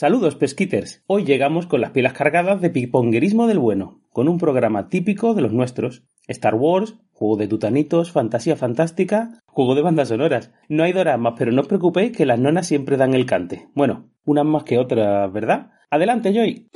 Saludos, 0.00 0.36
pesquiters. 0.36 1.02
Hoy 1.08 1.24
llegamos 1.24 1.66
con 1.66 1.80
las 1.80 1.90
pilas 1.90 2.12
cargadas 2.12 2.60
de 2.60 2.70
piponguerismo 2.70 3.48
del 3.48 3.58
bueno, 3.58 4.00
con 4.12 4.28
un 4.28 4.38
programa 4.38 4.88
típico 4.88 5.34
de 5.34 5.42
los 5.42 5.52
nuestros. 5.52 6.04
Star 6.28 6.54
Wars, 6.54 6.94
juego 7.10 7.36
de 7.36 7.48
tutanitos, 7.48 8.12
fantasía 8.12 8.54
fantástica, 8.54 9.42
juego 9.46 9.74
de 9.74 9.82
bandas 9.82 10.06
sonoras. 10.06 10.52
No 10.68 10.84
hay 10.84 10.92
doramas, 10.92 11.34
pero 11.36 11.50
no 11.50 11.62
os 11.62 11.66
preocupéis 11.66 12.16
que 12.16 12.26
las 12.26 12.38
nonas 12.38 12.68
siempre 12.68 12.96
dan 12.96 13.12
el 13.12 13.26
cante. 13.26 13.66
Bueno, 13.74 14.08
unas 14.24 14.44
más 14.44 14.62
que 14.62 14.78
otras, 14.78 15.32
¿verdad? 15.32 15.72
Adelante, 15.90 16.32
Joy. 16.32 16.68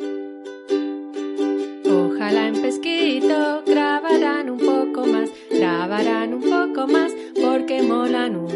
Ojalá 1.89 2.49
en 2.49 2.61
Pesquito 2.61 3.63
grabarán 3.65 4.51
un 4.51 4.59
poco 4.59 5.07
más, 5.07 5.31
grabarán 5.49 6.35
un 6.35 6.43
poco 6.43 6.89
más, 6.89 7.15
porque 7.41 7.83
molan 7.83 8.35
un 8.35 8.52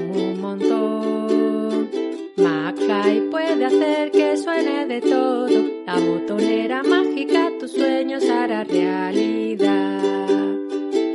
McFly 2.97 3.31
puede 3.31 3.65
hacer 3.65 4.11
que 4.11 4.37
suene 4.37 4.87
de 4.87 5.01
todo, 5.01 5.49
la 5.87 5.99
botonera 5.99 6.83
mágica 6.83 7.51
tus 7.59 7.73
sueños 7.73 8.25
hará 8.29 8.65
realidad. 8.65 10.01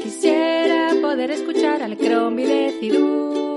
Quisiera 0.01 0.89
poder 1.01 1.31
escuchar 1.31 1.81
al 1.81 1.97
Crombie 1.97 2.73
"Uh, 2.97 3.50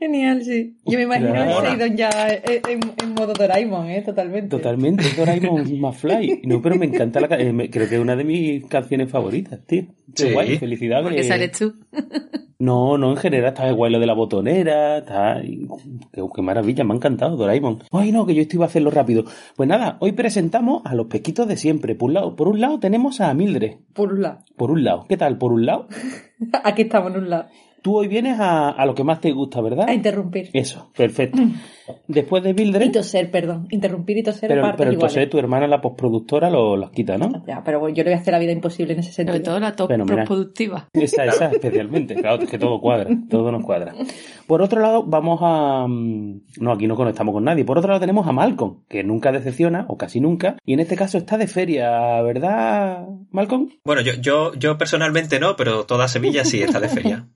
Genial, 0.00 0.42
sí. 0.42 0.76
Yo 0.86 0.96
me 0.98 1.04
imagino 1.04 1.28
Ostras. 1.30 1.58
a 1.62 1.68
Seidon 1.76 1.96
ya 1.96 2.10
en, 2.30 2.62
en- 2.68 2.92
en 3.02 3.14
modo 3.14 3.34
Doraemon, 3.34 3.90
¿eh? 3.90 4.00
Totalmente. 4.02 4.48
Totalmente, 4.48 5.04
Doraemon 5.16 5.78
McFly. 5.78 6.40
No, 6.44 6.62
pero 6.62 6.76
me 6.76 6.86
encanta 6.86 7.20
la 7.20 7.28
ca- 7.28 7.38
eh, 7.38 7.68
creo 7.70 7.86
que 7.86 7.96
es 7.96 8.00
una 8.00 8.16
de 8.16 8.24
mis 8.24 8.64
canciones 8.66 9.10
favoritas, 9.10 9.60
tío. 9.66 9.82
Qué 10.16 10.28
Sí. 10.28 10.32
guay, 10.32 10.56
felicidades. 10.58 11.04
Porque 11.04 11.22
sales 11.22 11.52
tú. 11.52 11.74
No, 12.58 12.98
no, 12.98 13.10
en 13.10 13.16
general 13.16 13.50
está 13.50 13.70
guay 13.72 13.90
lo 13.92 13.98
de 14.00 14.06
la 14.06 14.12
botonera, 14.14 14.98
está... 14.98 15.40
Qué, 16.12 16.22
qué 16.34 16.42
maravilla, 16.42 16.84
me 16.84 16.92
ha 16.92 16.96
encantado 16.96 17.36
Doraemon. 17.36 17.80
Ay, 17.90 18.12
no, 18.12 18.26
que 18.26 18.34
yo 18.34 18.42
esto 18.42 18.56
iba 18.56 18.64
a 18.66 18.68
hacerlo 18.68 18.90
rápido. 18.90 19.24
Pues 19.56 19.66
nada, 19.68 19.96
hoy 20.00 20.12
presentamos 20.12 20.82
a 20.84 20.94
los 20.94 21.06
pesquitos 21.06 21.46
de 21.48 21.56
siempre. 21.56 21.94
Por 21.94 22.08
un 22.08 22.14
lado, 22.14 22.36
por 22.36 22.48
un 22.48 22.60
lado 22.60 22.78
tenemos 22.78 23.20
a 23.20 23.32
Mildred. 23.34 23.76
Por 23.94 24.12
un 24.14 24.22
lado. 24.22 24.38
Por 24.56 24.70
un 24.70 24.82
lado, 24.84 25.04
¿qué 25.08 25.16
tal? 25.16 25.38
Por 25.38 25.52
un 25.52 25.64
lado, 25.66 25.88
Aquí 26.64 26.82
estamos 26.82 27.12
en 27.14 27.18
un 27.22 27.30
lado. 27.30 27.46
Tú 27.82 27.96
hoy 27.98 28.08
vienes 28.08 28.38
a, 28.40 28.70
a 28.70 28.86
lo 28.86 28.94
que 28.94 29.04
más 29.04 29.20
te 29.20 29.32
gusta, 29.32 29.60
¿verdad? 29.60 29.88
A 29.88 29.94
interrumpir. 29.94 30.50
Eso, 30.52 30.90
perfecto. 30.96 31.40
Después 32.06 32.42
de 32.44 32.54
Mildred... 32.54 32.86
Y 32.86 32.92
toser, 32.92 33.30
perdón. 33.30 33.66
Interrumpir 33.70 34.18
y 34.18 34.22
toser 34.22 34.48
Pero, 34.48 34.62
pero 34.76 34.92
iguales. 34.92 34.94
entonces 34.94 35.30
tu 35.30 35.38
hermana, 35.38 35.66
la 35.66 35.80
postproductora, 35.80 36.48
lo, 36.48 36.76
las 36.76 36.90
quita, 36.90 37.18
¿no? 37.18 37.44
Ya, 37.46 37.62
pero 37.64 37.80
bueno, 37.80 37.96
yo 37.96 38.04
le 38.04 38.10
voy 38.10 38.18
a 38.18 38.20
hacer 38.20 38.32
la 38.32 38.38
vida 38.38 38.52
imposible 38.52 38.92
en 38.92 39.00
ese 39.00 39.10
Sobre 39.12 39.32
sentido. 39.32 39.44
todo 39.52 39.60
la 39.60 39.74
top 39.74 39.88
Fenomenal. 39.88 40.24
productiva. 40.26 40.88
Esa, 40.92 41.24
esa 41.24 41.46
especialmente, 41.52 42.14
claro, 42.14 42.42
es 42.42 42.48
que 42.50 42.58
todo 42.58 42.80
cuadra, 42.80 43.10
todo 43.28 43.50
nos 43.50 43.64
cuadra. 43.64 43.92
Por 44.46 44.62
otro 44.62 44.80
lado, 44.80 45.02
vamos 45.04 45.40
a... 45.42 45.86
mm, 45.88 46.42
No, 46.60 46.72
aquí 46.72 46.86
no 46.86 46.94
conectamos 46.96 47.32
con 47.32 47.44
nadie. 47.44 47.64
Por 47.64 47.78
otro 47.78 47.88
lado 47.88 48.00
tenemos 48.00 48.26
a 48.28 48.32
Malcolm, 48.32 48.82
que 48.88 49.02
nunca 49.02 49.32
decepciona, 49.32 49.86
o 49.88 49.96
casi 49.96 50.20
nunca, 50.20 50.56
y 50.64 50.74
en 50.74 50.80
este 50.80 50.94
caso 50.96 51.18
está 51.18 51.38
de 51.38 51.46
feria, 51.48 52.22
¿verdad, 52.22 53.04
Malcolm? 53.32 53.68
Bueno, 53.84 54.00
yo, 54.02 54.12
yo, 54.20 54.54
yo 54.54 54.78
personalmente 54.78 55.40
no, 55.40 55.56
pero 55.56 55.84
toda 55.86 56.06
Sevilla 56.08 56.44
sí 56.44 56.62
está 56.62 56.78
de 56.78 56.88
feria. 56.88 57.28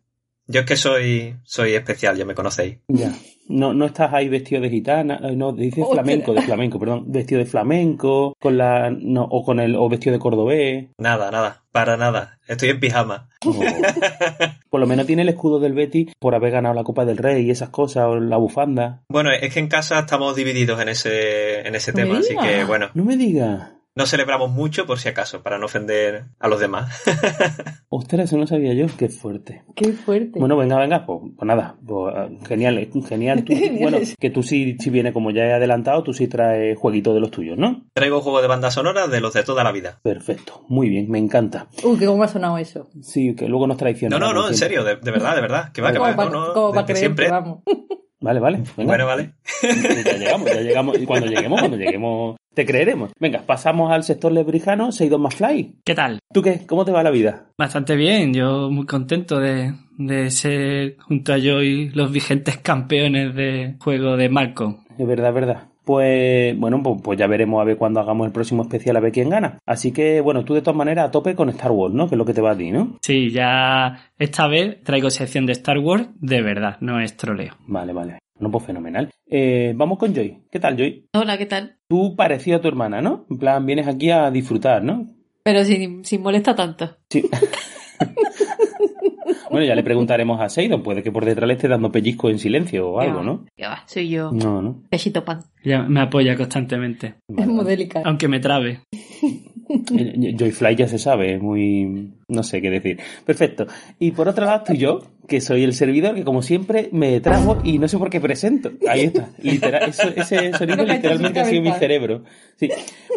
Yo 0.47 0.61
es 0.61 0.67
que 0.67 0.77
soy, 0.77 1.37
soy 1.45 1.75
especial, 1.75 2.17
ya 2.17 2.25
me 2.25 2.35
conocéis. 2.35 2.79
Ya. 2.89 3.13
No, 3.49 3.75
no 3.75 3.87
estás 3.87 4.13
ahí 4.13 4.29
vestido 4.29 4.61
de 4.63 4.71
gitana, 4.71 5.21
eh, 5.23 5.37
no, 5.37 5.53
dice 5.53 5.83
Ostras. 5.83 6.03
flamenco, 6.03 6.33
de 6.33 6.43
flamenco, 6.43 6.79
perdón, 6.79 7.05
vestido 7.09 7.39
de 7.39 7.47
flamenco, 7.47 8.35
con 8.41 8.57
la, 8.57 8.91
no, 8.91 9.25
o 9.25 9.45
con 9.45 9.61
el, 9.61 9.77
o 9.77 9.89
vestido 9.89 10.15
de 10.15 10.19
cordobés. 10.19 10.87
Nada, 10.99 11.31
nada, 11.31 11.63
para 11.71 11.97
nada. 11.97 12.39
Estoy 12.47 12.71
en 12.71 12.81
pijama. 12.81 13.29
Por 14.71 14.81
lo 14.81 14.87
menos 14.87 15.07
tiene 15.07 15.23
el 15.23 15.29
escudo 15.29 15.61
del 15.61 15.73
Betty 15.73 16.09
por 16.19 16.35
haber 16.35 16.51
ganado 16.53 16.75
la 16.75 16.85
Copa 16.85 17.05
del 17.05 17.17
Rey 17.19 17.47
y 17.47 17.51
esas 17.51 17.69
cosas, 17.69 18.07
o 18.07 18.17
la 18.17 18.37
bufanda. 18.39 19.03
Bueno, 19.09 19.31
es 19.31 19.53
que 19.53 19.61
en 19.61 19.69
casa 19.69 20.01
estamos 20.01 20.35
divididos 20.35 20.81
en 20.81 20.89
ese, 20.89 21.61
en 21.67 21.75
ese 21.75 21.93
No 21.93 21.97
tema, 21.97 22.19
así 22.19 22.35
que 22.37 22.65
bueno, 22.65 22.91
No 22.95 23.05
me 23.05 23.17
digas. 23.17 23.71
No 23.97 24.07
celebramos 24.07 24.51
mucho 24.51 24.87
por 24.87 24.99
si 24.99 25.09
acaso, 25.09 25.43
para 25.43 25.59
no 25.59 25.67
ofender 25.67 26.25
a 26.41 26.49
los 26.49 26.59
demás. 26.61 27.03
Ostras, 27.89 28.25
eso 28.25 28.37
no 28.37 28.47
sabía 28.47 28.75
yo, 28.75 28.87
qué 28.99 29.09
fuerte. 29.09 29.63
Qué 29.77 29.93
fuerte. 29.93 30.41
Bueno, 30.41 30.57
venga, 30.57 30.77
venga, 30.79 31.07
pues, 31.07 31.21
pues 31.37 31.47
nada, 31.47 31.77
pues, 31.87 32.15
ah, 32.17 32.29
genial, 32.49 32.79
eh, 32.79 32.91
genial. 33.09 33.45
Tú- 33.45 33.55
bueno, 33.81 33.99
que 34.19 34.31
tú 34.31 34.43
sí, 34.43 34.77
si 34.81 34.91
viene 34.91 35.13
como 35.13 35.31
ya 35.31 35.45
he 35.45 35.53
adelantado, 35.53 36.03
tú 36.03 36.13
sí 36.13 36.27
traes 36.27 36.77
jueguito 36.77 37.15
de 37.15 37.21
los 37.21 37.31
tuyos, 37.31 37.57
¿no? 37.57 37.85
Traigo 37.95 38.21
juego 38.21 38.43
de 38.43 38.49
banda 38.49 38.71
sonora 38.73 39.07
de 39.07 39.21
los 39.21 39.33
de 39.33 39.45
toda 39.45 39.63
la 39.63 39.71
vida. 39.73 40.01
Perfecto, 40.03 40.65
muy 40.69 40.89
bien, 40.89 41.09
me 41.11 41.19
encanta. 41.19 41.69
Uy, 41.85 41.97
que 41.99 42.07
cómo 42.07 42.23
ha 42.25 42.29
sonado 42.29 42.59
eso. 42.59 42.89
Sí, 43.03 43.35
que 43.37 43.47
luego 43.49 43.67
nos 43.69 43.77
traiciona. 43.77 44.19
No, 44.19 44.27
no, 44.27 44.33
no, 44.43 44.49
en 44.49 44.55
serio, 44.55 44.83
de, 44.83 44.97
de 44.97 45.11
verdad, 45.13 45.37
de 45.37 45.41
verdad. 45.41 45.73
Que 45.73 45.83
va, 45.83 45.93
que 45.93 45.99
Como 45.99 46.11
va, 46.11 46.17
para, 46.17 46.31
no, 46.31 46.47
no, 46.49 46.53
como 46.53 46.73
para 46.73 46.87
creer 46.87 46.99
siempre. 46.99 47.27
que 47.27 47.31
vamos. 47.33 47.59
Vale, 48.25 48.41
vale, 48.41 48.63
venga. 48.75 48.91
Bueno, 48.91 49.05
vale. 49.05 49.35
Ya 49.63 50.17
llegamos, 50.17 50.49
ya 50.49 50.61
llegamos. 50.63 50.99
Y 50.99 51.05
cuando 51.05 51.27
lleguemos, 51.27 51.61
cuando 51.61 51.77
lleguemos, 51.77 52.37
te 52.55 52.65
creeremos. 52.65 53.13
Venga, 53.21 53.43
pasamos 53.45 53.93
al 53.93 54.03
sector 54.03 54.33
lebrijano, 54.33 54.93
Seidon 54.93 55.21
más 55.21 55.35
Fly. 55.35 55.81
¿Qué 55.85 55.95
tal? 55.95 56.21
¿Tú 56.33 56.41
qué? 56.41 56.65
¿Cómo 56.67 56.87
te 56.87 56.91
va 56.91 57.03
la 57.03 57.11
vida? 57.11 57.49
Bastante 57.59 57.97
bien, 57.97 58.33
yo 58.33 58.71
muy 58.71 58.87
contento 58.87 59.39
de, 59.39 59.75
de 59.99 60.31
ser 60.31 60.97
junto 61.01 61.35
a 61.35 61.39
Joy 61.39 61.91
los 61.91 62.11
vigentes 62.11 62.57
campeones 62.57 63.35
de 63.35 63.77
juego 63.79 64.17
de 64.17 64.31
Malcolm. 64.31 64.79
Es 64.99 65.07
verdad, 65.07 65.29
es 65.29 65.35
verdad. 65.35 65.63
Pues 65.85 66.59
bueno, 66.59 66.83
pues, 66.83 67.01
pues 67.03 67.19
ya 67.19 67.27
veremos 67.27 67.61
a 67.61 67.65
ver 67.65 67.77
cuando 67.77 68.01
hagamos 68.01 68.27
el 68.27 68.33
próximo 68.33 68.63
especial 68.63 68.97
a 68.97 69.01
ver 69.01 69.13
quién 69.13 69.29
gana. 69.29 69.59
Así 69.67 69.93
que 69.93 70.21
bueno, 70.21 70.45
tú 70.45 70.55
de 70.55 70.63
todas 70.63 70.77
maneras 70.77 71.09
a 71.09 71.11
tope 71.11 71.35
con 71.35 71.49
Star 71.51 71.73
Wars, 71.73 71.95
¿no? 71.95 72.09
Que 72.09 72.15
es 72.15 72.19
lo 72.19 72.25
que 72.25 72.35
te 72.35 72.41
va 72.41 72.53
a 72.53 72.57
ti, 72.57 72.71
¿no? 72.71 72.99
Sí, 73.03 73.31
ya 73.31 74.11
esta 74.19 74.49
vez 74.49 74.83
traigo 74.83 75.11
sección 75.11 75.47
de 75.47 75.53
Star 75.53 75.79
Wars 75.79 76.09
de 76.15 76.43
verdad, 76.43 76.79
no 76.81 77.01
es 77.01 77.17
troleo. 77.17 77.55
Vale, 77.67 77.93
vale. 77.93 78.19
No, 78.39 78.51
pues 78.51 78.65
fenomenal. 78.65 79.11
Eh, 79.27 79.73
vamos 79.77 79.99
con 79.99 80.15
Joy. 80.15 80.45
¿Qué 80.51 80.59
tal, 80.59 80.77
Joy? 80.77 81.07
Hola, 81.15 81.39
¿qué 81.39 81.47
tal? 81.47 81.77
Tú 81.89 82.17
parecido 82.17 82.57
a 82.57 82.61
tu 82.61 82.69
hermana, 82.69 83.01
¿no? 83.01 83.27
En 83.31 83.39
plan, 83.39 83.65
vienes 83.65 83.87
aquí 83.87 84.11
a 84.11 84.31
disfrutar, 84.31 84.83
¿no? 84.83 85.07
Pero 85.45 85.65
sin, 85.65 86.05
sin 86.05 86.23
molesta 86.23 86.55
tanto. 86.55 86.97
Sí. 87.09 87.29
bueno, 89.51 89.67
ya 89.67 89.75
le 89.75 89.85
preguntaremos 89.85 90.41
a 90.41 90.49
Seidon. 90.49 90.83
Puede 90.83 91.03
que 91.03 91.13
por 91.13 91.25
detrás 91.25 91.47
le 91.47 91.55
esté 91.55 91.69
dando 91.69 91.93
pellizco 91.93 92.29
en 92.29 92.39
silencio 92.39 92.89
o 92.89 93.01
algo, 93.01 93.23
¿no? 93.23 93.47
Ya 93.57 93.69
va, 93.69 93.85
soy 93.87 94.09
yo. 94.09 94.33
No, 94.33 94.61
no. 94.61 94.83
Pechito 94.91 95.25
pan. 95.25 95.45
Ella 95.65 95.83
me 95.83 96.01
apoya 96.03 96.37
constantemente, 96.37 97.15
Vale, 97.29 97.43
es 97.43 97.49
muy 97.49 97.65
vale. 97.65 97.89
aunque 98.05 98.29
me 98.29 98.41
trabe. 98.41 98.81
Eh, 99.99 100.35
Joyfly 100.39 100.77
ya 100.77 100.87
se 100.87 100.99
sabe, 100.99 101.35
es 101.37 101.41
muy... 101.43 102.13
no 102.29 102.43
sé 102.43 102.61
qué 102.61 102.69
decir. 102.69 102.99
Perfecto. 103.25 103.67
Y 103.99 104.11
por 104.11 104.29
otro 104.29 104.45
lado 104.45 104.59
estoy 104.59 104.77
yo, 104.77 105.01
que 105.27 105.41
soy 105.41 105.65
el 105.65 105.73
servidor 105.73 106.15
que 106.15 106.23
como 106.23 106.43
siempre 106.43 106.91
me 106.93 107.19
trajo 107.21 107.59
y 107.65 107.79
no 107.79 107.89
sé 107.89 107.97
por 107.97 108.11
qué 108.11 108.21
presento. 108.21 108.73
Ahí 108.87 109.05
está. 109.05 109.31
Literal, 109.43 109.89
eso- 109.89 110.11
ese 110.15 110.53
sonido 110.53 110.85
literalmente 110.85 111.41
ha 111.41 111.47
sido 111.47 111.63
mi 111.63 111.73
cerebro. 111.73 112.25
Sí, 112.57 112.69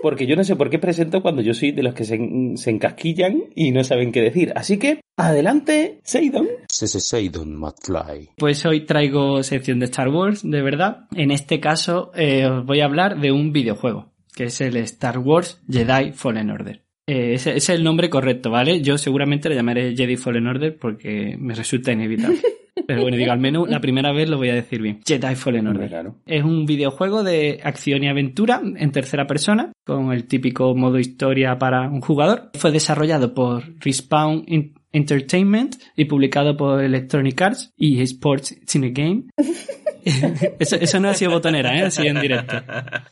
porque 0.01 0.25
yo 0.25 0.37
no 0.37 0.43
sé 0.45 0.55
por 0.55 0.69
qué 0.69 0.79
presento 0.79 1.21
cuando 1.21 1.41
yo 1.41 1.53
soy 1.53 1.73
de 1.73 1.83
los 1.83 1.93
que 1.93 2.05
se, 2.05 2.17
se 2.55 2.69
encasquillan 2.71 3.43
y 3.53 3.71
no 3.71 3.83
saben 3.83 4.13
qué 4.13 4.21
decir. 4.21 4.53
Así 4.55 4.77
que, 4.77 5.01
adelante, 5.17 5.99
Seidon. 6.03 6.47
Seidon 6.69 7.55
McFly. 7.59 8.29
Pues 8.37 8.65
hoy 8.65 8.85
traigo 8.85 9.43
sección 9.43 9.79
de 9.79 9.85
Star 9.85 10.07
Wars, 10.09 10.49
de 10.49 10.61
verdad. 10.61 11.07
En 11.15 11.31
este 11.31 11.59
caso 11.59 12.11
eh, 12.15 12.36
os 12.45 12.65
voy 12.65 12.81
a 12.81 12.85
hablar 12.85 13.19
de 13.19 13.31
un 13.31 13.51
videojuego, 13.51 14.11
que 14.35 14.45
es 14.45 14.61
el 14.61 14.77
Star 14.77 15.17
Wars 15.19 15.61
Jedi 15.69 16.11
Fallen 16.13 16.51
Order. 16.51 16.83
Eh, 17.09 17.33
ese, 17.35 17.51
ese 17.51 17.57
es 17.57 17.69
el 17.69 17.83
nombre 17.83 18.09
correcto, 18.09 18.49
¿vale? 18.51 18.81
Yo 18.81 18.97
seguramente 18.97 19.47
le 19.49 19.55
llamaré 19.55 19.95
Jedi 19.95 20.17
Fallen 20.17 20.45
Order 20.47 20.77
porque 20.77 21.37
me 21.39 21.53
resulta 21.55 21.91
inevitable. 21.93 22.39
Pero 22.85 23.01
bueno, 23.01 23.17
digo, 23.17 23.31
al 23.31 23.39
menos 23.39 23.67
la 23.69 23.81
primera 23.81 24.13
vez 24.13 24.29
lo 24.29 24.37
voy 24.37 24.49
a 24.49 24.53
decir 24.55 24.81
bien. 24.81 24.99
Jedi 25.05 25.35
Fallen 25.35 25.67
Order. 25.67 25.89
claro. 25.89 26.15
Es 26.25 26.43
un 26.43 26.65
videojuego 26.65 27.23
de 27.23 27.59
acción 27.63 28.03
y 28.03 28.07
aventura 28.07 28.61
en 28.63 28.91
tercera 28.91 29.25
persona, 29.27 29.71
con 29.85 30.13
el 30.13 30.25
típico 30.25 30.73
modo 30.75 30.97
historia 30.99 31.57
para 31.57 31.89
un 31.89 32.01
jugador. 32.01 32.51
Fue 32.53 32.71
desarrollado 32.71 33.33
por 33.33 33.63
Respawn 33.79 34.43
In- 34.47 34.73
Entertainment 34.93 35.75
y 35.97 36.05
publicado 36.05 36.55
por 36.55 36.81
Electronic 36.83 37.41
Arts 37.41 37.71
y 37.77 37.99
Sports 38.01 38.57
Cine 38.67 38.91
Game. 38.91 39.23
eso, 40.59 40.75
eso 40.75 40.99
no 40.99 41.09
ha 41.09 41.13
sido 41.13 41.31
botonera, 41.31 41.77
¿eh? 41.77 41.83
Así 41.83 42.05
en 42.07 42.19
directo. 42.21 42.55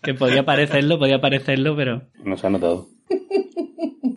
Que 0.02 0.14
podía 0.14 0.44
parecerlo, 0.46 0.98
podía 1.00 1.20
parecerlo, 1.20 1.76
pero 1.76 2.04
Nos 2.24 2.44
ha 2.46 2.50
notado. 2.50 2.88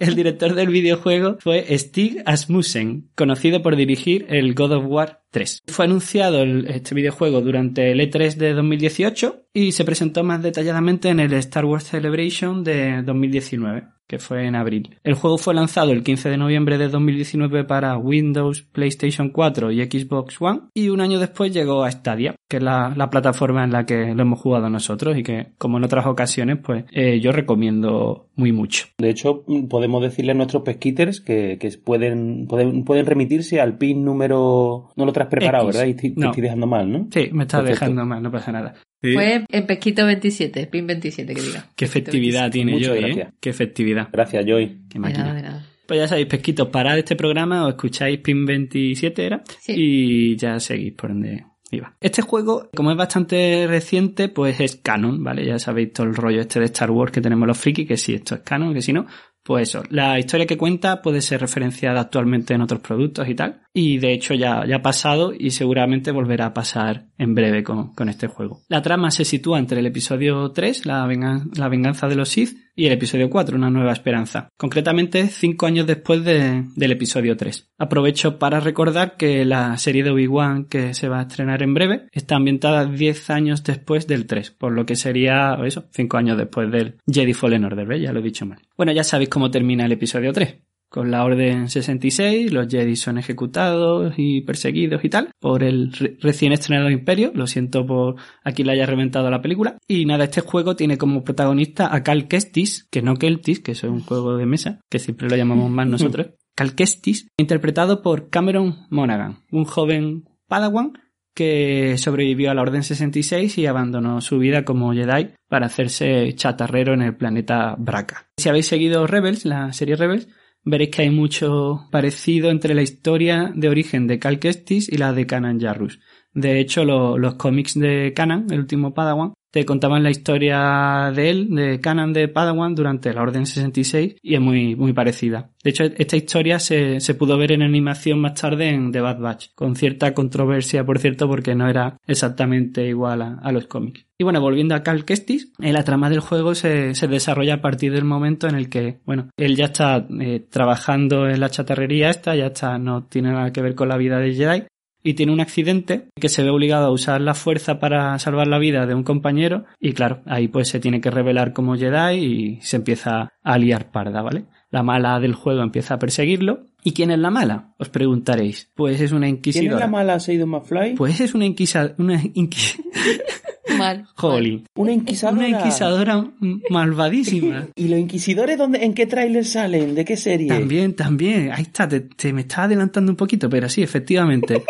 el 0.01 0.15
director 0.15 0.55
del 0.55 0.69
videojuego 0.69 1.37
fue 1.41 1.65
Stig 1.77 2.23
Asmussen, 2.25 3.09
conocido 3.17 3.63
por 3.63 3.75
dirigir 3.77 4.27
el 4.29 4.55
God 4.55 4.73
of 4.73 4.85
War 4.87 5.23
3. 5.31 5.63
Fue 5.67 5.85
anunciado 5.87 6.43
el- 6.43 6.67
este 6.69 6.95
videojuego 6.95 7.41
durante 7.41 7.91
el 7.91 8.01
E3 8.01 8.37
de 8.37 8.53
2018 8.55 9.43
y 9.53 9.73
se 9.73 9.85
presentó 9.85 10.23
más 10.23 10.43
detalladamente 10.43 11.09
en 11.09 11.21
el 11.21 11.33
Star 11.35 11.65
Wars 11.65 11.85
Celebration 11.85 12.63
de 12.65 13.03
2019. 13.03 13.89
Que 14.09 14.19
fue 14.19 14.47
en 14.47 14.57
abril. 14.57 14.97
El 15.05 15.15
juego 15.15 15.39
fue 15.39 15.55
lanzado 15.55 15.93
el 15.93 16.03
15 16.03 16.31
de 16.31 16.37
noviembre 16.39 16.79
de 16.79 16.89
2019 16.89 17.65
para 17.65 17.97
Windows, 17.99 18.63
PlayStation 18.63 19.29
4 19.31 19.71
y 19.71 19.85
Xbox 19.85 20.41
One 20.41 20.61
y 20.75 20.89
un 20.89 21.01
año 21.01 21.19
después 21.21 21.53
llegó 21.53 21.85
a 21.85 21.91
Stadia, 21.93 22.35
que 22.49 22.57
es 22.57 22.63
la, 22.63 22.93
la 22.97 23.11
plataforma 23.11 23.63
en 23.65 23.71
la 23.73 23.85
que 23.87 24.15
lo 24.15 24.23
hemos 24.23 24.41
jugado 24.41 24.69
nosotros 24.71 25.17
y 25.17 25.23
que, 25.23 25.49
como 25.59 25.79
en 25.79 25.85
otras 25.85 26.07
ocasiones, 26.07 26.59
pues 26.65 26.85
eh, 26.91 27.21
yo 27.21 27.31
recomiendo 27.33 28.27
muy 28.35 28.53
mucho. 28.53 28.87
De 28.99 29.11
hecho, 29.11 29.45
podemos 29.69 30.03
decirle 30.03 30.33
a 30.33 30.35
nuestros 30.35 30.63
pesquiters 30.63 31.21
que, 31.21 31.59
que 31.61 31.71
pueden, 31.85 32.47
pueden, 32.49 32.85
pueden 32.85 33.05
remitirse 33.07 33.61
al 33.61 33.77
pin 33.77 34.05
número... 34.05 34.91
No 34.97 35.05
lo 35.05 35.13
traes 35.13 35.29
preparado, 35.29 35.67
X. 35.69 35.77
¿verdad? 35.77 35.89
Y 35.91 35.95
te, 35.95 36.11
te 36.11 36.21
No. 36.21 36.27
estoy 36.31 36.43
dejando 36.43 36.67
mal, 36.67 36.91
¿no? 36.91 37.09
Sí, 37.13 37.29
me 37.33 37.43
estás 37.45 37.61
Perfecto. 37.61 37.85
dejando 37.85 38.07
mal, 38.07 38.23
no 38.23 38.31
pasa 38.31 38.53
nada. 38.53 38.75
Fue 39.01 39.45
en 39.49 39.67
Pesquito 39.67 40.05
27, 40.07 40.67
pin 40.67 40.87
27 40.87 41.35
que 41.35 41.41
diga. 41.41 41.67
Qué 41.77 41.85
efectividad 41.85 42.51
tiene 42.51 42.73
Muchas 42.73 42.89
yo, 43.01 43.07
¿eh? 43.07 43.29
Qué 43.41 43.51
efectividad. 43.51 44.09
Gracias, 44.13 44.45
Joy. 44.45 44.67
Qué 44.89 44.95
De 44.95 44.99
máquina. 44.99 45.25
nada, 45.25 45.35
de 45.37 45.43
nada. 45.43 45.67
Pues 45.87 46.01
ya 46.01 46.09
sabéis, 46.09 46.27
pesquitos, 46.27 46.69
parad 46.69 46.99
este 46.99 47.17
programa, 47.17 47.65
os 47.65 47.71
escucháis 47.71 48.19
PIN 48.21 48.45
27 48.45 49.25
era, 49.25 49.43
Sí. 49.61 49.73
y 49.77 50.37
ya 50.37 50.61
seguís 50.61 50.93
por 50.93 51.11
donde 51.11 51.45
iba. 51.71 51.95
Este 52.01 52.21
juego, 52.23 52.69
como 52.75 52.91
es 52.91 52.97
bastante 52.97 53.67
reciente, 53.67 54.29
pues 54.29 54.59
es 54.61 54.77
canon, 54.77 55.23
¿vale? 55.25 55.47
Ya 55.47 55.59
sabéis 55.59 55.93
todo 55.93 56.07
el 56.07 56.15
rollo 56.15 56.41
este 56.41 56.59
de 56.61 56.67
Star 56.67 56.91
Wars 56.91 57.13
que 57.13 57.21
tenemos 57.23 57.47
los 57.49 57.57
frikis, 57.57 57.87
que 57.89 57.97
si 57.97 58.15
esto 58.15 58.35
es 58.35 58.41
canon, 58.43 58.75
que 58.75 58.83
si 58.83 58.93
no, 58.93 59.07
pues 59.49 59.71
eso. 59.71 59.83
La 59.89 60.19
historia 60.19 60.45
que 60.45 60.59
cuenta 60.59 61.01
puede 61.01 61.23
ser 61.23 61.41
referenciada 61.41 62.03
actualmente 62.03 62.53
en 62.53 62.61
otros 62.61 62.81
productos 62.81 63.27
y 63.31 63.35
tal, 63.35 63.63
y 63.73 63.97
de 63.97 64.13
hecho 64.13 64.35
ya, 64.35 64.67
ya 64.67 64.77
ha 64.77 64.83
pasado 64.83 65.33
y 65.33 65.53
seguramente 65.53 66.11
volverá 66.11 66.45
a 66.45 66.53
pasar 66.53 67.07
en 67.17 67.35
breve 67.35 67.65
con, 67.65 67.95
con 67.95 68.11
este 68.11 68.27
juego. 68.27 68.61
La 68.69 68.83
trama 68.83 69.11
se 69.11 69.25
sitúa 69.25 69.59
entre 69.59 69.81
el 69.81 69.87
episodio 69.87 70.51
3, 70.51 70.85
la, 70.85 71.09
la 71.55 71.69
venganza 71.71 72.09
de 72.09 72.17
los 72.17 72.29
Sith, 72.29 72.59
y 72.79 72.87
el 72.87 72.93
episodio 72.93 73.29
4, 73.29 73.57
Una 73.57 73.71
nueva 73.71 73.93
esperanza. 73.93 74.49
Concretamente, 74.57 75.27
cinco 75.27 75.67
años 75.67 75.87
después 75.87 76.25
de- 76.25 76.65
del 76.77 76.93
episodio 76.93 77.37
3. 77.37 77.69
Aprovecho 77.77 78.39
para 78.39 78.61
recordar 78.61 79.17
que 79.17 79.45
la 79.45 79.77
serie 79.79 80.05
de 80.05 80.11
Obi-Wan 80.11 80.67
que 80.67 80.95
se 80.95 81.09
va 81.09 81.19
a 81.19 81.23
estrenar 81.23 81.63
en 81.63 81.75
breve 81.75 82.07
está 82.13 82.37
ambientada 82.37 82.85
10 82.87 83.31
años 83.31 83.65
después 83.65 84.07
del 84.07 84.27
3, 84.27 84.53
por 84.53 84.73
lo 84.73 84.87
que 84.87 84.95
sería 84.95 85.59
eso, 85.65 85.87
cinco 85.91 86.19
años 86.19 86.39
después 86.39 86.71
del 86.71 86.95
Jedi 87.11 87.35
Fallen 87.35 87.65
Order, 87.65 87.87
¿ves? 87.87 88.01
Ya 88.03 88.13
lo 88.13 88.21
he 88.21 88.23
dicho 88.23 88.47
mal. 88.47 88.61
Bueno, 88.77 88.93
ya 88.93 89.03
sabéis 89.03 89.29
cómo 89.29 89.51
termina 89.51 89.85
el 89.85 89.93
episodio 89.93 90.33
3. 90.33 90.57
Con 90.91 91.11
la 91.11 91.25
Orden 91.25 91.69
66, 91.69 92.53
los 92.53 92.67
Jedi 92.69 92.97
son 92.97 93.19
ejecutados 93.19 94.15
y 94.17 94.41
perseguidos 94.41 95.05
y 95.05 95.11
tal 95.11 95.31
por 95.39 95.63
el 95.63 95.93
re- 95.93 96.17
recién 96.21 96.53
estrenado 96.53 96.91
Imperio. 96.91 97.31
Lo 97.35 97.47
siento 97.47 97.87
por 97.87 98.17
aquí 98.43 98.65
le 98.65 98.73
haya 98.73 98.87
reventado 98.87 99.31
la 99.31 99.43
película. 99.43 99.77
Y 99.87 100.07
nada, 100.07 100.25
este 100.25 100.41
juego 100.41 100.77
tiene 100.77 100.97
como 100.97 101.25
protagonista 101.25 101.95
a 101.95 102.03
Cal 102.03 102.27
Kestis, 102.27 102.89
que 102.91 103.03
no 103.03 103.17
Keltis, 103.17 103.61
que 103.61 103.73
es 103.73 103.83
un 103.85 104.01
juego 104.01 104.37
de 104.37 104.47
mesa, 104.47 104.81
que 104.91 104.99
siempre 104.99 105.29
lo 105.29 105.37
llamamos 105.37 105.71
más 105.71 105.87
nosotros. 105.87 106.29
Cal 106.57 106.75
Kestis, 106.75 107.29
interpretado 107.37 108.03
por 108.03 108.31
Cameron 108.31 108.87
Monaghan, 108.91 109.45
un 109.53 109.65
joven 109.65 110.25
Padawan 110.49 110.93
que 111.35 111.97
sobrevivió 111.99 112.51
a 112.51 112.55
la 112.55 112.63
Orden 112.63 112.83
66 112.83 113.59
y 113.59 113.67
abandonó 113.67 114.21
su 114.21 114.39
vida 114.41 114.65
como 114.65 114.93
Jedi 114.93 115.35
para 115.49 115.67
hacerse 115.67 116.33
chatarrero 116.35 116.95
en 116.95 117.03
el 117.03 117.15
planeta 117.17 117.77
Braca. 117.79 118.27
Si 118.39 118.49
habéis 118.49 118.67
seguido 118.67 119.07
Rebels, 119.07 119.45
la 119.45 119.73
serie 119.73 119.95
Rebels, 119.95 120.27
veréis 120.71 120.91
que 120.91 121.03
hay 121.03 121.11
mucho 121.11 121.87
parecido 121.91 122.51
entre 122.51 122.75
la 122.75 122.83
historia 122.83 123.53
de 123.55 123.69
origen 123.69 124.07
de 124.07 124.19
Cal 124.19 124.39
Kestis 124.39 124.89
y 124.91 124.97
la 124.99 125.13
de 125.13 125.27
Kanan 125.27 125.61
Jarrus. 125.61 126.01
De 126.35 126.61
hecho, 126.61 126.85
lo- 126.85 127.19
los 127.19 127.35
cómics 127.35 127.75
de 127.79 128.13
Kanan, 128.15 128.47
el 128.51 128.61
último 128.61 128.95
Padawan, 128.95 129.33
te 129.51 129.65
contaban 129.65 130.03
la 130.03 130.11
historia 130.11 131.13
de 131.15 131.31
él, 131.31 131.55
de 131.55 131.81
Kanan 131.81 132.13
de 132.13 132.29
Padawan, 132.29 132.75
durante 132.75 133.13
la 133.13 133.23
Orden 133.23 133.47
66 133.47 134.17
y 134.23 134.35
es 134.35 134.41
muy, 134.41 134.77
muy 134.77 134.93
parecida. 134.93 135.51
De 135.63 135.71
hecho, 135.71 135.85
esta 135.85 136.17
historia 136.17 136.59
se, 136.59 137.01
se 137.01 137.15
pudo 137.15 137.37
ver 137.37 137.53
en 137.53 137.63
animación 137.63 138.21
más 138.21 138.41
tarde 138.41 138.69
en 138.69 138.93
The 138.93 139.01
Bad 139.01 139.21
Batch, 139.21 139.47
con 139.55 139.77
cierta 139.77 140.15
controversia, 140.15 140.85
por 140.85 140.99
cierto, 140.99 141.27
porque 141.29 141.55
no 141.55 141.69
era 141.69 141.99
exactamente 142.07 142.87
igual 142.87 143.23
a, 143.23 143.39
a 143.43 143.53
los 143.53 143.67
cómics. 143.67 144.07
Y 144.21 144.25
bueno, 144.25 144.41
volviendo 144.41 144.75
a 144.75 144.83
Cal 144.83 145.05
Kestis, 145.05 145.53
eh, 145.61 145.73
la 145.73 145.85
trama 145.85 146.11
del 146.11 146.21
juego 146.21 146.55
se, 146.57 146.95
se 146.97 147.07
desarrolla 147.07 147.55
a 147.55 147.61
partir 147.61 147.93
del 147.93 148.05
momento 148.05 148.49
en 148.49 148.57
el 148.57 148.69
que, 148.69 148.99
bueno, 149.05 149.29
él 149.37 149.55
ya 149.55 149.67
está 149.67 150.07
eh, 150.21 150.45
trabajando 150.51 151.29
en 151.29 151.39
la 151.39 151.51
chatarrería 151.51 152.11
esta, 152.11 152.35
ya 152.35 152.47
está, 152.47 152.79
no 152.79 153.05
tiene 153.05 153.31
nada 153.31 153.53
que 153.53 153.63
ver 153.63 153.77
con 153.77 153.89
la 153.89 153.97
vida 153.97 154.19
de 154.19 154.35
Jedi, 154.35 154.65
y 155.09 155.15
tiene 155.15 155.33
un 155.33 155.41
accidente 155.41 156.11
que 156.21 156.29
se 156.29 156.43
ve 156.43 156.51
obligado 156.51 156.87
a 156.87 156.91
usar 156.91 157.23
la 157.23 157.33
fuerza 157.33 157.81
para 157.81 158.19
salvar 158.19 158.47
la 158.47 158.59
vida 158.59 158.85
de 158.85 158.95
un 158.95 159.05
compañero 159.05 159.65
y 159.81 159.95
claro, 159.95 160.21
ahí 160.27 160.49
pues 160.49 160.69
se 160.69 160.81
tiene 160.81 161.01
que 161.01 161.11
revelar 161.11 161.55
como 161.55 161.77
Jedi 161.77 162.19
y 162.19 162.61
se 162.61 162.77
empieza 162.77 163.33
a 163.43 163.59
liar 163.59 163.91
parda, 163.91 164.21
¿vale? 164.21 164.45
La 164.71 164.83
mala 164.83 165.19
del 165.19 165.33
juego 165.33 165.63
empieza 165.63 165.95
a 165.95 165.99
perseguirlo. 165.99 166.67
¿Y 166.85 166.93
quién 166.93 167.11
es 167.11 167.19
la 167.19 167.31
mala? 167.31 167.73
Os 167.79 167.89
preguntaréis. 167.89 168.71
Pues 168.75 169.01
es 169.01 169.13
una 169.13 169.21
¿Quién 169.23 169.37
es 169.37 169.39
inquisidora. 169.39 169.79
la 169.81 169.87
mala 169.87 170.21
Seidon 170.21 170.51
McFly? 170.51 170.95
Pues 170.95 171.23
es 171.23 171.35
una 171.35 171.47
inquisa... 171.47 171.95
Una 171.97 172.21
inqui... 172.35 172.61
Mal. 173.79 174.07
Jolín. 174.15 174.65
una 174.75 174.93
inquisadora. 174.93 175.47
Una 175.47 175.59
inquisadora 175.59 176.31
malvadísima. 176.71 177.69
¿Y 177.77 177.89
los 177.89 177.99
inquisidores 177.99 178.59
dónde, 178.59 178.85
en 178.85 178.95
qué 178.95 179.07
tráiler 179.07 179.45
salen? 179.45 179.95
¿De 179.95 180.05
qué 180.05 180.17
serie? 180.17 180.49
También, 180.49 180.95
también. 180.95 181.51
Ahí 181.53 181.63
está, 181.63 181.89
te, 181.89 182.01
te 182.01 182.33
me 182.33 182.43
estaba 182.43 182.65
adelantando 182.65 183.13
un 183.13 183.17
poquito, 183.17 183.49
pero 183.49 183.69
sí, 183.69 183.83
efectivamente. 183.83 184.65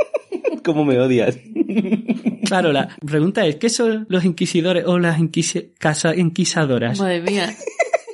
¿Cómo 0.69 0.85
me 0.85 0.99
odias? 1.01 1.39
Claro, 2.45 2.73
la 2.73 2.89
pregunta 3.07 3.47
es, 3.47 3.57
¿qué 3.57 3.71
son 3.71 4.05
los 4.11 4.25
inquisidores 4.27 4.85
o 4.87 4.99
las 4.99 5.19
inquisi- 5.19 5.71
casa- 5.79 6.15
inquisadoras? 6.15 7.01
Madre 7.01 7.23
mía. 7.23 7.55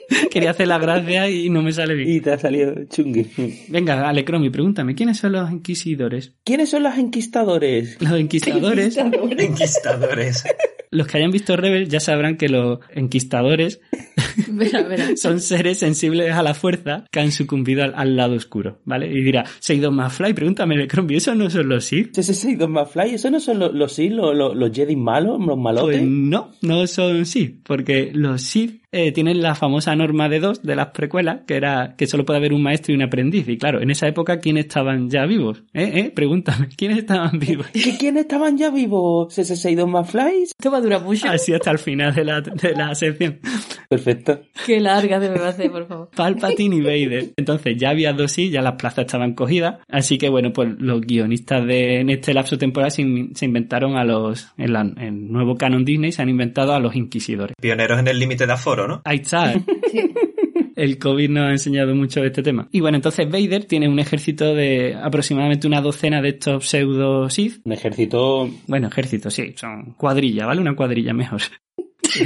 Quería 0.31 0.51
hacer 0.51 0.69
la 0.69 0.79
gracia 0.79 1.29
y 1.29 1.51
no 1.51 1.63
me 1.63 1.73
sale 1.73 1.95
bien. 1.95 2.11
Y 2.11 2.21
te 2.21 2.33
ha 2.33 2.39
salido 2.39 2.75
chungui. 2.89 3.27
Venga, 3.69 4.09
Alecromi, 4.09 4.51
pregúntame, 4.51 4.95
¿quiénes 4.95 5.19
son 5.19 5.33
los 5.33 5.51
inquisidores? 5.51 6.33
¿Quiénes 6.45 6.71
son 6.71 6.83
los 6.83 6.97
inquistadores? 6.99 7.97
Los 8.01 8.19
inquisidores, 8.19 8.97
Enquistadores. 8.97 10.45
los 10.91 11.07
que 11.07 11.19
hayan 11.19 11.31
visto 11.31 11.57
Rebel 11.57 11.89
ya 11.89 12.01
sabrán 12.01 12.37
que 12.37 12.49
los 12.49 12.79
Verá, 14.49 14.83
verá. 14.83 15.17
son 15.17 15.41
seres 15.41 15.79
sensibles 15.79 16.33
a 16.33 16.43
la 16.43 16.55
fuerza 16.55 17.05
que 17.11 17.21
han 17.21 17.33
sucumbido 17.33 17.83
al, 17.85 17.95
al 17.97 18.17
lado 18.17 18.35
oscuro, 18.35 18.81
¿vale? 18.85 19.07
Y 19.07 19.23
dirá, 19.23 19.45
Seidon 19.61 19.95
Mafly, 19.95 20.35
pregúntame, 20.35 20.75
Alecromi, 20.75 21.17
¿esos 21.17 21.37
no 21.37 21.51
son 21.51 21.69
los 21.69 21.85
Sith? 21.85 22.17
¿Ese 22.19 22.35
Seidon 22.35 22.73
McFly? 22.73 23.15
¿Esos 23.15 23.31
no 23.31 23.41
son 23.41 23.59
los, 23.59 23.75
los 23.75 23.93
Sith, 23.93 24.13
los, 24.13 24.35
los, 24.37 24.57
los 24.57 24.73
Jedi 24.73 24.97
malos, 24.97 25.41
los 25.45 25.59
malotes? 25.59 25.99
Pues 25.99 26.09
no, 26.09 26.51
no 26.63 26.87
son 26.87 27.27
Sith, 27.27 27.61
porque 27.65 28.11
los 28.13 28.43
Sith 28.43 28.83
eh, 28.95 29.13
tienen 29.13 29.43
la 29.43 29.55
famosa 29.55 29.95
norma 29.97 30.29
de 30.29 30.41
dos 30.41 30.63
de 30.63 30.77
las 30.77 30.89
precuelas, 30.89 31.41
que 31.47 31.57
era 31.57 31.95
que 31.99 32.07
solo 32.07 32.25
puede 32.25 32.39
haber 32.39 32.53
un 32.53 32.63
maestro 32.63 32.93
y 32.93 32.97
un 32.97 33.03
aprendiz. 33.03 33.49
Y 33.49 33.59
claro, 33.59 33.81
en 33.83 33.91
esa 33.91 34.07
época, 34.07 34.39
¿quiénes 34.39 34.67
estaban 34.67 35.11
ya 35.11 35.27
vivos? 35.27 35.63
¿Eh? 35.73 35.91
¿Eh? 35.95 36.13
Pregúntame, 36.15 36.69
¿quiénes 36.77 36.99
estaban 36.99 37.39
vivos? 37.39 37.67
¿Y 37.75 37.93
quiénes 37.99 38.23
estaban 38.23 38.57
ya 38.57 38.71
vivos? 38.71 39.37
¿Ese 39.39 39.57
Seidon 39.57 39.91
McFly? 39.91 40.43
Esto 40.45 40.71
va 40.71 40.79
a 40.79 40.81
durar 40.81 41.03
mucho. 41.03 41.29
Así 41.29 41.53
hasta 41.53 41.71
el 41.71 41.79
final 41.79 42.15
de 42.15 42.25
la, 42.25 42.41
de 42.41 42.73
la 42.77 42.95
sección. 42.95 43.41
Perfecto. 43.89 44.41
Qué 44.67 44.81
larga 44.81 45.21
se 45.21 45.31
me 45.31 45.39
va 45.39 45.47
a 45.47 45.51
hacer, 45.51 45.71
por 45.71 45.87
favor. 45.87 46.11
Palpatine 46.15 46.77
y 46.77 46.81
Vader. 46.81 47.33
Entonces 47.37 47.77
ya 47.77 47.91
había 47.91 48.13
dos 48.13 48.33
sí, 48.33 48.51
ya 48.51 48.63
las 48.63 48.75
plazas 48.75 49.07
estaban 49.07 49.35
cogidas. 49.35 49.77
Así 49.89 50.19
que 50.19 50.29
bueno, 50.29 50.53
pues 50.53 50.71
los 50.79 51.01
guionistas 51.01 51.67
de 51.67 52.01
en 52.01 52.11
este 52.11 52.35
lapso 52.35 52.59
temporal 52.59 52.91
se, 52.91 53.03
in- 53.03 53.35
se 53.35 53.45
inventaron 53.45 53.97
a 53.97 54.05
los, 54.05 54.49
en, 54.57 54.73
la- 54.73 54.81
en 54.81 54.99
el 54.99 55.33
nuevo 55.33 55.57
canon 55.57 55.85
Disney 55.85 56.13
se 56.13 56.23
han 56.23 56.29
inventado 56.29 56.73
a 56.73 56.81
los 56.81 56.95
inquisidores. 56.97 57.55
Pioneros 57.61 57.99
en 58.01 58.09
el 58.09 58.19
límite 58.19 58.47
de 58.47 58.53
aforo, 58.53 58.84
¿no? 58.87 59.03
Ahí 59.05 59.19
está. 59.19 59.55
Sí. 59.91 60.13
El 60.77 60.99
COVID 60.99 61.31
nos 61.31 61.45
ha 61.45 61.51
enseñado 61.51 61.95
mucho 61.95 62.21
de 62.21 62.27
este 62.27 62.43
tema. 62.43 62.69
Y 62.73 62.81
bueno, 62.81 62.97
entonces 62.97 63.31
Vader 63.31 63.65
tiene 63.65 63.89
un 63.89 64.01
ejército 64.01 64.55
de 64.55 64.97
aproximadamente 65.01 65.69
una 65.69 65.81
docena 65.81 66.21
de 66.21 66.31
estos 66.31 66.69
pseudo 66.69 67.31
Sith. 67.31 67.61
Un 67.65 67.73
ejército... 67.73 68.51
Bueno, 68.67 68.89
ejército, 68.89 69.31
sí, 69.31 69.55
son 69.57 69.95
cuadrilla, 69.95 70.47
¿vale? 70.47 70.61
Una 70.61 70.75
cuadrilla 70.75 71.13
mejor. 71.13 71.43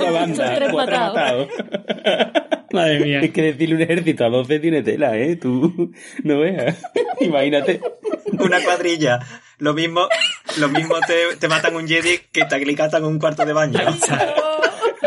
Una 0.00 0.10
banda. 0.10 0.54
Tres 0.56 0.70
cuatro 0.70 0.98
matados. 0.98 1.48
matados. 1.48 2.42
Madre 2.72 3.00
mía. 3.00 3.20
Es 3.20 3.30
que 3.30 3.42
decirle 3.42 3.76
un 3.76 3.82
ejército 3.82 4.24
a 4.24 4.28
12 4.28 4.58
tiene 4.58 4.82
tela, 4.82 5.16
¿eh? 5.16 5.36
Tú 5.36 5.92
no 6.24 6.40
veas. 6.40 6.82
Imagínate. 7.20 7.80
Una 8.38 8.60
cuadrilla. 8.62 9.20
Lo 9.58 9.72
mismo, 9.72 10.08
lo 10.58 10.68
mismo 10.68 10.96
te, 11.06 11.36
te 11.36 11.48
matan 11.48 11.76
un 11.76 11.88
Jedi 11.88 12.18
que 12.30 12.44
te 12.44 12.54
aclicatan 12.54 13.04
un 13.04 13.18
cuarto 13.18 13.46
de 13.46 13.52
baño. 13.54 13.78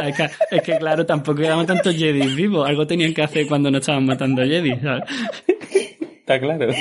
Es 0.07 0.15
que, 0.15 0.29
es 0.55 0.61
que, 0.61 0.77
claro, 0.77 1.05
tampoco 1.05 1.41
quedaban 1.41 1.65
tantos 1.65 1.95
Jedi 1.95 2.35
vivos. 2.35 2.67
Algo 2.67 2.85
tenían 2.87 3.13
que 3.13 3.21
hacer 3.21 3.47
cuando 3.47 3.69
no 3.71 3.79
estaban 3.79 4.05
matando 4.05 4.43
Jedi, 4.43 4.79
¿sabes? 4.79 5.03
Está 6.29 6.39
claro. 6.39 6.71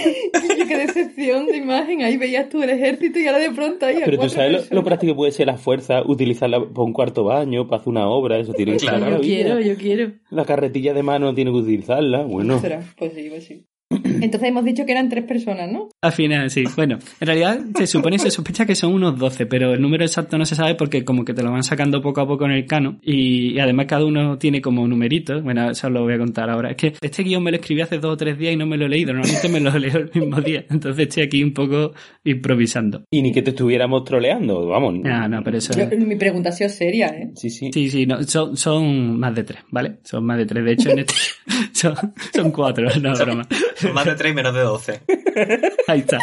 Qué 0.68 0.76
decepción 0.76 1.46
de 1.46 1.56
imagen. 1.56 2.02
Ahí 2.02 2.18
veías 2.18 2.50
tú 2.50 2.62
el 2.62 2.68
ejército 2.68 3.18
y 3.18 3.26
ahora 3.26 3.38
de 3.38 3.50
pronto 3.50 3.86
ahí 3.86 4.02
a 4.02 4.04
Pero 4.04 4.18
tú 4.18 4.28
sabes 4.28 4.70
lo, 4.70 4.84
práctico 4.84 5.12
que 5.12 5.16
puede 5.16 5.32
ser 5.32 5.46
la 5.46 5.56
fuerza, 5.56 6.02
utilizarla 6.04 6.60
para 6.60 6.82
un 6.82 6.92
cuarto 6.92 7.24
baño, 7.24 7.66
para 7.66 7.80
hacer 7.80 7.88
una 7.90 8.08
obra, 8.08 8.38
eso 8.38 8.52
tiene 8.52 8.72
que 8.72 8.80
ser 8.80 8.90
Claro. 8.90 9.16
Yo 9.16 9.20
quiero, 9.22 9.60
yo 9.60 9.76
quiero. 9.76 10.12
La 10.28 10.44
carretilla 10.44 10.92
de 10.92 11.02
mano 11.02 11.34
tiene 11.34 11.50
que 11.50 11.56
utilizarla, 11.56 12.24
bueno. 12.24 12.56
Ostras, 12.56 12.84
Pues 12.98 13.14
sí, 13.14 13.28
pues 13.30 13.44
sí. 13.44 13.64
Entonces 14.04 14.48
hemos 14.48 14.64
dicho 14.64 14.84
que 14.86 14.92
eran 14.92 15.08
tres 15.08 15.24
personas, 15.24 15.70
¿no? 15.70 15.88
Al 16.02 16.12
final, 16.12 16.50
sí. 16.50 16.64
Bueno, 16.76 16.98
en 17.20 17.26
realidad 17.26 17.58
se 17.76 17.86
supone 17.86 18.16
y 18.16 18.18
se 18.18 18.30
sospecha 18.30 18.64
que 18.66 18.74
son 18.74 18.92
unos 18.94 19.18
12, 19.18 19.46
pero 19.46 19.72
el 19.74 19.80
número 19.80 20.04
exacto 20.04 20.38
no 20.38 20.44
se 20.44 20.54
sabe 20.54 20.74
porque 20.74 21.04
como 21.04 21.24
que 21.24 21.34
te 21.34 21.42
lo 21.42 21.50
van 21.50 21.62
sacando 21.62 22.00
poco 22.00 22.20
a 22.20 22.26
poco 22.26 22.44
en 22.44 22.52
el 22.52 22.66
cano 22.66 22.98
y, 23.02 23.52
y 23.54 23.58
además 23.60 23.86
cada 23.86 24.04
uno 24.04 24.38
tiene 24.38 24.60
como 24.60 24.86
numeritos. 24.86 25.42
Bueno, 25.42 25.70
eso 25.70 25.86
os 25.88 25.92
lo 25.92 26.02
voy 26.02 26.14
a 26.14 26.18
contar 26.18 26.50
ahora. 26.50 26.70
Es 26.70 26.76
que 26.76 26.94
este 27.00 27.22
guion 27.22 27.42
me 27.42 27.50
lo 27.50 27.56
escribí 27.58 27.80
hace 27.80 27.98
dos 27.98 28.12
o 28.12 28.16
tres 28.16 28.38
días 28.38 28.52
y 28.54 28.56
no 28.56 28.66
me 28.66 28.76
lo 28.76 28.86
he 28.86 28.88
leído. 28.88 29.12
Normalmente 29.12 29.48
me 29.48 29.60
lo 29.60 29.70
leo 29.78 29.96
el 29.96 30.10
mismo 30.14 30.40
día. 30.40 30.64
Entonces 30.70 31.08
estoy 31.08 31.22
aquí 31.24 31.42
un 31.42 31.52
poco 31.52 31.92
improvisando. 32.24 33.02
Y 33.10 33.22
ni 33.22 33.32
que 33.32 33.42
te 33.42 33.50
estuviéramos 33.50 34.04
troleando, 34.04 34.66
vamos. 34.66 34.94
Ah, 35.04 35.28
no, 35.28 35.42
pero 35.42 35.58
eso... 35.58 35.72
Yo- 35.74 35.88
mi 35.98 36.16
pregunta 36.16 36.50
ha 36.50 36.52
sido 36.52 36.68
seria, 36.70 37.08
¿eh? 37.08 37.30
Sí, 37.34 37.50
sí. 37.50 37.70
Sí, 37.72 37.90
sí, 37.90 38.06
no, 38.06 38.22
son, 38.22 38.56
son 38.56 39.18
más 39.18 39.34
de 39.34 39.44
tres, 39.44 39.60
¿vale? 39.70 39.98
Son 40.04 40.24
más 40.24 40.38
de 40.38 40.46
tres. 40.46 40.64
De 40.64 40.72
hecho, 40.72 40.90
en 40.90 40.98
este 41.00 41.14
son, 41.72 41.94
son 42.34 42.50
cuatro, 42.50 42.88
no, 43.00 43.12
broma. 43.14 43.46
Más 43.94 44.04
de 44.04 44.14
3 44.14 44.32
y 44.32 44.34
menos 44.34 44.54
de 44.54 44.60
12. 44.60 45.00
Ahí 45.88 46.00
está. 46.00 46.18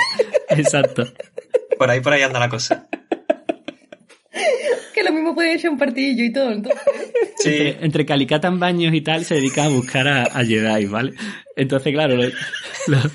Exacto. 0.50 1.06
Por 1.78 1.90
ahí, 1.90 2.00
por 2.00 2.14
ahí 2.14 2.22
anda 2.22 2.40
la 2.40 2.50
cosa. 2.50 2.88
Que 4.94 5.04
lo 5.04 5.12
mismo 5.12 5.36
puede 5.36 5.54
echar 5.56 5.72
un 5.72 5.78
partidillo 5.78 6.24
y 6.24 6.32
todo, 6.32 6.52
entonces. 6.52 6.82
Sí, 7.38 7.50
Entre, 7.50 7.86
entre 7.86 8.06
Calicatan 8.06 8.60
Baños 8.60 8.94
y 8.94 9.02
tal 9.02 9.26
se 9.26 9.36
dedica 9.36 9.66
a 9.66 9.70
buscar 9.70 10.08
a, 10.08 10.24
a 10.24 10.44
Jedi, 10.46 10.86
¿vale? 10.86 11.14
Entonces, 11.58 11.94
claro, 11.94 12.16
lo, 12.16 12.24
lo- 12.88 13.12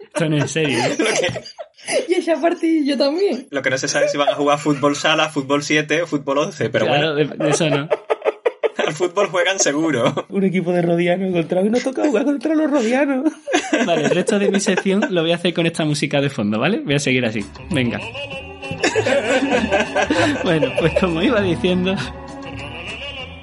esto 0.00 0.28
no 0.28 0.36
es 0.36 0.42
en 0.42 0.48
serio, 0.48 0.78
¿eh? 0.78 0.96
Y 2.08 2.14
echar 2.14 2.40
partidillo 2.40 2.96
también. 2.96 3.48
lo 3.50 3.62
que 3.62 3.70
no 3.70 3.78
se 3.78 3.88
sabe 3.88 4.06
es 4.06 4.12
si 4.12 4.18
van 4.18 4.28
a 4.28 4.34
jugar 4.34 4.58
fútbol 4.60 4.94
sala, 4.94 5.28
fútbol 5.30 5.64
7 5.64 6.02
o 6.02 6.06
fútbol 6.06 6.38
11, 6.38 6.70
pero 6.70 6.86
claro, 6.86 7.14
bueno, 7.14 7.44
eso 7.48 7.68
no. 7.68 7.88
Al 8.78 8.92
fútbol 8.92 9.28
juegan 9.28 9.58
seguro. 9.58 10.26
Un 10.28 10.44
equipo 10.44 10.72
de 10.72 10.82
rodianos 10.82 11.28
encontrado 11.28 11.66
y 11.66 11.70
nos 11.70 11.82
toca 11.82 12.04
jugar 12.06 12.24
contra 12.24 12.54
los 12.54 12.70
rodianos. 12.70 13.32
Vale, 13.86 14.04
el 14.04 14.10
resto 14.10 14.38
de 14.38 14.50
mi 14.50 14.60
sección 14.60 15.02
lo 15.10 15.22
voy 15.22 15.32
a 15.32 15.36
hacer 15.36 15.54
con 15.54 15.66
esta 15.66 15.84
música 15.84 16.20
de 16.20 16.30
fondo, 16.30 16.58
¿vale? 16.58 16.80
Voy 16.80 16.94
a 16.94 16.98
seguir 16.98 17.24
así. 17.24 17.44
Venga. 17.70 18.00
Bueno, 20.44 20.68
pues 20.78 20.92
como 21.00 21.22
iba 21.22 21.40
diciendo, 21.40 21.94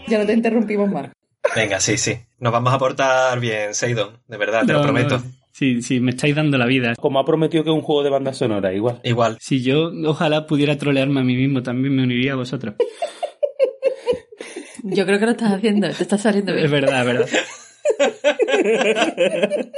Ya 0.08 0.20
no 0.20 0.26
te 0.26 0.34
interrumpimos 0.34 0.90
más. 0.90 1.10
Venga, 1.56 1.80
sí, 1.80 1.98
sí. 1.98 2.14
Nos 2.40 2.52
vamos 2.54 2.74
a 2.74 2.78
portar 2.78 3.40
bien, 3.40 3.74
Seidon, 3.74 4.20
de 4.28 4.38
verdad, 4.38 4.62
te 4.66 4.68
No, 4.68 4.74
lo 4.74 4.80
no, 4.80 4.84
prometo. 4.86 5.22
sí, 5.52 5.82
sí, 5.82 6.00
me 6.00 6.12
estáis 6.12 6.36
dando 6.36 6.58
la 6.58 6.66
vida. 6.66 6.94
Como 7.00 7.20
ha 7.20 7.26
prometido 7.26 7.64
que 7.64 7.70
es 7.70 7.76
un 7.76 7.82
juego 7.82 8.04
de 8.04 8.10
banda 8.10 8.34
sonora, 8.34 8.74
igual. 8.74 9.00
Igual. 9.04 9.38
Si 9.40 9.62
yo 9.64 9.92
ojalá 10.06 10.46
pudiera 10.46 10.78
trolearme 10.78 11.22
a 11.22 11.24
mí 11.24 11.36
mismo, 11.36 11.64
también 11.64 11.96
me 11.96 12.04
uniría 12.04 12.34
a 12.34 12.36
vosotros. 12.36 12.76
Yo 14.84 15.06
creo 15.06 15.20
que 15.20 15.26
lo 15.26 15.32
estás 15.32 15.52
haciendo, 15.54 15.90
te 15.90 16.04
está 16.04 16.18
saliendo 16.18 16.52
Es 16.54 16.58
bien. 16.70 16.72
verdad, 16.72 17.00
es 17.02 17.06
verdad. 17.06 17.28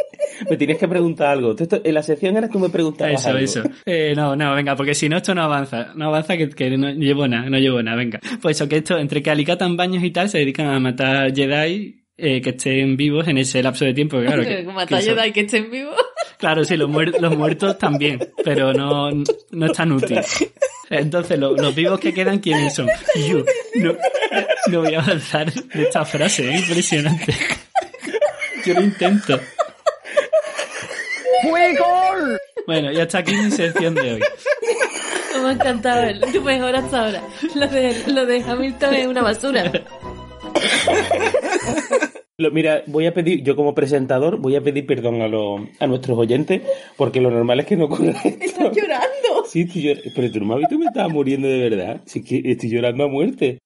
Me 0.49 0.57
tienes 0.57 0.77
que 0.77 0.87
preguntar 0.87 1.27
algo. 1.29 1.55
Tú 1.55 1.63
esto- 1.63 1.81
en 1.83 1.93
la 1.93 2.03
sección 2.03 2.35
era 2.37 2.49
tú 2.49 2.59
me 2.59 2.69
preguntabas 2.69 3.21
Eso, 3.21 3.29
algo. 3.29 3.39
eso. 3.39 3.63
Eh, 3.85 4.13
no, 4.15 4.35
no, 4.35 4.53
venga, 4.55 4.75
porque 4.75 4.93
si 4.95 5.07
no, 5.09 5.17
esto 5.17 5.33
no 5.35 5.43
avanza. 5.43 5.91
No 5.95 6.05
avanza 6.07 6.35
que, 6.37 6.49
que 6.49 6.69
no 6.77 6.89
llevo 6.91 7.27
nada, 7.27 7.49
no 7.49 7.57
llevo 7.57 7.81
nada, 7.81 7.97
venga. 7.97 8.19
Pues 8.41 8.57
eso, 8.57 8.67
que 8.67 8.77
esto, 8.77 8.97
entre 8.97 9.21
que 9.21 9.29
alicatan 9.31 9.77
baños 9.77 10.03
y 10.03 10.11
tal, 10.11 10.29
se 10.29 10.39
dedican 10.39 10.67
a 10.67 10.79
matar 10.79 11.33
Jedi 11.33 12.03
eh, 12.17 12.41
que 12.41 12.49
estén 12.51 12.97
vivos 12.97 13.27
en 13.27 13.37
ese 13.37 13.61
lapso 13.63 13.85
de 13.85 13.93
tiempo. 13.93 14.19
Claro, 14.21 14.43
que, 14.43 14.59
eso- 14.97 15.15
Jedi 15.15 15.31
que 15.31 15.41
estén 15.41 15.69
vivos. 15.71 15.95
claro 16.37 16.63
sí, 16.65 16.75
los, 16.77 16.89
muer- 16.89 17.17
los 17.19 17.37
muertos 17.37 17.77
también, 17.77 18.19
pero 18.43 18.73
no, 18.73 19.09
no 19.11 19.65
es 19.65 19.71
tan 19.73 19.91
útil. 19.91 20.19
Entonces, 20.89 21.39
lo- 21.39 21.55
los 21.55 21.73
vivos 21.73 21.99
que 21.99 22.13
quedan, 22.13 22.39
¿quiénes 22.39 22.73
son? 22.73 22.87
Yo. 23.29 23.43
No, 23.75 23.93
no 24.67 24.81
voy 24.81 24.93
a 24.95 25.01
avanzar 25.01 25.51
de 25.51 25.83
esta 25.83 26.05
frase, 26.05 26.53
es 26.53 26.61
impresionante. 26.61 27.33
Yo 28.65 28.73
lo 28.75 28.81
intento. 28.81 29.39
Bueno, 32.67 32.91
y 32.91 32.99
hasta 32.99 33.19
aquí 33.19 33.33
mi 33.33 33.49
sección 33.51 33.95
de 33.95 34.13
hoy. 34.13 34.21
Me 35.41 35.49
ha 35.49 35.51
encantado 35.53 36.03
el- 36.03 36.19
tu 36.31 36.41
mejor 36.41 36.75
hasta 36.75 37.05
ahora. 37.05 37.23
Lo 37.55 37.67
de, 37.67 37.95
lo 38.07 38.25
de 38.25 38.41
Hamilton 38.43 38.93
es 38.93 39.07
una 39.07 39.21
basura. 39.23 39.71
Lo- 42.37 42.51
mira, 42.51 42.83
voy 42.87 43.05
a 43.07 43.13
pedir, 43.13 43.43
yo 43.43 43.55
como 43.55 43.73
presentador, 43.75 44.37
voy 44.37 44.55
a 44.55 44.61
pedir 44.61 44.85
perdón 44.85 45.21
a, 45.21 45.27
los 45.27 45.61
a 45.79 45.87
nuestros 45.87 46.17
oyentes, 46.17 46.61
porque 46.97 47.21
lo 47.21 47.29
normal 47.31 47.59
es 47.61 47.65
que 47.67 47.75
no 47.77 47.85
ocurra 47.85 48.11
esto. 48.23 48.29
¡Estás 48.41 48.75
llorando! 48.75 49.45
Sí, 49.49 49.61
estoy 49.61 49.83
llor- 49.83 50.11
pero 50.15 50.31
tú 50.31 50.39
no 50.39 50.45
me 50.45 50.53
has 50.53 50.59
visto 50.59 50.75
que 50.75 50.79
me 50.79 50.85
estaba 50.87 51.07
muriendo 51.09 51.47
de 51.47 51.69
verdad. 51.69 52.01
Sí 52.05 52.23
que 52.23 52.41
estoy 52.45 52.69
llorando 52.71 53.03
a 53.03 53.07
muerte. 53.07 53.59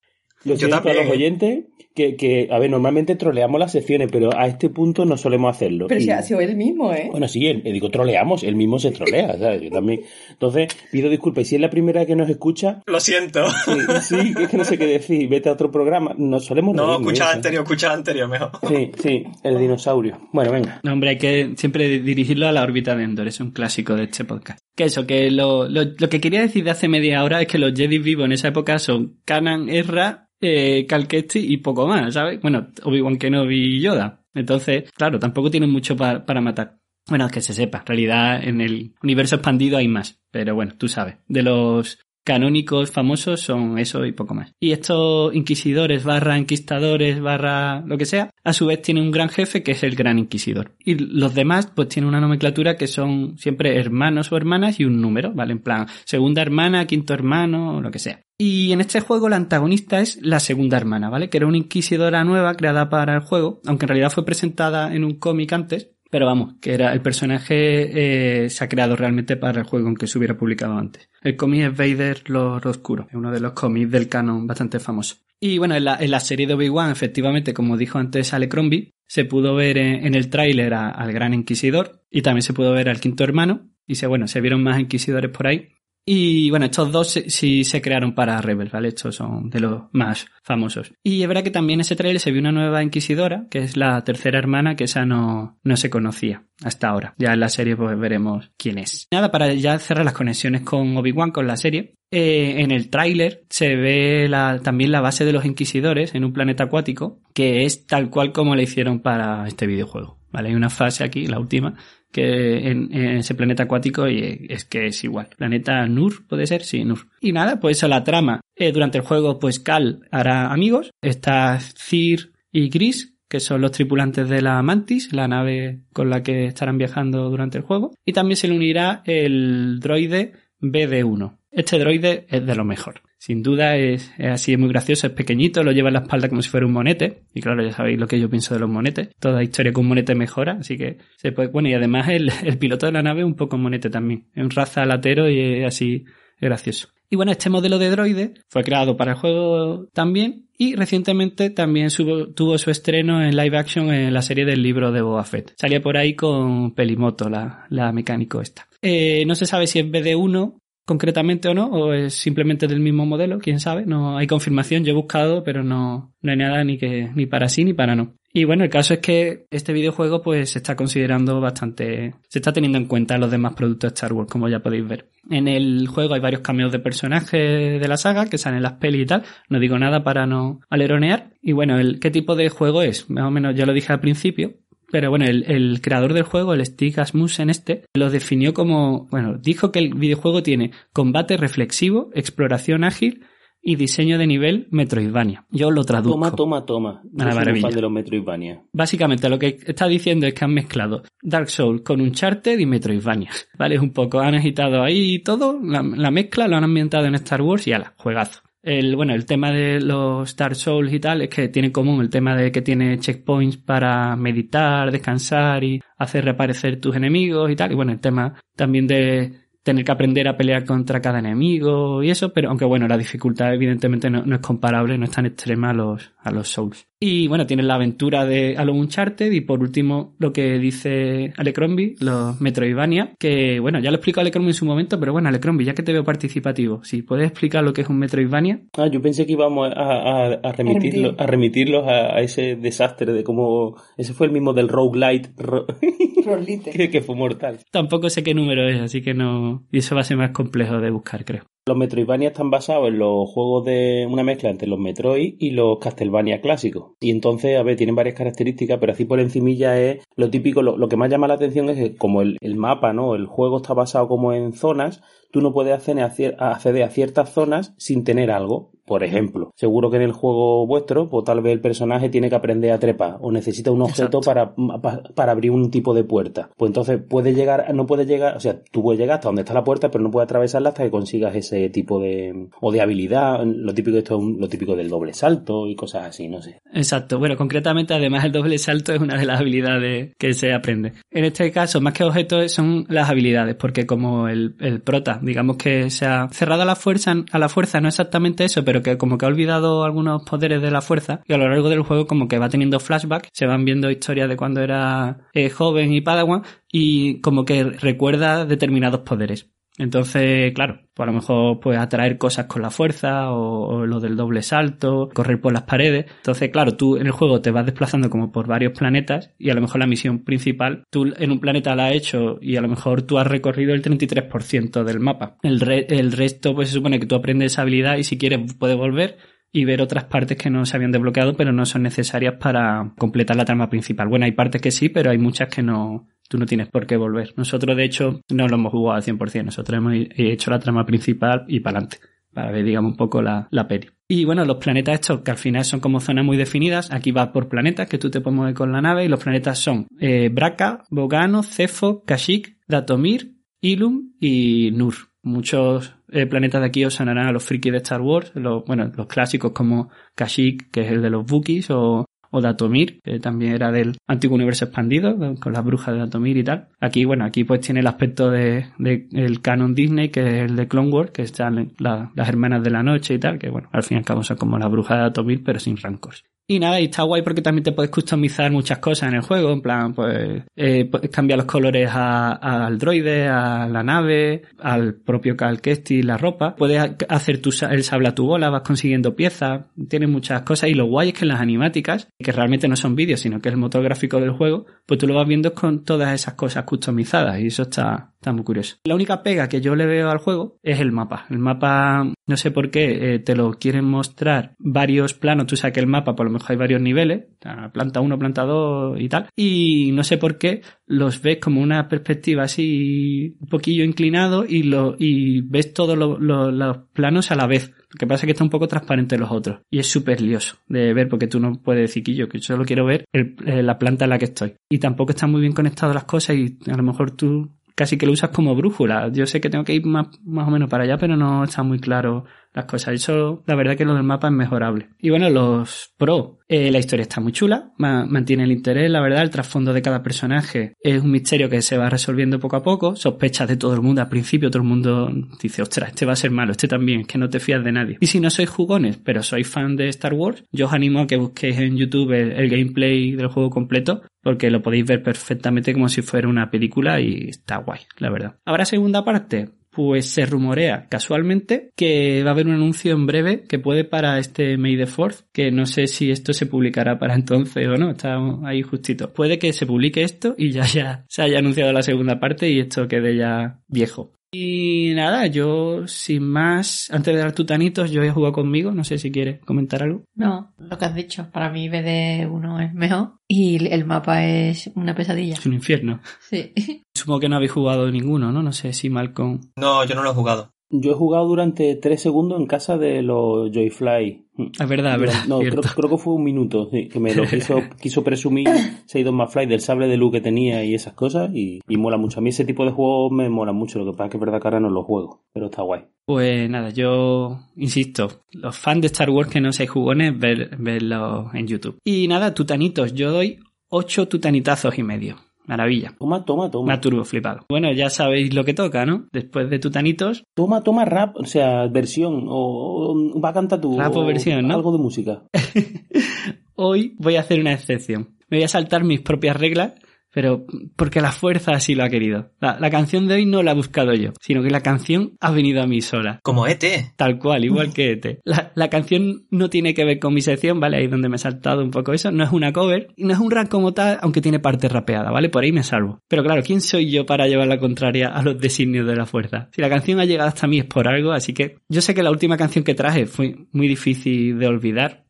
Lo 0.45 0.53
Yo 0.53 0.59
siento 0.59 0.77
también, 0.77 0.97
a 0.97 1.03
los 1.03 1.11
oyentes 1.11 1.65
que, 1.95 2.15
que, 2.17 2.47
a 2.51 2.59
ver, 2.59 2.69
normalmente 2.69 3.15
troleamos 3.15 3.59
las 3.59 3.71
secciones, 3.71 4.09
pero 4.11 4.29
a 4.37 4.47
este 4.47 4.69
punto 4.69 5.05
no 5.05 5.15
solemos 5.17 5.55
hacerlo. 5.55 5.87
Pero 5.87 6.01
Y- 6.01 6.03
si 6.03 6.11
ha 6.11 6.21
sido 6.21 6.41
él 6.41 6.55
mismo, 6.55 6.93
¿eh? 6.93 7.07
Bueno, 7.09 7.27
sí, 7.27 7.47
él, 7.47 7.61
eh, 7.65 7.71
digo, 7.71 7.89
troleamos, 7.89 8.43
él 8.43 8.55
mismo 8.55 8.77
se 8.79 8.91
trolea, 8.91 9.37
¿sabes? 9.39 9.61
Yo 9.61 9.69
también. 9.69 10.01
Entonces, 10.29 10.67
pido 10.91 11.09
disculpas. 11.09 11.43
Y 11.43 11.45
si 11.45 11.55
es 11.55 11.61
la 11.61 11.69
primera 11.69 12.05
que 12.05 12.15
nos 12.15 12.29
escucha, 12.29 12.81
Lo 12.85 12.99
siento. 12.99 13.45
sí, 13.49 13.79
sí, 14.01 14.33
es 14.39 14.49
que 14.49 14.57
no 14.57 14.65
sé 14.65 14.77
qué 14.77 14.85
decir, 14.85 15.27
vete 15.29 15.49
a 15.49 15.53
otro 15.53 15.71
programa. 15.71 16.13
Nos 16.17 16.45
solemos 16.45 16.75
No, 16.75 16.91
escucha 16.95 17.23
el 17.23 17.29
eso. 17.29 17.35
anterior, 17.37 17.63
escucha 17.63 17.87
el 17.87 17.93
anterior 17.93 18.27
mejor. 18.29 18.51
Sí, 18.67 18.91
sí, 19.01 19.23
el 19.43 19.57
dinosaurio. 19.57 20.19
Bueno, 20.33 20.51
venga. 20.51 20.81
No, 20.83 20.93
hombre, 20.93 21.11
hay 21.11 21.17
que 21.17 21.53
siempre 21.55 21.99
dirigirlo 21.99 22.47
a 22.47 22.51
la 22.51 22.61
órbita 22.63 22.95
de 22.95 23.03
Endor, 23.03 23.27
es 23.27 23.39
un 23.39 23.51
clásico 23.51 23.95
de 23.95 24.03
este 24.03 24.25
podcast. 24.25 24.59
Que 24.75 24.83
eso, 24.85 25.07
que 25.07 25.31
lo, 25.31 25.69
lo, 25.69 25.83
lo 25.97 26.09
que 26.09 26.19
quería 26.19 26.41
decir 26.41 26.65
de 26.65 26.71
hace 26.71 26.89
media 26.89 27.23
hora 27.23 27.41
es 27.41 27.47
que 27.47 27.57
los 27.57 27.73
Jedi 27.73 27.99
vivos 27.99 28.25
en 28.25 28.33
esa 28.33 28.49
época 28.49 28.77
son 28.79 29.19
Kanan, 29.23 29.69
Ezra, 29.69 30.27
eh, 30.41 30.85
Cal 30.87 31.07
Kestis 31.07 31.45
y 31.49 31.57
poco 31.57 31.85
Bueno, 31.88 32.68
Obi-Wan 32.84 33.18
Kenobi 33.18 33.77
y 33.77 33.82
Yoda. 33.82 34.22
Entonces, 34.34 34.92
claro, 34.92 35.20
tampoco 35.20 35.50
tienen 35.51 35.72
mucho 35.72 35.96
pa- 35.96 36.25
para 36.25 36.42
matar. 36.42 36.77
Bueno, 37.08 37.27
que 37.30 37.42
se 37.42 37.54
sepa, 37.54 37.80
en 37.80 37.86
realidad 37.86 38.44
en 38.44 38.62
el 38.62 38.94
universo 39.04 39.36
expandido 39.36 39.77
hay 39.77 39.88
más, 39.88 40.20
pero 40.32 40.56
bueno, 40.56 40.74
tú 40.77 40.88
sabes. 40.88 41.18
De 41.27 41.44
los 41.44 42.00
canónicos 42.25 42.89
famosos 42.89 43.42
son 43.42 43.77
eso 43.77 44.04
y 44.06 44.12
poco 44.12 44.34
más. 44.34 44.51
Y 44.60 44.72
estos 44.72 45.34
inquisidores 45.36 46.04
barra 46.04 46.39
inquistadores 46.39 47.22
barra 47.22 47.82
lo 47.86 48.00
que 48.00 48.06
sea, 48.06 48.32
a 48.44 48.51
su 48.54 48.65
vez 48.65 48.82
tienen 48.82 49.04
un 49.04 49.12
gran 49.12 49.30
jefe 49.30 49.62
que 49.62 49.74
es 49.74 49.84
el 49.84 49.96
gran 49.96 50.18
inquisidor. 50.18 50.72
Y 50.84 50.96
los 50.96 51.36
demás 51.36 51.68
pues 51.75 51.89
tienen 51.89 52.10
una 52.10 52.20
nomenclatura 52.20 52.75
que 52.75 52.88
son 52.88 53.38
siempre 53.38 53.77
hermanos 53.80 54.32
o 54.32 54.38
hermanas 54.38 54.80
y 54.80 54.86
un 54.86 55.00
número, 55.00 55.32
¿vale? 55.36 55.51
En 55.51 55.60
plan, 55.60 55.86
segunda 56.06 56.42
hermana, 56.42 56.88
quinto 56.88 57.13
hermano, 57.13 57.80
lo 57.80 57.92
que 57.92 58.00
sea. 58.00 58.22
Y 58.38 58.74
en 58.74 58.82
este 58.82 59.00
juego 59.00 59.30
la 59.30 59.38
antagonista 59.38 60.01
es 60.01 60.20
la 60.22 60.39
segunda 60.39 60.77
hermana, 60.77 61.10
¿vale? 61.10 61.30
Que 61.30 61.38
era 61.38 61.48
una 61.48 61.58
inquisidora 61.58 62.24
nueva 62.25 62.56
creada 62.56 62.89
para 62.89 63.15
el 63.15 63.22
juego, 63.22 63.62
aunque 63.65 63.86
en 63.86 63.89
realidad 63.89 64.12
fue 64.12 64.25
presentada 64.25 64.94
en 64.94 65.06
un 65.06 65.15
cómic 65.15 65.54
antes, 65.54 65.92
pero 66.12 66.25
vamos, 66.25 66.56
que 66.62 66.74
era 66.74 66.92
el 66.92 67.01
personaje 67.01 68.44
eh, 68.46 68.50
se 68.50 68.63
ha 68.63 68.70
creado 68.70 68.96
realmente 68.96 69.38
para 69.38 69.62
el 69.62 69.65
juego, 69.65 69.88
aunque 69.88 70.08
se 70.08 70.18
hubiera 70.18 70.38
publicado 70.38 70.77
antes. 70.77 71.10
El 71.22 71.38
cómic 71.38 71.62
es 71.62 71.77
Vader 71.77 72.30
Lord 72.30 72.68
Oscuro, 72.68 73.08
es 73.10 73.15
uno 73.15 73.32
de 73.32 73.39
los 73.39 73.54
cómics 73.54 73.92
del 73.92 74.10
canon 74.10 74.46
bastante 74.46 74.80
famoso. 74.80 75.15
Y 75.39 75.58
bueno, 75.58 75.75
en 75.75 75.84
la, 75.84 76.20
serie 76.20 76.48
de 76.48 76.54
Obi-Wan, 76.54 76.92
efectivamente, 76.92 77.54
como 77.54 77.77
dijo 77.77 78.00
antes 78.00 78.34
Ale 78.34 78.50
Crombie, 78.50 78.94
se 79.06 79.25
pudo 79.25 79.56
ver 79.56 79.77
en, 79.77 80.06
en 80.06 80.15
el 80.15 80.30
tráiler 80.30 80.74
al 80.74 81.12
Gran 81.12 81.34
Inquisidor 81.34 82.04
y 82.10 82.22
también 82.22 82.42
se 82.42 82.54
pudo 82.54 82.72
ver 82.72 82.89
al 82.89 83.00
quinto 83.00 83.24
hermano. 83.24 83.70
Y 83.88 83.96
se, 83.96 84.08
bueno, 84.08 84.27
se 84.27 84.42
vieron 84.42 84.63
más 84.63 84.80
inquisidores 84.80 85.30
por 85.30 85.48
ahí. 85.48 85.70
Y 86.07 86.51
bueno, 86.51 86.65
estos 86.65 86.91
dos 86.91 87.19
sí 87.27 87.63
se 87.63 87.81
crearon 87.81 88.13
para 88.13 88.39
Rebels, 88.39 88.71
¿vale? 88.71 88.89
Estos 88.89 89.15
son 89.15 89.50
de 89.50 89.59
los 89.59 89.83
más 89.91 90.27
famosos. 90.43 90.93
Y 91.01 91.24
es 91.24 91.27
verdad 91.27 91.43
que 91.43 91.50
también 91.50 91.77
en 91.77 91.81
ese 91.81 91.95
trailer 91.95 92.19
se 92.19 92.31
vio 92.31 92.41
una 92.41 92.51
nueva 92.51 92.83
inquisidora, 92.83 93.47
que 93.50 93.59
es 93.59 93.75
la 93.75 94.03
tercera 94.03 94.38
hermana, 94.38 94.75
que 94.75 94.83
esa 94.83 95.03
no, 95.05 95.57
no 95.63 95.77
se 95.77 95.89
conocía 95.89 96.43
hasta 96.63 96.89
ahora. 96.89 97.15
Ya 97.17 97.33
en 97.33 97.39
la 97.39 97.50
serie 97.50 97.75
pues 97.75 97.97
veremos 97.97 98.51
quién 98.55 98.77
es. 98.77 99.07
Nada, 99.12 99.31
para 99.31 99.51
ya 99.53 99.79
cerrar 99.79 100.05
las 100.05 100.13
conexiones 100.13 100.62
con 100.62 100.95
Obi-Wan, 100.95 101.31
con 101.31 101.47
la 101.47 101.57
serie. 101.57 101.95
eh, 102.12 102.62
en 102.62 102.69
el 102.71 102.89
tráiler 102.91 103.43
se 103.50 103.75
ve 103.75 104.27
la- 104.29 104.59
también 104.63 104.91
la 104.91 105.01
base 105.01 105.25
de 105.25 105.33
los 105.33 105.43
inquisidores 105.43 106.13
en 106.13 106.24
un 106.24 106.31
planeta 106.33 106.65
acuático, 106.65 107.19
que 107.33 107.65
es 107.65 107.88
tal 107.88 108.09
cual 108.12 108.31
como 108.31 108.55
le 108.55 108.63
hicieron 108.63 109.00
para 109.01 109.45
este 109.47 109.65
videojuego. 109.67 110.19
¿Vale? 110.31 110.50
Hay 110.50 110.55
una 110.55 110.69
fase 110.69 111.03
aquí, 111.03 111.27
la 111.27 111.39
última, 111.39 111.75
que 112.15 112.69
en, 112.69 112.95
en 112.95 113.17
ese 113.17 113.36
planeta 113.36 113.63
acuático 113.63 114.07
y 114.07 114.45
es 114.48 114.63
que 114.63 114.88
es 114.88 115.03
igual. 115.03 115.27
Planeta 115.36 115.86
Nur, 115.86 116.25
¿puede 116.27 116.48
ser? 116.48 116.63
Sí, 116.63 116.86
Nur. 116.86 117.07
Y 117.19 117.34
nada, 117.34 117.60
pues 117.60 117.84
a 117.84 117.89
la 117.89 118.05
trama. 118.05 118.39
Eh, 118.55 118.72
durante 118.72 119.00
el 119.00 119.03
juego, 119.03 119.38
pues 119.38 119.60
Cal 119.60 120.07
hará 120.12 120.53
amigos. 120.53 120.91
Está 121.01 121.60
Cir 121.60 122.31
y 122.53 122.69
Gris, 122.69 123.17
que 123.27 123.41
son 123.41 123.60
los 123.60 123.74
tripulantes 123.74 124.29
de 124.29 124.41
la 124.41 124.62
Mantis, 124.62 125.12
la 125.12 125.27
nave 125.27 125.81
con 125.91 126.10
la 126.10 126.24
que 126.24 126.45
estarán 126.45 126.77
viajando 126.77 127.29
durante 127.29 127.57
el 127.57 127.65
juego. 127.65 127.93
Y 128.05 128.13
también 128.13 128.38
se 128.38 128.48
le 128.48 128.55
unirá 128.55 129.03
el 129.05 129.81
droide 129.81 130.31
BD1. 130.62 131.38
Este 131.55 131.79
droide 131.79 132.25
es 132.29 132.45
de 132.45 132.53
lo 132.53 132.65
mejor. 132.65 133.01
Sin 133.17 133.41
duda 133.41 133.77
es, 133.77 134.12
así, 134.19 134.53
es 134.53 134.59
muy 134.59 134.67
gracioso, 134.67 135.07
es 135.07 135.13
pequeñito, 135.13 135.63
lo 135.63 135.71
lleva 135.71 135.88
en 135.88 135.93
la 135.93 136.01
espalda 136.01 136.27
como 136.27 136.41
si 136.41 136.50
fuera 136.50 136.65
un 136.65 136.74
monete. 136.74 137.24
Y 137.33 137.41
claro, 137.41 137.63
ya 137.63 137.71
sabéis 137.71 137.97
lo 137.97 138.07
que 138.07 138.19
yo 138.19 138.29
pienso 138.29 138.53
de 138.53 138.59
los 138.59 138.69
monetes. 138.69 139.09
Toda 139.19 139.41
historia 139.41 139.71
con 139.71 139.85
un 139.85 139.89
monete 139.89 140.15
mejora, 140.15 140.57
así 140.59 140.77
que 140.77 140.97
se 141.15 141.31
puede. 141.31 141.47
Bueno, 141.47 141.69
y 141.69 141.74
además 141.74 142.09
el, 142.09 142.29
el 142.43 142.57
piloto 142.57 142.85
de 142.85 142.91
la 142.91 143.01
nave 143.01 143.21
es 143.21 143.25
un 143.25 143.35
poco 143.35 143.57
monete 143.57 143.89
también. 143.89 144.27
Es 144.35 144.43
un 144.43 144.50
raza 144.50 144.85
latero 144.85 145.29
y 145.29 145.39
es 145.39 145.65
así 145.65 146.03
es 146.35 146.41
gracioso. 146.41 146.89
Y 147.09 147.15
bueno, 147.15 147.31
este 147.31 147.50
modelo 147.50 147.77
de 147.77 147.89
droide 147.89 148.33
fue 148.50 148.63
creado 148.63 148.97
para 148.97 149.12
el 149.12 149.17
juego 149.17 149.88
también 149.93 150.47
y 150.57 150.75
recientemente 150.75 151.50
también 151.51 151.89
tuvo 152.35 152.57
su 152.57 152.71
estreno 152.71 153.24
en 153.24 153.35
live 153.38 153.57
action 153.57 153.93
en 153.93 154.13
la 154.13 154.21
serie 154.21 154.43
del 154.43 154.62
libro 154.62 154.91
de 154.91 155.01
Boba 155.01 155.24
Fett. 155.24 155.53
Salía 155.55 155.81
por 155.81 155.97
ahí 155.97 156.15
con 156.15 156.74
Pelimoto, 156.74 157.29
la, 157.29 157.67
la 157.69 157.91
mecánico 157.91 158.41
esta. 158.41 158.67
Eh, 158.81 159.24
no 159.25 159.35
se 159.35 159.45
sabe 159.45 159.67
si 159.67 159.79
es 159.79 159.85
BD1 159.85 160.57
concretamente 160.86 161.50
o 161.50 161.54
no, 161.54 161.65
o 161.65 161.94
es 161.94 162.13
simplemente 162.13 162.68
del 162.68 162.80
mismo 162.80 163.06
modelo, 163.06 163.39
quién 163.39 163.60
sabe, 163.60 163.86
no 163.86 164.18
hay 164.18 164.27
confirmación, 164.27 164.84
yo 164.84 164.92
he 164.92 164.96
buscado, 164.96 165.44
pero 165.44 165.63
no, 165.63 166.13
no 166.22 166.32
hay 166.32 166.38
nada 166.38 166.63
ni 166.63 166.77
que, 166.77 167.10
ni 167.15 167.25
para 167.25 167.50
sí 167.50 167.63
ni 167.63 167.74
para 167.74 167.96
no. 167.96 168.13
Y 168.38 168.44
bueno, 168.44 168.65
el 168.65 168.70
caso 168.70 168.94
es 168.94 169.00
que 169.00 169.46
este 169.50 169.72
videojuego 169.72 170.22
pues 170.22 170.50
se 170.50 170.60
está 170.60 170.75
considerando 170.75 171.39
bastante, 171.39 172.15
se 172.27 172.39
está 172.39 172.51
teniendo 172.51 172.77
en 172.77 172.86
cuenta 172.86 173.18
los 173.18 173.32
demás 173.32 173.54
productos 173.54 173.92
de 173.92 173.94
Star 173.94 174.12
Wars, 174.12 174.30
como 174.30 174.50
ya 174.50 174.60
podéis 174.60 174.86
ver. 174.86 175.10
En 175.30 175.48
el 175.48 175.88
juego 175.88 176.15
hay 176.15 176.20
varios 176.20 176.42
cameos 176.42 176.70
de 176.74 176.80
personajes 176.80 177.80
de 177.80 177.88
la 177.88 177.96
saga 177.96 178.25
que 178.25 178.38
salen 178.38 178.58
en 178.58 178.63
las 178.63 178.74
pelis 178.74 179.04
y 179.04 179.06
tal, 179.06 179.24
no 179.48 179.58
digo 179.58 179.80
nada 179.80 180.04
para 180.04 180.25
no 180.25 180.60
aleronear. 180.70 181.30
Y 181.42 181.54
bueno, 181.54 181.80
el, 181.80 182.01
¿qué 182.01 182.12
tipo 182.12 182.36
de 182.36 182.50
juego 182.50 182.82
es? 182.82 183.10
Más 183.10 183.24
o 183.24 183.32
menos 183.32 183.56
ya 183.56 183.65
lo 183.65 183.72
dije 183.72 183.94
al 183.94 184.01
principio, 184.01 184.56
pero 184.92 185.10
bueno, 185.10 185.25
el, 185.25 185.44
el 185.48 185.82
creador 185.82 186.13
del 186.13 186.24
juego, 186.24 186.54
el 186.54 186.65
Stig 186.65 187.00
Asmussen 187.00 187.50
este, 187.50 187.84
lo 187.94 188.10
definió 188.10 188.54
como, 188.54 189.08
bueno, 189.12 189.38
dijo 189.38 189.72
que 189.72 189.80
el 189.80 189.94
videojuego 189.94 190.44
tiene 190.44 190.72
combate 190.94 191.38
reflexivo, 191.38 192.10
exploración 192.13 192.84
ágil 192.84 193.25
y 193.68 193.77
diseño 193.77 194.20
de 194.20 194.27
nivel 194.27 194.68
Metroidvania. 194.70 195.46
Yo 195.50 195.72
lo 195.72 195.84
traduzco. 195.84 196.13
Toma, 196.20 196.36
toma, 196.36 196.65
toma. 196.65 197.01
Yo 197.04 197.10
Una 197.24 197.32
soy 197.32 197.39
maravilla. 197.39 197.68
fan 197.68 197.75
de 197.75 197.82
los 197.82 197.92
Metroidvania. 197.92 198.62
Básicamente 198.72 199.27
lo 199.27 199.39
que 199.39 199.58
está 199.65 199.88
diciendo 199.88 200.27
es 200.27 200.36
que 200.36 200.46
han 200.46 200.54
mezclado 200.54 201.01
Dark 201.24 201.50
Souls 201.50 201.82
con 201.82 202.00
Uncharted 202.00 202.60
y 202.60 202.65
Metroidvania. 202.68 203.32
¿Vale? 203.58 203.75
Es 203.75 203.82
un 203.82 203.92
poco, 203.92 204.20
han 204.20 204.36
agitado 204.36 204.84
ahí 204.84 205.18
todo, 205.18 205.60
la, 205.63 205.82
la 205.82 206.12
mezcla, 206.12 206.48
lo 206.48 206.58
han 206.58 206.63
ambientado 206.63 207.06
en 207.08 207.15
Star 207.15 207.42
Wars 207.42 207.65
y 207.68 207.74
ala, 207.74 207.96
juegazo. 207.98 208.42
El, 208.65 208.95
bueno, 208.95 209.13
el 209.13 209.27
tema 209.27 209.51
de 209.51 209.79
los 209.79 210.36
Dark 210.36 210.55
Souls 210.55 210.91
y 210.91 211.00
tal 211.00 211.22
es 211.22 211.29
que 211.29 211.50
tiene 211.50 211.67
en 211.67 211.72
común 211.72 212.01
el 212.01 212.10
tema 212.10 212.36
de 212.36 212.51
que 212.51 212.63
tiene 212.63 212.98
checkpoints 212.98 213.57
para 213.57 214.15
meditar, 214.15 214.91
descansar 214.91 215.63
y 215.63 215.79
hacer 216.00 216.25
reaparecer 216.25 216.81
tus 216.81 216.95
enemigos 216.95 217.51
y 217.51 217.55
tal. 217.55 217.72
Y 217.72 217.75
bueno, 217.75 217.91
el 217.91 218.00
tema 218.00 218.34
también 218.55 218.88
de 218.88 219.45
tener 219.62 219.86
que 219.86 219.91
aprender 219.91 220.27
a 220.27 220.36
pelear 220.36 220.65
contra 220.65 221.00
cada 221.00 221.19
enemigo 221.19 222.01
y 222.01 222.10
eso, 222.10 222.34
pero 222.34 222.50
aunque 222.50 222.65
bueno, 222.65 222.88
la 222.88 222.98
dificultad 222.98 223.53
evidentemente 223.53 224.10
no, 224.10 224.25
no 224.25 224.36
es 224.36 224.41
comparable, 224.41 224.98
no 224.98 225.05
es 225.05 225.12
tan 225.12 225.27
extrema 225.27 225.69
a 225.69 225.74
los, 225.74 226.13
a 226.17 226.31
los 226.31 226.48
Souls. 226.48 226.88
Y 226.99 227.27
bueno, 227.27 227.45
tienes 227.45 227.65
la 227.65 227.75
aventura 227.75 228.25
de 228.25 228.55
a 228.57 228.63
Uncharted 228.63 229.31
y 229.31 229.41
por 229.41 229.59
último 229.61 230.15
lo 230.17 230.31
que 230.31 230.57
dice 230.59 231.33
Alecrombie, 231.35 231.95
los 231.99 232.39
Metroidvania, 232.39 233.13
que 233.19 233.59
bueno, 233.59 233.79
ya 233.79 233.91
lo 233.91 233.97
explicó 233.97 234.21
Alecrombie 234.21 234.51
en 234.51 234.53
su 234.55 234.65
momento, 234.65 234.97
pero 234.99 235.11
bueno, 235.11 235.27
Alecrombie, 235.27 235.65
ya 235.65 235.73
que 235.73 235.83
te 235.83 235.91
veo 235.91 236.03
participativo, 236.05 236.83
si 236.83 237.01
puedes 237.01 237.27
explicar 237.27 237.63
lo 237.63 237.73
que 237.73 237.81
es 237.81 237.89
un 237.89 237.99
Metroidvania. 237.99 238.61
Ah, 238.77 238.87
yo 238.87 239.01
pensé 239.01 239.25
que 239.25 239.33
íbamos 239.33 239.69
a, 239.69 239.73
a, 239.73 240.25
a 240.41 240.51
remitirlo, 240.53 241.09
Remitir. 241.09 241.15
a 241.23 241.27
remitirlos 241.27 241.87
a, 241.87 242.15
a 242.15 242.21
ese 242.21 242.55
desastre 242.55 243.11
de 243.13 243.23
cómo... 243.23 243.75
Ese 243.97 244.13
fue 244.13 244.27
el 244.27 244.33
mismo 244.33 244.53
del 244.53 244.69
roguelite 244.69 245.29
ro- 245.37 245.65
que, 246.73 246.89
que 246.89 247.01
fue 247.01 247.15
mortal. 247.15 247.59
Tampoco 247.71 248.09
sé 248.09 248.23
qué 248.23 248.33
número 248.33 248.67
es, 248.69 248.79
así 248.79 249.01
que 249.01 249.13
no... 249.13 249.65
Y 249.71 249.79
eso 249.79 249.95
va 249.95 250.01
a 250.01 250.05
ser 250.05 250.17
más 250.17 250.31
complejo 250.31 250.79
de 250.79 250.89
buscar, 250.91 251.25
creo. 251.25 251.43
Los 251.67 251.77
Metroidvania 251.77 252.27
están 252.27 252.51
basados 252.51 252.89
en 252.89 253.00
los 253.00 253.27
juegos 253.27 253.65
de 253.65 254.07
una 254.07 254.22
mezcla 254.22 254.51
entre 254.51 254.67
los 254.67 254.77
Metroid 254.77 255.34
y 255.39 255.50
los 255.50 255.79
Castlevania 255.79 256.39
clásicos. 256.39 256.91
Y 257.00 257.10
entonces, 257.10 257.57
a 257.57 257.63
ver, 257.63 257.75
tienen 257.75 257.95
varias 257.95 258.15
características, 258.15 258.77
pero 258.79 258.91
así 258.91 259.05
por 259.05 259.19
encimilla 259.19 259.81
es 259.81 260.03
lo 260.15 260.29
típico, 260.29 260.62
lo, 260.62 260.88
que 260.88 260.95
más 260.95 261.10
llama 261.10 261.27
la 261.27 261.34
atención 261.34 261.67
es 261.72 261.77
que 261.77 261.95
como 261.95 262.22
el, 262.22 262.38
mapa, 262.55 262.93
¿no? 262.93 263.15
El 263.15 263.25
juego 263.25 263.57
está 263.57 263.74
basado 263.74 264.07
como 264.07 264.31
en 264.31 264.53
zonas, 264.53 265.01
tú 265.31 265.41
no 265.41 265.53
puedes 265.53 265.74
acceder 265.74 266.36
a 266.84 266.89
ciertas 266.91 267.34
zonas 267.34 267.74
sin 267.79 268.03
tener 268.03 268.29
algo. 268.29 268.75
Por 268.86 269.04
ejemplo, 269.04 269.51
seguro 269.56 269.89
que 269.89 269.98
en 269.98 270.04
el 270.04 270.12
juego 270.12 270.65
vuestro, 270.68 271.10
pues 271.10 271.25
tal 271.25 271.42
vez 271.42 271.54
el 271.54 271.62
personaje 271.62 272.10
tiene 272.10 272.30
que 272.30 272.36
aprender 272.36 272.72
a 272.72 272.80
trepar 272.80 273.18
o 273.22 273.32
necesita 273.32 273.72
un 273.72 273.82
objeto 273.82 274.22
para, 274.22 274.54
pa- 274.82 275.01
para 275.15 275.32
abrir 275.32 275.51
un 275.51 275.72
tipo 275.72 275.94
de 275.94 276.04
puerta. 276.04 276.50
Pues 276.58 276.70
entonces 276.70 277.00
puede 277.08 277.34
llegar, 277.34 277.74
no 277.74 277.86
puede 277.86 278.06
llegar, 278.06 278.38
o 278.38 278.39
sea, 278.39 278.62
tú 278.72 278.82
puedes 278.84 279.00
llegar 279.00 279.15
hasta 279.15 279.30
donde 279.30 279.42
está 279.42 279.54
la 279.54 279.63
puerta, 279.63 279.89
pero 279.89 280.04
no 280.04 280.12
puedes 280.12 280.25
atravesarla 280.25 280.70
hasta 280.70 280.84
que 280.84 280.92
consigas 280.92 281.36
ese 281.36 281.70
tipo 281.70 282.00
de, 282.00 282.48
o 282.62 282.72
de 282.72 282.82
habilidad, 282.82 283.44
lo 283.44 283.74
típico, 283.74 283.98
esto 283.98 284.18
es 284.20 284.38
lo 284.39 284.48
típico 284.48 284.75
del 284.75 284.89
doble 284.89 285.13
salto 285.13 285.68
y 285.68 285.75
cosas 285.75 286.06
así, 286.10 286.27
no 286.27 286.42
sé. 286.42 286.60
Exacto. 286.74 287.18
Bueno, 287.20 287.36
concretamente, 287.36 287.94
además, 287.94 288.24
el 288.25 288.32
doble 288.32 288.58
salto 288.58 288.94
es 288.94 289.00
una 289.01 289.18
de 289.18 289.25
las 289.25 289.39
habilidades 289.39 290.13
que 290.20 290.34
se 290.34 290.54
aprende. 290.54 290.94
En 291.12 291.25
este 291.25 291.51
caso, 291.51 291.82
más 291.82 291.94
que 291.94 292.04
objetos, 292.04 292.51
son 292.51 292.86
las 292.89 293.10
habilidades, 293.10 293.56
porque 293.56 293.86
como 293.86 294.27
el, 294.27 294.56
el 294.60 294.82
prota, 294.82 295.20
digamos 295.22 295.58
que 295.58 295.89
se 295.89 296.06
ha 296.06 296.27
cerrado 296.30 296.62
a 296.62 296.65
la 296.65 296.75
fuerza, 296.75 297.15
a 297.32 297.39
la 297.39 297.50
fuerza, 297.50 297.82
no 297.82 297.88
exactamente 297.88 298.44
eso, 298.46 298.63
pero 298.63 298.75
que 298.82 298.98
como 298.98 299.17
que 299.17 299.25
ha 299.25 299.29
olvidado 299.29 299.84
algunos 299.84 300.24
poderes 300.24 300.62
de 300.62 300.72
la 300.72 300.82
fuerza, 300.82 301.22
y 301.25 301.34
a 301.34 301.38
lo 301.38 301.50
largo 301.50 301.70
del 301.70 301.82
juego 301.82 302.08
como 302.08 302.27
que 302.27 302.39
va 302.39 302.50
teniendo 302.50 302.79
flashbacks, 302.79 303.30
se 303.34 303.45
van 303.45 303.65
viendo 303.65 303.89
historias 303.91 304.30
de 304.30 304.38
cuando 304.38 304.62
era 304.62 305.28
eh, 305.34 305.49
joven 305.49 305.93
y 305.93 306.02
padawan, 306.02 306.43
y 306.71 307.21
como 307.21 307.45
que 307.45 307.63
recuerda 307.63 308.45
determinados 308.45 309.02
poderes. 309.02 309.55
Entonces, 309.77 310.53
claro, 310.53 310.79
pues 310.93 311.03
a 311.07 311.11
lo 311.11 311.17
mejor 311.17 311.59
pues 311.59 311.77
atraer 311.77 312.17
cosas 312.17 312.45
con 312.45 312.61
la 312.61 312.69
fuerza 312.69 313.31
o, 313.31 313.85
lo 313.85 313.99
del 313.99 314.15
doble 314.15 314.41
salto, 314.41 315.09
correr 315.13 315.41
por 315.41 315.51
las 315.51 315.63
paredes. 315.63 316.05
Entonces, 316.17 316.49
claro, 316.49 316.77
tú 316.77 316.95
en 316.95 317.05
el 317.07 317.11
juego 317.11 317.41
te 317.41 317.51
vas 317.51 317.65
desplazando 317.65 318.09
como 318.09 318.31
por 318.31 318.47
varios 318.47 318.71
planetas 318.77 319.31
y 319.38 319.49
a 319.49 319.53
lo 319.53 319.61
mejor 319.61 319.79
la 319.81 319.88
misión 319.88 320.23
principal, 320.23 320.83
tú 320.89 321.13
en 321.17 321.31
un 321.31 321.39
planeta 321.41 321.75
la 321.75 321.88
has 321.88 321.95
hecho 321.95 322.38
y 322.41 322.55
a 322.55 322.61
lo 322.61 322.69
mejor 322.69 323.01
tú 323.01 323.17
has 323.19 323.27
recorrido 323.27 323.73
el 323.73 323.81
33% 323.81 324.83
del 324.85 324.99
mapa. 325.01 325.38
El, 325.43 325.59
re- 325.59 325.88
el 325.89 326.13
resto 326.13 326.55
pues 326.55 326.69
se 326.69 326.75
supone 326.75 326.99
que 326.99 327.05
tú 327.05 327.15
aprendes 327.15 327.51
esa 327.51 327.63
habilidad 327.63 327.97
y 327.97 328.03
si 328.03 328.17
quieres 328.17 328.53
puedes 328.57 328.77
volver 328.77 329.17
y 329.56 329.63
ver 329.63 329.82
otras 329.82 330.04
partes 330.04 330.38
que 330.38 330.50
no 330.50 330.65
se 330.65 330.76
habían 330.76 330.91
desbloqueado 330.91 331.34
pero 331.34 331.54
no 331.54 331.65
son 331.65 331.84
necesarias 331.84 332.36
para 332.38 332.91
completar 332.98 333.38
la 333.38 333.46
trama 333.46 333.70
principal. 333.70 334.10
Bueno, 334.10 334.26
hay 334.26 334.34
partes 334.34 334.62
que 334.62 334.70
sí, 334.70 334.89
pero 334.89 335.12
hay 335.12 335.18
muchas 335.18 335.48
que 335.48 335.63
no, 335.63 336.10
tú 336.28 336.38
no 336.38 336.46
tienes 336.46 336.68
por 336.68 336.86
qué 336.86 336.98
volver. 336.98 337.34
Nosotros, 337.38 337.78
de 337.78 337.86
hecho, 337.86 338.20
no 338.30 338.50
lo 338.50 338.56
hemos 338.56 338.74
jugado 338.74 338.98
al 338.98 339.04
100%. 339.04 339.46
Nosotros 339.46 339.78
hemos 339.78 339.94
hecho 340.18 340.52
la 340.52 340.60
trama 340.60 340.86
principal 340.86 341.46
y 341.48 341.62
para 341.62 341.78
adelante. 341.78 342.00
Para 342.34 342.52
ver, 342.52 342.65
digamos, 342.65 342.91
un 342.91 342.98
poco 342.98 343.22
la, 343.22 343.48
la 343.50 343.65
peli. 343.65 343.88
Y 344.10 344.26
bueno, 344.26 344.44
los 344.44 344.58
planetas 344.58 344.96
estos, 344.96 345.22
que 345.22 345.32
al 345.32 345.38
final 345.38 345.63
son 345.63 345.80
como 345.80 346.02
zonas 346.02 346.26
muy 346.26 346.36
definidas. 346.36 346.91
Aquí 346.91 347.12
va 347.12 347.32
por 347.32 347.48
planetas, 347.48 347.88
que 347.88 347.98
tú 347.98 348.12
te 348.12 348.20
puedes 348.20 348.36
mover 348.36 348.54
con 348.54 348.74
la 348.74 348.82
nave. 348.82 349.06
Y 349.06 349.08
los 349.08 349.24
planetas 349.24 349.58
son 349.58 349.88
eh, 350.02 350.28
Braca, 350.34 350.84
Bogano, 350.89 351.44
Cefo, 351.44 352.04
Kashyyyk, 352.04 352.58
Datomir, 352.68 353.38
Ilum 353.62 354.15
y 354.20 354.72
Nur. 354.74 354.96
Muchos 355.25 355.95
eh, 356.09 356.25
planetas 356.27 356.61
de 356.61 356.67
aquí 356.67 356.85
os 356.85 356.93
sonarán 356.93 357.27
a 357.27 357.31
los 357.31 357.43
frikis 357.43 357.71
de 357.71 357.79
Star 357.79 357.99
Wars. 358.01 358.31
Los, 358.35 358.63
bueno, 358.65 358.91
los 358.95 359.07
clásicos 359.07 359.51
como 359.51 359.89
Kashyyyk, 360.15 360.71
que 360.71 360.81
es 360.81 360.91
el 360.91 361.01
de 361.01 361.09
los 361.09 361.29
Wookiees, 361.29 361.69
o 361.71 362.05
o 362.31 362.41
Datomir, 362.41 362.99
que 363.01 363.17
también 363.19 363.53
era 363.53 363.71
del 363.71 363.95
antiguo 364.07 364.35
universo 364.35 364.65
expandido, 364.65 365.15
con 365.39 365.53
las 365.53 365.63
brujas 365.63 365.93
de 365.93 366.01
Datomir 366.01 366.35
y 366.35 366.43
tal. 366.43 366.67
Aquí, 366.81 367.05
bueno, 367.05 367.23
aquí 367.23 367.45
pues 367.45 367.61
tiene 367.61 367.79
el 367.79 367.88
aspecto 367.88 368.29
de, 368.29 368.65
de 368.77 369.07
el 369.13 369.41
canon 369.41 369.73
Disney, 369.73 370.09
que 370.09 370.19
es 370.19 370.49
el 370.49 370.57
de 370.57 370.67
Clone 370.67 370.89
Wars, 370.91 371.11
que 371.11 371.21
están 371.21 371.71
la- 371.79 372.11
las 372.13 372.27
hermanas 372.27 372.61
de 372.61 372.71
la 372.71 372.83
noche 372.83 373.13
y 373.13 373.19
tal, 373.19 373.39
que 373.39 373.49
bueno, 373.49 373.69
al 373.71 373.83
fin 373.83 373.95
y 373.95 373.99
al 373.99 374.05
cabo 374.05 374.21
son 374.21 374.35
como 374.35 374.59
las 374.59 374.69
brujas 374.69 374.97
de 374.97 375.03
Datomir, 375.03 375.43
pero 375.45 375.59
sin 375.59 375.77
rancors. 375.77 376.25
Y 376.47 376.60
nada, 376.60 376.79
y 376.79 376.86
está 376.86 377.01
guay 377.01 377.23
porque 377.23 377.41
también 377.41 377.63
te 377.63 377.71
puedes 377.71 377.89
customizar 377.89 378.51
muchas 378.51 378.77
cosas 378.77 379.10
en 379.10 379.15
el 379.15 379.21
juego, 379.21 379.51
en 379.51 379.62
plan, 379.62 379.95
pues, 379.95 380.43
eh, 380.55 380.86
puedes 380.86 381.10
cambiar 381.10 381.38
los 381.39 381.47
colores 381.47 381.89
a- 381.91 382.34
al 382.34 382.77
droide, 382.77 383.27
a 383.27 383.67
la 383.67 383.81
nave, 383.81 384.43
al 384.60 384.93
propio 384.93 385.36
Cal 385.36 385.60
Kestis, 385.60 386.05
la 386.05 386.17
ropa. 386.17 386.55
Puedes 386.55 386.79
ha- 386.79 386.95
hacer 387.10 387.41
tu, 387.41 387.49
el 387.71 387.84
sable 387.84 388.10
a 388.10 388.13
tu 388.15 388.27
bola, 388.27 388.51
vas 388.51 388.62
consiguiendo 388.62 389.15
piezas, 389.15 389.62
tienes 389.89 390.08
muchas 390.08 390.43
cosas. 390.43 390.69
Y 390.69 390.75
lo 390.75 390.86
guay 390.86 391.08
es 391.10 391.13
que 391.15 391.25
en 391.25 391.29
las 391.29 391.41
animáticas, 391.41 392.10
que 392.19 392.31
realmente 392.31 392.67
no 392.67 392.75
son 392.75 392.95
vídeos, 392.95 393.21
sino 393.21 393.39
que 393.41 393.49
es 393.49 393.53
el 393.53 393.60
motor 393.60 393.81
gráfico 393.84 394.19
del 394.19 394.29
juego, 394.31 394.67
pues 394.86 394.99
tú 394.99 395.08
lo 395.08 395.15
vas 395.15 395.27
viendo 395.27 395.51
con 395.55 395.84
todas 395.84 396.13
esas 396.13 396.36
cosas 396.36 396.63
customizadas 396.65 397.39
y 397.39 397.47
eso 397.47 397.63
está, 397.63 398.12
está 398.25 398.33
muy 398.33 398.43
curioso. 398.43 398.77
La 398.85 398.95
única 398.95 399.21
pega 399.21 399.47
que 399.47 399.61
yo 399.61 399.75
le 399.75 399.85
veo 399.85 400.09
al 400.09 400.17
juego 400.17 400.57
es 400.63 400.79
el 400.79 400.91
mapa. 400.91 401.25
El 401.29 401.38
mapa, 401.38 402.11
no 402.25 402.38
sé 402.38 402.49
por 402.49 402.71
qué, 402.71 403.15
eh, 403.15 403.19
te 403.19 403.35
lo 403.35 403.51
quieren 403.51 403.85
mostrar 403.85 404.55
varios 404.57 405.13
planos. 405.13 405.45
Tú 405.45 405.55
sabes 405.55 405.75
que 405.75 405.79
el 405.79 405.85
mapa, 405.88 406.15
por 406.15 406.25
lo 406.25 406.31
mejor 406.31 406.51
hay 406.51 406.57
varios 406.57 406.81
niveles, 406.81 407.25
planta 407.71 408.01
1, 408.01 408.17
planta 408.17 408.43
2 408.43 408.99
y 408.99 409.07
tal. 409.09 409.27
Y 409.35 409.91
no 409.93 410.03
sé 410.03 410.17
por 410.17 410.38
qué 410.39 410.61
los 410.88 411.21
ves 411.21 411.38
como 411.39 411.61
una 411.61 411.88
perspectiva 411.88 412.43
así 412.43 413.35
un 413.39 413.47
poquillo 413.47 413.83
inclinado 413.83 414.45
y, 414.47 414.63
lo, 414.63 414.95
y 414.97 415.41
ves 415.41 415.73
todos 415.73 415.97
lo- 415.97 416.17
lo- 416.19 416.51
los 416.51 416.77
planos 416.93 417.31
a 417.31 417.35
la 417.35 417.45
vez. 417.47 417.71
Lo 417.91 417.97
que 417.99 418.07
pasa 418.07 418.23
es 418.23 418.25
que 418.25 418.31
está 418.31 418.43
un 418.43 418.49
poco 418.49 418.67
transparente 418.67 419.17
los 419.17 419.31
otros. 419.31 419.59
Y 419.69 419.79
es 419.79 419.88
súper 419.88 420.19
lioso 420.19 420.57
de 420.67 420.93
ver 420.93 421.07
porque 421.07 421.27
tú 421.27 421.39
no 421.39 421.53
puedes 421.61 421.81
decir 421.83 422.03
que 422.03 422.13
yo, 422.15 422.27
que 422.27 422.39
solo 422.39 422.65
quiero 422.65 422.85
ver 422.85 423.05
el- 423.13 423.35
eh, 423.45 423.63
la 423.63 423.77
planta 423.77 424.05
en 424.05 424.09
la 424.09 424.17
que 424.17 424.25
estoy. 424.25 424.55
Y 424.69 424.79
tampoco 424.79 425.11
están 425.11 425.31
muy 425.31 425.41
bien 425.41 425.53
conectadas 425.53 425.93
las 425.95 426.03
cosas 426.05 426.35
y 426.35 426.57
a 426.69 426.75
lo 426.75 426.83
mejor 426.83 427.11
tú 427.11 427.51
casi 427.75 427.97
que 427.97 428.05
lo 428.05 428.13
usas 428.13 428.31
como 428.31 428.55
brújula. 428.55 429.09
Yo 429.09 429.27
sé 429.27 429.41
que 429.41 429.49
tengo 429.49 429.65
que 429.65 429.73
ir 429.73 429.85
más, 429.85 430.07
más 430.23 430.47
o 430.47 430.51
menos 430.51 430.69
para 430.69 430.85
allá, 430.85 430.97
pero 430.97 431.15
no 431.17 431.43
está 431.43 431.63
muy 431.63 431.79
claro 431.79 432.25
las 432.56 432.65
cosas. 432.65 432.94
Eso, 432.96 433.44
la 433.46 433.56
verdad 433.56 433.76
que 433.78 433.86
lo 433.86 433.94
del 433.94 434.04
mapa 434.04 434.28
es 434.28 434.34
mejorable. 434.34 434.89
Y 435.00 435.10
bueno, 435.10 435.30
los 435.30 435.94
pro, 435.98 436.39
eh, 436.48 436.72
la 436.72 436.80
historia 436.80 437.04
está 437.04 437.22
muy 437.22 437.32
chula, 437.32 437.72
ma- 437.78 438.06
mantiene 438.06 438.44
el 438.44 438.52
interés, 438.52 438.89
la 438.89 439.02
verdad, 439.02 439.22
el 439.24 439.30
trasfondo 439.30 439.74
de 439.74 439.82
cada 439.82 440.02
personaje 440.04 440.74
es 440.82 441.02
un 441.02 441.12
misterio 441.12 441.50
que 441.50 441.62
se 441.62 441.78
va 441.78 441.89
resolviendo 441.89 442.39
poco 442.39 442.56
a 442.56 442.63
poco, 442.63 442.96
sospechas 442.96 443.48
de 443.48 443.58
todo 443.58 443.74
el 443.74 443.82
mundo, 443.82 444.02
al 444.02 444.10
principio 444.10 444.50
todo 444.50 444.62
el 444.63 444.68
mundo 444.70 445.12
dice, 445.41 445.62
ostras, 445.62 445.89
este 445.89 446.06
va 446.06 446.13
a 446.13 446.15
ser 446.18 446.32
malo, 446.32 446.52
este 446.52 446.68
también, 446.68 447.02
es 447.02 447.08
que 447.08 447.18
no 447.18 447.30
te 447.30 447.39
fías 447.39 447.63
de 447.63 447.72
nadie. 447.72 447.98
Y 448.00 448.08
si 448.08 448.20
no 448.20 448.30
sois 448.30 448.50
jugones, 448.50 448.98
pero 449.04 449.22
sois 449.24 449.48
fan 449.48 449.76
de 449.76 449.89
Star 449.89 450.13
Wars, 450.13 450.44
yo 450.52 450.68
os 450.68 450.74
animo 450.74 451.00
a 451.02 451.08
que 451.08 451.18
busquéis 451.18 451.58
en 451.60 451.78
YouTube 451.78 452.12
el, 452.13 452.32
el 452.32 452.50
gameplay 452.50 453.12
del 453.15 453.28
juego 453.28 453.50
completo, 453.50 454.02
porque 454.22 454.50
lo 454.50 454.62
podéis 454.62 454.86
ver 454.86 455.04
perfectamente 455.04 455.74
como 455.74 455.89
si 455.89 456.02
fuera 456.02 456.28
una 456.28 456.50
película 456.50 457.00
y 457.00 457.30
está 457.30 457.58
guay, 457.58 457.82
la 458.00 458.10
verdad. 458.10 458.36
¿Habrá 458.46 458.65
segunda 458.65 459.04
parte? 459.06 459.50
Pues 459.75 460.05
se 460.05 460.25
rumorea 460.25 460.88
casualmente 460.89 461.71
que 461.75 462.23
va 462.23 462.29
a 462.29 462.33
haber 462.33 462.47
un 462.47 462.53
anuncio 462.53 462.93
en 462.93 463.05
breve 463.05 463.43
que 463.43 463.59
puede 463.59 463.83
para 463.83 464.17
este 464.19 464.57
May 464.57 464.77
the 464.77 464.85
4th, 464.85 465.25
que 465.33 465.51
no 465.51 465.65
sé 465.65 465.88
si 465.88 466.11
esto 466.11 466.31
se 466.31 466.45
publicará 466.45 466.97
para 466.97 467.15
entonces 467.15 467.67
o 467.67 467.75
no, 467.75 467.91
está 467.91 468.17
ahí 468.45 468.61
justito. 468.61 469.11
Puede 469.11 469.38
que 469.38 469.51
se 469.51 469.65
publique 469.65 470.03
esto 470.03 470.33
y 470.38 470.51
ya, 470.51 470.63
ya 470.65 471.05
se 471.09 471.23
haya 471.23 471.39
anunciado 471.39 471.73
la 471.73 471.81
segunda 471.81 472.19
parte 472.19 472.49
y 472.49 472.59
esto 472.59 472.88
quede 472.88 473.17
ya 473.17 473.59
viejo. 473.67 474.13
Y 474.38 474.93
nada, 474.95 475.28
yo 475.28 475.88
sin 475.88 476.28
más, 476.28 476.89
antes 476.91 477.15
de 477.15 477.21
dar 477.21 477.32
tutanitos, 477.32 477.89
yo 477.89 478.04
he 478.04 478.12
jugado 478.12 478.34
conmigo, 478.34 478.71
no 478.71 478.84
sé 478.84 478.98
si 478.98 479.10
quieres 479.10 479.39
comentar 479.45 479.82
algo. 479.82 480.04
No, 480.13 480.52
lo 480.58 480.78
que 480.78 480.84
has 480.84 480.93
dicho. 480.93 481.30
Para 481.32 481.50
mí 481.50 481.69
BD1 481.69 482.65
es 482.65 482.74
mejor 482.74 483.13
y 483.30 483.65
el 483.65 483.86
mapa 483.86 484.26
es 484.26 484.69
una 484.76 484.93
pesadilla. 484.93 485.36
Es 485.36 485.45
un 485.45 485.54
infierno. 485.54 486.02
Sí. 486.19 486.52
Supongo 486.93 487.21
que 487.21 487.30
no 487.30 487.38
habéis 487.38 487.54
jugado 487.54 487.89
ninguno, 487.89 488.34
¿no? 488.34 488.43
No 488.43 488.52
sé 488.52 488.74
si 488.74 488.89
Malcolm. 488.89 489.39
No, 489.56 489.86
yo 489.86 489.95
no 489.95 490.04
lo 490.04 490.12
he 490.12 490.15
jugado. 490.15 490.52
Yo 490.81 490.91
he 490.91 490.95
jugado 490.95 491.27
durante 491.27 491.75
tres 491.75 492.01
segundos 492.01 492.39
en 492.39 492.47
casa 492.47 492.77
de 492.77 493.01
los 493.01 493.51
Joyfly. 493.51 494.25
Es 494.59 494.67
verdad, 494.67 494.95
es 494.95 494.99
verdad. 494.99 495.25
No, 495.27 495.39
creo, 495.39 495.89
que 495.89 495.97
fue 495.97 496.13
un 496.13 496.23
minuto, 496.23 496.69
sí, 496.71 496.89
que 496.89 496.99
me 496.99 497.15
lo 497.15 497.23
quiso, 497.29 497.61
quiso 497.79 498.03
presumir 498.03 498.47
Seidon 498.85 499.15
McFly 499.15 499.45
del 499.45 499.61
sable 499.61 499.88
de 499.88 499.97
luz 499.97 500.11
que 500.11 500.21
tenía 500.21 500.63
y 500.63 500.73
esas 500.73 500.93
cosas 500.93 501.29
y, 501.33 501.61
y 501.67 501.77
mola 501.77 501.97
mucho. 501.97 502.19
A 502.19 502.21
mí 502.21 502.29
ese 502.29 502.45
tipo 502.45 502.65
de 502.65 502.71
juegos 502.71 503.11
me 503.11 503.29
mola 503.29 503.53
mucho, 503.53 503.79
lo 503.79 503.85
que 503.85 503.91
pasa 503.91 504.05
es 504.05 504.11
que 504.11 504.17
es 504.17 504.21
verdad 504.21 504.41
que 504.41 504.47
ahora 504.47 504.59
no 504.59 504.69
lo 504.69 504.83
juego, 504.83 505.23
pero 505.33 505.45
está 505.45 505.61
guay. 505.61 505.83
Pues 506.05 506.49
nada, 506.49 506.69
yo 506.69 507.39
insisto, 507.55 508.09
los 508.31 508.57
fans 508.57 508.81
de 508.81 508.88
Star 508.88 509.09
Wars 509.09 509.29
que 509.29 509.41
no 509.41 509.51
seáis 509.51 509.71
jugones, 509.71 510.17
ver, 510.17 510.55
verlo 510.57 511.31
en 511.33 511.47
YouTube. 511.47 511.77
Y 511.83 512.07
nada, 512.07 512.33
tutanitos, 512.33 512.93
yo 512.93 513.11
doy 513.11 513.39
ocho 513.69 514.07
tutanitazos 514.07 514.77
y 514.77 514.83
medio. 514.83 515.17
Maravilla. 515.47 515.93
Toma, 515.99 516.25
toma, 516.25 516.45
Me 516.45 516.49
toma. 516.51 516.73
ha 516.73 516.81
turbo 516.81 517.03
flipado. 517.05 517.45
Bueno, 517.49 517.71
ya 517.73 517.89
sabéis 517.89 518.34
lo 518.34 518.43
que 518.43 518.53
toca, 518.53 518.86
¿no? 518.86 519.08
Después 519.12 519.49
de 519.49 519.60
tutanitos, 519.60 520.23
Toma, 520.34 520.62
toma 520.62 520.86
rap, 520.86 521.15
o 521.17 521.25
sea, 521.25 521.67
versión, 521.67 522.25
o, 522.27 522.93
o 522.93 523.21
va 523.21 523.29
a 523.29 523.34
cantar 523.34 523.62
tú. 523.62 523.77
Rap 523.77 523.95
o 523.95 524.05
versión, 524.05 524.47
¿no? 524.47 524.53
Algo 524.55 524.71
de 524.71 524.77
música. 524.79 525.23
hoy 526.55 526.95
voy 526.97 527.15
a 527.15 527.21
hacer 527.21 527.39
una 527.39 527.53
excepción. 527.53 528.15
Me 528.29 528.38
voy 528.38 528.43
a 528.43 528.47
saltar 528.47 528.84
mis 528.84 529.01
propias 529.01 529.38
reglas, 529.38 529.73
pero 530.15 530.45
porque 530.78 531.01
la 531.01 531.12
fuerza 531.12 531.51
así 531.51 531.75
lo 531.75 531.84
ha 531.84 531.89
querido. 531.89 532.32
La, 532.39 532.58
la 532.58 532.69
canción 532.69 533.06
de 533.06 533.15
hoy 533.15 533.25
no 533.25 533.43
la 533.43 533.51
he 533.51 533.54
buscado 533.54 533.93
yo, 533.93 534.12
sino 534.21 534.41
que 534.41 534.49
la 534.49 534.62
canción 534.62 535.17
ha 535.19 535.30
venido 535.30 535.62
a 535.62 535.67
mí 535.67 535.82
sola. 535.82 536.21
Como 536.23 536.47
ET. 536.47 536.63
Tal 536.95 537.19
cual, 537.19 537.43
igual 537.43 537.73
que 537.73 537.91
ET. 537.91 538.21
La, 538.23 538.54
la 538.56 538.69
canción 538.69 539.25
no 539.30 539.49
tiene 539.49 539.73
que 539.73 539.84
ver 539.84 539.99
con 539.99 540.13
mi 540.13 540.21
sección, 540.21 540.62
¿vale? 540.62 540.78
Ahí 540.78 540.88
donde 540.88 541.10
me 541.10 541.17
he 541.17 541.19
saltado 541.19 541.62
un 541.62 541.69
poco 541.69 541.91
eso. 541.91 542.12
No 542.12 542.23
es 542.23 542.32
una 542.32 542.54
cover 542.54 542.88
y 542.95 543.04
no 543.04 543.12
es 543.12 543.19
un 543.19 543.30
rap 543.30 543.49
como 543.49 543.73
tal, 543.73 543.97
aunque 544.01 544.21
tiene 544.21 544.39
parte 544.39 544.69
rapeada, 544.69 545.12
¿vale? 545.12 545.28
Por 545.28 545.43
ahí 545.43 545.51
me 545.51 545.63
salvo. 545.63 545.99
Pero 546.08 546.23
claro, 546.23 546.41
¿quién 546.43 546.62
soy 546.62 546.89
yo 546.89 547.06
para 547.06 547.28
llevar 547.28 547.49
la 547.49 547.60
contraria 547.60 548.08
a 548.08 548.23
los 548.23 548.39
designios 548.39 548.88
de 548.88 548.95
la 548.95 549.06
fuerza? 549.06 549.49
Si 549.51 549.62
la 549.62 549.67
canción 549.67 549.99
ha 549.99 550.06
llegado 550.06 550.30
hasta 550.30 550.47
mí 550.47 550.60
es 550.60 550.65
por 550.65 550.88
algo, 550.88 551.12
así 551.12 551.34
que 551.34 551.58
yo 551.67 551.82
sé 551.82 551.93
que 551.93 552.04
la 552.04 552.12
última 552.12 552.38
canción 552.38 552.63
que 552.63 552.73
traje 552.73 553.06
fue 553.06 553.36
muy 553.51 553.67
difícil 553.67 554.39
de 554.39 554.47
olvidar. 554.47 555.04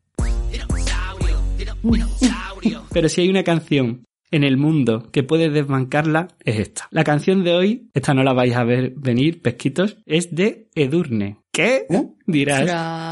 Pero 2.92 3.08
si 3.08 3.20
hay 3.20 3.28
una 3.28 3.44
canción 3.44 4.02
en 4.30 4.44
el 4.44 4.56
mundo 4.56 5.08
que 5.12 5.22
puede 5.22 5.50
desbancarla, 5.50 6.28
es 6.44 6.58
esta. 6.58 6.88
La 6.90 7.04
canción 7.04 7.44
de 7.44 7.54
hoy, 7.54 7.90
esta 7.94 8.14
no 8.14 8.22
la 8.22 8.32
vais 8.32 8.54
a 8.56 8.64
ver 8.64 8.92
venir, 8.96 9.40
pesquitos, 9.40 9.98
es 10.06 10.34
de 10.34 10.68
Edurne. 10.74 11.38
¿Qué? 11.52 11.86
Dirás. 12.26 12.62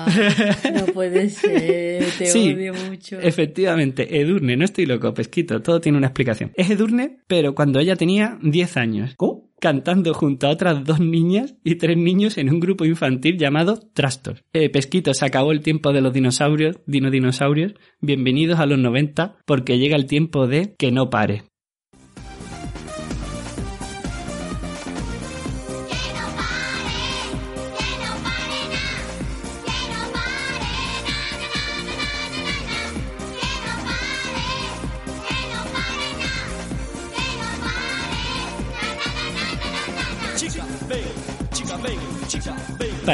Ostras, 0.07 0.73
no 0.75 0.87
puede 0.93 1.31
ser, 1.31 2.05
te 2.19 2.27
Sí, 2.27 2.53
odio 2.53 2.75
mucho. 2.75 3.19
Efectivamente, 3.19 4.21
Edurne, 4.21 4.57
no 4.57 4.65
estoy 4.65 4.85
loco, 4.85 5.15
pesquito, 5.15 5.63
todo 5.63 5.81
tiene 5.81 5.97
una 5.97 6.09
explicación. 6.09 6.53
Es 6.55 6.69
Edurne, 6.69 7.21
pero 7.27 7.55
cuando 7.55 7.79
ella 7.79 7.97
tenía 7.97 8.39
10 8.43 8.77
años, 8.77 9.15
¿Cómo? 9.17 9.44
Cantando 9.65 10.13
junto 10.13 10.47
a 10.47 10.51
otras 10.51 10.85
dos 10.85 11.01
niñas 11.01 11.55
y 11.65 11.77
tres 11.77 11.97
niños 11.97 12.37
en 12.37 12.51
un 12.51 12.61
grupo 12.61 12.85
infantil 12.85 13.39
llamado 13.39 13.81
Trastos. 13.95 14.45
Eh, 14.53 14.71
se 15.15 15.25
acabó 15.25 15.53
el 15.53 15.63
tiempo 15.63 15.95
de 15.95 16.03
los 16.03 16.13
dinosaurios, 16.13 16.77
dino 16.85 17.11
dinosaurios, 17.11 17.73
bienvenidos 18.03 18.61
a 18.61 18.67
los 18.67 18.79
90, 18.79 19.39
porque 19.47 19.79
llega 19.79 19.97
el 19.97 20.05
tiempo 20.05 20.47
de 20.47 20.75
que 20.77 20.93
no 20.93 21.09
pare. 21.09 21.45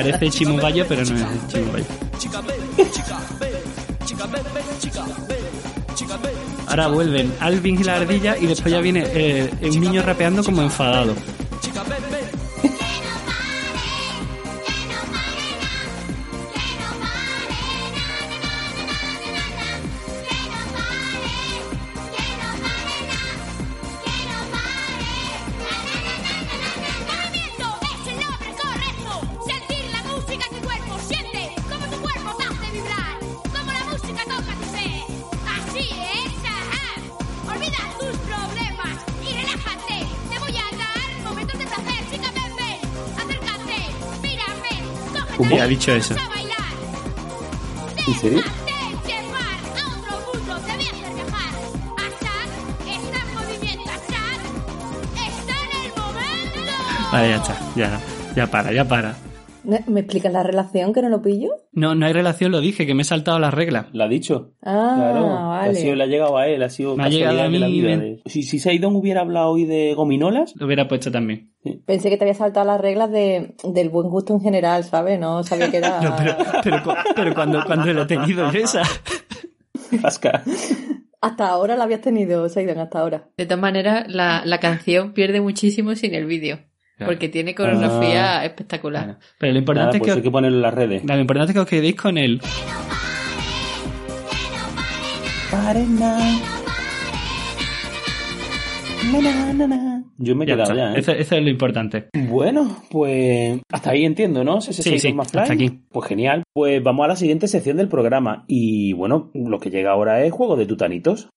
Parece 0.02 0.30
Chimobayo, 0.30 0.86
pero 0.88 1.04
no 1.04 1.14
es 1.14 1.48
Chimobayo. 1.48 1.84
Ahora 6.68 6.86
vuelven 6.88 7.32
Alvin 7.40 7.80
y 7.80 7.84
la 7.84 7.96
ardilla 7.96 8.38
y 8.38 8.46
después 8.46 8.72
ya 8.72 8.80
viene 8.80 9.04
eh, 9.06 9.50
un 9.60 9.80
niño 9.80 10.02
rapeando 10.02 10.42
como 10.42 10.62
enfadado. 10.62 11.14
Está 55.28 55.54
en 55.62 55.84
el 55.84 55.92
momento. 55.96 57.12
Vale, 57.12 57.28
ya 57.28 57.36
está, 57.36 57.58
ya, 57.76 58.00
ya 58.34 58.46
para, 58.50 58.72
ya 58.72 58.84
para. 58.84 59.29
¿Me 59.64 59.80
me 59.86 60.00
explicas 60.00 60.32
la 60.32 60.42
relación 60.42 60.92
que 60.92 61.02
no 61.02 61.08
lo 61.08 61.20
pillo? 61.22 61.50
No, 61.72 61.94
no 61.94 62.06
hay 62.06 62.12
relación, 62.12 62.50
lo 62.50 62.60
dije, 62.60 62.86
que 62.86 62.94
me 62.94 63.02
he 63.02 63.04
saltado 63.04 63.38
las 63.38 63.52
reglas. 63.52 63.86
¿La 63.92 64.04
ha 64.04 64.08
dicho? 64.08 64.54
Ah, 64.62 64.94
claro. 64.96 65.26
vale. 65.26 65.70
Ha 65.70 65.74
sido, 65.74 65.94
le 65.94 66.04
ha 66.04 66.06
llegado 66.06 66.38
a 66.38 66.46
él, 66.48 66.62
ha 66.62 66.70
sido 66.70 66.96
Me 66.96 67.04
ha 67.04 67.08
llegado 67.08 67.40
a 67.40 67.48
de 67.48 67.58
la 67.58 67.66
mí, 67.68 67.80
vida. 67.80 67.96
de- 67.98 68.22
Si, 68.26 68.42
si 68.42 68.58
Seidon 68.58 68.96
hubiera 68.96 69.20
hablado 69.20 69.50
hoy 69.50 69.66
de 69.66 69.92
gominolas, 69.94 70.54
Lo 70.56 70.66
hubiera 70.66 70.88
puesto 70.88 71.10
también. 71.12 71.52
Pensé 71.86 72.08
que 72.08 72.16
te 72.16 72.24
había 72.24 72.34
saltado 72.34 72.66
las 72.66 72.80
reglas 72.80 73.10
de, 73.10 73.54
del 73.64 73.90
buen 73.90 74.08
gusto 74.08 74.32
en 74.34 74.40
general, 74.40 74.82
¿sabes? 74.84 75.20
No 75.20 75.42
sabía 75.42 75.70
que 75.70 75.76
era... 75.76 76.00
No, 76.02 76.14
pero, 76.16 76.36
pero, 76.64 76.82
pero 77.14 77.34
cuando, 77.34 77.62
cuando 77.64 77.92
lo 77.92 78.02
he 78.02 78.06
tenido 78.06 78.50
yo 78.50 78.60
esa. 78.60 78.82
Pasca. 80.02 80.42
Hasta 81.20 81.48
ahora 81.48 81.76
la 81.76 81.84
habías 81.84 82.00
tenido, 82.00 82.48
Seidon, 82.48 82.78
hasta 82.78 83.00
ahora. 83.00 83.28
De 83.36 83.44
todas 83.44 83.60
maneras, 83.60 84.06
la, 84.08 84.42
la 84.46 84.58
canción 84.58 85.12
pierde 85.12 85.40
muchísimo 85.42 85.94
sin 85.94 86.14
el 86.14 86.24
vídeo. 86.24 86.60
Claro. 87.00 87.12
Porque 87.14 87.30
tiene 87.30 87.54
coreografía 87.54 88.40
Ah. 88.40 88.44
espectacular. 88.44 89.04
Bueno, 89.06 89.18
pero 89.38 89.52
lo 89.54 89.58
importante 89.58 89.86
Nada, 89.86 89.96
es 89.96 90.00
pues 90.00 90.06
que 90.06 90.12
hay 90.12 90.18
os- 90.18 90.22
que 90.22 90.30
ponerlo 90.30 90.56
en 90.58 90.62
las 90.62 90.74
redes. 90.74 91.02
lo 91.04 91.18
importante 91.18 91.50
es 91.52 91.54
que 91.54 91.60
os 91.60 91.66
quedéis 91.66 91.94
con 91.96 92.18
el 92.18 92.40
Yo 100.18 100.36
me 100.36 100.44
he 100.44 100.48
Ya 100.48 100.54
quedado 100.54 100.72
está. 100.72 100.74
ya, 100.74 100.94
¿eh? 100.94 100.98
Eso, 101.00 101.12
eso 101.12 101.36
es 101.36 101.42
lo 101.42 101.48
importante. 101.50 102.08
Bueno, 102.28 102.82
pues 102.90 103.60
hasta 103.72 103.90
ahí 103.92 104.04
entiendo, 104.04 104.44
¿no? 104.44 104.58
Ese 104.58 104.74
Sí, 104.74 104.98
sí, 104.98 105.12
McFly. 105.14 105.40
hasta 105.42 105.54
aquí. 105.54 105.80
Pues 105.90 106.06
genial. 106.08 106.42
Pues 106.52 106.82
vamos 106.82 107.04
a 107.04 107.08
la 107.08 107.16
siguiente 107.16 107.48
sección 107.48 107.78
del 107.78 107.88
programa. 107.88 108.44
Y 108.46 108.92
bueno, 108.92 109.30
lo 109.34 109.58
que 109.58 109.70
llega 109.70 109.92
ahora 109.92 110.22
es 110.24 110.32
Juego 110.32 110.56
de 110.56 110.66
Tutanitos. 110.66 111.30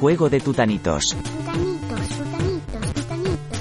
juego 0.00 0.30
de 0.30 0.40
tutanitos. 0.40 1.16
Tutanitos, 1.16 2.08
tutanitos, 2.08 2.94
tutanitos. 2.94 3.58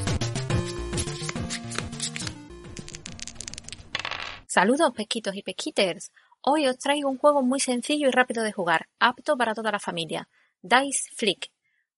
Saludos 4.46 4.94
pesquitos 4.94 5.36
y 5.36 5.42
pesquiters. 5.42 6.12
Hoy 6.42 6.68
os 6.68 6.78
traigo 6.78 7.10
un 7.10 7.18
juego 7.18 7.42
muy 7.42 7.60
sencillo 7.60 8.08
y 8.08 8.12
rápido 8.12 8.44
de 8.44 8.52
jugar, 8.52 8.88
apto 9.00 9.36
para 9.36 9.56
toda 9.56 9.72
la 9.72 9.80
familia. 9.80 10.30
Dice 10.62 11.10
Flick. 11.16 11.50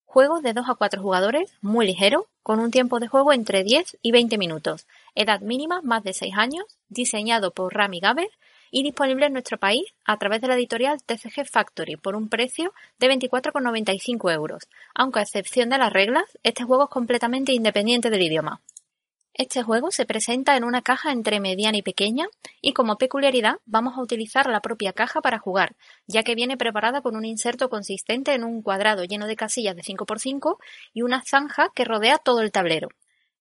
Juego 0.06 0.39
de 0.39 0.54
2 0.54 0.69
a 0.69 0.75
4 0.75 1.02
jugadores, 1.02 1.54
muy 1.62 1.86
ligero, 1.86 2.28
con 2.41 2.60
un 2.60 2.71
tiempo 2.71 2.99
de 2.99 3.08
juego 3.08 3.34
entre 3.34 3.63
10 3.63 3.97
y 4.02 4.12
20 4.12 4.38
minutos. 4.38 4.88
Edad 5.15 5.41
mínima, 5.41 5.82
más 5.84 6.04
de 6.04 6.13
6 6.13 6.34
años, 6.38 6.65
diseñado 6.88 7.52
por 7.52 7.73
Rami 7.75 7.99
Gaber 7.99 8.30
y 8.71 8.84
disponible 8.84 9.25
en 9.25 9.34
nuestro 9.34 9.58
país 9.58 9.86
a 10.05 10.17
través 10.17 10.41
de 10.41 10.47
la 10.47 10.55
editorial 10.55 11.01
TCG 11.03 11.45
Factory 11.45 11.95
por 11.95 12.15
un 12.15 12.29
precio 12.29 12.73
de 12.99 13.08
24,95 13.08 14.34
euros. 14.34 14.67
Aunque 14.93 15.19
a 15.19 15.23
excepción 15.23 15.69
de 15.69 15.77
las 15.77 15.93
reglas, 15.93 16.38
este 16.43 16.63
juego 16.63 16.84
es 16.84 16.89
completamente 16.89 17.53
independiente 17.53 18.10
del 18.10 18.21
idioma. 18.21 18.62
Este 19.39 19.63
juego 19.63 19.89
se 19.89 20.05
presenta 20.05 20.58
en 20.58 20.65
una 20.65 20.82
caja 20.82 21.13
entre 21.13 21.39
mediana 21.39 21.77
y 21.77 21.82
pequeña 21.82 22.27
y 22.62 22.73
como 22.73 22.97
peculiaridad 22.97 23.60
vamos 23.65 23.97
a 23.97 24.01
utilizar 24.01 24.49
la 24.49 24.60
propia 24.60 24.91
caja 24.91 25.21
para 25.21 25.39
jugar, 25.39 25.77
ya 26.08 26.23
que 26.23 26.36
viene 26.36 26.58
preparada 26.58 27.01
con 27.01 27.15
un 27.15 27.23
inserto 27.23 27.69
consistente 27.69 28.34
en 28.34 28.43
un 28.43 28.62
cuadrado 28.62 29.05
lleno 29.05 29.27
de 29.27 29.38
casillas 29.38 29.77
de 29.77 29.84
5x5 29.84 30.58
y 30.93 31.03
una 31.03 31.23
zanja 31.23 31.71
que 31.73 31.86
rodea 31.86 32.17
todo 32.17 32.41
el 32.41 32.51
tablero. 32.51 32.89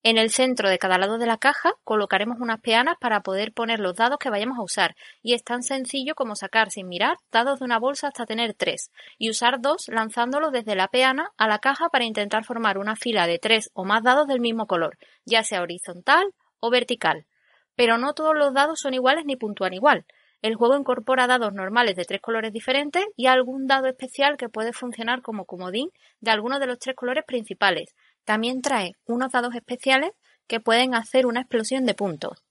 En 0.05 0.17
el 0.17 0.31
centro 0.31 0.71
de 0.71 0.79
cada 0.79 0.97
lado 0.97 1.19
de 1.19 1.27
la 1.27 1.39
caja 1.39 1.73
colocaremos 1.83 2.39
unas 2.41 2.61
peanas 2.61 2.95
para 3.01 3.21
poder 3.21 3.53
poner 3.53 3.81
los 3.81 3.97
dados 3.97 4.19
que 4.21 4.31
vayamos 4.31 4.57
a 4.57 4.63
usar 4.63 4.95
y 5.23 5.35
es 5.35 5.43
tan 5.43 5.65
sencillo 5.65 6.15
como 6.15 6.37
sacar 6.37 6.71
sin 6.71 6.87
mirar 6.87 7.17
dados 7.33 7.59
de 7.59 7.65
una 7.65 7.81
bolsa 7.81 8.07
hasta 8.07 8.25
tener 8.25 8.55
tres 8.55 8.93
y 9.19 9.29
usar 9.29 9.61
dos 9.61 9.89
lanzándolos 9.89 10.53
desde 10.53 10.77
la 10.77 10.87
peana 10.87 11.33
a 11.37 11.49
la 11.49 11.59
caja 11.59 11.89
para 11.89 12.05
intentar 12.05 12.45
formar 12.45 12.79
una 12.79 12.95
fila 12.95 13.27
de 13.27 13.41
tres 13.41 13.71
o 13.75 13.85
más 13.85 14.05
dados 14.05 14.29
del 14.29 14.41
mismo 14.41 14.69
color, 14.69 14.99
ya 15.25 15.43
sea 15.43 15.63
horizontal 15.63 16.33
o 16.61 16.71
vertical. 16.71 17.27
Pero 17.75 17.99
no 17.99 18.15
todos 18.15 18.37
los 18.37 18.55
dados 18.55 18.79
son 18.79 18.95
iguales 18.95 19.25
ni 19.27 19.35
puntúan 19.35 19.75
igual. 19.75 20.07
El 20.41 20.55
juego 20.55 20.77
incorpora 20.77 21.27
dados 21.27 21.53
normales 21.53 21.97
de 21.97 22.05
tres 22.05 22.21
colores 22.21 22.53
diferentes 22.53 23.05
y 23.17 23.27
algún 23.27 23.67
dado 23.67 23.89
especial 23.89 24.37
que 24.37 24.49
puede 24.49 24.73
funcionar 24.73 25.23
como 25.23 25.45
comodín 25.45 25.91
de 26.21 26.31
alguno 26.31 26.61
de 26.61 26.69
los 26.69 26.79
tres 26.79 26.95
colores 26.95 27.25
principales, 27.27 27.97
también 28.29 28.61
trae 28.61 28.95
unos 29.07 29.33
dados 29.33 29.55
especiales 29.55 30.11
que 30.47 30.61
pueden 30.61 30.95
hacer 30.95 31.25
una 31.25 31.41
explosión 31.41 31.87
de 31.87 31.95
puntos. 31.95 32.45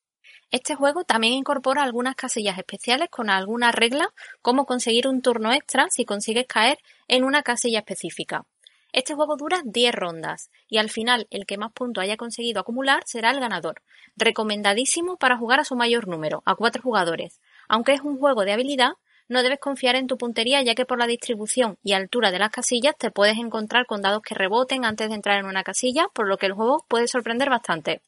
Este 0.50 0.74
juego 0.74 1.04
también 1.04 1.34
incorpora 1.34 1.84
algunas 1.84 2.16
casillas 2.16 2.58
especiales 2.58 3.10
con 3.12 3.30
algunas 3.30 3.76
reglas 3.76 4.08
como 4.42 4.66
conseguir 4.66 5.08
un 5.08 5.22
turno 5.22 5.54
extra 5.54 5.86
si 5.92 6.04
consigues 6.04 6.48
caer 6.48 6.80
en 7.08 7.24
una 7.24 7.44
casilla 7.44 7.78
específica. 7.78 8.48
Este 8.92 9.13
juego 9.13 9.38
dura 9.38 9.62
10 9.63 9.94
rondas 9.94 10.50
y 10.68 10.80
al 10.80 10.90
final 10.90 11.28
el 11.30 11.46
que 11.46 11.60
más 11.60 11.74
puntos 11.74 12.02
haya 12.02 12.18
conseguido 12.18 12.62
acumular 12.62 13.04
será 13.06 13.30
el 13.30 13.40
ganador. 13.40 13.84
Recomendadísimo 14.16 15.18
para 15.18 15.38
jugar 15.38 15.60
a 15.60 15.63
su 15.63 15.76
mayor 15.76 16.08
número, 16.08 16.42
a 16.46 16.56
4 16.56 16.82
jugadores. 16.82 17.40
Aunque 17.68 17.94
es 17.94 18.02
un 18.02 18.18
juego 18.18 18.46
de 18.46 18.54
habilidad, 18.54 18.94
no 19.28 19.44
debes 19.44 19.60
confiar 19.60 19.96
en 19.96 20.08
tu 20.08 20.18
puntería 20.18 20.62
ya 20.62 20.76
que 20.76 20.86
por 20.86 21.00
la 21.00 21.08
distribución 21.08 21.78
y 21.84 21.94
altura 21.94 22.32
de 22.32 22.40
las 22.40 22.52
casillas 22.52 22.96
te 22.98 23.12
puedes 23.12 23.38
encontrar 23.38 23.86
con 23.86 24.02
dados 24.02 24.22
que 24.22 24.36
reboten 24.36 24.86
antes 24.86 25.10
de 25.10 25.16
entrar 25.16 25.40
en 25.40 25.46
una 25.46 25.63
casilla, 25.63 26.08
por 26.13 26.28
lo 26.28 26.38
que 26.38 26.46
el 26.46 26.54
juego 26.54 26.86
puede 26.88 27.08
sorprender 27.08 27.50
bastante. 27.50 28.02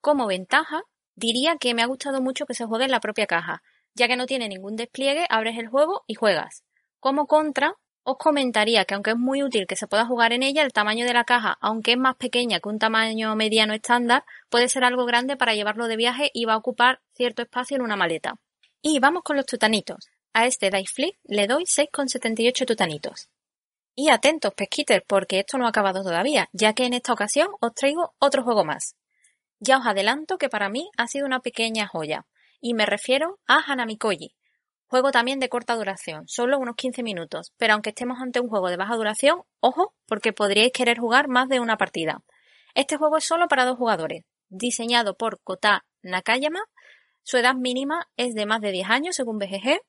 Como 0.00 0.26
ventaja, 0.26 0.82
diría 1.14 1.56
que 1.58 1.74
me 1.74 1.82
ha 1.82 1.86
gustado 1.86 2.20
mucho 2.20 2.46
que 2.46 2.54
se 2.54 2.66
juegue 2.66 2.84
en 2.84 2.90
la 2.90 3.00
propia 3.00 3.26
caja, 3.26 3.62
ya 3.94 4.08
que 4.08 4.16
no 4.16 4.26
tiene 4.26 4.48
ningún 4.48 4.76
despliegue, 4.76 5.26
abres 5.30 5.58
el 5.58 5.68
juego 5.68 6.04
y 6.06 6.14
juegas. 6.14 6.64
Como 7.00 7.26
contra, 7.26 7.74
os 8.02 8.18
comentaría 8.18 8.84
que 8.84 8.94
aunque 8.94 9.10
es 9.10 9.16
muy 9.16 9.42
útil 9.42 9.66
que 9.66 9.74
se 9.74 9.88
pueda 9.88 10.06
jugar 10.06 10.32
en 10.32 10.42
ella, 10.42 10.62
el 10.62 10.72
tamaño 10.72 11.06
de 11.06 11.14
la 11.14 11.24
caja, 11.24 11.58
aunque 11.60 11.92
es 11.92 11.98
más 11.98 12.16
pequeña 12.16 12.60
que 12.60 12.68
un 12.68 12.78
tamaño 12.78 13.34
mediano 13.34 13.74
estándar, 13.74 14.24
puede 14.48 14.68
ser 14.68 14.84
algo 14.84 15.06
grande 15.06 15.36
para 15.36 15.54
llevarlo 15.54 15.88
de 15.88 15.96
viaje 15.96 16.30
y 16.32 16.44
va 16.44 16.54
a 16.54 16.58
ocupar 16.58 17.00
cierto 17.14 17.42
espacio 17.42 17.76
en 17.76 17.82
una 17.82 17.96
maleta. 17.96 18.34
Y 18.82 19.00
vamos 19.00 19.22
con 19.24 19.36
los 19.36 19.46
tutanitos. 19.46 20.08
A 20.38 20.44
este 20.44 20.68
Dice 20.68 20.92
Flick 20.92 21.18
le 21.24 21.46
doy 21.46 21.64
6,78 21.64 22.66
tutanitos. 22.66 23.30
Y 23.94 24.10
atentos, 24.10 24.52
pesquites, 24.52 25.00
porque 25.06 25.38
esto 25.38 25.56
no 25.56 25.64
ha 25.64 25.70
acabado 25.70 26.02
todavía, 26.02 26.50
ya 26.52 26.74
que 26.74 26.84
en 26.84 26.92
esta 26.92 27.14
ocasión 27.14 27.48
os 27.58 27.72
traigo 27.72 28.14
otro 28.18 28.42
juego 28.42 28.62
más. 28.62 28.96
Ya 29.60 29.78
os 29.78 29.86
adelanto 29.86 30.36
que 30.36 30.50
para 30.50 30.68
mí 30.68 30.90
ha 30.98 31.06
sido 31.06 31.24
una 31.24 31.40
pequeña 31.40 31.86
joya, 31.86 32.26
y 32.60 32.74
me 32.74 32.84
refiero 32.84 33.38
a 33.46 33.62
Hanamikoji. 33.66 34.36
Juego 34.88 35.10
también 35.10 35.40
de 35.40 35.48
corta 35.48 35.74
duración, 35.74 36.28
solo 36.28 36.58
unos 36.58 36.76
15 36.76 37.02
minutos, 37.02 37.54
pero 37.56 37.72
aunque 37.72 37.88
estemos 37.88 38.20
ante 38.20 38.38
un 38.38 38.50
juego 38.50 38.68
de 38.68 38.76
baja 38.76 38.94
duración, 38.94 39.40
ojo, 39.60 39.94
porque 40.06 40.34
podríais 40.34 40.72
querer 40.72 40.98
jugar 40.98 41.28
más 41.28 41.48
de 41.48 41.60
una 41.60 41.78
partida. 41.78 42.22
Este 42.74 42.98
juego 42.98 43.16
es 43.16 43.24
solo 43.24 43.48
para 43.48 43.64
dos 43.64 43.78
jugadores, 43.78 44.24
diseñado 44.50 45.16
por 45.16 45.40
Kota 45.40 45.86
Nakayama, 46.02 46.60
su 47.22 47.38
edad 47.38 47.54
mínima 47.54 48.06
es 48.18 48.34
de 48.34 48.44
más 48.44 48.60
de 48.60 48.72
10 48.72 48.90
años 48.90 49.16
según 49.16 49.38
BGG, 49.38 49.80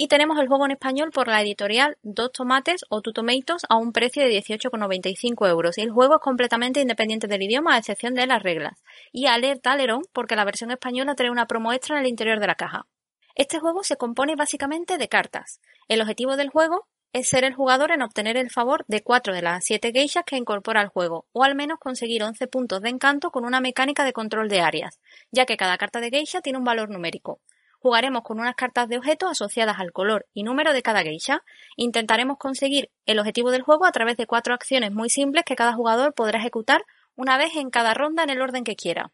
y 0.00 0.06
tenemos 0.06 0.38
el 0.38 0.46
juego 0.46 0.64
en 0.64 0.70
español 0.70 1.10
por 1.10 1.26
la 1.26 1.42
editorial 1.42 1.98
Dos 2.02 2.30
Tomates 2.30 2.84
o 2.88 3.02
Two 3.02 3.12
Tomatoes 3.12 3.66
a 3.68 3.74
un 3.74 3.92
precio 3.92 4.22
de 4.22 4.30
18,95 4.30 5.48
euros. 5.48 5.76
Y 5.76 5.80
el 5.80 5.90
juego 5.90 6.14
es 6.14 6.20
completamente 6.20 6.80
independiente 6.80 7.26
del 7.26 7.42
idioma, 7.42 7.74
a 7.74 7.78
excepción 7.78 8.14
de 8.14 8.24
las 8.28 8.40
reglas. 8.40 8.80
Y 9.10 9.26
alerta 9.26 9.72
alerón 9.72 10.04
porque 10.12 10.36
la 10.36 10.44
versión 10.44 10.70
española 10.70 11.16
trae 11.16 11.32
una 11.32 11.48
promo 11.48 11.72
extra 11.72 11.96
en 11.96 12.02
el 12.02 12.08
interior 12.08 12.38
de 12.38 12.46
la 12.46 12.54
caja. 12.54 12.86
Este 13.34 13.58
juego 13.58 13.82
se 13.82 13.96
compone 13.96 14.36
básicamente 14.36 14.98
de 14.98 15.08
cartas. 15.08 15.60
El 15.88 16.00
objetivo 16.00 16.36
del 16.36 16.50
juego 16.50 16.86
es 17.12 17.26
ser 17.26 17.42
el 17.42 17.56
jugador 17.56 17.90
en 17.90 18.02
obtener 18.02 18.36
el 18.36 18.50
favor 18.50 18.84
de 18.86 19.02
cuatro 19.02 19.34
de 19.34 19.42
las 19.42 19.64
siete 19.64 19.90
geishas 19.90 20.22
que 20.24 20.36
incorpora 20.36 20.80
el 20.80 20.88
juego, 20.90 21.26
o 21.32 21.42
al 21.42 21.56
menos 21.56 21.80
conseguir 21.80 22.22
11 22.22 22.46
puntos 22.46 22.82
de 22.82 22.90
encanto 22.90 23.32
con 23.32 23.44
una 23.44 23.60
mecánica 23.60 24.04
de 24.04 24.12
control 24.12 24.48
de 24.48 24.60
áreas, 24.60 25.00
ya 25.32 25.44
que 25.44 25.56
cada 25.56 25.76
carta 25.76 25.98
de 25.98 26.10
geisha 26.10 26.40
tiene 26.40 26.58
un 26.58 26.64
valor 26.64 26.88
numérico. 26.88 27.40
Jugaremos 27.80 28.22
con 28.22 28.40
unas 28.40 28.56
cartas 28.56 28.88
de 28.88 28.98
objetos 28.98 29.30
asociadas 29.30 29.78
al 29.78 29.92
color 29.92 30.26
y 30.32 30.42
número 30.42 30.72
de 30.72 30.82
cada 30.82 31.02
geisha. 31.02 31.42
Intentaremos 31.76 32.36
conseguir 32.38 32.90
el 33.06 33.18
objetivo 33.18 33.50
del 33.50 33.62
juego 33.62 33.86
a 33.86 33.92
través 33.92 34.16
de 34.16 34.26
cuatro 34.26 34.54
acciones 34.54 34.92
muy 34.92 35.10
simples 35.10 35.44
que 35.46 35.56
cada 35.56 35.74
jugador 35.74 36.14
podrá 36.14 36.38
ejecutar 36.38 36.82
una 37.14 37.38
vez 37.38 37.54
en 37.56 37.70
cada 37.70 37.94
ronda 37.94 38.24
en 38.24 38.30
el 38.30 38.40
orden 38.40 38.64
que 38.64 38.76
quiera. 38.76 39.12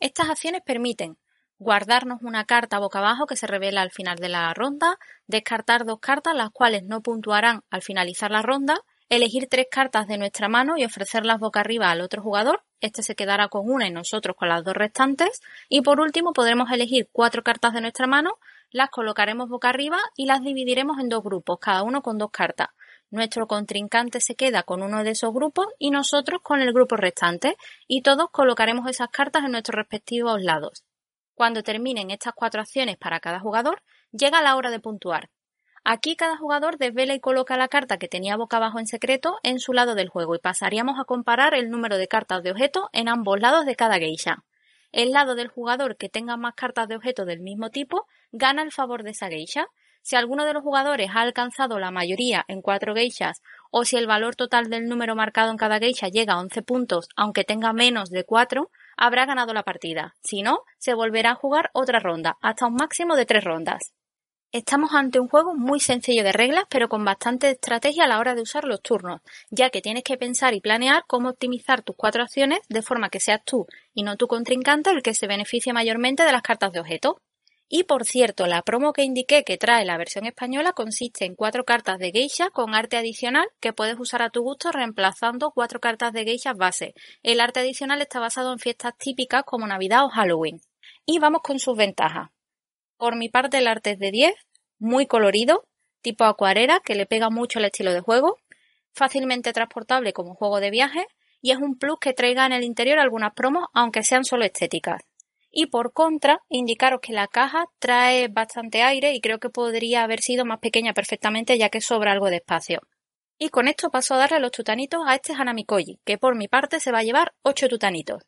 Estas 0.00 0.28
acciones 0.28 0.62
permiten 0.64 1.16
guardarnos 1.58 2.18
una 2.22 2.44
carta 2.44 2.78
boca 2.78 2.98
abajo 2.98 3.26
que 3.26 3.36
se 3.36 3.46
revela 3.46 3.82
al 3.82 3.92
final 3.92 4.16
de 4.18 4.28
la 4.28 4.52
ronda, 4.52 4.98
descartar 5.26 5.84
dos 5.84 6.00
cartas 6.00 6.34
las 6.34 6.50
cuales 6.50 6.82
no 6.84 7.02
puntuarán 7.02 7.62
al 7.70 7.82
finalizar 7.82 8.30
la 8.30 8.42
ronda, 8.42 8.80
elegir 9.12 9.46
tres 9.46 9.66
cartas 9.70 10.08
de 10.08 10.16
nuestra 10.16 10.48
mano 10.48 10.78
y 10.78 10.86
ofrecerlas 10.86 11.38
boca 11.38 11.60
arriba 11.60 11.90
al 11.90 12.00
otro 12.00 12.22
jugador, 12.22 12.64
este 12.80 13.02
se 13.02 13.14
quedará 13.14 13.48
con 13.48 13.70
una 13.70 13.86
y 13.86 13.90
nosotros 13.90 14.34
con 14.34 14.48
las 14.48 14.64
dos 14.64 14.72
restantes, 14.72 15.42
y 15.68 15.82
por 15.82 16.00
último 16.00 16.32
podremos 16.32 16.70
elegir 16.70 17.10
cuatro 17.12 17.42
cartas 17.42 17.74
de 17.74 17.82
nuestra 17.82 18.06
mano, 18.06 18.38
las 18.70 18.88
colocaremos 18.88 19.50
boca 19.50 19.68
arriba 19.68 19.98
y 20.16 20.24
las 20.24 20.40
dividiremos 20.40 20.98
en 20.98 21.10
dos 21.10 21.22
grupos, 21.22 21.58
cada 21.60 21.82
uno 21.82 22.00
con 22.00 22.16
dos 22.16 22.30
cartas. 22.30 22.68
Nuestro 23.10 23.46
contrincante 23.46 24.22
se 24.22 24.34
queda 24.34 24.62
con 24.62 24.82
uno 24.82 25.04
de 25.04 25.10
esos 25.10 25.34
grupos 25.34 25.66
y 25.78 25.90
nosotros 25.90 26.40
con 26.42 26.62
el 26.62 26.72
grupo 26.72 26.96
restante, 26.96 27.58
y 27.86 28.00
todos 28.00 28.30
colocaremos 28.30 28.88
esas 28.88 29.10
cartas 29.10 29.44
en 29.44 29.52
nuestros 29.52 29.76
respectivos 29.76 30.40
lados. 30.40 30.84
Cuando 31.34 31.62
terminen 31.62 32.10
estas 32.10 32.32
cuatro 32.34 32.62
acciones 32.62 32.96
para 32.96 33.20
cada 33.20 33.40
jugador, 33.40 33.82
llega 34.10 34.40
la 34.40 34.56
hora 34.56 34.70
de 34.70 34.80
puntuar. 34.80 35.28
Aquí 35.84 36.14
cada 36.14 36.36
jugador 36.36 36.78
desvela 36.78 37.14
y 37.14 37.20
coloca 37.20 37.56
la 37.56 37.66
carta 37.66 37.98
que 37.98 38.06
tenía 38.06 38.36
boca 38.36 38.58
abajo 38.58 38.78
en 38.78 38.86
secreto 38.86 39.38
en 39.42 39.58
su 39.58 39.72
lado 39.72 39.96
del 39.96 40.08
juego 40.08 40.36
y 40.36 40.38
pasaríamos 40.38 41.00
a 41.00 41.04
comparar 41.04 41.54
el 41.54 41.70
número 41.70 41.96
de 41.98 42.06
cartas 42.06 42.44
de 42.44 42.52
objeto 42.52 42.88
en 42.92 43.08
ambos 43.08 43.40
lados 43.40 43.66
de 43.66 43.74
cada 43.74 43.98
geisha. 43.98 44.44
El 44.92 45.10
lado 45.10 45.34
del 45.34 45.48
jugador 45.48 45.96
que 45.96 46.08
tenga 46.08 46.36
más 46.36 46.54
cartas 46.54 46.86
de 46.86 46.94
objeto 46.94 47.24
del 47.24 47.40
mismo 47.40 47.70
tipo 47.70 48.06
gana 48.30 48.62
el 48.62 48.70
favor 48.70 49.02
de 49.02 49.10
esa 49.10 49.28
geisha. 49.28 49.66
Si 50.02 50.14
alguno 50.14 50.44
de 50.44 50.52
los 50.52 50.62
jugadores 50.62 51.10
ha 51.14 51.20
alcanzado 51.20 51.80
la 51.80 51.90
mayoría 51.90 52.44
en 52.46 52.62
cuatro 52.62 52.94
geishas 52.94 53.42
o 53.72 53.84
si 53.84 53.96
el 53.96 54.06
valor 54.06 54.36
total 54.36 54.70
del 54.70 54.86
número 54.88 55.16
marcado 55.16 55.50
en 55.50 55.56
cada 55.56 55.80
geisha 55.80 56.08
llega 56.08 56.34
a 56.34 56.40
11 56.40 56.62
puntos 56.62 57.08
aunque 57.16 57.42
tenga 57.42 57.72
menos 57.72 58.10
de 58.10 58.24
4, 58.24 58.70
habrá 58.96 59.26
ganado 59.26 59.52
la 59.52 59.64
partida. 59.64 60.14
Si 60.22 60.42
no, 60.42 60.60
se 60.78 60.94
volverá 60.94 61.32
a 61.32 61.36
jugar 61.36 61.70
otra 61.72 61.98
ronda, 61.98 62.36
hasta 62.40 62.66
un 62.66 62.74
máximo 62.74 63.16
de 63.16 63.26
tres 63.26 63.42
rondas. 63.42 63.92
Estamos 64.52 64.92
ante 64.92 65.18
un 65.18 65.28
juego 65.28 65.54
muy 65.54 65.80
sencillo 65.80 66.22
de 66.22 66.32
reglas, 66.32 66.66
pero 66.68 66.90
con 66.90 67.06
bastante 67.06 67.48
estrategia 67.48 68.04
a 68.04 68.06
la 68.06 68.18
hora 68.18 68.34
de 68.34 68.42
usar 68.42 68.64
los 68.64 68.82
turnos, 68.82 69.22
ya 69.48 69.70
que 69.70 69.80
tienes 69.80 70.04
que 70.04 70.18
pensar 70.18 70.52
y 70.52 70.60
planear 70.60 71.04
cómo 71.06 71.30
optimizar 71.30 71.80
tus 71.80 71.96
cuatro 71.96 72.22
acciones 72.22 72.60
de 72.68 72.82
forma 72.82 73.08
que 73.08 73.18
seas 73.18 73.40
tú 73.46 73.66
y 73.94 74.02
no 74.02 74.18
tu 74.18 74.26
contrincante 74.26 74.90
el 74.90 75.02
que 75.02 75.14
se 75.14 75.26
beneficie 75.26 75.72
mayormente 75.72 76.24
de 76.24 76.32
las 76.32 76.42
cartas 76.42 76.70
de 76.70 76.80
objeto. 76.80 77.22
Y 77.66 77.84
por 77.84 78.04
cierto, 78.04 78.46
la 78.46 78.60
promo 78.60 78.92
que 78.92 79.04
indiqué 79.04 79.42
que 79.42 79.56
trae 79.56 79.86
la 79.86 79.96
versión 79.96 80.26
española 80.26 80.74
consiste 80.74 81.24
en 81.24 81.34
cuatro 81.34 81.64
cartas 81.64 81.98
de 81.98 82.12
geisha 82.12 82.50
con 82.50 82.74
arte 82.74 82.98
adicional 82.98 83.48
que 83.58 83.72
puedes 83.72 83.98
usar 83.98 84.20
a 84.20 84.28
tu 84.28 84.42
gusto 84.42 84.70
reemplazando 84.70 85.52
cuatro 85.52 85.80
cartas 85.80 86.12
de 86.12 86.24
geisha 86.24 86.52
base. 86.52 86.92
El 87.22 87.40
arte 87.40 87.60
adicional 87.60 88.02
está 88.02 88.20
basado 88.20 88.52
en 88.52 88.58
fiestas 88.58 88.98
típicas 88.98 89.44
como 89.46 89.66
Navidad 89.66 90.04
o 90.04 90.10
Halloween. 90.10 90.60
Y 91.06 91.20
vamos 91.20 91.40
con 91.40 91.58
sus 91.58 91.74
ventajas. 91.74 92.28
Por 93.02 93.16
mi 93.16 93.28
parte 93.28 93.58
el 93.58 93.66
arte 93.66 93.90
es 93.90 93.98
de 93.98 94.12
10, 94.12 94.32
muy 94.78 95.08
colorido, 95.08 95.64
tipo 96.02 96.22
acuarela, 96.22 96.78
que 96.84 96.94
le 96.94 97.04
pega 97.04 97.30
mucho 97.30 97.58
el 97.58 97.64
estilo 97.64 97.92
de 97.92 97.98
juego, 97.98 98.38
fácilmente 98.94 99.52
transportable 99.52 100.12
como 100.12 100.36
juego 100.36 100.60
de 100.60 100.70
viaje 100.70 101.08
y 101.40 101.50
es 101.50 101.58
un 101.58 101.76
plus 101.76 101.98
que 102.00 102.12
traiga 102.12 102.46
en 102.46 102.52
el 102.52 102.62
interior 102.62 103.00
algunas 103.00 103.34
promos 103.34 103.64
aunque 103.74 104.04
sean 104.04 104.24
solo 104.24 104.44
estéticas. 104.44 105.02
Y 105.50 105.66
por 105.66 105.92
contra, 105.92 106.42
indicaros 106.48 107.00
que 107.00 107.12
la 107.12 107.26
caja 107.26 107.64
trae 107.80 108.28
bastante 108.28 108.84
aire 108.84 109.14
y 109.14 109.20
creo 109.20 109.40
que 109.40 109.50
podría 109.50 110.04
haber 110.04 110.20
sido 110.20 110.44
más 110.44 110.60
pequeña 110.60 110.94
perfectamente 110.94 111.58
ya 111.58 111.70
que 111.70 111.80
sobra 111.80 112.12
algo 112.12 112.30
de 112.30 112.36
espacio. 112.36 112.82
Y 113.36 113.48
con 113.48 113.66
esto 113.66 113.90
paso 113.90 114.14
a 114.14 114.18
darle 114.18 114.38
los 114.38 114.52
tutanitos 114.52 115.02
a 115.08 115.16
este 115.16 115.32
Hanamikoji, 115.32 115.98
que 116.04 116.18
por 116.18 116.36
mi 116.36 116.46
parte 116.46 116.78
se 116.78 116.92
va 116.92 117.00
a 117.00 117.02
llevar 117.02 117.34
8 117.42 117.66
tutanitos. 117.66 118.22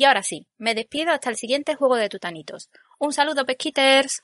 Y 0.00 0.04
ahora 0.04 0.22
sí, 0.22 0.46
me 0.58 0.76
despido 0.76 1.10
hasta 1.10 1.28
el 1.28 1.34
siguiente 1.34 1.74
juego 1.74 1.96
de 1.96 2.08
tutanitos. 2.08 2.70
Un 3.00 3.12
saludo, 3.12 3.44
pesquiters. 3.44 4.22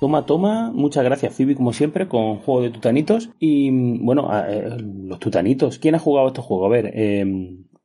Toma, 0.00 0.26
toma, 0.26 0.72
muchas 0.72 1.04
gracias 1.04 1.34
Phoebe 1.36 1.54
como 1.54 1.72
siempre 1.72 2.08
con 2.08 2.38
juego 2.38 2.62
de 2.62 2.70
tutanitos 2.70 3.30
y 3.38 3.70
mm, 3.70 4.04
bueno, 4.04 4.28
eh, 4.48 4.76
los 4.80 5.20
tutanitos, 5.20 5.78
¿quién 5.78 5.94
ha 5.94 6.00
jugado 6.00 6.26
este 6.28 6.40
juego? 6.40 6.66
A 6.66 6.68
ver, 6.68 6.90
eh, 6.94 7.24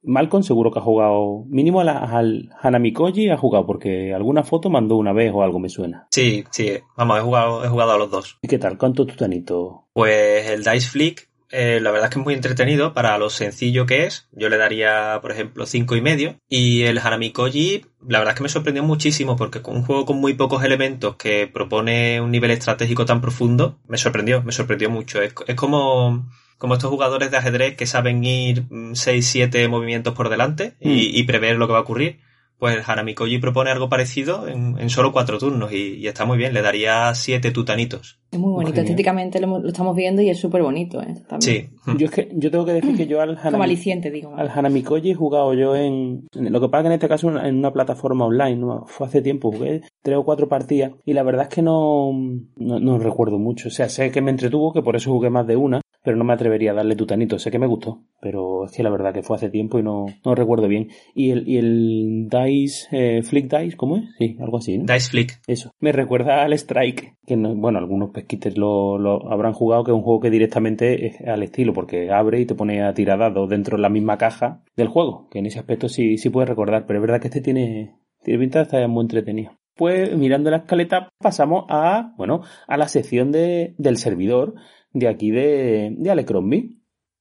Malcolm 0.04 0.44
seguro 0.44 0.72
que 0.72 0.80
ha 0.80 0.84
jugado, 0.84 1.46
mínimo 1.48 1.82
al, 1.82 1.90
al 1.90 2.50
Hanamikoji 2.62 3.30
ha 3.30 3.38
jugado 3.38 3.66
porque 3.66 4.14
alguna 4.14 4.44
foto 4.44 4.70
mandó 4.70 4.98
una 4.98 5.14
vez 5.14 5.32
o 5.34 5.44
algo 5.44 5.60
me 5.60 5.70
suena. 5.70 6.08
Sí, 6.12 6.44
sí, 6.52 6.80
vamos, 6.98 7.20
he 7.20 7.22
jugado, 7.22 7.64
he 7.64 7.70
jugado 7.70 7.92
a 7.94 7.98
los 7.98 8.12
dos. 8.12 8.38
¿Y 8.42 8.48
qué 8.48 8.60
tal? 8.60 8.78
¿Cuántos 8.78 9.08
tutanitos? 9.08 9.74
Pues 9.94 10.50
el 10.50 10.64
Dice 10.64 10.90
Flick, 10.90 11.30
eh, 11.56 11.80
la 11.80 11.92
verdad 11.92 12.08
es 12.08 12.14
que 12.16 12.20
es 12.20 12.26
muy 12.26 12.34
entretenido 12.34 12.94
para 12.94 13.16
lo 13.20 13.30
sencillo 13.30 13.86
que 13.86 14.06
es. 14.06 14.28
Yo 14.32 14.50
le 14.50 14.58
daría, 14.58 15.20
por 15.22 15.32
ejemplo, 15.32 15.68
cinco 15.68 15.96
y 15.96 16.02
medio. 16.02 16.40
Y 16.50 16.82
el 16.84 16.98
Hanamikoji, 16.98 17.86
la 18.08 18.18
verdad 18.18 18.34
es 18.34 18.38
que 18.38 18.44
me 18.44 18.50
sorprendió 18.50 18.84
muchísimo 18.84 19.36
porque 19.36 19.62
con 19.62 19.76
un 19.76 19.84
juego 19.84 20.06
con 20.06 20.18
muy 20.18 20.34
pocos 20.34 20.64
elementos 20.64 21.16
que 21.16 21.46
propone 21.46 22.20
un 22.22 22.32
nivel 22.32 22.50
estratégico 22.50 23.06
tan 23.06 23.22
profundo, 23.22 23.78
me 23.88 24.00
sorprendió, 24.00 24.42
me 24.42 24.52
sorprendió 24.52 24.90
mucho. 24.90 25.22
Es, 25.22 25.36
es 25.46 25.56
como, 25.56 26.28
como 26.58 26.74
estos 26.76 26.90
jugadores 26.90 27.32
de 27.32 27.38
ajedrez 27.38 27.76
que 27.76 27.86
saben 27.86 28.24
ir 28.24 28.64
6-7 28.70 29.68
movimientos 29.70 30.14
por 30.14 30.30
delante 30.30 30.74
y, 30.80 31.18
y 31.20 31.24
prever 31.24 31.58
lo 31.58 31.68
que 31.68 31.74
va 31.74 31.80
a 31.80 31.84
ocurrir. 31.84 32.20
Pues 32.60 32.78
el 32.78 32.84
Hanamikoji 32.86 33.40
propone 33.40 33.72
algo 33.72 33.90
parecido 33.90 34.48
en, 34.48 34.78
en 34.80 34.90
solo 34.90 35.12
cuatro 35.12 35.38
turnos 35.38 35.74
y, 35.74 35.96
y 35.96 36.08
está 36.08 36.24
muy 36.24 36.38
bien. 36.38 36.54
Le 36.54 36.62
daría 36.62 37.14
siete 37.14 37.52
tutanitos. 37.52 38.20
Es 38.32 38.40
muy 38.40 38.52
bonito. 38.52 38.70
Genial. 38.76 38.86
Estéticamente 38.86 39.40
lo, 39.42 39.48
hemos- 39.48 39.64
lo 39.64 39.68
estamos 39.68 39.94
viendo 39.98 40.22
y 40.22 40.30
es 40.30 40.40
súper 40.40 40.62
bonito, 40.62 41.02
¿eh? 41.02 41.14
También. 41.28 41.42
Sí. 41.86 41.94
Yo 41.98 42.06
es 42.06 42.12
que 42.12 42.30
yo 42.34 42.52
tengo 42.52 42.64
que 42.64 42.72
decir 42.74 42.96
que 42.96 43.06
yo 43.08 43.20
al 43.20 43.38
Hanami, 43.38 43.76
digo. 43.76 44.34
al 44.38 44.50
Hanamikoji 44.50 45.12
he 45.12 45.16
jugado 45.16 45.54
yo 45.56 45.76
en, 45.76 46.26
en- 46.34 46.54
lo 46.54 46.62
que 46.62 46.70
pasa 46.70 46.84
que 46.84 46.88
en 46.88 46.94
este 46.94 47.10
caso 47.10 47.38
en 47.38 47.58
una 47.58 47.74
plataforma 47.74 48.26
online, 48.26 48.56
¿no? 48.56 48.86
fue 48.88 49.08
hace 49.08 49.22
tiempo, 49.22 49.52
jugué 49.52 49.82
tres 50.02 50.16
o 50.18 50.24
cuatro 50.24 50.48
partidas 50.48 50.94
y 51.04 51.12
la 51.14 51.24
verdad 51.24 51.48
es 51.50 51.56
que 51.56 51.62
no, 51.64 52.12
no, 52.56 52.80
no 52.80 52.98
recuerdo 52.98 53.40
mucho, 53.40 53.68
o 53.68 53.72
sea, 53.72 53.90
sé 53.90 54.10
que 54.12 54.22
me 54.22 54.32
entretuvo, 54.32 54.72
que 54.72 54.82
por 54.82 54.96
eso 54.96 55.12
jugué 55.12 55.30
más 55.30 55.46
de 55.48 55.58
una, 55.58 55.82
pero 56.04 56.18
no 56.18 56.24
me 56.24 56.34
atrevería 56.34 56.72
a 56.72 56.76
darle 56.76 56.96
tutanito, 56.96 57.40
sé 57.40 57.50
que 57.50 57.60
me 57.60 57.68
gustó, 57.68 58.04
pero 58.22 58.66
es 58.66 58.72
que 58.72 58.84
la 58.84 58.90
verdad 58.90 59.14
que 59.14 59.24
fue 59.24 59.38
hace 59.38 59.50
tiempo 59.50 59.80
y 59.80 59.84
no, 59.84 60.06
no 60.26 60.36
recuerdo 60.36 60.68
bien. 60.68 60.90
Y 61.16 61.32
el, 61.32 61.48
y 61.48 61.58
el 61.58 62.28
Dice, 62.30 62.88
eh, 62.92 63.22
Flick 63.24 63.50
Dice, 63.50 63.78
¿cómo 63.78 63.98
es? 63.98 64.04
Sí, 64.18 64.38
algo 64.40 64.58
así, 64.58 64.78
¿no? 64.78 64.86
Dice 64.94 65.10
Flick. 65.10 65.40
Eso. 65.48 65.72
Me 65.80 65.92
recuerda 65.92 66.44
al 66.44 66.54
Strike, 66.54 67.16
que 67.26 67.36
no- 67.38 67.56
bueno, 67.56 67.80
algunos 67.80 68.10
pesquites 68.12 68.58
lo, 68.58 68.98
lo 68.98 69.32
habrán 69.32 69.54
jugado, 69.54 69.84
que 69.84 69.92
es 69.92 69.96
un 69.96 70.04
juego 70.04 70.20
que 70.20 70.30
directamente 70.30 71.08
es 71.08 71.22
al 71.28 71.42
estilo, 71.44 71.74
porque 71.74 72.12
abre 72.12 72.40
y 72.42 72.46
te 72.46 72.56
pone 72.56 72.84
a 72.84 72.94
tirar 72.94 73.20
dados 73.20 73.50
dentro 73.50 73.78
de 73.78 73.82
la 73.82 73.90
misma 73.90 74.18
caja 74.18 74.62
del 74.76 74.88
juego, 74.90 75.28
que 75.32 75.40
en 75.40 75.46
ese 75.46 75.60
aspecto 75.60 75.90
sí, 75.90 76.18
sí 76.18 76.30
puedes 76.30 76.50
recordar, 76.50 76.86
pero 76.86 77.00
es 77.00 77.02
verdad 77.02 77.22
que 77.22 77.28
este 77.28 77.42
tiene, 77.42 77.96
tiene 78.24 78.40
pinta 78.40 78.60
de 78.60 78.64
estar 78.64 78.88
muy 78.88 79.04
entretenido. 79.04 79.52
Pues 79.76 80.16
mirando 80.16 80.52
la 80.52 80.58
escaleta 80.58 81.10
pasamos 81.18 81.66
a, 81.70 82.14
bueno, 82.16 82.42
a 82.68 82.78
la 82.78 82.88
sección 82.88 83.32
de, 83.32 83.74
del 83.80 83.98
servidor 83.98 84.54
de 84.94 85.08
aquí 85.08 85.32
de, 85.32 85.94
de 85.98 86.10
Alecrombie. 86.12 86.78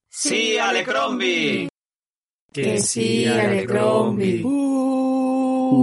¡Sí, 0.09 0.57
Alecrombie! 0.57 1.67
Que 2.51 2.77
sí, 2.77 3.25
Alecrombie. 3.25 4.43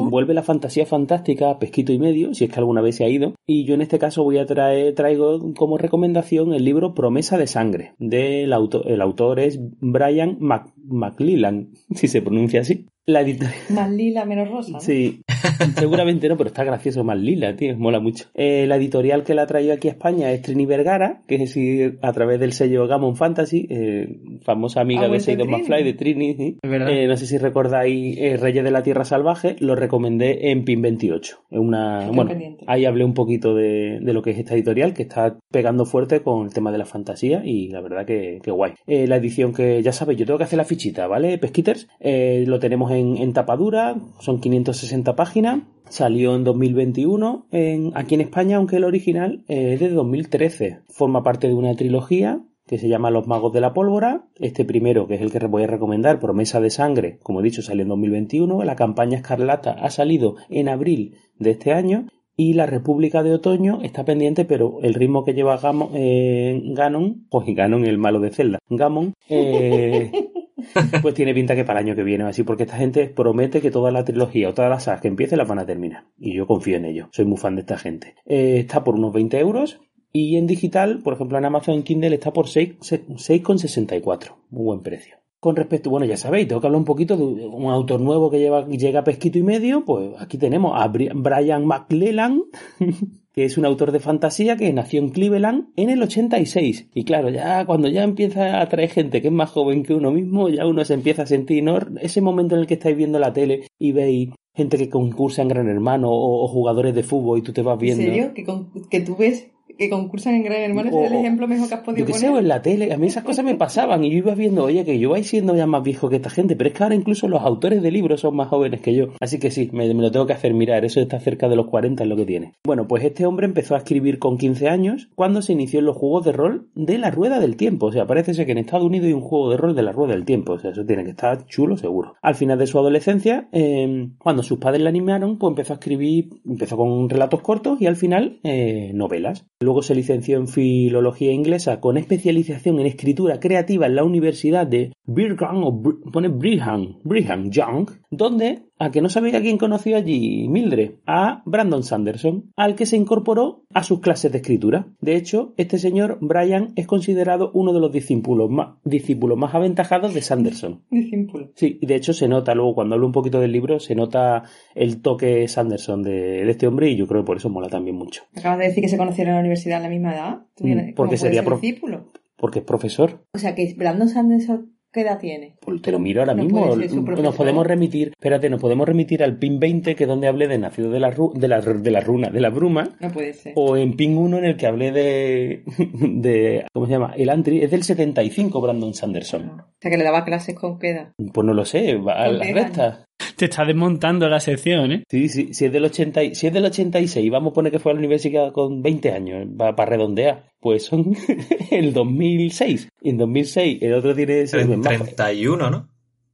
Vuelve 0.08 0.34
la 0.34 0.42
fantasía 0.44 0.86
fantástica, 0.86 1.58
pesquito 1.58 1.92
y 1.92 1.98
medio, 1.98 2.32
si 2.34 2.44
es 2.44 2.50
que 2.52 2.58
alguna 2.60 2.80
vez 2.80 2.96
se 2.96 3.04
ha 3.04 3.08
ido. 3.08 3.34
Y 3.46 3.64
yo 3.64 3.74
en 3.74 3.80
este 3.80 3.98
caso 3.98 4.22
voy 4.22 4.38
a 4.38 4.46
traer, 4.46 4.94
traigo 4.94 5.52
como 5.54 5.78
recomendación 5.78 6.52
el 6.54 6.64
libro 6.64 6.94
Promesa 6.94 7.38
de 7.38 7.48
Sangre. 7.48 7.94
Del 7.98 8.52
autor, 8.52 8.88
el 8.88 9.00
autor 9.00 9.40
es 9.40 9.58
Brian 9.80 10.36
Mac- 10.40 10.72
McLellan, 10.76 11.70
si 11.94 12.06
se 12.06 12.22
pronuncia 12.22 12.60
así. 12.60 12.86
La 13.12 13.20
editorial. 13.22 13.54
Más 13.70 13.90
lila, 13.90 14.24
menos 14.24 14.48
rosa. 14.50 14.72
¿no? 14.72 14.80
Sí, 14.80 15.22
seguramente 15.76 16.28
no, 16.28 16.36
pero 16.36 16.48
está 16.48 16.64
gracioso 16.64 17.04
más 17.04 17.18
lila, 17.18 17.56
tío, 17.56 17.76
mola 17.76 18.00
mucho. 18.00 18.26
Eh, 18.34 18.66
la 18.66 18.76
editorial 18.76 19.24
que 19.24 19.34
la 19.34 19.42
ha 19.42 19.46
traído 19.46 19.72
aquí 19.74 19.88
a 19.88 19.92
España 19.92 20.30
es 20.32 20.42
Trini 20.42 20.66
Vergara, 20.66 21.22
que 21.26 21.36
es 21.36 21.40
decir, 21.40 21.98
a 22.02 22.12
través 22.12 22.38
del 22.40 22.52
sello 22.52 22.86
Gammon 22.86 23.16
Fantasy, 23.16 23.66
eh, 23.70 24.18
famosa 24.42 24.80
amiga 24.80 25.02
Ha 25.06 25.08
de 25.08 25.18
Trini. 25.18 25.44
McFly, 25.46 25.84
de 25.84 25.92
Trini. 25.94 26.56
Eh, 26.62 27.06
no 27.08 27.16
sé 27.16 27.26
si 27.26 27.38
recordáis 27.38 28.16
eh, 28.18 28.36
Reyes 28.36 28.64
de 28.64 28.70
la 28.70 28.82
Tierra 28.82 29.04
Salvaje, 29.04 29.56
lo 29.60 29.74
recomendé 29.74 30.50
en 30.50 30.64
PIN 30.64 30.82
28. 30.82 31.38
Es 31.50 31.58
una, 31.58 32.00
Estoy 32.00 32.14
bueno, 32.16 32.30
pendiente. 32.30 32.64
ahí 32.66 32.84
hablé 32.84 33.04
un 33.04 33.14
poquito 33.14 33.54
de, 33.54 33.98
de 34.00 34.12
lo 34.12 34.22
que 34.22 34.30
es 34.30 34.38
esta 34.38 34.54
editorial, 34.54 34.94
que 34.94 35.02
está 35.02 35.36
pegando 35.50 35.84
fuerte 35.84 36.20
con 36.22 36.46
el 36.46 36.52
tema 36.52 36.70
de 36.72 36.78
la 36.78 36.84
fantasía 36.86 37.42
y 37.44 37.68
la 37.68 37.80
verdad 37.80 38.06
que, 38.06 38.38
que 38.42 38.50
guay. 38.50 38.72
Eh, 38.86 39.06
la 39.06 39.16
edición 39.16 39.52
que 39.52 39.82
ya 39.82 39.92
sabéis, 39.92 40.18
yo 40.20 40.26
tengo 40.26 40.38
que 40.38 40.44
hacer 40.44 40.56
la 40.58 40.64
fichita, 40.64 41.06
¿vale? 41.06 41.38
Pesquiters, 41.38 41.88
Eh, 42.00 42.44
lo 42.46 42.58
tenemos 42.58 42.90
en, 42.92 42.99
en 43.00 43.32
tapadura, 43.32 43.96
son 44.20 44.40
560 44.40 45.16
páginas. 45.16 45.62
Salió 45.88 46.36
en 46.36 46.44
2021 46.44 47.46
en, 47.50 47.90
aquí 47.94 48.14
en 48.14 48.20
España, 48.20 48.58
aunque 48.58 48.76
el 48.76 48.84
original 48.84 49.44
es 49.48 49.80
de 49.80 49.88
2013. 49.90 50.80
Forma 50.88 51.22
parte 51.22 51.48
de 51.48 51.54
una 51.54 51.74
trilogía 51.74 52.40
que 52.66 52.78
se 52.78 52.88
llama 52.88 53.10
Los 53.10 53.26
Magos 53.26 53.52
de 53.52 53.60
la 53.60 53.72
Pólvora. 53.74 54.26
Este 54.38 54.64
primero, 54.64 55.08
que 55.08 55.14
es 55.16 55.20
el 55.20 55.32
que 55.32 55.44
voy 55.46 55.64
a 55.64 55.66
recomendar, 55.66 56.20
Promesa 56.20 56.60
de 56.60 56.70
Sangre, 56.70 57.18
como 57.24 57.40
he 57.40 57.42
dicho, 57.42 57.62
salió 57.62 57.82
en 57.82 57.88
2021. 57.88 58.62
La 58.62 58.76
campaña 58.76 59.16
Escarlata 59.16 59.72
ha 59.72 59.90
salido 59.90 60.36
en 60.48 60.68
abril 60.68 61.16
de 61.40 61.50
este 61.50 61.72
año. 61.72 62.06
Y 62.36 62.54
la 62.54 62.64
República 62.64 63.22
de 63.22 63.34
Otoño 63.34 63.80
está 63.82 64.04
pendiente, 64.06 64.46
pero 64.46 64.78
el 64.82 64.94
ritmo 64.94 65.24
que 65.24 65.34
lleva 65.34 65.58
Gamo- 65.60 65.90
eh, 65.92 66.62
Ganon, 66.72 67.26
pues 67.30 67.44
Ganon 67.54 67.84
el 67.84 67.98
malo 67.98 68.18
de 68.20 68.30
Zelda, 68.30 68.60
Gamon, 68.70 69.12
eh, 69.28 70.10
pues 71.02 71.14
tiene 71.14 71.34
pinta 71.34 71.54
que 71.54 71.64
para 71.64 71.80
el 71.80 71.86
año 71.86 71.96
que 71.96 72.02
viene, 72.02 72.24
así, 72.24 72.42
porque 72.42 72.64
esta 72.64 72.76
gente 72.76 73.06
promete 73.08 73.60
que 73.60 73.70
toda 73.70 73.90
la 73.90 74.04
trilogía 74.04 74.48
o 74.48 74.54
todas 74.54 74.70
las 74.70 74.84
sagas 74.84 75.00
que 75.00 75.08
empiecen 75.08 75.38
las 75.38 75.48
van 75.48 75.58
a 75.58 75.66
terminar. 75.66 76.04
Y 76.18 76.34
yo 76.34 76.46
confío 76.46 76.76
en 76.76 76.84
ello, 76.84 77.08
soy 77.12 77.24
muy 77.24 77.38
fan 77.38 77.54
de 77.56 77.62
esta 77.62 77.78
gente. 77.78 78.14
Eh, 78.26 78.58
está 78.60 78.84
por 78.84 78.94
unos 78.94 79.12
20 79.12 79.38
euros. 79.38 79.80
Y 80.12 80.36
en 80.36 80.48
digital, 80.48 81.02
por 81.04 81.14
ejemplo, 81.14 81.38
en 81.38 81.44
Amazon 81.44 81.84
Kindle 81.84 82.14
está 82.14 82.32
por 82.32 82.48
6 82.48 82.78
6,64. 82.80 84.32
Muy 84.50 84.64
buen 84.64 84.80
precio. 84.80 85.16
Con 85.38 85.56
respecto, 85.56 85.88
bueno, 85.88 86.04
ya 86.04 86.16
sabéis, 86.18 86.48
tengo 86.48 86.60
que 86.60 86.66
hablar 86.66 86.80
un 86.80 86.84
poquito 86.84 87.16
de 87.16 87.46
un 87.46 87.70
autor 87.70 88.00
nuevo 88.00 88.30
que 88.30 88.38
lleva, 88.38 88.66
llega 88.66 89.00
a 89.00 89.04
pesquito 89.04 89.38
y 89.38 89.42
medio, 89.42 89.84
pues 89.86 90.10
aquí 90.18 90.36
tenemos 90.36 90.72
a 90.78 90.86
Bri- 90.92 91.12
Brian 91.14 91.64
McClellan, 91.64 92.42
que 93.34 93.44
es 93.44 93.56
un 93.58 93.64
autor 93.64 93.92
de 93.92 94.00
fantasía 94.00 94.56
que 94.56 94.72
nació 94.72 95.00
en 95.00 95.10
Cleveland 95.10 95.68
en 95.76 95.90
el 95.90 96.02
86. 96.02 96.88
Y 96.94 97.04
claro, 97.04 97.30
ya 97.30 97.64
cuando 97.64 97.88
ya 97.88 98.02
empieza 98.02 98.58
a 98.58 98.62
atraer 98.62 98.90
gente 98.90 99.22
que 99.22 99.28
es 99.28 99.32
más 99.34 99.50
joven 99.50 99.82
que 99.82 99.94
uno 99.94 100.10
mismo, 100.10 100.48
ya 100.48 100.66
uno 100.66 100.84
se 100.84 100.94
empieza 100.94 101.22
a 101.22 101.26
sentir, 101.26 101.62
¿no? 101.62 101.78
Ese 102.00 102.20
momento 102.20 102.54
en 102.56 102.62
el 102.62 102.66
que 102.66 102.74
estáis 102.74 102.96
viendo 102.96 103.18
la 103.18 103.32
tele 103.32 103.66
y 103.78 103.92
veis 103.92 104.30
gente 104.54 104.76
que 104.78 104.88
concursa 104.90 105.42
en 105.42 105.48
Gran 105.48 105.68
Hermano 105.68 106.10
o, 106.10 106.44
o 106.44 106.48
jugadores 106.48 106.94
de 106.94 107.02
fútbol 107.04 107.38
y 107.38 107.42
tú 107.42 107.52
te 107.52 107.62
vas 107.62 107.74
¿En 107.74 107.78
viendo. 107.80 108.02
serio? 108.04 108.34
¿Que, 108.34 108.44
con- 108.44 108.70
que 108.90 109.00
tú 109.00 109.16
ves 109.16 109.48
que 109.80 109.90
concursan 109.90 110.34
en 110.34 110.42
Gran 110.44 110.60
Hermano? 110.60 110.90
¿Ese 110.90 111.04
es 111.04 111.10
el 111.10 111.16
O- 111.16 111.20
ejemplo 111.20 111.48
mejor 111.48 111.68
que 111.68 111.74
has 111.74 111.80
Yo 111.80 111.84
podido 111.86 112.06
que 112.06 112.12
sé, 112.12 112.26
o 112.26 112.30
poner? 112.32 112.42
en 112.42 112.48
la 112.48 112.62
tele, 112.62 112.92
a 112.92 112.96
mí 112.98 113.06
esas 113.06 113.24
cosas 113.24 113.44
me 113.44 113.54
pasaban 113.54 114.04
y 114.04 114.10
yo 114.10 114.18
iba 114.18 114.34
viendo, 114.34 114.64
oye, 114.64 114.84
que 114.84 114.98
yo 114.98 115.10
vais 115.10 115.26
siendo 115.26 115.56
ya 115.56 115.66
más 115.66 115.82
viejo 115.82 116.08
que 116.10 116.16
esta 116.16 116.28
gente, 116.30 116.54
pero 116.54 116.68
es 116.68 116.76
que 116.76 116.82
ahora 116.82 116.94
incluso 116.94 117.28
los 117.28 117.40
autores 117.42 117.82
de 117.82 117.90
libros 117.90 118.20
son 118.20 118.36
más 118.36 118.48
jóvenes 118.48 118.80
que 118.82 118.94
yo. 118.94 119.06
Así 119.20 119.38
que 119.38 119.50
sí, 119.50 119.70
me, 119.72 119.86
me 119.94 120.02
lo 120.02 120.10
tengo 120.10 120.26
que 120.26 120.34
hacer 120.34 120.52
mirar, 120.54 120.84
eso 120.84 121.00
está 121.00 121.18
cerca 121.18 121.48
de 121.48 121.56
los 121.56 121.66
40 121.66 122.02
es 122.02 122.08
lo 122.08 122.16
que 122.16 122.26
tiene. 122.26 122.52
Bueno, 122.64 122.86
pues 122.86 123.02
este 123.04 123.24
hombre 123.24 123.46
empezó 123.46 123.74
a 123.74 123.78
escribir 123.78 124.18
con 124.18 124.36
15 124.36 124.68
años 124.68 125.08
cuando 125.14 125.40
se 125.42 125.52
inició 125.54 125.80
en 125.80 125.86
los 125.86 125.96
juegos 125.96 126.24
de 126.26 126.32
rol 126.32 126.68
de 126.74 126.98
la 126.98 127.10
Rueda 127.10 127.40
del 127.40 127.56
Tiempo. 127.56 127.86
O 127.86 127.92
sea, 127.92 128.06
parece 128.06 128.34
ser 128.34 128.44
que 128.46 128.52
en 128.52 128.58
Estados 128.58 128.86
Unidos 128.86 129.06
hay 129.06 129.14
un 129.14 129.22
juego 129.22 129.50
de 129.50 129.56
rol 129.56 129.74
de 129.74 129.82
la 129.82 129.92
Rueda 129.92 130.12
del 130.12 130.24
Tiempo. 130.26 130.52
O 130.52 130.58
sea, 130.58 130.72
eso 130.72 130.84
tiene 130.84 131.04
que 131.04 131.10
estar 131.10 131.46
chulo 131.46 131.76
seguro. 131.78 132.14
Al 132.20 132.34
final 132.34 132.58
de 132.58 132.66
su 132.66 132.78
adolescencia, 132.78 133.48
eh, 133.52 134.08
cuando 134.18 134.42
sus 134.42 134.58
padres 134.58 134.82
le 134.82 134.88
animaron, 134.88 135.38
pues 135.38 135.50
empezó 135.52 135.72
a 135.72 135.76
escribir, 135.76 136.28
empezó 136.46 136.76
con 136.76 137.08
relatos 137.08 137.40
cortos 137.40 137.80
y 137.80 137.86
al 137.86 137.96
final 137.96 138.40
eh, 138.42 138.90
novelas. 138.94 139.46
Luego 139.60 139.69
se 139.82 139.94
licenció 139.94 140.36
en 140.36 140.48
filología 140.48 141.32
inglesa 141.32 141.80
con 141.80 141.96
especialización 141.96 142.80
en 142.80 142.86
escritura 142.86 143.40
creativa 143.40 143.86
en 143.86 143.94
la 143.94 144.04
Universidad 144.04 144.66
de 144.66 144.92
Brigham 145.04 145.64
o 145.64 145.82
pone 146.12 146.28
Brigham 146.28 147.50
Young, 147.50 147.90
donde 148.10 148.69
a 148.80 148.90
que 148.90 149.00
no 149.02 149.08
sabía 149.08 149.40
quién 149.40 149.58
conoció 149.58 149.96
allí 149.96 150.48
Mildred, 150.48 150.92
a 151.06 151.42
Brandon 151.44 151.84
Sanderson, 151.84 152.50
al 152.56 152.74
que 152.74 152.86
se 152.86 152.96
incorporó 152.96 153.62
a 153.72 153.84
sus 153.84 154.00
clases 154.00 154.32
de 154.32 154.38
escritura. 154.38 154.86
De 155.00 155.14
hecho, 155.14 155.52
este 155.56 155.78
señor 155.78 156.18
Brian 156.20 156.72
es 156.74 156.86
considerado 156.86 157.50
uno 157.54 157.72
de 157.72 157.80
los 157.80 157.92
discípulos 157.92 158.50
más, 158.50 158.76
discípulos 158.84 159.38
más 159.38 159.54
aventajados 159.54 160.14
de 160.14 160.22
Sanderson. 160.22 160.82
Discípulo. 160.90 161.50
Sí, 161.54 161.78
y 161.80 161.86
de 161.86 161.94
hecho 161.94 162.12
se 162.14 162.26
nota 162.26 162.54
luego 162.54 162.74
cuando 162.74 162.94
hablo 162.94 163.06
un 163.06 163.12
poquito 163.12 163.38
del 163.38 163.52
libro, 163.52 163.78
se 163.78 163.94
nota 163.94 164.44
el 164.74 165.02
toque 165.02 165.46
Sanderson 165.46 166.02
de, 166.02 166.10
de 166.44 166.50
este 166.50 166.66
hombre 166.66 166.88
y 166.90 166.96
yo 166.96 167.06
creo 167.06 167.20
que 167.22 167.26
por 167.26 167.36
eso 167.36 167.50
mola 167.50 167.68
también 167.68 167.96
mucho. 167.96 168.22
Acabas 168.34 168.58
de 168.60 168.68
decir 168.68 168.82
que 168.82 168.88
se 168.88 168.96
conocieron 168.96 169.32
en 169.32 169.36
la 169.36 169.40
universidad 169.40 169.78
a 169.80 169.82
la 169.82 169.88
misma 169.90 170.14
edad. 170.14 170.38
¿Tú 170.56 170.64
Mm, 170.70 170.70
porque 170.70 170.94
¿Cómo 170.94 171.08
puede 171.08 171.16
sería 171.18 171.42
ser 171.42 171.52
discípulo? 171.60 172.06
porque 172.36 172.60
es 172.60 172.64
profesor. 172.64 173.22
O 173.34 173.38
sea, 173.38 173.54
que 173.54 173.74
Brandon 173.76 174.08
Sanderson, 174.08 174.72
¿qué 174.92 175.00
edad 175.02 175.18
tiene? 175.18 175.56
Pues 175.60 175.80
te 175.82 175.92
lo 175.92 175.98
miro 175.98 176.20
ahora 176.20 176.34
No 176.34 176.42
mismo. 176.44 176.74
Nos 177.22 177.34
podemos 177.36 177.66
remitir, 177.66 178.08
espérate, 178.10 178.50
nos 178.50 178.60
podemos 178.60 178.86
remitir 178.88 179.22
al 179.22 179.36
PIN 179.38 179.58
20, 179.60 179.94
que 179.94 180.04
es 180.04 180.08
donde 180.08 180.28
hablé 180.28 180.48
de 180.48 180.58
Nacido 180.58 180.90
de 180.90 181.00
la, 181.00 181.10
ru- 181.14 181.32
de 181.34 181.48
la, 181.48 181.60
de 181.60 181.90
la 181.90 182.00
runa, 182.00 182.30
de 182.30 182.40
la 182.40 182.50
bruma, 182.50 182.90
No 183.00 183.10
puede 183.10 183.32
ser. 183.32 183.52
o 183.56 183.76
en 183.76 183.94
PIN 183.96 184.16
1 184.16 184.38
en 184.38 184.44
el 184.44 184.56
que 184.56 184.66
hablé 184.66 184.92
de, 184.92 185.62
de 185.92 186.64
¿cómo 186.72 186.86
se 186.86 186.92
llama? 186.92 187.14
El 187.16 187.30
Antri, 187.30 187.62
es 187.62 187.70
del 187.70 187.82
75, 187.82 188.60
Brandon 188.60 188.94
Sanderson. 188.94 189.50
O 189.60 189.64
sea, 189.80 189.90
que 189.90 189.96
le 189.98 190.04
daba 190.04 190.24
clases 190.24 190.54
con 190.54 190.78
qué 190.78 190.90
edad. 190.90 191.12
Pues 191.32 191.46
no 191.46 191.54
lo 191.54 191.64
sé, 191.64 191.96
va 191.96 192.14
a 192.24 192.28
las 192.28 192.50
rectas. 192.52 193.04
Te 193.36 193.46
está 193.46 193.64
desmontando 193.64 194.28
la 194.28 194.40
sección, 194.40 194.92
¿eh? 194.92 195.04
Sí, 195.08 195.28
sí, 195.28 195.52
si 195.54 195.64
es 195.66 195.72
del 195.72 195.84
80, 195.84 196.22
y- 196.24 196.34
si 196.34 196.46
es 196.46 196.52
del 196.52 196.64
86, 196.64 197.30
vamos 197.30 197.52
a 197.52 197.54
poner 197.54 197.72
que 197.72 197.78
fue 197.78 197.92
a 197.92 197.94
la 197.94 197.98
universidad 198.00 198.52
con 198.52 198.82
20 198.82 199.12
años, 199.12 199.46
para 199.56 199.84
redondear, 199.86 200.44
pues 200.60 200.84
son 200.84 201.14
el 201.70 201.92
2006. 201.92 202.88
Y 203.02 203.10
en 203.10 203.18
2006 203.18 203.78
el 203.82 203.94
otro 203.94 204.14
tiene 204.14 204.40
ese 204.42 204.58
Tre- 204.66 204.76
más- 204.76 204.86
31, 205.16 205.70
¿no? 205.70 205.88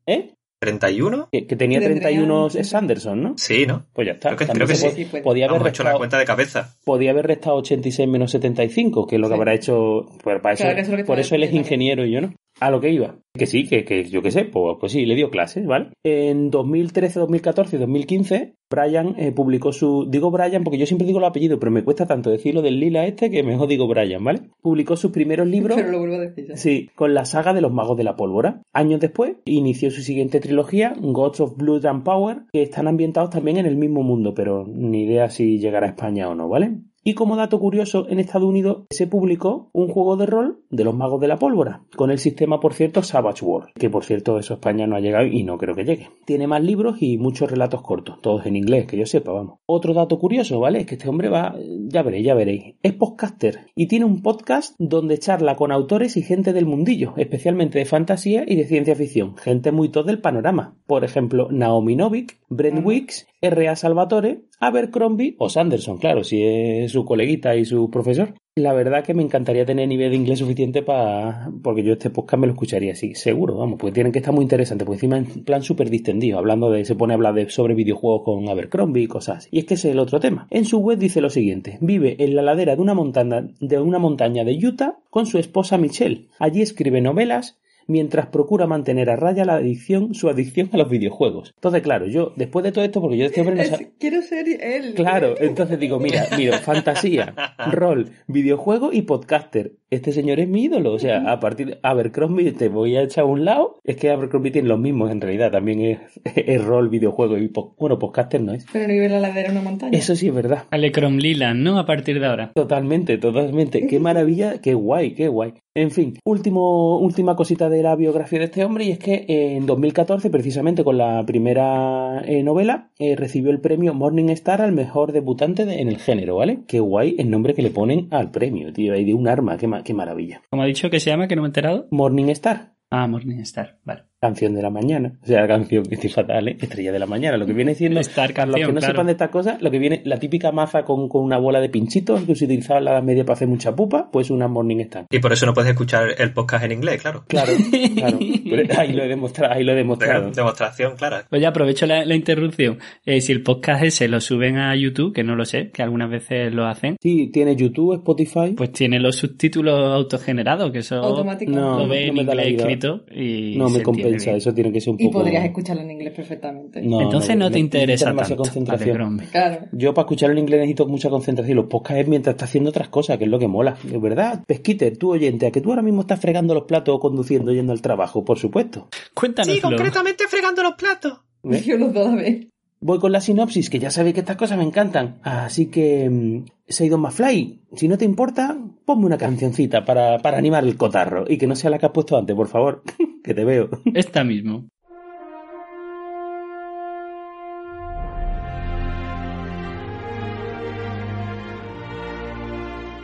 ¿Eh? 0.06 0.30
¿31? 0.60 1.28
Que, 1.30 1.46
que 1.46 1.54
tenía 1.56 1.80
Tendría- 1.80 2.00
31 2.02 2.48
Sanderson, 2.50 3.22
¿no? 3.22 3.34
Sí, 3.36 3.66
¿no? 3.66 3.86
Pues 3.92 4.06
ya 4.06 4.14
está. 4.14 4.34
Creo 4.34 4.38
que- 4.48 4.54
creo 4.54 4.66
que 4.66 4.74
sí. 4.74 4.86
po- 5.04 5.10
pues. 5.10 5.22
Podía 5.22 5.44
haber 5.46 5.56
Hemos 5.56 5.68
hecho 5.68 5.82
la 5.82 5.90
restado, 5.90 5.98
cuenta 5.98 6.18
de 6.18 6.24
cabeza. 6.24 6.74
podía 6.84 7.10
haber 7.10 7.26
restado 7.26 7.56
86 7.56 8.08
menos 8.08 8.30
75, 8.30 9.06
que 9.06 9.16
es 9.16 9.20
lo 9.20 9.28
que 9.28 9.34
Sí. 9.34 9.38
habrá 9.38 9.54
hecho. 9.54 10.06
Pues 10.24 10.40
para 10.40 10.54
eso, 10.54 10.64
Claro, 10.64 10.80
es 10.80 10.88
lo 10.88 10.96
que 10.96 11.04
por 11.04 11.18
eso 11.20 11.34
él 11.34 11.42
es 11.42 11.52
ingeniero 11.52 12.06
y 12.06 12.12
yo 12.12 12.20
no. 12.22 12.32
A 12.60 12.70
lo 12.70 12.80
que 12.80 12.90
iba. 12.90 13.16
Que 13.34 13.46
sí, 13.46 13.66
que, 13.66 13.84
que 13.84 14.04
yo 14.04 14.22
qué 14.22 14.30
sé, 14.30 14.44
pues, 14.44 14.76
pues 14.80 14.92
sí, 14.92 15.04
le 15.04 15.14
dio 15.14 15.30
clases, 15.30 15.66
¿vale? 15.66 15.90
En 16.02 16.50
2013, 16.50 17.20
2014 17.20 17.76
y 17.76 17.78
2015, 17.78 18.54
Brian 18.70 19.14
eh, 19.18 19.32
publicó 19.32 19.72
su. 19.72 20.06
Digo 20.08 20.30
Brian 20.30 20.64
porque 20.64 20.78
yo 20.78 20.86
siempre 20.86 21.06
digo 21.06 21.18
el 21.18 21.26
apellido, 21.26 21.58
pero 21.58 21.70
me 21.70 21.84
cuesta 21.84 22.06
tanto 22.06 22.30
decirlo 22.30 22.62
del 22.62 22.80
lila 22.80 23.06
este 23.06 23.30
que 23.30 23.42
mejor 23.42 23.68
digo 23.68 23.86
Brian, 23.86 24.24
¿vale? 24.24 24.40
Publicó 24.62 24.96
sus 24.96 25.12
primeros 25.12 25.46
libros. 25.46 25.76
Pero 25.76 25.90
lo 25.90 25.98
vuelvo 25.98 26.16
a 26.16 26.20
decir. 26.20 26.46
ya. 26.48 26.56
Sí, 26.56 26.88
con 26.94 27.12
la 27.12 27.26
saga 27.26 27.52
de 27.52 27.60
los 27.60 27.72
magos 27.72 27.98
de 27.98 28.04
la 28.04 28.16
pólvora. 28.16 28.62
Años 28.72 29.00
después, 29.00 29.36
inició 29.44 29.90
su 29.90 30.00
siguiente 30.00 30.40
trilogía, 30.40 30.94
Gods 30.98 31.40
of 31.40 31.56
Blood 31.56 31.84
and 31.84 32.04
Power, 32.04 32.38
que 32.52 32.62
están 32.62 32.88
ambientados 32.88 33.30
también 33.30 33.58
en 33.58 33.66
el 33.66 33.76
mismo 33.76 34.02
mundo, 34.02 34.32
pero 34.34 34.64
ni 34.66 35.04
idea 35.04 35.28
si 35.28 35.58
llegará 35.58 35.86
a 35.86 35.90
España 35.90 36.28
o 36.30 36.34
no, 36.34 36.48
¿vale? 36.48 36.78
Y 37.08 37.14
como 37.14 37.36
dato 37.36 37.60
curioso, 37.60 38.08
en 38.08 38.18
Estados 38.18 38.48
Unidos 38.48 38.78
se 38.90 39.06
publicó 39.06 39.70
un 39.72 39.86
juego 39.86 40.16
de 40.16 40.26
rol 40.26 40.58
de 40.70 40.82
los 40.82 40.92
magos 40.92 41.20
de 41.20 41.28
la 41.28 41.38
pólvora, 41.38 41.82
con 41.94 42.10
el 42.10 42.18
sistema, 42.18 42.58
por 42.58 42.74
cierto, 42.74 43.00
Savage 43.04 43.44
World, 43.44 43.68
que 43.78 43.88
por 43.88 44.04
cierto 44.04 44.40
eso 44.40 44.54
España 44.54 44.88
no 44.88 44.96
ha 44.96 45.00
llegado 45.00 45.24
y 45.24 45.44
no 45.44 45.56
creo 45.56 45.76
que 45.76 45.84
llegue. 45.84 46.08
Tiene 46.24 46.48
más 46.48 46.64
libros 46.64 47.00
y 47.00 47.16
muchos 47.16 47.48
relatos 47.48 47.82
cortos, 47.82 48.20
todos 48.20 48.44
en 48.46 48.56
inglés, 48.56 48.88
que 48.88 48.96
yo 48.96 49.06
sepa, 49.06 49.30
vamos. 49.30 49.60
Otro 49.66 49.94
dato 49.94 50.18
curioso, 50.18 50.58
¿vale? 50.58 50.80
Es 50.80 50.86
que 50.86 50.96
este 50.96 51.08
hombre 51.08 51.28
va, 51.28 51.54
ya 51.86 52.02
veréis, 52.02 52.26
ya 52.26 52.34
veréis, 52.34 52.74
es 52.82 52.94
podcaster 52.94 53.68
y 53.76 53.86
tiene 53.86 54.04
un 54.04 54.20
podcast 54.20 54.74
donde 54.80 55.20
charla 55.20 55.54
con 55.54 55.70
autores 55.70 56.16
y 56.16 56.22
gente 56.22 56.52
del 56.52 56.66
mundillo, 56.66 57.14
especialmente 57.18 57.78
de 57.78 57.84
fantasía 57.84 58.42
y 58.44 58.56
de 58.56 58.64
ciencia 58.64 58.96
ficción, 58.96 59.36
gente 59.36 59.70
muy 59.70 59.90
top 59.90 60.06
del 60.06 60.20
panorama. 60.20 60.74
Por 60.88 61.04
ejemplo, 61.04 61.46
Naomi 61.52 61.94
Novik, 61.94 62.36
Brent. 62.48 62.84
Wicks, 62.84 63.26
R.A. 63.40 63.76
Salvatore, 63.76 64.42
Abercrombie 64.60 65.34
o 65.38 65.48
Sanderson, 65.48 65.98
claro, 65.98 66.24
si 66.24 66.42
es 66.42 66.92
su 66.92 67.04
coleguita 67.04 67.56
y 67.56 67.64
su 67.64 67.90
profesor. 67.90 68.34
La 68.54 68.72
verdad 68.72 69.04
que 69.04 69.12
me 69.12 69.22
encantaría 69.22 69.66
tener 69.66 69.86
nivel 69.86 70.10
de 70.10 70.16
inglés 70.16 70.38
suficiente 70.38 70.82
para... 70.82 71.50
porque 71.62 71.82
yo 71.82 71.92
este 71.92 72.08
podcast 72.08 72.40
me 72.40 72.46
lo 72.46 72.54
escucharía 72.54 72.92
así, 72.92 73.14
seguro, 73.14 73.56
vamos, 73.56 73.78
porque 73.78 73.92
tienen 73.92 74.12
que 74.12 74.20
estar 74.20 74.32
muy 74.32 74.44
interesantes, 74.44 74.86
porque 74.86 74.96
encima 74.96 75.18
en 75.18 75.44
plan 75.44 75.62
súper 75.62 75.90
distendido, 75.90 76.38
hablando 76.38 76.70
de... 76.70 76.84
se 76.84 76.94
pone 76.94 77.12
a 77.12 77.16
hablar 77.16 77.34
de, 77.34 77.50
sobre 77.50 77.74
videojuegos 77.74 78.22
con 78.24 78.48
Abercrombie 78.48 79.02
y 79.02 79.08
cosas 79.08 79.38
así. 79.38 79.48
Y 79.52 79.58
es 79.58 79.64
que 79.66 79.74
ese 79.74 79.88
es 79.88 79.92
el 79.92 79.98
otro 79.98 80.20
tema. 80.20 80.46
En 80.50 80.64
su 80.64 80.78
web 80.78 80.98
dice 80.98 81.20
lo 81.20 81.28
siguiente, 81.28 81.78
vive 81.82 82.16
en 82.18 82.34
la 82.34 82.42
ladera 82.42 82.76
de 82.76 82.82
una 82.82 82.94
montaña 82.94 83.46
de, 83.60 83.78
una 83.78 83.98
montaña 83.98 84.44
de 84.44 84.58
Utah 84.66 84.98
con 85.10 85.26
su 85.26 85.38
esposa 85.38 85.76
Michelle. 85.76 86.28
Allí 86.38 86.62
escribe 86.62 87.00
novelas 87.00 87.58
mientras 87.86 88.26
procura 88.26 88.66
mantener 88.66 89.10
a 89.10 89.16
raya 89.16 89.44
la 89.44 89.54
adicción, 89.56 90.14
su 90.14 90.28
adicción 90.28 90.68
a 90.72 90.76
los 90.76 90.88
videojuegos. 90.90 91.52
Entonces, 91.56 91.82
claro, 91.82 92.06
yo, 92.06 92.32
después 92.36 92.64
de 92.64 92.72
todo 92.72 92.84
esto, 92.84 93.00
porque 93.00 93.16
yo 93.16 93.22
de 93.24 93.28
este 93.28 93.40
hombre 93.40 93.56
no 93.56 93.62
sab- 93.62 93.90
Quiero 93.98 94.22
ser 94.22 94.46
él. 94.48 94.94
Claro, 94.94 95.34
entonces 95.38 95.78
digo, 95.78 95.98
mira, 96.00 96.24
mira, 96.36 96.58
fantasía, 96.58 97.34
rol, 97.72 98.10
videojuego 98.26 98.92
y 98.92 99.02
podcaster. 99.02 99.72
Este 99.90 100.10
señor 100.12 100.40
es 100.40 100.48
mi 100.48 100.64
ídolo. 100.64 100.92
O 100.92 100.98
sea, 100.98 101.30
a 101.30 101.38
partir 101.40 101.66
de 101.68 101.78
Abercrombie 101.82 102.52
te 102.52 102.68
voy 102.68 102.96
a 102.96 103.02
echar 103.02 103.22
a 103.22 103.26
un 103.26 103.44
lado. 103.44 103.78
Es 103.84 103.96
que 103.96 104.10
Abercrombie 104.10 104.50
tiene 104.50 104.68
los 104.68 104.80
mismos 104.80 105.10
en 105.12 105.20
realidad. 105.20 105.52
También 105.52 105.80
es, 105.80 105.98
es 106.34 106.64
rol, 106.64 106.88
videojuego 106.88 107.38
y 107.38 107.48
po- 107.48 107.74
bueno, 107.78 107.98
podcaster 107.98 108.40
no 108.42 108.52
es. 108.52 108.66
Pero 108.72 108.88
no 108.88 108.92
vive 108.94 109.08
la 109.08 109.20
ladera 109.20 109.48
de 109.52 109.58
una 109.58 109.62
montaña. 109.62 109.96
Eso 109.96 110.16
sí 110.16 110.26
es 110.28 110.34
verdad. 110.34 110.64
Alecrom 110.70 111.16
Lilan, 111.18 111.62
¿no? 111.62 111.78
A 111.78 111.86
partir 111.86 112.18
de 112.20 112.26
ahora. 112.26 112.50
Totalmente, 112.54 113.16
totalmente. 113.18 113.86
Qué 113.86 114.00
maravilla, 114.00 114.60
qué 114.60 114.74
guay, 114.74 115.14
qué 115.14 115.28
guay. 115.28 115.54
En 115.78 115.90
fin, 115.90 116.14
último, 116.24 116.98
última 116.98 117.36
cosita 117.36 117.68
de 117.68 117.82
la 117.82 117.96
biografía 117.96 118.38
de 118.38 118.46
este 118.46 118.64
hombre 118.64 118.84
y 118.84 118.92
es 118.92 118.98
que 118.98 119.26
en 119.28 119.66
2014, 119.66 120.30
precisamente 120.30 120.82
con 120.84 120.96
la 120.96 121.22
primera 121.26 122.22
eh, 122.24 122.42
novela, 122.42 122.92
eh, 122.98 123.14
recibió 123.14 123.50
el 123.50 123.60
premio 123.60 123.92
Morning 123.92 124.30
Star 124.30 124.62
al 124.62 124.72
mejor 124.72 125.12
debutante 125.12 125.66
de- 125.66 125.82
en 125.82 125.88
el 125.88 125.98
género, 125.98 126.36
¿vale? 126.36 126.60
Qué 126.66 126.80
guay 126.80 127.16
el 127.18 127.30
nombre 127.30 127.52
que 127.52 127.60
le 127.60 127.68
ponen 127.70 128.08
al 128.10 128.30
premio, 128.30 128.72
tío, 128.72 128.94
ahí 128.94 129.04
de 129.04 129.12
un 129.12 129.28
arma, 129.28 129.58
qué, 129.58 129.66
ma- 129.66 129.82
qué 129.84 129.92
maravilla. 129.92 130.40
Como 130.48 130.62
ha 130.62 130.66
dicho 130.66 130.88
que 130.88 130.98
se 130.98 131.10
llama, 131.10 131.28
que 131.28 131.36
no 131.36 131.42
me 131.42 131.48
he 131.48 131.50
enterado. 131.50 131.88
Morning 131.90 132.30
Star, 132.30 132.72
Ah, 132.88 133.08
Morningstar, 133.08 133.80
vale. 133.84 134.04
Canción 134.20 134.54
de 134.54 134.62
la 134.62 134.70
mañana, 134.70 135.12
o 135.22 135.26
sea, 135.26 135.46
canción 135.46 135.84
que 135.84 135.94
estoy 135.96 136.10
fatal, 136.10 136.48
¿eh? 136.48 136.56
Estrella 136.60 136.90
de 136.90 136.98
la 136.98 137.06
mañana, 137.06 137.36
lo 137.36 137.46
que 137.46 137.52
viene 137.52 137.74
siendo... 137.74 138.00
Star 138.00 138.32
Para 138.32 138.46
los 138.46 138.54
que 138.56 138.60
canción, 138.62 138.74
no 138.74 138.80
claro. 138.80 138.92
sepan 138.94 139.06
de 139.06 139.12
estas 139.12 139.30
cosas, 139.30 139.60
lo 139.62 139.70
que 139.70 139.78
viene, 139.78 140.02
la 140.04 140.18
típica 140.18 140.52
maza 140.52 140.84
con, 140.84 141.08
con 141.08 141.22
una 141.22 141.36
bola 141.38 141.60
de 141.60 141.68
pinchitos 141.68 142.22
que 142.22 142.34
se 142.34 142.46
utilizaba 142.46 142.78
en 142.78 142.84
la 142.86 142.92
Edad 142.92 143.02
Media 143.02 143.24
para 143.24 143.34
hacer 143.34 143.48
mucha 143.48 143.74
pupa, 143.76 144.08
pues 144.10 144.30
una 144.30 144.48
Morning 144.48 144.78
Star. 144.80 145.06
Y 145.10 145.18
por 145.18 145.32
eso 145.32 145.44
no 145.46 145.52
puedes 145.54 145.70
escuchar 145.70 146.08
el 146.18 146.32
podcast 146.32 146.64
en 146.64 146.72
inglés, 146.72 147.00
claro. 147.02 147.24
Claro, 147.28 147.52
claro. 147.94 148.18
Pero 148.44 148.80
ahí 148.80 148.92
lo 148.92 149.04
he 149.04 149.08
demostrado, 149.08 149.54
ahí 149.54 149.64
lo 149.64 149.72
he 149.72 149.76
demostrado. 149.76 150.26
De- 150.30 150.32
demostración 150.32 150.96
clara. 150.96 151.26
Oye, 151.30 151.46
aprovecho 151.46 151.84
la, 151.86 152.04
la 152.04 152.14
interrupción. 152.14 152.78
Eh, 153.04 153.20
si 153.20 153.32
el 153.32 153.42
podcast 153.42 153.84
ese 153.84 154.08
lo 154.08 154.20
suben 154.20 154.56
a 154.56 154.74
YouTube, 154.76 155.12
que 155.12 155.24
no 155.24 155.36
lo 155.36 155.44
sé, 155.44 155.70
que 155.70 155.82
algunas 155.82 156.10
veces 156.10 156.52
lo 156.54 156.66
hacen, 156.66 156.96
Sí, 157.02 157.28
tiene 157.32 157.54
YouTube, 157.54 157.94
Spotify. 157.96 158.54
pues 158.56 158.72
tiene 158.72 158.98
los 158.98 159.16
subtítulos 159.16 159.78
autogenerados, 159.92 160.72
que 160.72 160.78
eso 160.78 160.96
Automático. 160.96 161.52
No, 161.52 161.78
lo 161.80 161.88
ve 161.88 162.06
no 162.06 162.22
en 162.22 162.28
inglés 162.28 162.46
escrito 162.56 163.04
y 163.14 163.56
no 163.58 163.68
me 163.68 163.82
bien. 164.24 164.36
eso 164.36 164.54
tiene 164.54 164.72
que 164.72 164.80
ser 164.80 164.92
un 164.94 165.00
Y 165.00 165.06
poco. 165.06 165.18
podrías 165.20 165.44
escucharlo 165.44 165.82
en 165.82 165.90
inglés 165.90 166.12
perfectamente. 166.14 166.82
No, 166.82 167.00
Entonces 167.02 167.36
no 167.36 167.50
te 167.50 167.58
interesa 167.58 168.14
tanto. 168.14 168.36
concentración. 168.36 169.18
Claro. 169.30 169.66
Yo 169.72 169.94
para 169.94 170.04
escuchar 170.06 170.30
en 170.30 170.38
inglés 170.38 170.60
necesito 170.60 170.86
mucha 170.86 171.08
concentración. 171.10 171.56
Los 171.56 171.66
podcasts 171.66 172.00
es 172.02 172.08
mientras 172.08 172.34
estás 172.34 172.48
haciendo 172.48 172.70
otras 172.70 172.88
cosas, 172.88 173.18
que 173.18 173.24
es 173.24 173.30
lo 173.30 173.38
que 173.38 173.48
mola. 173.48 173.76
Es 173.92 174.00
verdad, 174.00 174.44
Pesquiter, 174.46 174.96
tú 174.96 175.12
oyente, 175.12 175.46
a 175.46 175.50
que 175.50 175.60
tú 175.60 175.70
ahora 175.70 175.82
mismo 175.82 176.02
estás 176.02 176.20
fregando 176.20 176.54
los 176.54 176.64
platos 176.64 176.94
o 176.94 176.98
conduciendo 177.00 177.52
yendo 177.52 177.72
al 177.72 177.82
trabajo, 177.82 178.24
por 178.24 178.38
supuesto. 178.38 178.88
Cuéntanos, 179.14 179.54
Sí, 179.54 179.60
concretamente 179.60 180.24
fregando 180.28 180.62
los 180.62 180.74
platos. 180.74 181.20
¿Ves? 181.42 181.64
Yo 181.64 181.76
los 181.76 181.92
dos 181.92 182.08
a 182.08 182.14
ver. 182.16 182.48
Voy 182.86 183.00
con 183.00 183.10
la 183.10 183.20
sinopsis, 183.20 183.68
que 183.68 183.80
ya 183.80 183.90
sabéis 183.90 184.14
que 184.14 184.20
estas 184.20 184.36
cosas 184.36 184.58
me 184.58 184.62
encantan. 184.62 185.18
Así 185.24 185.66
que, 185.66 186.08
mm, 186.08 186.44
Seidon 186.68 187.00
McFly, 187.00 187.62
si 187.74 187.88
no 187.88 187.98
te 187.98 188.04
importa, 188.04 188.56
ponme 188.84 189.06
una 189.06 189.18
cancioncita 189.18 189.84
para, 189.84 190.18
para 190.20 190.38
animar 190.38 190.62
el 190.62 190.76
cotarro. 190.76 191.24
Y 191.28 191.36
que 191.36 191.48
no 191.48 191.56
sea 191.56 191.68
la 191.68 191.80
que 191.80 191.86
has 191.86 191.90
puesto 191.90 192.16
antes, 192.16 192.36
por 192.36 192.46
favor, 192.46 192.84
que 193.24 193.34
te 193.34 193.44
veo. 193.44 193.70
Esta 193.92 194.22
mismo. 194.22 194.68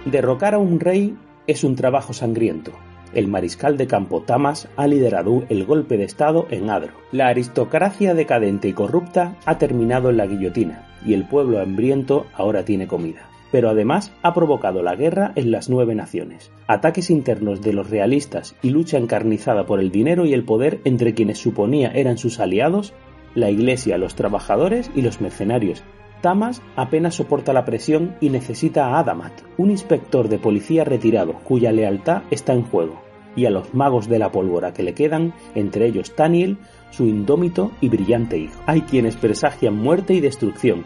Derrocar 0.04 0.54
a 0.54 0.58
un 0.58 0.78
rey 0.78 1.16
es 1.48 1.64
un 1.64 1.74
trabajo 1.74 2.12
sangriento. 2.12 2.70
El 3.14 3.28
mariscal 3.28 3.76
de 3.76 3.86
campo 3.86 4.22
Tamas 4.22 4.68
ha 4.76 4.86
liderado 4.86 5.44
el 5.50 5.64
golpe 5.64 5.98
de 5.98 6.04
Estado 6.04 6.46
en 6.50 6.70
Adro. 6.70 6.92
La 7.12 7.28
aristocracia 7.28 8.14
decadente 8.14 8.68
y 8.68 8.72
corrupta 8.72 9.36
ha 9.44 9.58
terminado 9.58 10.08
en 10.08 10.16
la 10.16 10.26
guillotina, 10.26 10.88
y 11.04 11.12
el 11.12 11.28
pueblo 11.28 11.60
hambriento 11.60 12.26
ahora 12.34 12.64
tiene 12.64 12.86
comida. 12.86 13.28
Pero 13.50 13.68
además 13.68 14.12
ha 14.22 14.32
provocado 14.32 14.82
la 14.82 14.96
guerra 14.96 15.32
en 15.34 15.50
las 15.50 15.68
nueve 15.68 15.94
naciones, 15.94 16.50
ataques 16.66 17.10
internos 17.10 17.60
de 17.60 17.74
los 17.74 17.90
realistas 17.90 18.54
y 18.62 18.70
lucha 18.70 18.96
encarnizada 18.96 19.66
por 19.66 19.78
el 19.78 19.90
dinero 19.90 20.24
y 20.24 20.32
el 20.32 20.44
poder 20.44 20.80
entre 20.84 21.12
quienes 21.12 21.36
suponía 21.38 21.92
eran 21.92 22.16
sus 22.16 22.40
aliados, 22.40 22.94
la 23.34 23.50
iglesia, 23.50 23.98
los 23.98 24.14
trabajadores 24.14 24.90
y 24.94 25.02
los 25.02 25.20
mercenarios, 25.20 25.82
Tamas 26.22 26.62
apenas 26.76 27.16
soporta 27.16 27.52
la 27.52 27.64
presión 27.64 28.14
y 28.20 28.30
necesita 28.30 28.86
a 28.86 29.00
Adamat, 29.00 29.32
un 29.58 29.72
inspector 29.72 30.28
de 30.28 30.38
policía 30.38 30.84
retirado 30.84 31.34
cuya 31.40 31.72
lealtad 31.72 32.22
está 32.30 32.52
en 32.52 32.62
juego, 32.62 33.02
y 33.34 33.46
a 33.46 33.50
los 33.50 33.74
magos 33.74 34.08
de 34.08 34.20
la 34.20 34.30
pólvora 34.30 34.72
que 34.72 34.84
le 34.84 34.94
quedan, 34.94 35.34
entre 35.56 35.84
ellos 35.86 36.14
Taniel, 36.14 36.58
su 36.90 37.08
indómito 37.08 37.72
y 37.80 37.88
brillante 37.88 38.38
hijo. 38.38 38.54
Hay 38.66 38.82
quienes 38.82 39.16
presagian 39.16 39.74
muerte 39.74 40.14
y 40.14 40.20
destrucción. 40.20 40.84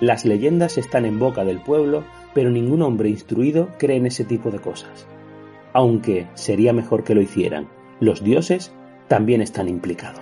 Las 0.00 0.26
leyendas 0.26 0.76
están 0.76 1.06
en 1.06 1.18
boca 1.18 1.44
del 1.44 1.60
pueblo, 1.60 2.04
pero 2.34 2.50
ningún 2.50 2.82
hombre 2.82 3.08
instruido 3.08 3.70
cree 3.78 3.96
en 3.96 4.04
ese 4.04 4.24
tipo 4.24 4.50
de 4.50 4.58
cosas. 4.58 5.06
Aunque 5.72 6.26
sería 6.34 6.74
mejor 6.74 7.04
que 7.04 7.14
lo 7.14 7.22
hicieran. 7.22 7.68
Los 8.00 8.22
dioses 8.22 8.70
también 9.08 9.40
están 9.40 9.68
implicados. 9.68 10.20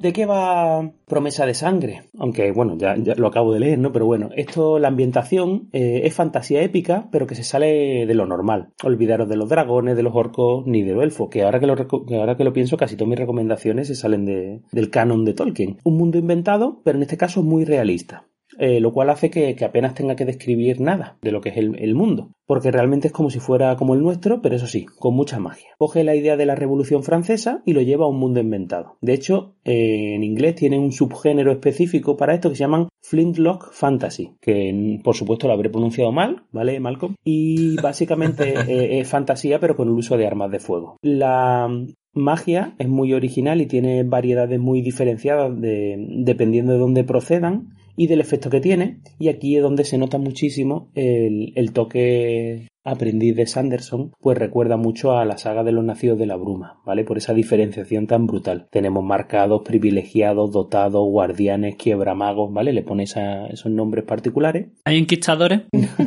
¿De 0.00 0.12
qué 0.12 0.26
va 0.26 0.92
Promesa 1.06 1.46
de 1.46 1.54
Sangre? 1.54 2.02
Aunque, 2.18 2.52
bueno, 2.52 2.76
ya, 2.78 2.94
lo 2.96 3.26
acabo 3.26 3.52
de 3.52 3.60
leer, 3.60 3.78
¿no? 3.78 3.92
Pero 3.92 4.06
bueno, 4.06 4.28
esto, 4.36 4.78
la 4.78 4.88
ambientación 4.88 5.68
eh, 5.72 6.02
es 6.04 6.14
fantasía 6.14 6.62
épica, 6.62 7.08
pero 7.10 7.26
que 7.26 7.34
se 7.34 7.42
sale 7.42 8.06
de 8.06 8.14
lo 8.14 8.26
normal. 8.26 8.68
Olvidaros 8.84 9.28
de 9.28 9.36
los 9.36 9.48
dragones, 9.48 9.96
de 9.96 10.02
los 10.02 10.14
orcos, 10.14 10.66
ni 10.66 10.82
de 10.82 10.92
los 10.94 11.02
elfos, 11.02 11.28
que 11.30 11.42
ahora 11.42 11.58
que 11.60 11.66
lo, 11.66 11.74
ahora 12.18 12.36
que 12.36 12.44
lo 12.44 12.52
pienso, 12.52 12.76
casi 12.76 12.96
todas 12.96 13.08
mis 13.08 13.18
recomendaciones 13.18 13.88
se 13.88 13.94
salen 13.94 14.26
de- 14.26 14.60
del 14.70 14.90
canon 14.90 15.24
de 15.24 15.34
Tolkien. 15.34 15.78
Un 15.82 15.96
mundo 15.96 16.18
inventado, 16.18 16.82
pero 16.84 16.98
en 16.98 17.02
este 17.02 17.16
caso 17.16 17.42
muy 17.42 17.64
realista. 17.64 18.26
Eh, 18.58 18.80
lo 18.80 18.92
cual 18.92 19.10
hace 19.10 19.30
que, 19.30 19.56
apenas 19.64 19.94
tenga 19.94 20.16
que 20.16 20.24
describir 20.24 20.80
nada 20.80 21.16
de 21.22 21.32
lo 21.32 21.40
que 21.40 21.50
es 21.50 21.56
el, 21.56 21.94
mundo, 21.94 22.32
porque 22.46 22.70
realmente 22.70 23.08
es 23.08 23.12
como 23.12 23.30
si 23.30 23.38
fuera 23.38 23.76
como 23.76 23.94
el 23.94 24.02
nuestro, 24.02 24.40
pero 24.42 24.56
eso 24.56 24.66
sí, 24.66 24.86
con 24.86 25.14
mucha 25.14 25.38
magia. 25.38 25.70
Coge 25.78 26.04
la 26.04 26.14
idea 26.14 26.36
de 26.36 26.46
la 26.46 26.54
Revolución 26.54 27.02
Francesa 27.02 27.62
y 27.64 27.72
lo 27.72 27.82
lleva 27.82 28.06
a 28.06 28.08
un 28.08 28.18
mundo 28.18 28.40
inventado. 28.40 28.96
De 29.00 29.14
hecho, 29.14 29.54
eh, 29.64 30.14
en 30.14 30.24
inglés 30.24 30.54
tiene 30.54 30.78
un 30.78 30.92
subgénero 30.92 31.52
específico 31.52 32.16
para 32.16 32.34
esto 32.34 32.50
que 32.50 32.56
se 32.56 32.64
llaman 32.64 32.88
Flintlock 33.02 33.72
Fantasy, 33.72 34.32
que 34.40 34.72
mm, 34.72 35.02
por 35.02 35.14
supuesto 35.14 35.46
lo 35.46 35.54
habré 35.54 35.70
pronunciado 35.70 36.12
mal, 36.12 36.44
¿vale, 36.52 36.80
Malcolm? 36.80 37.14
Y 37.24 37.76
básicamente 37.82 38.54
eh, 38.54 39.00
es 39.00 39.08
fantasía, 39.08 39.60
pero 39.60 39.76
con 39.76 39.88
el 39.88 39.94
uso 39.94 40.16
de 40.16 40.26
armas 40.26 40.50
de 40.50 40.60
fuego. 40.60 40.96
La 41.02 41.68
magia 42.12 42.74
es 42.78 42.88
muy 42.88 43.12
original 43.12 43.60
y 43.60 43.66
tiene 43.66 44.02
variedades 44.02 44.58
muy 44.58 44.80
diferenciadas 44.80 45.60
de- 45.60 45.96
dependiendo 46.24 46.72
de 46.72 46.78
dónde 46.78 47.04
procedan 47.04 47.68
y 47.96 48.06
del 48.06 48.20
efecto 48.20 48.50
que 48.50 48.60
tiene. 48.60 48.98
Y 49.18 49.28
aquí 49.28 49.56
es 49.56 49.62
donde 49.62 49.84
se 49.84 49.98
nota 49.98 50.18
muchísimo 50.18 50.90
el, 50.94 51.52
el 51.56 51.72
toque 51.72 52.68
aprendiz 52.84 53.34
de 53.34 53.46
Sanderson, 53.48 54.12
pues 54.20 54.38
recuerda 54.38 54.76
mucho 54.76 55.10
a 55.18 55.24
la 55.24 55.38
saga 55.38 55.64
de 55.64 55.72
los 55.72 55.84
nacidos 55.84 56.18
de 56.20 56.26
la 56.26 56.36
bruma, 56.36 56.80
¿vale? 56.86 57.02
Por 57.02 57.18
esa 57.18 57.34
diferenciación 57.34 58.06
tan 58.06 58.28
brutal. 58.28 58.68
Tenemos 58.70 59.02
marcados, 59.02 59.62
privilegiados, 59.64 60.52
dotados, 60.52 61.04
guardianes, 61.10 61.74
quiebramagos, 61.74 62.52
¿vale? 62.52 62.72
Le 62.72 62.82
pone 62.84 63.02
esa- 63.02 63.48
esos 63.48 63.72
nombres 63.72 64.04
particulares. 64.04 64.68
¿Hay 64.84 64.98
enquistadores? 64.98 65.62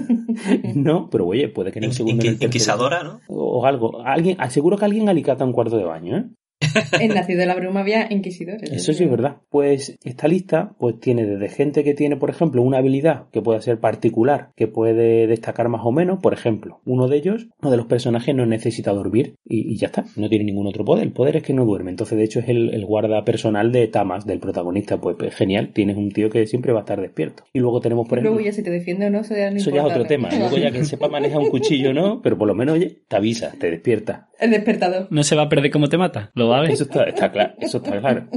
No, 0.76 1.10
pero 1.10 1.28
oye, 1.28 1.50
puede 1.50 1.72
que 1.72 1.80
en 1.80 1.86
el 1.86 1.92
Inqui- 1.92 1.94
segundo... 1.96 2.22
en 2.24 2.28
el 2.30 2.34
inqui- 2.36 2.40
tercero- 2.40 2.48
Inquisadora, 2.48 3.04
¿no? 3.04 3.20
O 3.28 3.66
algo. 3.66 4.02
Alguien, 4.06 4.38
aseguro 4.40 4.78
que 4.78 4.86
alguien 4.86 5.10
alicata 5.10 5.44
un 5.44 5.52
cuarto 5.52 5.78
de 5.78 5.84
baño, 5.84 6.18
¿eh? 6.18 6.26
En 7.00 7.14
Nacido 7.14 7.40
de 7.40 7.46
la 7.46 7.56
Bruma 7.56 7.82
había 7.82 8.12
inquisidores. 8.12 8.72
Eso 8.72 8.94
sí 8.94 9.04
es 9.04 9.10
verdad. 9.10 9.38
Pues 9.50 9.98
esta 10.04 10.28
lista 10.28 10.76
pues 10.78 11.00
tiene 11.00 11.26
desde 11.26 11.50
gente 11.50 11.84
que 11.84 11.94
tiene, 11.94 12.18
por 12.18 12.30
ejemplo, 12.30 12.62
una 12.62 12.78
habilidad 12.78 13.30
que 13.32 13.42
puede 13.42 13.62
ser 13.62 13.80
particular, 13.80 14.52
que 14.56 14.68
puede 14.68 15.28
destacar 15.28 15.70
más 15.70 15.82
o 15.84 15.92
menos. 15.92 16.20
Por 16.20 16.34
ejemplo, 16.34 16.82
uno 16.86 17.08
de 17.08 17.18
ellos, 17.18 17.48
uno 17.62 17.72
de 17.72 17.78
los 17.78 17.86
personajes 17.86 18.36
no 18.36 18.46
necesita 18.46 18.92
dormir 18.92 19.36
y, 19.46 19.74
y 19.74 19.78
ya 19.78 19.88
está, 19.88 20.06
no 20.16 20.30
tiene 20.30 20.46
ningún 20.46 20.68
otro 20.68 20.86
poder. 20.86 21.04
El 21.04 21.14
poder 21.14 21.38
es 21.38 21.44
que 21.44 21.54
no 21.54 21.66
duerme. 21.66 21.92
Entonces, 21.92 22.18
de 22.18 22.24
hecho, 22.24 22.40
es 22.40 22.50
el, 22.50 22.74
el 22.74 22.86
guarda 22.86 23.24
personal 23.24 23.72
de 23.72 23.88
Tamas, 23.88 24.26
del 24.26 24.40
protagonista. 24.40 25.00
Pues, 25.00 25.16
pues, 25.18 25.34
genial, 25.36 25.72
tienes 25.74 25.98
un 25.98 26.12
tío 26.12 26.30
que 26.30 26.46
siempre 26.46 26.74
va 26.74 26.80
a 26.80 26.84
estar 26.84 27.02
despierto. 27.02 27.44
Y 27.54 27.60
luego 27.60 27.80
tenemos, 27.80 28.08
por 28.08 28.18
ejemplo... 28.18 28.34
Luego 28.34 28.46
ya 28.46 28.54
si 28.54 28.64
te 28.64 28.72
defiende 28.72 29.08
o 29.08 29.10
no, 29.10 29.22
eso 29.22 29.36
ya 29.36 29.50
no 29.50 29.58
Eso 29.58 29.72
ya 29.72 29.82
es 29.82 29.86
otro 29.86 30.06
tema. 30.06 30.30
Luego 30.32 30.58
ya 30.58 30.72
que 30.72 30.84
sepa 30.84 31.08
manejar 31.08 31.40
un 31.40 31.50
cuchillo, 31.50 31.94
¿no? 31.94 32.22
Pero 32.22 32.38
por 32.38 32.48
lo 32.48 32.56
menos, 32.56 32.76
oye, 32.76 32.98
te 33.08 33.16
avisa, 33.16 33.54
te 33.60 33.72
despierta. 33.72 34.29
El 34.40 34.52
despertador. 34.52 35.08
¿No 35.10 35.24
se 35.24 35.36
va 35.36 35.44
a 35.44 35.50
perder 35.50 35.70
cómo 35.72 35.88
te 35.90 35.98
mata? 35.98 36.32
¿Lo 36.34 36.48
va 36.48 36.60
a 36.60 36.62
ver? 36.62 36.72
Eso 36.72 36.84
está, 36.84 37.04
está 37.04 37.32
claro, 37.32 37.54
eso 37.60 37.78
está 37.78 38.00
claro. 38.00 38.28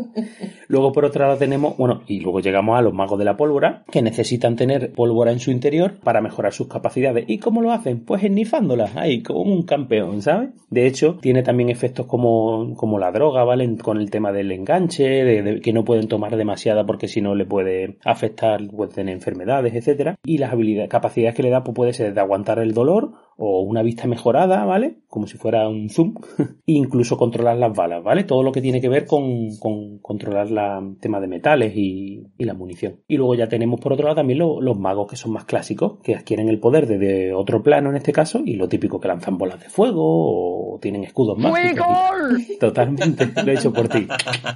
Luego, 0.69 0.93
por 0.93 1.05
otro 1.05 1.25
lado, 1.25 1.37
tenemos, 1.37 1.77
bueno, 1.77 2.03
y 2.07 2.21
luego 2.21 2.41
llegamos 2.41 2.79
a 2.79 2.83
los 2.83 2.95
magos 2.95 3.19
de 3.19 3.25
la 3.25 3.37
pólvora, 3.37 3.85
que 3.91 4.03
necesitan 4.03 4.57
tener 4.57 4.93
pólvora 4.93 5.31
en 5.31 5.39
su 5.39 5.51
interior 5.51 6.01
para 6.03 6.21
mejorar 6.21 6.53
sus 6.53 6.67
capacidades. 6.67 7.27
¿Y 7.29 7.39
cómo 7.39 7.63
lo 7.63 7.73
hacen? 7.73 8.05
Pues 8.05 8.25
esnifándolas, 8.25 8.97
ahí, 8.97 9.23
como 9.23 9.43
un 9.43 9.65
campeón, 9.65 10.23
¿sabes? 10.23 10.51
De 10.71 10.87
hecho, 10.87 11.19
tiene 11.21 11.43
también 11.43 11.69
efectos 11.69 12.07
como, 12.07 12.75
como 12.75 12.99
la 12.99 13.13
droga, 13.13 13.45
¿vale? 13.45 13.77
Con 13.77 14.01
el 14.01 14.11
tema 14.11 14.33
del 14.33 14.51
enganche, 14.51 15.05
de, 15.05 15.43
de 15.43 15.61
que 15.61 15.73
no 15.73 15.85
pueden 15.85 16.09
tomar 16.09 16.37
demasiada 16.37 16.85
porque 16.87 17.07
si 17.07 17.21
no 17.21 17.35
le 17.35 17.45
puede 17.45 17.99
afectar, 18.05 18.67
puede 18.69 18.93
tener 18.93 19.15
enfermedades, 19.15 19.75
etcétera. 19.75 20.17
Y 20.25 20.39
las 20.39 20.53
habilidades, 20.53 20.89
capacidades 20.89 21.37
que 21.37 21.43
le 21.43 21.51
da, 21.51 21.63
pues 21.63 21.75
puede 21.75 21.93
ser 21.93 22.15
de 22.15 22.21
aguantar 22.21 22.59
el 22.59 22.73
dolor 22.73 23.13
o 23.45 23.61
una 23.63 23.83
vista 23.83 24.07
mejorada, 24.07 24.65
¿vale? 24.65 24.99
Como 25.09 25.27
si 25.27 25.37
fuera 25.37 25.69
un 25.69 25.89
zoom. 25.91 26.15
e 26.39 26.45
incluso 26.73 27.17
controlar 27.17 27.57
las 27.57 27.75
balas, 27.77 28.05
¿vale? 28.05 28.23
Todo 28.23 28.45
lo 28.45 28.53
que 28.53 28.61
tiene 28.63 28.81
que 28.81 28.89
ver 28.89 29.05
con, 29.05 29.57
con 29.59 29.99
controlar 29.99 30.51
la 30.53 30.81
tema 31.01 31.19
de 31.21 31.27
metales 31.27 31.73
y, 31.77 32.23
y 32.39 32.45
la 32.45 32.55
munición. 32.55 33.01
Y 33.09 33.17
luego 33.17 33.35
ya 33.35 33.49
tenemos 33.49 33.81
por 33.81 33.93
otro 33.95 34.05
lado 34.05 34.15
también 34.17 34.39
lo- 34.39 34.61
los 34.61 34.79
magos 34.79 35.09
que 35.11 35.17
son 35.17 35.33
más 35.33 35.45
clásicos, 35.45 35.99
que 36.05 36.15
adquieren 36.15 36.49
el 36.49 36.61
poder 36.61 36.87
desde 36.87 37.33
otro 37.35 37.63
plano 37.65 37.91
en 37.91 37.97
este 37.97 38.13
caso, 38.13 38.43
y 38.45 38.55
lo 38.55 38.69
típico 38.69 39.01
que 39.01 39.09
lanzan 39.09 39.39
bolas 39.39 39.59
de 39.61 39.69
fuego 39.69 40.75
o 40.75 40.79
tienen 40.81 41.03
escudos 41.03 41.37
mágicos. 41.37 41.87
Totalmente, 42.61 43.29
lo 43.45 43.51
he 43.51 43.55
hecho 43.55 43.73
por 43.73 43.89
ti. 43.89 44.07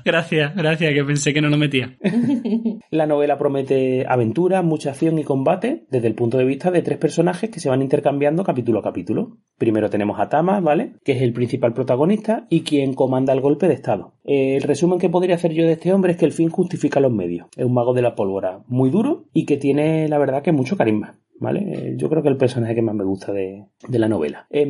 Gracias, 0.05 0.55
gracias, 0.55 0.95
que 0.95 1.05
pensé 1.05 1.35
que 1.35 1.41
no 1.41 1.49
lo 1.49 1.57
metía. 1.57 1.97
La 2.91 3.07
novela 3.07 3.37
promete 3.37 4.07
aventura, 4.09 4.63
mucha 4.63 4.91
acción 4.91 5.19
y 5.19 5.25
combate 5.25 5.87
desde 5.91 6.07
el 6.07 6.15
punto 6.15 6.39
de 6.39 6.45
vista 6.45 6.71
de 6.71 6.83
tres 6.83 6.99
personajes 6.99 7.51
que 7.51 7.61
se 7.61 7.69
van 7.69 7.83
intercambiando 7.83 8.45
capítulo. 8.83 9.39
Primero 9.59 9.89
tenemos 9.91 10.21
a 10.21 10.29
Tama, 10.29 10.61
¿vale? 10.61 10.95
Que 11.05 11.13
es 11.13 11.23
el 11.23 11.33
principal 11.33 11.73
protagonista 11.73 12.47
y 12.51 12.61
quien 12.61 12.95
comanda 12.95 13.33
el 13.33 13.41
golpe 13.41 13.69
de 13.69 13.75
estado. 13.75 14.15
El 14.25 14.63
resumen 14.63 14.99
que 14.99 15.09
podría 15.09 15.37
hacer 15.37 15.53
yo 15.53 15.65
de 15.65 15.73
este 15.73 15.93
hombre 15.93 16.13
es 16.13 16.19
que 16.19 16.27
el 16.27 16.33
fin 16.33 16.51
justifica 16.51 17.01
los 17.01 17.13
medios. 17.13 17.49
Es 17.57 17.65
un 17.65 17.75
mago 17.75 17.95
de 17.95 18.03
la 18.03 18.15
pólvora 18.15 18.61
muy 18.67 18.91
duro 18.91 19.25
y 19.33 19.47
que 19.47 19.57
tiene, 19.57 20.09
la 20.09 20.19
verdad, 20.19 20.43
que 20.43 20.53
mucho 20.53 20.77
carisma. 20.77 21.19
¿Vale? 21.39 21.61
Eh, 21.69 21.95
Yo 21.99 22.09
creo 22.09 22.23
que 22.23 22.31
el 22.31 22.39
personaje 22.39 22.75
que 22.75 22.81
más 22.81 22.95
me 22.95 23.05
gusta 23.05 23.31
de, 23.33 23.67
de 23.87 23.99
la 23.99 24.09
novela. 24.09 24.47
Eh, 24.51 24.67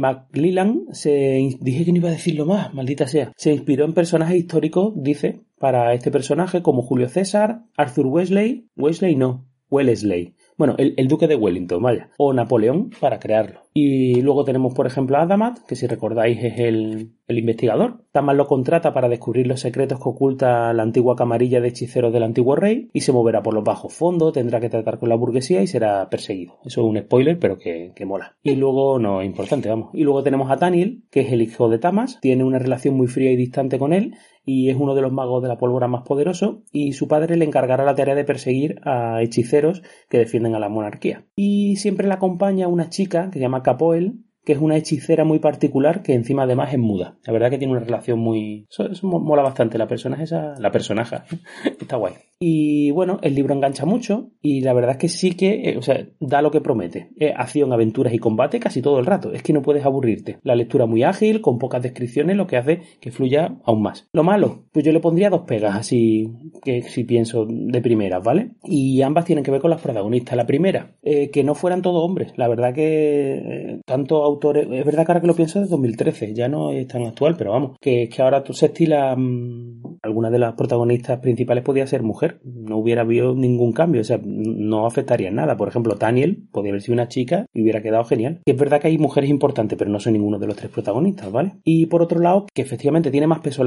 se 0.93 1.57
dije 1.61 1.85
que 1.85 1.93
no 1.93 1.99
iba 1.99 2.09
a 2.09 2.13
decirlo 2.13 2.45
más, 2.45 2.75
maldita 2.75 3.07
sea. 3.07 3.33
Se 3.37 3.53
inspiró 3.53 3.85
en 3.85 3.95
personajes 3.95 4.37
históricos, 4.37 4.93
dice, 4.97 5.43
para 5.59 5.95
este 5.95 6.11
personaje 6.11 6.63
como 6.63 6.83
Julio 6.83 7.09
César, 7.09 7.63
Arthur 7.77 8.07
Wesley, 8.07 8.67
Wesley 8.77 9.15
no, 9.15 9.47
Wellesley. 9.71 10.35
Bueno, 10.57 10.75
el, 10.79 10.95
el 10.97 11.07
duque 11.07 11.29
de 11.29 11.37
Wellington, 11.37 11.83
vaya. 11.83 12.11
O 12.19 12.33
Napoleón 12.33 12.91
para 13.01 13.19
crearlo. 13.19 13.61
Y 13.79 14.23
luego 14.23 14.43
tenemos, 14.45 14.73
por 14.73 14.87
ejemplo, 14.87 15.19
a 15.19 15.25
Adamat, 15.25 15.59
que 15.67 15.77
si 15.77 15.87
recordáis 15.87 16.43
es 16.43 16.59
el, 16.61 17.11
el 17.29 17.39
investigador. 17.39 18.05
Tamas 18.11 18.35
lo 18.35 18.47
contrata 18.47 18.95
para 18.95 19.11
descubrir 19.11 19.47
los 19.47 19.61
secretos 19.61 19.99
que 19.99 20.09
oculta 20.09 20.73
la 20.73 20.83
antigua 20.83 21.15
camarilla 21.15 21.61
de 21.61 21.69
hechiceros 21.69 22.11
del 22.11 22.23
antiguo 22.23 22.57
rey 22.57 22.89
y 22.95 23.03
se 23.03 23.13
moverá 23.13 23.43
por 23.43 23.53
los 23.53 23.65
bajos 23.65 23.93
fondos, 23.93 24.33
tendrá 24.33 24.61
que 24.61 24.71
tratar 24.71 24.99
con 24.99 25.11
la 25.11 25.15
burguesía 25.17 25.61
y 25.61 25.67
será 25.67 26.09
perseguido. 26.09 26.55
Eso 26.65 26.81
es 26.81 26.87
un 26.87 26.99
spoiler, 26.99 27.39
pero 27.39 27.59
que, 27.59 27.93
que 27.95 28.07
mola. 28.07 28.35
Y 28.43 28.57
luego, 28.57 28.99
no 28.99 29.21
es 29.21 29.27
importante, 29.27 29.69
vamos. 29.69 29.91
Y 29.93 30.05
luego 30.05 30.23
tenemos 30.23 30.51
a 30.51 30.57
Daniel, 30.57 31.03
que 31.11 31.21
es 31.21 31.33
el 31.33 31.43
hijo 31.43 31.69
de 31.69 31.79
Tamas, 31.79 32.19
tiene 32.23 32.45
una 32.45 32.59
relación 32.59 32.97
muy 32.97 33.09
fría 33.09 33.31
y 33.31 33.37
distante 33.37 33.79
con 33.79 33.93
él 33.93 34.15
y 34.47 34.71
es 34.71 34.77
uno 34.77 34.95
de 34.95 35.03
los 35.03 35.13
magos 35.13 35.43
de 35.43 35.49
la 35.49 35.59
pólvora 35.59 35.89
más 35.89 36.03
poderoso 36.03 36.63
y 36.73 36.93
su 36.93 37.09
padre 37.09 37.37
le 37.37 37.45
encargará 37.45 37.85
la 37.85 37.97
tarea 37.97 38.15
de 38.15 38.25
perseguir 38.25 38.81
a 38.85 39.21
hechiceros 39.21 39.83
que 40.09 40.19
defienden 40.19 40.55
a 40.55 40.61
la 40.61 40.69
monarquía. 40.69 41.27
Y 41.35 41.77
siempre 41.77 42.07
le 42.07 42.15
acompaña 42.15 42.69
una 42.69 42.89
chica 42.89 43.27
que 43.27 43.39
se 43.39 43.41
llama 43.41 43.65
Capoel, 43.67 44.21
que 44.45 44.53
es 44.53 44.59
una 44.61 44.77
hechicera 44.77 45.25
muy 45.25 45.41
particular 45.41 46.03
que 46.05 46.15
encima 46.15 46.45
además 46.45 46.73
es 46.73 46.79
muda. 46.79 47.19
La 47.27 47.33
verdad 47.33 47.51
que 47.51 47.59
tiene 47.59 47.73
una 47.73 47.83
relación 47.85 48.19
muy... 48.21 48.67
Eso, 48.71 48.87
eso 48.87 49.07
mo- 49.07 49.19
mola 49.19 49.43
bastante, 49.43 49.77
la 49.77 49.89
personaje 49.89 50.23
esa... 50.23 50.55
La 50.61 50.71
personaje. 50.71 51.17
Está 51.81 51.97
guay. 51.97 52.15
Y 52.39 52.91
bueno, 52.91 53.19
el 53.23 53.35
libro 53.35 53.55
engancha 53.55 53.87
mucho 53.87 54.31
y 54.43 54.61
la 54.61 54.75
verdad 54.75 54.93
es 54.93 54.97
que 54.99 55.09
sí 55.09 55.33
que, 55.33 55.71
eh, 55.71 55.79
o 55.79 55.83
sea, 55.83 56.07
da 56.21 56.43
lo 56.43 56.51
que 56.51 56.61
promete. 56.61 57.11
Acción, 57.37 57.73
aventuras 57.73 58.13
y 58.13 58.19
combate 58.19 58.61
casi 58.61 58.83
todo 58.83 58.99
el 58.99 59.07
rato. 59.07 59.33
Es 59.33 59.43
que 59.43 59.53
no 59.53 59.63
puedes 59.63 59.85
aburrirte. 59.85 60.39
La 60.43 60.55
lectura 60.55 60.87
muy 60.87 61.03
ágil, 61.03 61.41
con 61.41 61.59
pocas 61.59 61.83
descripciones, 61.83 62.37
lo 62.37 62.47
que 62.47 62.57
hace 62.57 62.81
que 63.01 63.11
fluya 63.11 63.57
aún 63.65 63.83
más. 63.83 64.09
Lo 64.13 64.23
malo, 64.23 64.65
pues 64.73 64.85
yo 64.85 64.93
le 64.93 65.01
pondría 65.01 65.31
dos 65.31 65.43
pegas 65.43 65.77
así, 65.77 66.31
que 66.63 66.83
si 66.83 67.05
pienso 67.05 67.47
de 67.49 67.81
primeras, 67.81 68.23
¿vale? 68.23 68.51
Y 68.65 69.03
ambas 69.03 69.25
tienen 69.25 69.45
que 69.45 69.51
ver 69.51 69.61
con 69.61 69.71
las 69.71 69.81
protagonistas. 69.81 70.37
La 70.37 70.47
primera, 70.47 70.97
eh, 71.03 71.31
que 71.31 71.45
no 71.45 71.55
fueran 71.55 71.83
todos 71.83 72.03
hombres. 72.03 72.33
La 72.37 72.49
verdad 72.49 72.75
que 72.75 73.35
eh, 73.37 73.81
tanto 73.85 74.25
autores, 74.25 74.67
es 74.71 74.85
verdad 74.85 75.07
que 75.07 75.13
ahora 75.13 75.21
que 75.21 75.27
lo 75.27 75.37
pienso 75.37 75.61
es 75.61 75.67
de 75.67 75.71
2013, 75.71 76.35
ya 76.35 76.49
no 76.49 76.71
es 76.71 76.87
tan 76.87 77.03
actual, 77.07 77.37
pero 77.37 77.53
vamos, 77.53 77.79
que, 77.81 78.09
que 78.09 78.23
ahora 78.23 78.43
se 78.51 78.67
estila, 78.67 79.15
mm, 79.17 79.96
alguna 80.03 80.31
de 80.31 80.39
las 80.39 80.55
protagonistas 80.55 81.21
principales 81.21 81.65
podía 81.65 81.87
ser 81.87 82.03
mujer, 82.03 82.41
no 82.45 82.79
hubiera 82.79 83.03
habido 83.03 83.35
ningún 83.35 83.73
cambio, 83.73 84.01
o 84.01 84.05
sea, 84.05 84.21
no 84.25 84.87
afectaría 84.87 85.31
nada. 85.31 85.57
Por 85.57 85.69
ejemplo, 85.69 85.95
Daniel 85.95 86.47
podría 86.51 86.73
haber 86.73 86.83
sido 86.83 86.95
una 86.95 87.09
chica 87.09 87.47
y 87.53 87.63
hubiera 87.63 87.83
quedado 87.83 88.05
genial. 88.05 88.41
Que 88.45 88.53
es 88.53 88.59
verdad 88.59 88.81
que 88.81 88.89
hay 88.89 88.99
mujeres 88.99 89.31
importantes, 89.31 89.79
pero 89.79 89.91
no 89.91 90.01
son 90.01 90.15
ninguno 90.15 90.39
de 90.39 90.47
los 90.47 90.57
tres 90.57 90.71
protagonistas, 90.71 91.31
¿vale? 91.31 91.53
Y 91.65 91.87
por 91.87 92.03
otro 92.03 92.21
lado, 92.21 92.47
que 92.53 92.63
efectivamente 92.63 93.11
tiene 93.11 93.27
más 93.27 93.41
peso 93.41 93.65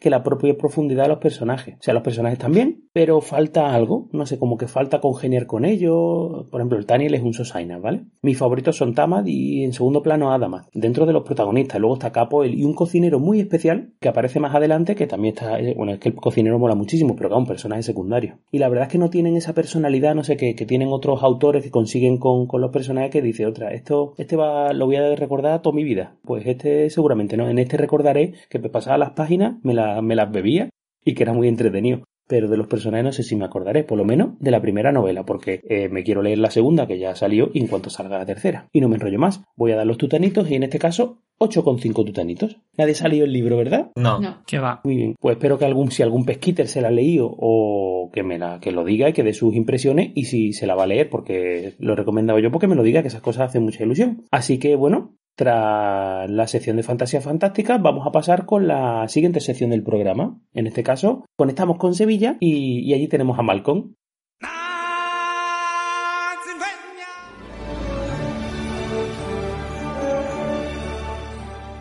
que 0.00 0.10
la 0.10 0.22
propia 0.22 0.56
profundidad 0.56 1.04
de 1.04 1.08
los 1.10 1.18
personajes. 1.18 1.74
O 1.74 1.82
sea, 1.82 1.94
los 1.94 2.02
personajes 2.02 2.38
también, 2.38 2.84
pero 2.92 3.20
falta 3.20 3.74
algo, 3.74 4.08
no 4.12 4.26
sé, 4.26 4.38
como 4.38 4.56
que 4.56 4.68
falta 4.68 5.00
congeniar 5.00 5.46
con 5.46 5.64
ellos. 5.64 6.48
Por 6.50 6.60
ejemplo, 6.60 6.78
el 6.78 6.86
Daniel 6.86 7.14
es 7.14 7.22
un 7.22 7.34
Sosaina, 7.34 7.78
¿vale? 7.78 8.04
Mis 8.22 8.38
favoritos 8.38 8.76
son 8.76 8.94
Tamad 8.94 9.26
y 9.26 9.64
en 9.64 9.72
segundo 9.72 10.02
plano 10.02 10.32
Adamat. 10.32 10.66
Dentro 10.72 11.06
de 11.06 11.12
los 11.12 11.24
protagonistas, 11.24 11.80
luego 11.80 11.94
está 11.94 12.12
Capo 12.12 12.44
y 12.44 12.64
un 12.64 12.74
cocinero 12.74 13.18
muy 13.18 13.40
especial 13.40 13.92
que 14.00 14.08
aparece 14.08 14.40
más 14.40 14.54
adelante, 14.54 14.94
que 14.94 15.06
también 15.06 15.34
está, 15.34 15.58
bueno, 15.74 15.92
es 15.92 15.98
que 15.98 16.10
el 16.10 16.14
cocinero 16.16 16.58
mola 16.58 16.74
muchísimo, 16.74 17.16
pero 17.16 17.30
es 17.30 17.34
un 17.36 17.46
personaje 17.46 17.82
secundario. 17.82 18.38
Y 18.52 18.58
la 18.58 18.68
verdad 18.68 18.86
es 18.86 18.92
que 18.92 18.98
no 18.98 19.08
tienen 19.08 19.36
esa 19.36 19.54
personalidad, 19.54 20.14
no 20.14 20.22
sé, 20.24 20.36
que, 20.36 20.54
que 20.54 20.66
tienen 20.66 20.88
otros 20.90 21.22
autores 21.22 21.62
que 21.64 21.70
consiguen 21.70 22.18
con, 22.18 22.46
con 22.46 22.60
los 22.60 22.70
personajes 22.70 23.10
que 23.10 23.22
dice 23.22 23.46
otra, 23.46 23.72
esto, 23.72 24.12
este 24.18 24.36
va, 24.36 24.72
lo 24.74 24.86
voy 24.86 24.96
a 24.96 25.14
recordar 25.16 25.62
toda 25.62 25.74
mi 25.74 25.84
vida. 25.84 26.16
Pues 26.22 26.46
este 26.46 26.90
seguramente 26.90 27.36
no. 27.36 27.48
En 27.48 27.58
este 27.58 27.76
recordaré 27.78 28.34
que 28.50 28.58
me 28.58 28.68
pasaba 28.68 28.98
las 28.98 29.10
páginas, 29.12 29.56
me, 29.62 29.72
la- 29.74 30.02
me 30.02 30.14
las 30.16 30.30
bebía 30.30 30.68
y 31.04 31.14
que 31.14 31.22
era 31.22 31.32
muy 31.32 31.48
entretenido. 31.48 32.02
Pero 32.26 32.48
de 32.48 32.56
los 32.56 32.66
personajes 32.66 33.04
no 33.04 33.12
sé 33.12 33.22
si 33.22 33.36
me 33.36 33.44
acordaré, 33.44 33.84
por 33.84 33.98
lo 33.98 34.04
menos 34.04 34.38
de 34.38 34.50
la 34.50 34.60
primera 34.62 34.92
novela, 34.92 35.24
porque 35.24 35.60
eh, 35.68 35.88
me 35.88 36.02
quiero 36.04 36.22
leer 36.22 36.38
la 36.38 36.50
segunda, 36.50 36.86
que 36.86 36.98
ya 36.98 37.14
salió, 37.14 37.50
y 37.52 37.60
en 37.60 37.66
cuanto 37.66 37.90
salga 37.90 38.18
la 38.18 38.26
tercera. 38.26 38.68
Y 38.72 38.80
no 38.80 38.88
me 38.88 38.96
enrollo 38.96 39.18
más. 39.18 39.42
Voy 39.56 39.72
a 39.72 39.76
dar 39.76 39.86
los 39.86 39.98
tutanitos, 39.98 40.50
y 40.50 40.54
en 40.54 40.62
este 40.62 40.78
caso, 40.78 41.18
8,5 41.38 42.04
tutanitos. 42.04 42.58
Nadie 42.76 42.94
salió 42.94 43.24
el 43.24 43.32
libro, 43.32 43.56
¿verdad? 43.56 43.90
No. 43.96 44.20
No. 44.20 44.42
Que 44.46 44.58
va. 44.58 44.80
Muy 44.84 44.96
bien. 44.96 45.14
Pues 45.20 45.36
espero 45.36 45.58
que 45.58 45.64
algún, 45.64 45.90
si 45.90 46.02
algún 46.02 46.24
pesquiter 46.24 46.68
se 46.68 46.80
la 46.80 46.88
ha 46.88 46.92
leído 46.92 47.28
o 47.36 48.10
que 48.12 48.22
me 48.22 48.38
la, 48.38 48.60
que 48.60 48.72
lo 48.72 48.84
diga 48.84 49.08
y 49.08 49.12
que 49.12 49.22
dé 49.24 49.34
sus 49.34 49.54
impresiones 49.54 50.12
y 50.14 50.24
si 50.24 50.52
se 50.52 50.66
la 50.66 50.74
va 50.74 50.84
a 50.84 50.86
leer, 50.86 51.10
porque 51.10 51.74
lo 51.78 51.94
he 51.94 51.96
recomendado 51.96 52.38
yo 52.38 52.50
porque 52.50 52.68
me 52.68 52.76
lo 52.76 52.82
diga, 52.82 53.02
que 53.02 53.08
esas 53.08 53.22
cosas 53.22 53.48
hacen 53.48 53.64
mucha 53.64 53.82
ilusión. 53.82 54.24
Así 54.30 54.58
que 54.58 54.76
bueno, 54.76 55.16
tras 55.36 56.30
la 56.30 56.46
sección 56.46 56.76
de 56.76 56.82
Fantasía 56.82 57.20
Fantástica, 57.20 57.78
vamos 57.78 58.06
a 58.06 58.12
pasar 58.12 58.46
con 58.46 58.68
la 58.68 59.08
siguiente 59.08 59.40
sección 59.40 59.70
del 59.70 59.82
programa. 59.82 60.38
En 60.52 60.66
este 60.66 60.82
caso, 60.82 61.24
conectamos 61.36 61.78
con 61.78 61.94
Sevilla 61.94 62.36
y, 62.40 62.80
y 62.80 62.94
allí 62.94 63.08
tenemos 63.08 63.38
a 63.38 63.42
Malcolm. 63.42 63.94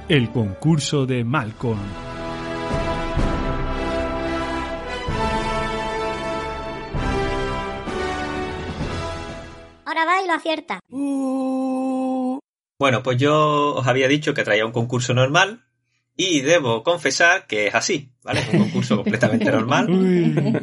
El 0.10 0.30
concurso 0.32 1.06
de 1.06 1.24
Malcolm. 1.24 1.80
Ahora 9.86 10.06
va 10.06 10.22
y 10.22 10.28
lo 10.28 10.34
acierta. 10.34 10.80
Bueno, 12.84 13.02
pues 13.02 13.18
yo 13.18 13.76
os 13.76 13.88
había 13.88 14.10
dicho 14.10 14.34
que 14.34 14.44
traía 14.44 14.66
un 14.66 14.74
concurso 14.74 15.14
normal 15.14 15.62
y 16.18 16.42
debo 16.42 16.84
confesar 16.84 17.48
que 17.48 17.68
es 17.68 17.74
así, 17.76 18.12
¿vale? 18.24 18.42
Es 18.42 18.50
un 18.54 18.60
concurso 18.60 18.98
completamente 18.98 19.50
normal, 19.58 19.88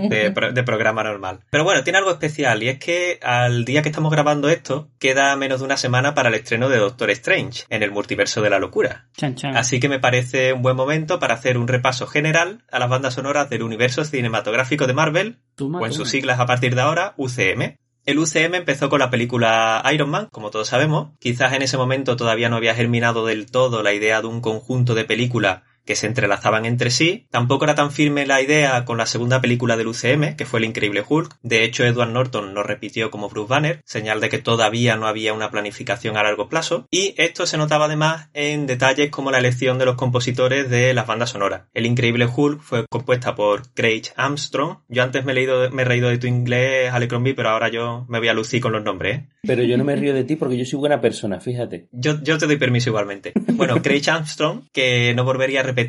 de, 0.08 0.30
pro- 0.30 0.52
de 0.52 0.62
programa 0.62 1.02
normal. 1.02 1.40
Pero 1.50 1.64
bueno, 1.64 1.82
tiene 1.82 1.98
algo 1.98 2.10
especial 2.10 2.62
y 2.62 2.68
es 2.68 2.78
que 2.78 3.18
al 3.22 3.64
día 3.64 3.80
que 3.82 3.88
estamos 3.88 4.12
grabando 4.12 4.50
esto 4.50 4.90
queda 4.98 5.34
menos 5.36 5.60
de 5.60 5.64
una 5.66 5.78
semana 5.78 6.12
para 6.14 6.28
el 6.28 6.34
estreno 6.34 6.68
de 6.68 6.76
Doctor 6.76 7.08
Strange 7.10 7.64
en 7.70 7.82
el 7.82 7.90
multiverso 7.90 8.42
de 8.42 8.50
la 8.50 8.58
locura. 8.58 9.08
Chan, 9.16 9.34
chan. 9.34 9.56
Así 9.56 9.80
que 9.80 9.88
me 9.88 9.98
parece 9.98 10.52
un 10.52 10.60
buen 10.62 10.76
momento 10.76 11.18
para 11.18 11.34
hacer 11.34 11.56
un 11.56 11.68
repaso 11.68 12.06
general 12.06 12.62
a 12.70 12.78
las 12.78 12.90
bandas 12.90 13.14
sonoras 13.14 13.48
del 13.48 13.62
universo 13.62 14.04
cinematográfico 14.04 14.86
de 14.86 14.92
Marvel, 14.92 15.38
o 15.80 15.86
en 15.86 15.92
sus 15.96 16.10
siglas 16.10 16.38
a 16.38 16.44
partir 16.46 16.74
de 16.74 16.82
ahora, 16.82 17.14
UCM. 17.16 17.76
El 18.06 18.18
UCM 18.18 18.54
empezó 18.54 18.88
con 18.88 19.00
la 19.00 19.10
película 19.10 19.82
Iron 19.92 20.10
Man, 20.10 20.28
como 20.32 20.50
todos 20.50 20.68
sabemos. 20.68 21.10
Quizás 21.18 21.52
en 21.52 21.62
ese 21.62 21.76
momento 21.76 22.16
todavía 22.16 22.48
no 22.48 22.56
había 22.56 22.74
germinado 22.74 23.26
del 23.26 23.50
todo 23.50 23.82
la 23.82 23.92
idea 23.92 24.20
de 24.20 24.26
un 24.26 24.40
conjunto 24.40 24.94
de 24.94 25.04
películas 25.04 25.62
que 25.90 25.96
se 25.96 26.06
entrelazaban 26.06 26.66
entre 26.66 26.92
sí. 26.92 27.26
Tampoco 27.32 27.64
era 27.64 27.74
tan 27.74 27.90
firme 27.90 28.24
la 28.24 28.40
idea 28.40 28.84
con 28.84 28.96
la 28.96 29.06
segunda 29.06 29.40
película 29.40 29.76
del 29.76 29.88
UCM, 29.88 30.36
que 30.36 30.46
fue 30.46 30.60
El 30.60 30.66
Increíble 30.66 31.02
Hulk. 31.08 31.34
De 31.42 31.64
hecho, 31.64 31.84
Edward 31.84 32.10
Norton 32.10 32.54
no 32.54 32.62
repitió 32.62 33.10
como 33.10 33.28
Bruce 33.28 33.50
Banner, 33.50 33.80
señal 33.84 34.20
de 34.20 34.28
que 34.28 34.38
todavía 34.38 34.94
no 34.94 35.08
había 35.08 35.32
una 35.32 35.50
planificación 35.50 36.16
a 36.16 36.22
largo 36.22 36.48
plazo. 36.48 36.86
Y 36.92 37.14
esto 37.16 37.44
se 37.44 37.56
notaba 37.56 37.86
además 37.86 38.28
en 38.34 38.68
detalles 38.68 39.10
como 39.10 39.32
la 39.32 39.38
elección 39.38 39.78
de 39.78 39.84
los 39.84 39.96
compositores 39.96 40.70
de 40.70 40.94
las 40.94 41.08
bandas 41.08 41.30
sonoras. 41.30 41.62
El 41.74 41.86
Increíble 41.86 42.28
Hulk 42.32 42.60
fue 42.60 42.86
compuesta 42.88 43.34
por 43.34 43.72
Craig 43.74 44.12
Armstrong. 44.14 44.76
Yo 44.86 45.02
antes 45.02 45.24
me 45.24 45.32
he, 45.32 45.34
leído, 45.34 45.72
me 45.72 45.82
he 45.82 45.84
reído 45.86 46.08
de 46.08 46.18
tu 46.18 46.28
inglés, 46.28 46.92
Alecrombie, 46.92 47.34
pero 47.34 47.48
ahora 47.48 47.68
yo 47.68 48.06
me 48.08 48.20
voy 48.20 48.28
a 48.28 48.34
lucir 48.34 48.60
con 48.60 48.70
los 48.70 48.84
nombres, 48.84 49.16
¿eh? 49.16 49.28
Pero 49.42 49.64
yo 49.64 49.76
no 49.76 49.84
me 49.84 49.96
río 49.96 50.14
de 50.14 50.22
ti 50.22 50.36
porque 50.36 50.56
yo 50.56 50.64
soy 50.64 50.78
buena 50.78 51.00
persona, 51.00 51.40
fíjate. 51.40 51.88
Yo, 51.90 52.22
yo 52.22 52.38
te 52.38 52.46
doy 52.46 52.58
permiso 52.58 52.90
igualmente. 52.90 53.32
Bueno, 53.54 53.82
Craig 53.82 54.08
Armstrong, 54.08 54.68
que 54.72 55.14
no 55.14 55.24
volvería 55.24 55.60
a 55.60 55.62
repetir, 55.62 55.79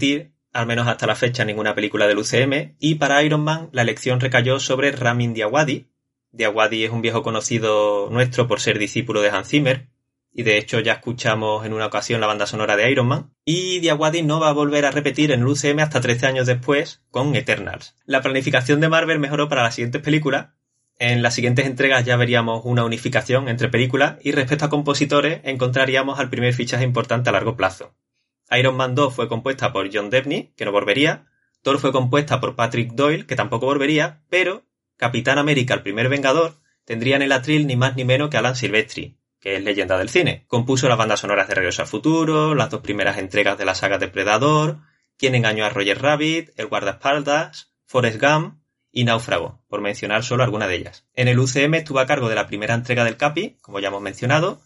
al 0.53 0.67
menos 0.67 0.87
hasta 0.87 1.07
la 1.07 1.15
fecha, 1.15 1.45
ninguna 1.45 1.75
película 1.75 2.07
del 2.07 2.17
UCM, 2.17 2.75
y 2.79 2.95
para 2.95 3.23
Iron 3.23 3.41
Man 3.41 3.69
la 3.71 3.81
elección 3.81 4.19
recayó 4.19 4.59
sobre 4.59 4.91
Ramin 4.91 5.33
Djawadi. 5.33 5.87
Djawadi 6.31 6.83
es 6.83 6.91
un 6.91 7.01
viejo 7.01 7.23
conocido 7.23 8.09
nuestro 8.09 8.47
por 8.47 8.59
ser 8.59 8.79
discípulo 8.79 9.21
de 9.21 9.29
Hans 9.29 9.49
Zimmer, 9.49 9.89
y 10.33 10.43
de 10.43 10.57
hecho 10.57 10.79
ya 10.79 10.93
escuchamos 10.93 11.65
en 11.65 11.73
una 11.73 11.87
ocasión 11.87 12.21
la 12.21 12.27
banda 12.27 12.47
sonora 12.47 12.75
de 12.75 12.89
Iron 12.91 13.07
Man, 13.07 13.33
y 13.45 13.79
Djawadi 13.79 14.23
no 14.23 14.39
va 14.39 14.49
a 14.49 14.53
volver 14.53 14.85
a 14.85 14.91
repetir 14.91 15.31
en 15.31 15.41
el 15.41 15.47
UCM 15.47 15.79
hasta 15.79 16.01
13 16.01 16.27
años 16.27 16.47
después 16.47 17.03
con 17.09 17.35
Eternals. 17.35 17.95
La 18.05 18.21
planificación 18.21 18.79
de 18.79 18.89
Marvel 18.89 19.19
mejoró 19.19 19.49
para 19.49 19.63
las 19.63 19.75
siguientes 19.75 20.01
películas, 20.01 20.49
en 21.01 21.23
las 21.23 21.33
siguientes 21.33 21.65
entregas 21.65 22.05
ya 22.05 22.15
veríamos 22.15 22.61
una 22.63 22.85
unificación 22.85 23.47
entre 23.49 23.69
películas 23.69 24.17
y 24.21 24.33
respecto 24.33 24.65
a 24.65 24.69
compositores 24.69 25.41
encontraríamos 25.45 26.19
al 26.19 26.29
primer 26.29 26.53
fichaje 26.53 26.83
importante 26.83 27.29
a 27.29 27.31
largo 27.31 27.57
plazo. 27.57 27.95
Iron 28.57 28.75
Man 28.75 28.95
2 28.95 29.13
fue 29.13 29.27
compuesta 29.27 29.71
por 29.71 29.89
John 29.93 30.09
Debney, 30.09 30.53
que 30.55 30.65
no 30.65 30.71
volvería, 30.71 31.27
Thor 31.61 31.79
fue 31.79 31.91
compuesta 31.91 32.41
por 32.41 32.55
Patrick 32.55 32.93
Doyle, 32.93 33.25
que 33.25 33.35
tampoco 33.35 33.67
volvería, 33.67 34.23
pero 34.29 34.65
Capitán 34.97 35.37
América, 35.37 35.75
el 35.75 35.83
primer 35.83 36.09
Vengador, 36.09 36.55
tendría 36.85 37.15
en 37.15 37.21
el 37.21 37.31
atril 37.31 37.67
ni 37.67 37.75
más 37.75 37.95
ni 37.95 38.03
menos 38.03 38.29
que 38.29 38.37
Alan 38.37 38.55
Silvestri, 38.55 39.19
que 39.39 39.55
es 39.55 39.63
leyenda 39.63 39.97
del 39.97 40.09
cine. 40.09 40.45
Compuso 40.47 40.89
las 40.89 40.97
bandas 40.97 41.19
sonoras 41.19 41.47
de 41.47 41.55
Regreso 41.55 41.83
al 41.83 41.87
Futuro, 41.87 42.55
las 42.55 42.69
dos 42.69 42.81
primeras 42.81 43.17
entregas 43.17 43.57
de 43.57 43.65
la 43.65 43.75
saga 43.75 43.97
Depredador, 43.97 44.79
Quien 45.17 45.35
engañó 45.35 45.65
a 45.65 45.69
Roger 45.69 46.01
Rabbit, 46.01 46.49
El 46.57 46.67
guardaespaldas, 46.67 47.73
Forrest 47.85 48.19
Gump 48.19 48.59
y 48.91 49.03
Náufrago, 49.03 49.63
por 49.67 49.81
mencionar 49.81 50.23
solo 50.23 50.43
alguna 50.43 50.67
de 50.67 50.75
ellas. 50.75 51.05
En 51.13 51.27
el 51.27 51.39
UCM 51.39 51.75
estuvo 51.75 51.99
a 51.99 52.07
cargo 52.07 52.27
de 52.27 52.35
la 52.35 52.47
primera 52.47 52.73
entrega 52.73 53.03
del 53.03 53.17
Capi, 53.17 53.57
como 53.61 53.79
ya 53.79 53.89
hemos 53.89 54.01
mencionado, 54.01 54.61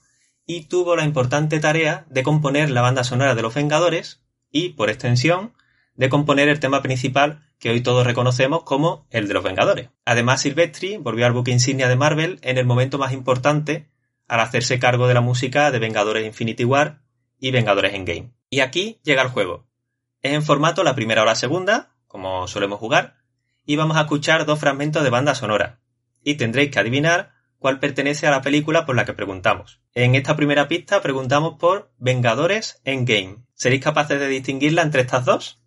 y 0.46 0.66
tuvo 0.66 0.96
la 0.96 1.04
importante 1.04 1.60
tarea 1.60 2.06
de 2.10 2.24
componer 2.24 2.70
la 2.70 2.82
banda 2.82 3.04
sonora 3.04 3.36
de 3.36 3.42
Los 3.42 3.56
Vengadores 3.56 4.22
y, 4.52 4.70
por 4.70 4.90
extensión, 4.90 5.54
de 5.96 6.10
componer 6.10 6.50
el 6.50 6.60
tema 6.60 6.82
principal 6.82 7.42
que 7.60 7.70
hoy 7.70 7.82
todos 7.82 8.06
reconocemos 8.06 8.64
como 8.64 9.08
el 9.10 9.28
de 9.28 9.34
Los 9.34 9.44
Vengadores. 9.44 9.90
Además, 10.06 10.42
Silvestri 10.42 10.98
volvió 10.98 11.26
al 11.26 11.32
buque 11.34 11.52
insignia 11.52 11.88
de 11.88 11.96
Marvel 11.96 12.40
en 12.42 12.58
el 12.58 12.66
momento 12.66 12.98
más 12.98 13.14
importante 13.14 13.90
al 14.28 14.40
hacerse 14.40 14.80
cargo 14.80 15.08
de 15.08 15.14
la 15.14 15.22
música 15.22 15.72
de 15.72 15.80
Vengadores 15.80 16.26
Infinity 16.26 16.66
War 16.66 17.02
y 17.40 17.52
Vengadores 17.52 17.94
Endgame. 17.94 18.34
Y 18.50 18.60
aquí 18.60 19.00
llega 19.04 19.22
el 19.22 19.30
juego. 19.30 19.68
Es 20.22 20.34
en 20.34 20.44
formato 20.44 20.84
la 20.84 20.96
primera 20.96 21.22
o 21.22 21.26
la 21.26 21.36
segunda, 21.36 21.96
como 22.08 22.48
solemos 22.48 22.80
jugar, 22.80 23.18
y 23.66 23.76
vamos 23.76 23.98
a 23.98 24.02
escuchar 24.02 24.46
dos 24.46 24.60
fragmentos 24.60 25.04
de 25.04 25.10
banda 25.10 25.36
sonora. 25.36 25.80
Y 26.24 26.36
tendréis 26.36 26.72
que 26.72 26.80
adivinar 26.80 27.35
cuál 27.60 27.80
pertenece 27.80 28.28
a 28.28 28.32
la 28.32 28.42
película 28.42 28.86
por 28.86 28.96
la 28.96 29.06
que 29.06 29.14
preguntamos. 29.14 29.82
En 29.94 30.16
esta 30.16 30.36
primera 30.36 30.68
pista 30.68 31.02
preguntamos 31.02 31.58
por 31.60 31.92
Vengadores 31.98 32.82
Endgame. 32.84 33.38
¿Seréis 33.54 33.84
capaces 33.84 34.20
de 34.20 34.28
distinguirla 34.28 34.82
entre 34.82 35.02
estas 35.02 35.26
dos? 35.26 35.62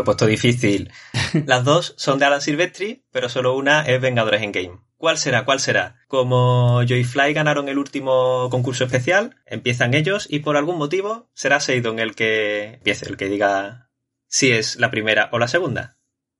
Lo 0.00 0.04
he 0.04 0.06
puesto 0.06 0.26
difícil. 0.26 0.90
Las 1.44 1.62
dos 1.62 1.92
son 1.98 2.18
de 2.18 2.24
Alan 2.24 2.40
Silvestri, 2.40 3.04
pero 3.10 3.28
solo 3.28 3.54
una 3.54 3.82
es 3.82 4.00
Vengadores 4.00 4.40
Endgame. 4.40 4.78
¿Cuál 4.96 5.18
será? 5.18 5.44
¿Cuál 5.44 5.60
será? 5.60 5.96
Como 6.08 6.82
Joy 6.88 7.04
Fly 7.04 7.34
ganaron 7.34 7.68
el 7.68 7.76
último 7.76 8.48
concurso 8.50 8.84
especial, 8.84 9.36
empiezan 9.44 9.92
ellos 9.92 10.26
y 10.30 10.38
por 10.38 10.56
algún 10.56 10.78
motivo 10.78 11.28
será 11.34 11.60
Seidon 11.60 11.98
el 11.98 12.14
que 12.14 12.76
empiece, 12.76 13.10
el 13.10 13.18
que 13.18 13.28
diga 13.28 13.90
si 14.26 14.52
es 14.52 14.80
la 14.80 14.90
primera 14.90 15.28
o 15.32 15.38
la 15.38 15.48
segunda. 15.48 15.98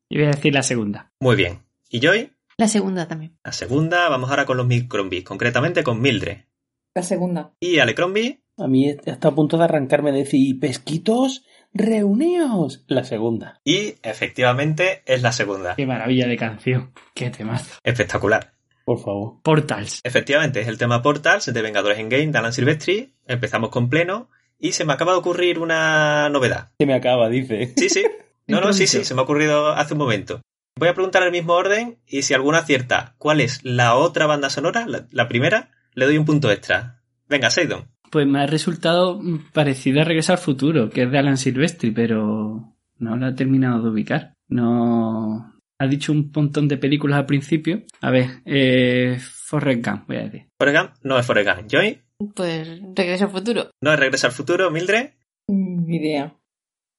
Y 0.08 0.16
voy 0.16 0.28
a 0.28 0.30
decir 0.30 0.54
la 0.54 0.62
segunda. 0.62 1.12
Muy 1.20 1.36
bien. 1.36 1.60
¿Y 1.90 2.00
Joy? 2.00 2.32
La 2.56 2.68
segunda 2.68 3.06
también. 3.08 3.36
La 3.44 3.52
segunda, 3.52 4.08
vamos 4.08 4.30
ahora 4.30 4.46
con 4.46 4.56
los 4.56 4.66
Micrombies, 4.66 5.24
concretamente 5.24 5.82
con 5.82 6.00
Mildred. 6.00 6.46
La 6.94 7.02
segunda. 7.02 7.52
¿Y 7.60 7.78
Alecrombie? 7.78 8.40
A 8.56 8.66
mí 8.68 8.88
está 8.88 9.28
a 9.28 9.34
punto 9.34 9.58
de 9.58 9.64
arrancarme 9.64 10.12
de 10.12 10.20
decir, 10.20 10.58
pesquitos, 10.58 11.44
reuneos. 11.72 12.84
La 12.86 13.04
segunda. 13.04 13.60
Y 13.64 13.94
efectivamente 14.02 15.02
es 15.06 15.22
la 15.22 15.32
segunda. 15.32 15.76
Qué 15.76 15.86
maravilla 15.86 16.26
de 16.26 16.36
canción. 16.36 16.92
Qué 17.14 17.30
temazo. 17.30 17.78
Espectacular. 17.82 18.54
Por 18.84 18.98
favor. 18.98 19.40
Portals. 19.42 20.00
Efectivamente, 20.02 20.60
es 20.60 20.68
el 20.68 20.78
tema 20.78 21.02
Portals 21.02 21.52
de 21.52 21.62
Vengadores 21.62 21.98
Endgame 21.98 22.28
de 22.28 22.38
Alan 22.38 22.52
Silvestri. 22.52 23.14
Empezamos 23.26 23.70
con 23.70 23.88
pleno 23.88 24.30
y 24.58 24.72
se 24.72 24.84
me 24.84 24.92
acaba 24.92 25.12
de 25.12 25.18
ocurrir 25.18 25.58
una 25.58 26.28
novedad. 26.28 26.70
Se 26.78 26.86
me 26.86 26.94
acaba, 26.94 27.28
dice. 27.28 27.72
Sí, 27.76 27.88
sí. 27.88 28.04
No, 28.46 28.60
no, 28.60 28.72
sí, 28.72 28.86
sí, 28.88 29.04
se 29.04 29.14
me 29.14 29.20
ha 29.20 29.24
ocurrido 29.24 29.68
hace 29.68 29.94
un 29.94 29.98
momento. 29.98 30.40
Voy 30.76 30.88
a 30.88 30.94
preguntar 30.94 31.22
el 31.22 31.30
mismo 31.30 31.52
orden 31.52 31.98
y 32.06 32.22
si 32.22 32.34
alguna 32.34 32.58
acierta 32.58 33.14
cuál 33.18 33.40
es 33.40 33.60
la 33.62 33.94
otra 33.94 34.26
banda 34.26 34.50
sonora, 34.50 34.86
la, 34.86 35.06
la 35.12 35.28
primera, 35.28 35.70
le 35.94 36.06
doy 36.06 36.18
un 36.18 36.24
punto 36.24 36.50
extra. 36.50 37.00
Venga, 37.28 37.50
Seidon. 37.50 37.88
Pues 38.10 38.26
me 38.26 38.40
ha 38.40 38.46
resultado 38.46 39.20
parecido 39.52 40.00
a 40.00 40.04
Regresar 40.04 40.36
al 40.36 40.42
Futuro, 40.42 40.90
que 40.90 41.02
es 41.04 41.10
de 41.10 41.18
Alan 41.18 41.36
Silvestri, 41.36 41.92
pero 41.92 42.74
no 42.98 43.16
lo 43.16 43.28
he 43.28 43.32
terminado 43.34 43.82
de 43.82 43.90
ubicar. 43.90 44.34
No. 44.48 45.54
Ha 45.78 45.86
dicho 45.86 46.12
un 46.12 46.30
montón 46.34 46.68
de 46.68 46.76
películas 46.76 47.18
al 47.20 47.26
principio. 47.26 47.82
A 48.02 48.10
ver, 48.10 48.26
eh, 48.44 49.16
Forrest 49.20 49.86
Gump, 49.86 50.06
voy 50.08 50.16
a 50.16 50.22
decir. 50.24 50.48
Forrest 50.58 50.78
Gump 50.78 50.90
no 51.04 51.18
es 51.18 51.24
Forrest 51.26 51.48
Gump. 51.48 51.68
Joy 51.70 52.00
Pues 52.34 52.68
regreso 52.94 53.24
al 53.24 53.30
futuro. 53.30 53.70
no 53.80 53.92
es 53.92 53.98
Regresa 53.98 54.26
al 54.26 54.32
Futuro. 54.34 54.70
Mildred, 54.70 55.10
Ni 55.48 55.96
idea. 55.96 56.36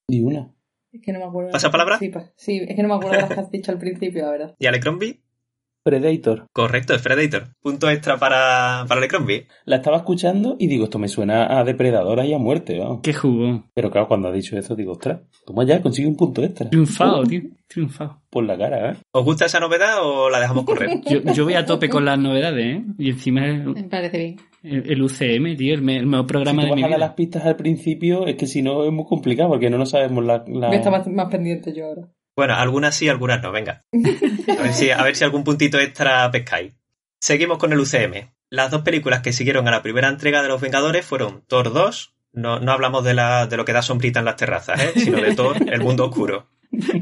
Y 0.08 0.20
una. 0.22 0.52
Es 0.92 1.00
que 1.00 1.12
no 1.12 1.20
me 1.20 1.24
acuerdo. 1.26 1.50
¿Pasa 1.52 1.70
palabra? 1.70 1.98
Sí, 1.98 2.08
pa- 2.08 2.32
sí, 2.36 2.60
es 2.68 2.74
que 2.76 2.82
no 2.82 2.88
me 2.88 2.94
acuerdo 2.96 3.12
de 3.16 3.20
las 3.22 3.30
que 3.34 3.40
has 3.40 3.50
dicho 3.50 3.70
al 3.72 3.78
principio, 3.78 4.24
la 4.24 4.30
verdad. 4.32 4.54
y 4.58 4.66
Alecrombie. 4.66 5.22
Predator. 5.82 6.46
Correcto, 6.52 6.94
es 6.94 7.02
Predator. 7.02 7.48
Punto 7.60 7.90
extra 7.90 8.16
para, 8.18 8.84
para 8.88 8.98
Alecrombie. 9.00 9.46
La 9.64 9.76
estaba 9.76 9.96
escuchando 9.98 10.56
y 10.58 10.66
digo, 10.68 10.84
esto 10.84 10.98
me 10.98 11.08
suena 11.08 11.58
a 11.58 11.64
depredadora 11.64 12.24
y 12.24 12.32
a 12.32 12.38
muerte, 12.38 12.78
vamos. 12.78 13.00
Qué 13.02 13.12
jugón. 13.12 13.66
Pero 13.74 13.90
claro, 13.90 14.08
cuando 14.08 14.28
ha 14.28 14.32
dicho 14.32 14.56
eso, 14.56 14.74
digo, 14.76 14.92
ostras, 14.92 15.20
toma 15.46 15.64
ya, 15.64 15.82
consigue 15.82 16.08
un 16.08 16.16
punto 16.16 16.42
extra. 16.42 16.70
Triunfado, 16.70 17.22
Uh, 17.22 17.26
tío. 17.26 17.40
Triunfado. 17.66 18.20
Por 18.30 18.44
la 18.44 18.56
cara, 18.58 18.92
¿eh? 18.92 18.96
¿Os 19.12 19.24
gusta 19.24 19.46
esa 19.46 19.58
novedad 19.58 19.96
o 20.02 20.28
la 20.30 20.38
dejamos 20.40 20.64
correr? 20.64 21.00
Yo, 21.08 21.20
yo 21.32 21.44
voy 21.44 21.54
a 21.54 21.64
tope 21.64 21.88
con 21.88 22.04
las 22.04 22.18
novedades, 22.18 22.64
¿eh? 22.76 22.84
Y 22.98 23.10
encima 23.10 23.46
el, 23.46 23.64
Me 23.64 23.84
parece 23.84 24.18
bien. 24.62 24.84
el 24.86 25.02
UCM, 25.02 25.56
tío, 25.56 25.74
el, 25.74 25.82
me- 25.82 25.96
el 25.96 26.06
mejor 26.06 26.26
programa 26.26 26.64
de 26.64 26.74
mi 26.74 26.82
vida. 26.84 26.98
las 26.98 27.14
pistas 27.14 27.44
al 27.46 27.56
principio, 27.56 28.26
es 28.26 28.36
que 28.36 28.46
si 28.46 28.60
no 28.62 28.84
es 28.84 28.92
muy 28.92 29.04
complicado, 29.06 29.48
porque 29.50 29.70
no 29.70 29.78
nos 29.78 29.90
sabemos 29.90 30.22
la... 30.24 30.44
la- 30.46 30.90
más, 30.90 31.06
más 31.08 31.30
pendiente 31.30 31.72
yo 31.74 31.86
ahora. 31.86 32.08
Bueno, 32.36 32.54
algunas 32.54 32.94
sí, 32.94 33.08
algunas 33.08 33.42
no, 33.42 33.52
venga. 33.52 33.82
A 34.58 34.62
ver 34.62 34.72
si, 34.72 34.90
a 34.90 35.02
ver 35.02 35.16
si 35.16 35.24
algún 35.24 35.44
puntito 35.44 35.78
extra 35.78 36.30
pescáis. 36.30 36.74
Seguimos 37.20 37.58
con 37.58 37.72
el 37.72 37.80
UCM. 37.80 38.32
Las 38.50 38.70
dos 38.70 38.82
películas 38.82 39.20
que 39.22 39.32
siguieron 39.32 39.68
a 39.68 39.70
la 39.70 39.82
primera 39.82 40.08
entrega 40.08 40.42
de 40.42 40.48
Los 40.48 40.60
Vengadores 40.60 41.04
fueron 41.06 41.44
Thor 41.46 41.72
2. 41.72 42.14
No, 42.34 42.58
no 42.60 42.72
hablamos 42.72 43.04
de, 43.04 43.14
la, 43.14 43.46
de 43.46 43.56
lo 43.56 43.64
que 43.64 43.72
da 43.72 43.82
sombrita 43.82 44.18
en 44.20 44.24
las 44.24 44.36
terrazas, 44.36 44.80
¿eh? 44.82 44.92
sino 44.96 45.20
de 45.20 45.34
Thor, 45.34 45.56
El 45.70 45.80
Mundo 45.82 46.06
Oscuro. 46.06 46.48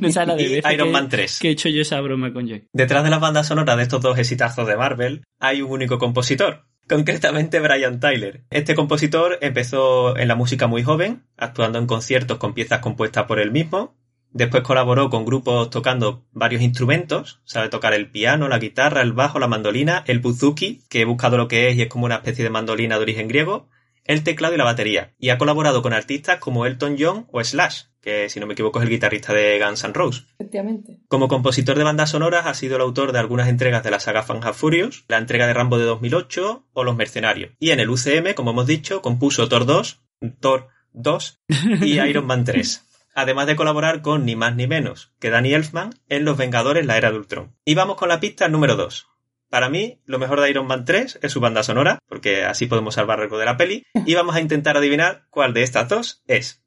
No 0.00 0.10
sabes 0.10 0.28
la 0.28 0.34
de 0.34 0.42
Y 0.42 0.56
Iron 0.74 0.88
que- 0.88 0.92
Man 0.92 1.08
3. 1.08 1.38
Que 1.38 1.48
he 1.48 1.52
hecho 1.52 1.68
yo 1.68 1.82
esa 1.82 2.00
broma 2.00 2.32
con 2.32 2.48
Joy. 2.48 2.66
Detrás 2.72 3.04
de 3.04 3.10
las 3.10 3.20
bandas 3.20 3.46
sonoras 3.46 3.76
de 3.76 3.84
estos 3.84 4.00
dos 4.02 4.18
exitazos 4.18 4.66
de 4.66 4.76
Marvel 4.76 5.22
hay 5.38 5.62
un 5.62 5.70
único 5.70 5.98
compositor, 5.98 6.66
concretamente 6.88 7.60
Brian 7.60 8.00
Tyler. 8.00 8.42
Este 8.50 8.74
compositor 8.74 9.38
empezó 9.40 10.16
en 10.16 10.26
la 10.26 10.34
música 10.34 10.66
muy 10.66 10.82
joven, 10.82 11.24
actuando 11.36 11.78
en 11.78 11.86
conciertos 11.86 12.38
con 12.38 12.52
piezas 12.54 12.80
compuestas 12.80 13.26
por 13.26 13.38
él 13.38 13.52
mismo. 13.52 13.96
Después 14.32 14.62
colaboró 14.62 15.10
con 15.10 15.24
grupos 15.24 15.70
tocando 15.70 16.24
varios 16.32 16.62
instrumentos, 16.62 17.40
sabe 17.44 17.68
tocar 17.68 17.94
el 17.94 18.10
piano, 18.10 18.48
la 18.48 18.58
guitarra, 18.58 19.02
el 19.02 19.12
bajo, 19.12 19.38
la 19.38 19.48
mandolina, 19.48 20.04
el 20.06 20.20
buzuki, 20.20 20.82
que 20.88 21.00
he 21.00 21.04
buscado 21.04 21.36
lo 21.36 21.48
que 21.48 21.68
es 21.68 21.76
y 21.76 21.82
es 21.82 21.88
como 21.88 22.04
una 22.04 22.16
especie 22.16 22.44
de 22.44 22.50
mandolina 22.50 22.96
de 22.96 23.02
origen 23.02 23.28
griego, 23.28 23.68
el 24.04 24.22
teclado 24.22 24.54
y 24.54 24.58
la 24.58 24.64
batería. 24.64 25.14
Y 25.18 25.30
ha 25.30 25.38
colaborado 25.38 25.82
con 25.82 25.92
artistas 25.92 26.38
como 26.38 26.64
Elton 26.64 26.96
John 26.98 27.26
o 27.32 27.42
Slash, 27.42 27.82
que 28.00 28.28
si 28.28 28.40
no 28.40 28.46
me 28.46 28.54
equivoco 28.54 28.78
es 28.78 28.84
el 28.84 28.90
guitarrista 28.90 29.32
de 29.32 29.62
Guns 29.64 29.84
N' 29.84 29.92
Roses. 29.92 30.26
Efectivamente. 30.38 30.98
Como 31.08 31.28
compositor 31.28 31.76
de 31.76 31.84
bandas 31.84 32.10
sonoras 32.10 32.46
ha 32.46 32.54
sido 32.54 32.76
el 32.76 32.82
autor 32.82 33.12
de 33.12 33.18
algunas 33.18 33.48
entregas 33.48 33.82
de 33.82 33.90
la 33.90 34.00
saga 34.00 34.22
Fan 34.22 34.40
and 34.42 34.54
Furious, 34.54 35.04
la 35.08 35.18
entrega 35.18 35.46
de 35.46 35.54
Rambo 35.54 35.78
de 35.78 35.84
2008 35.84 36.66
o 36.72 36.84
Los 36.84 36.96
Mercenarios. 36.96 37.52
Y 37.58 37.70
en 37.70 37.80
el 37.80 37.90
UCM, 37.90 38.34
como 38.34 38.52
hemos 38.52 38.66
dicho, 38.66 39.02
compuso 39.02 39.48
Thor 39.48 39.66
2, 39.66 40.00
Thor 40.40 40.68
2 40.92 41.40
y 41.82 42.00
Iron 42.00 42.26
Man 42.26 42.44
3. 42.44 42.86
Además 43.14 43.46
de 43.46 43.56
colaborar 43.56 44.02
con 44.02 44.24
ni 44.24 44.36
más 44.36 44.54
ni 44.54 44.66
menos 44.66 45.12
que 45.18 45.30
Danny 45.30 45.52
Elfman 45.52 45.90
en 46.08 46.24
Los 46.24 46.36
Vengadores 46.36 46.86
La 46.86 46.96
Era 46.96 47.10
de 47.10 47.18
Ultron. 47.18 47.56
Y 47.64 47.74
vamos 47.74 47.96
con 47.96 48.08
la 48.08 48.20
pista 48.20 48.48
número 48.48 48.76
2. 48.76 49.08
Para 49.50 49.68
mí, 49.68 50.00
lo 50.06 50.20
mejor 50.20 50.40
de 50.40 50.48
Iron 50.48 50.68
Man 50.68 50.84
3 50.84 51.18
es 51.22 51.32
su 51.32 51.40
banda 51.40 51.64
sonora, 51.64 51.98
porque 52.08 52.44
así 52.44 52.66
podemos 52.66 52.94
salvar 52.94 53.20
algo 53.20 53.36
de 53.36 53.46
la 53.46 53.56
peli, 53.56 53.84
y 54.06 54.14
vamos 54.14 54.36
a 54.36 54.40
intentar 54.40 54.76
adivinar 54.76 55.24
cuál 55.30 55.52
de 55.52 55.64
estas 55.64 55.88
dos 55.88 56.22
es. 56.28 56.62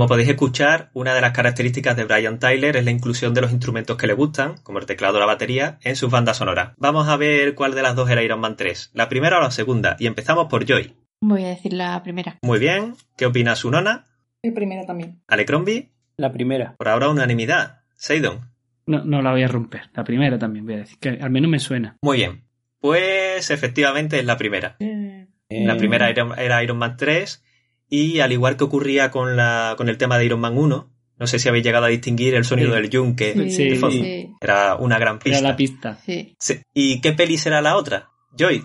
Como 0.00 0.08
podéis 0.08 0.30
escuchar, 0.30 0.88
una 0.94 1.12
de 1.12 1.20
las 1.20 1.32
características 1.32 1.94
de 1.94 2.04
Brian 2.06 2.38
Tyler 2.38 2.74
es 2.74 2.86
la 2.86 2.90
inclusión 2.90 3.34
de 3.34 3.42
los 3.42 3.52
instrumentos 3.52 3.98
que 3.98 4.06
le 4.06 4.14
gustan, 4.14 4.54
como 4.62 4.78
el 4.78 4.86
teclado 4.86 5.18
o 5.18 5.20
la 5.20 5.26
batería, 5.26 5.76
en 5.82 5.94
sus 5.94 6.10
bandas 6.10 6.38
sonoras. 6.38 6.70
Vamos 6.78 7.06
a 7.06 7.18
ver 7.18 7.54
cuál 7.54 7.74
de 7.74 7.82
las 7.82 7.94
dos 7.94 8.08
era 8.08 8.22
Iron 8.22 8.40
Man 8.40 8.56
3, 8.56 8.92
la 8.94 9.10
primera 9.10 9.36
o 9.36 9.42
la 9.42 9.50
segunda, 9.50 9.96
y 9.98 10.06
empezamos 10.06 10.46
por 10.46 10.64
Joy. 10.64 10.94
Voy 11.20 11.44
a 11.44 11.48
decir 11.48 11.74
la 11.74 12.02
primera. 12.02 12.38
Muy 12.40 12.58
bien, 12.58 12.94
¿qué 13.18 13.26
opina 13.26 13.54
Sunona? 13.54 14.06
Y 14.42 14.52
primera 14.52 14.86
también. 14.86 15.20
Alecrombie, 15.28 15.90
La 16.16 16.32
primera. 16.32 16.76
por 16.78 16.88
ahora 16.88 17.10
unanimidad. 17.10 17.80
Seidon. 17.94 18.40
No, 18.86 19.04
no 19.04 19.20
la 19.20 19.32
voy 19.32 19.42
a 19.42 19.48
romper. 19.48 19.90
La 19.92 20.02
primera 20.02 20.38
también 20.38 20.64
voy 20.64 20.76
a 20.76 20.78
decir. 20.78 20.98
Que 20.98 21.10
al 21.20 21.28
menos 21.28 21.50
me 21.50 21.58
suena. 21.58 21.98
Muy 22.00 22.16
bien. 22.16 22.44
Pues 22.80 23.50
efectivamente 23.50 24.18
es 24.18 24.24
la 24.24 24.38
primera. 24.38 24.76
Eh, 24.78 25.26
La 25.50 25.74
Eh, 25.74 25.76
primera 25.76 26.08
era, 26.08 26.26
era 26.38 26.62
Iron 26.64 26.78
Man 26.78 26.96
3 26.96 27.44
y 27.90 28.20
al 28.20 28.32
igual 28.32 28.56
que 28.56 28.64
ocurría 28.64 29.10
con, 29.10 29.36
la, 29.36 29.74
con 29.76 29.88
el 29.90 29.98
tema 29.98 30.16
de 30.18 30.24
Iron 30.24 30.40
Man 30.40 30.56
1, 30.56 30.90
no 31.18 31.26
sé 31.26 31.38
si 31.38 31.48
habéis 31.50 31.64
llegado 31.64 31.84
a 31.84 31.88
distinguir 31.88 32.34
el 32.34 32.44
sonido 32.44 32.70
Sí. 32.70 32.74
del 32.76 32.88
yunque. 32.90 33.32
sí, 33.34 33.50
Sí, 33.50 33.68
de 33.70 33.76
fondo. 33.76 34.02
sí, 34.02 34.34
Era 34.40 34.76
una 34.76 34.98
gran 34.98 35.16
Era 35.16 35.22
pista. 35.24 35.42
la 35.42 35.56
pista. 35.56 35.98
sí. 36.06 36.34
Sí. 36.38 36.60
¿Y 36.72 37.00
qué 37.02 37.12
peli 37.12 37.36
será 37.36 37.60
la 37.60 37.76
otra? 37.76 38.08
Joy, 38.38 38.62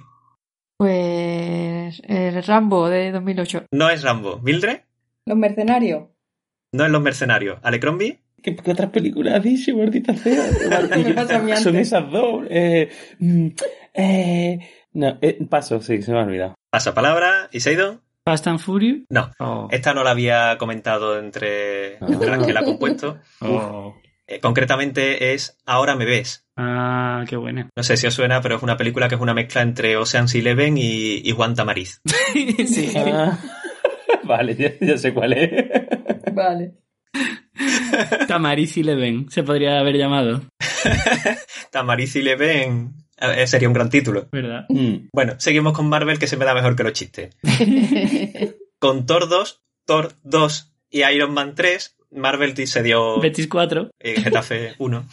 Pues 0.77 2.01
el 2.07 2.43
Rambo 2.43 2.89
de 2.89 3.11
2008. 3.11 3.65
no 3.71 3.89
es 3.89 4.03
Rambo. 4.03 4.39
¿Mildred? 4.39 4.81
Los 5.25 5.37
mercenarios. 5.37 6.03
No 6.71 6.85
es 6.85 6.91
Los 6.91 7.01
Mercenarios. 7.01 7.57
¿Alecrombie? 7.63 8.19
¿Qué, 8.43 8.55
qué 8.55 8.71
otras 8.71 8.91
películas 8.91 9.35
has 9.35 9.43
dicho, 9.43 9.73
gordita 9.75 10.13
fea? 10.13 10.43
Son 11.57 11.75
esas 11.77 12.11
dos. 12.11 12.45
Eh, 12.49 12.89
mm, 13.19 13.47
eh, 13.95 14.59
no, 14.93 15.17
eh, 15.21 15.39
paso, 15.49 15.81
sí, 15.81 16.01
se 16.01 16.11
me 16.11 16.19
ha 16.19 16.23
olvidado. 16.23 16.55
Pasa 16.69 16.93
palabra. 16.93 17.49
¿Y 17.51 17.61
Seidon? 17.61 18.01
Fast 18.25 18.47
and 18.47 18.59
Furious. 18.59 19.03
No. 19.09 19.29
Oh. 19.39 19.67
Esta 19.69 19.93
no 19.93 20.03
la 20.03 20.11
había 20.11 20.57
comentado 20.57 21.19
entre, 21.19 21.97
entre 21.97 22.27
las 22.27 22.43
que 22.43 22.53
la 22.53 22.61
ha 22.61 22.65
compuesto. 22.65 23.19
Oh. 23.41 23.95
Eh, 24.25 24.39
concretamente 24.39 25.33
es 25.33 25.59
Ahora 25.67 25.95
me 25.95 26.05
ves. 26.05 26.47
Ah, 26.57 27.23
qué 27.29 27.37
buena. 27.37 27.69
No 27.75 27.83
sé 27.83 27.97
si 27.97 28.07
os 28.07 28.15
suena, 28.15 28.41
pero 28.41 28.55
es 28.55 28.63
una 28.63 28.77
película 28.77 29.07
que 29.07 29.13
es 29.13 29.21
una 29.21 29.35
mezcla 29.35 29.61
entre 29.61 29.95
Ocean's 29.97 30.33
Eleven 30.33 30.75
y, 30.77 31.17
y 31.17 31.31
Juan 31.33 31.53
Tamariz. 31.53 32.01
sí. 32.33 32.91
Ah, 32.97 33.37
vale, 34.23 34.55
ya, 34.55 34.71
ya 34.81 34.97
sé 34.97 35.13
cuál 35.13 35.33
es. 35.33 35.65
Vale. 36.33 36.73
Tamariz 38.27 38.75
y 38.77 38.83
Leven. 38.83 39.29
Se 39.29 39.43
podría 39.43 39.79
haber 39.79 39.97
llamado. 39.97 40.41
Tamariz 41.71 42.15
y 42.15 42.19
Eleven 42.19 42.95
eh, 42.97 43.04
sería 43.45 43.67
un 43.67 43.73
gran 43.73 43.89
título. 43.89 44.27
¿Verdad? 44.31 44.65
Mm, 44.69 45.09
Bueno, 45.13 45.33
seguimos 45.37 45.73
con 45.73 45.87
Marvel, 45.87 46.19
que 46.19 46.27
se 46.27 46.37
me 46.37 46.45
da 46.45 46.53
mejor 46.53 46.75
que 46.75 46.83
los 46.83 46.93
chistes. 46.93 47.35
Con 48.79 49.05
Thor 49.05 49.29
2, 49.29 49.63
Thor 49.85 50.13
2 50.23 50.73
y 50.89 51.03
Iron 51.03 51.33
Man 51.33 51.55
3, 51.55 51.95
Marvel 52.11 52.55
se 52.67 52.83
dio 52.83 53.19
Betis 53.19 53.47
4. 53.47 53.89
eh, 53.99 54.21
Getafe 54.21 54.75
1. 54.77 55.07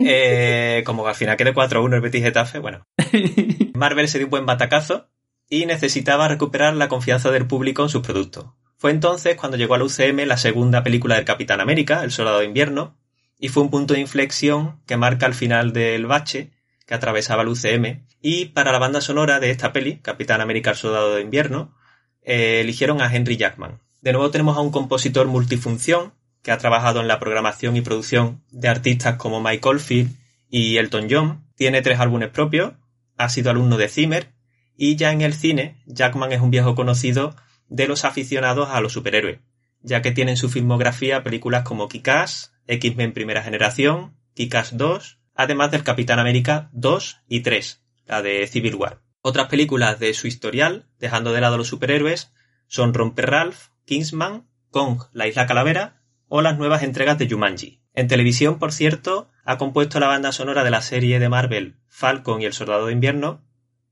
Eh, 0.00 0.82
como 0.84 1.06
al 1.06 1.14
final 1.14 1.36
quede 1.36 1.54
4-1 1.54 1.94
el 1.94 2.00
Betis 2.00 2.22
Getafe, 2.22 2.58
bueno. 2.58 2.86
Marvel 3.74 4.08
se 4.08 4.18
dio 4.18 4.26
un 4.26 4.30
buen 4.30 4.46
batacazo 4.46 5.08
y 5.48 5.66
necesitaba 5.66 6.28
recuperar 6.28 6.74
la 6.74 6.88
confianza 6.88 7.30
del 7.30 7.46
público 7.46 7.82
en 7.82 7.88
sus 7.88 8.02
productos. 8.02 8.46
Fue 8.76 8.90
entonces 8.90 9.36
cuando 9.36 9.56
llegó 9.56 9.74
al 9.74 9.82
UCM 9.82 10.26
la 10.26 10.36
segunda 10.36 10.82
película 10.82 11.16
del 11.16 11.24
Capitán 11.24 11.60
América, 11.60 12.04
El 12.04 12.10
Soldado 12.12 12.38
de 12.40 12.44
Invierno, 12.44 12.96
y 13.38 13.48
fue 13.48 13.62
un 13.62 13.70
punto 13.70 13.94
de 13.94 14.00
inflexión 14.00 14.80
que 14.86 14.96
marca 14.96 15.26
el 15.26 15.34
final 15.34 15.72
del 15.72 16.06
bache 16.06 16.52
que 16.88 16.94
atravesaba 16.94 17.42
el 17.42 17.48
UCM. 17.48 18.06
Y 18.22 18.46
para 18.46 18.72
la 18.72 18.78
banda 18.78 19.02
sonora 19.02 19.40
de 19.40 19.50
esta 19.50 19.74
peli, 19.74 19.98
Capitán 19.98 20.40
América, 20.40 20.70
El 20.70 20.76
Soldado 20.76 21.14
de 21.14 21.20
Invierno, 21.20 21.76
eh, 22.22 22.60
eligieron 22.62 23.02
a 23.02 23.14
Henry 23.14 23.36
Jackman. 23.36 23.80
De 24.00 24.12
nuevo 24.12 24.30
tenemos 24.30 24.56
a 24.56 24.60
un 24.60 24.70
compositor 24.70 25.26
multifunción 25.26 26.14
que 26.42 26.50
ha 26.50 26.56
trabajado 26.56 27.00
en 27.00 27.08
la 27.08 27.20
programación 27.20 27.76
y 27.76 27.82
producción 27.82 28.42
de 28.50 28.68
artistas 28.68 29.16
como 29.16 29.42
Mike 29.42 29.68
Oldfield 29.68 30.16
y 30.48 30.78
Elton 30.78 31.08
John. 31.10 31.44
Tiene 31.56 31.82
tres 31.82 32.00
álbumes 32.00 32.30
propios, 32.30 32.72
ha 33.18 33.28
sido 33.28 33.50
alumno 33.50 33.76
de 33.76 33.88
Zimmer 33.88 34.32
y 34.74 34.96
ya 34.96 35.12
en 35.12 35.20
el 35.20 35.34
cine 35.34 35.82
Jackman 35.84 36.32
es 36.32 36.40
un 36.40 36.50
viejo 36.50 36.74
conocido 36.74 37.36
de 37.68 37.86
los 37.86 38.06
aficionados 38.06 38.70
a 38.70 38.80
los 38.80 38.94
superhéroes, 38.94 39.40
ya 39.82 40.00
que 40.00 40.12
tiene 40.12 40.30
en 40.30 40.36
su 40.38 40.48
filmografía 40.48 41.22
películas 41.22 41.64
como 41.64 41.86
Kick-Ass, 41.86 42.54
X-Men 42.66 43.12
Primera 43.12 43.42
Generación, 43.42 44.16
Kick-Ass 44.34 44.76
2, 44.78 45.17
además 45.38 45.70
del 45.70 45.84
Capitán 45.84 46.18
América 46.18 46.68
2 46.72 47.20
y 47.28 47.40
3, 47.40 47.80
la 48.06 48.22
de 48.22 48.44
Civil 48.48 48.74
War. 48.74 49.02
Otras 49.22 49.46
películas 49.46 50.00
de 50.00 50.12
su 50.12 50.26
historial, 50.26 50.88
dejando 50.98 51.32
de 51.32 51.40
lado 51.40 51.56
los 51.56 51.68
superhéroes, 51.68 52.32
son 52.66 52.92
Romper 52.92 53.30
Ralph, 53.30 53.68
Kingsman, 53.84 54.48
Kong, 54.70 55.04
la 55.12 55.28
Isla 55.28 55.46
Calavera 55.46 56.02
o 56.26 56.42
las 56.42 56.58
nuevas 56.58 56.82
entregas 56.82 57.18
de 57.18 57.30
Jumanji. 57.30 57.80
En 57.94 58.08
televisión, 58.08 58.58
por 58.58 58.72
cierto, 58.72 59.30
ha 59.44 59.58
compuesto 59.58 60.00
la 60.00 60.08
banda 60.08 60.32
sonora 60.32 60.64
de 60.64 60.70
la 60.70 60.82
serie 60.82 61.20
de 61.20 61.28
Marvel 61.28 61.76
Falcon 61.86 62.42
y 62.42 62.44
el 62.44 62.52
Soldado 62.52 62.86
de 62.86 62.92
Invierno, 62.92 63.40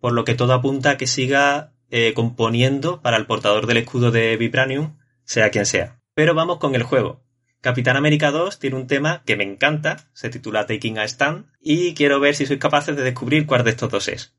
por 0.01 0.15
lo 0.15 0.25
que 0.25 0.35
todo 0.35 0.53
apunta 0.53 0.91
a 0.91 0.97
que 0.97 1.07
siga 1.07 1.75
eh, 1.91 2.13
componiendo 2.13 3.03
para 3.03 3.19
el 3.19 3.27
portador 3.27 3.69
del 3.69 3.77
escudo 3.77 4.11
de 4.11 4.37
Vibranium, 4.37 4.99
sea 5.23 5.51
quien 5.51 5.65
sea. 5.65 6.01
Pero 6.13 6.35
vamos 6.35 6.59
con 6.59 6.75
el 6.75 6.83
juego. 6.83 7.25
Capitán 7.67 7.97
América 7.97 8.31
2 8.31 8.61
tiene 8.61 8.77
un 8.77 8.87
tema 8.87 9.25
que 9.27 9.35
me 9.35 9.43
encanta, 9.43 9.97
se 10.13 10.31
titula 10.31 10.67
Taking 10.67 10.99
a 10.99 11.05
Stand, 11.05 11.47
y 11.61 11.95
quiero 11.95 12.21
ver 12.21 12.37
si 12.37 12.47
sois 12.47 12.61
capaces 12.61 12.95
de 12.95 13.03
descubrir 13.03 13.45
cuál 13.45 13.65
de 13.65 13.71
estos 13.71 13.91
dos 13.91 14.07
es. 14.07 14.33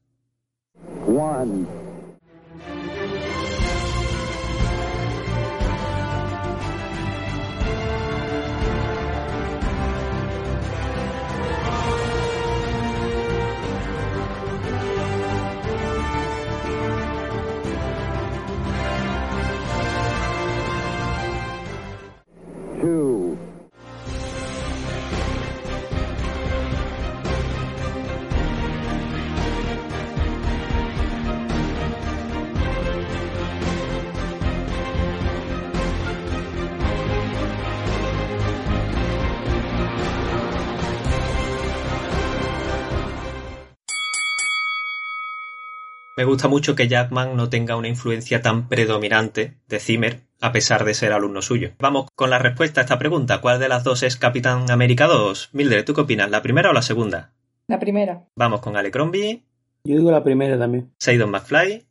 Me 46.18 46.26
gusta 46.26 46.48
mucho 46.48 46.76
que 46.76 46.88
Jackman 46.88 47.36
no 47.38 47.48
tenga 47.48 47.76
una 47.76 47.88
influencia 47.88 48.42
tan 48.42 48.68
predominante 48.68 49.60
de 49.68 49.80
Zimmer, 49.80 50.22
a 50.42 50.52
pesar 50.52 50.84
de 50.84 50.96
ser 50.96 51.14
alumno 51.14 51.44
suyo. 51.44 51.74
Vamos 51.78 52.08
con 52.16 52.32
la 52.32 52.40
respuesta 52.40 52.82
a 52.82 52.86
esta 52.86 52.98
pregunta. 52.98 53.40
¿Cuál 53.40 53.60
de 53.60 53.70
las 53.70 53.84
dos 53.84 54.02
es 54.02 54.18
Capitán 54.18 54.72
América 54.72 55.06
2? 55.06 55.52
Mildred, 55.54 55.86
¿tú 55.86 55.94
qué 55.94 56.02
opinas? 56.02 56.32
¿La 56.32 56.42
primera 56.42 56.72
o 56.72 56.74
la 56.74 56.82
segunda? 56.82 57.34
La 57.68 57.80
primera. 57.80 58.26
Vamos 58.36 58.62
con 58.62 58.76
Alecrombie, 58.76 59.44
Yo 59.84 59.96
digo 59.96 60.10
la 60.10 60.24
primera 60.24 60.58
también. 60.58 60.92
Seidon 60.98 61.30
McFly, 61.30 61.84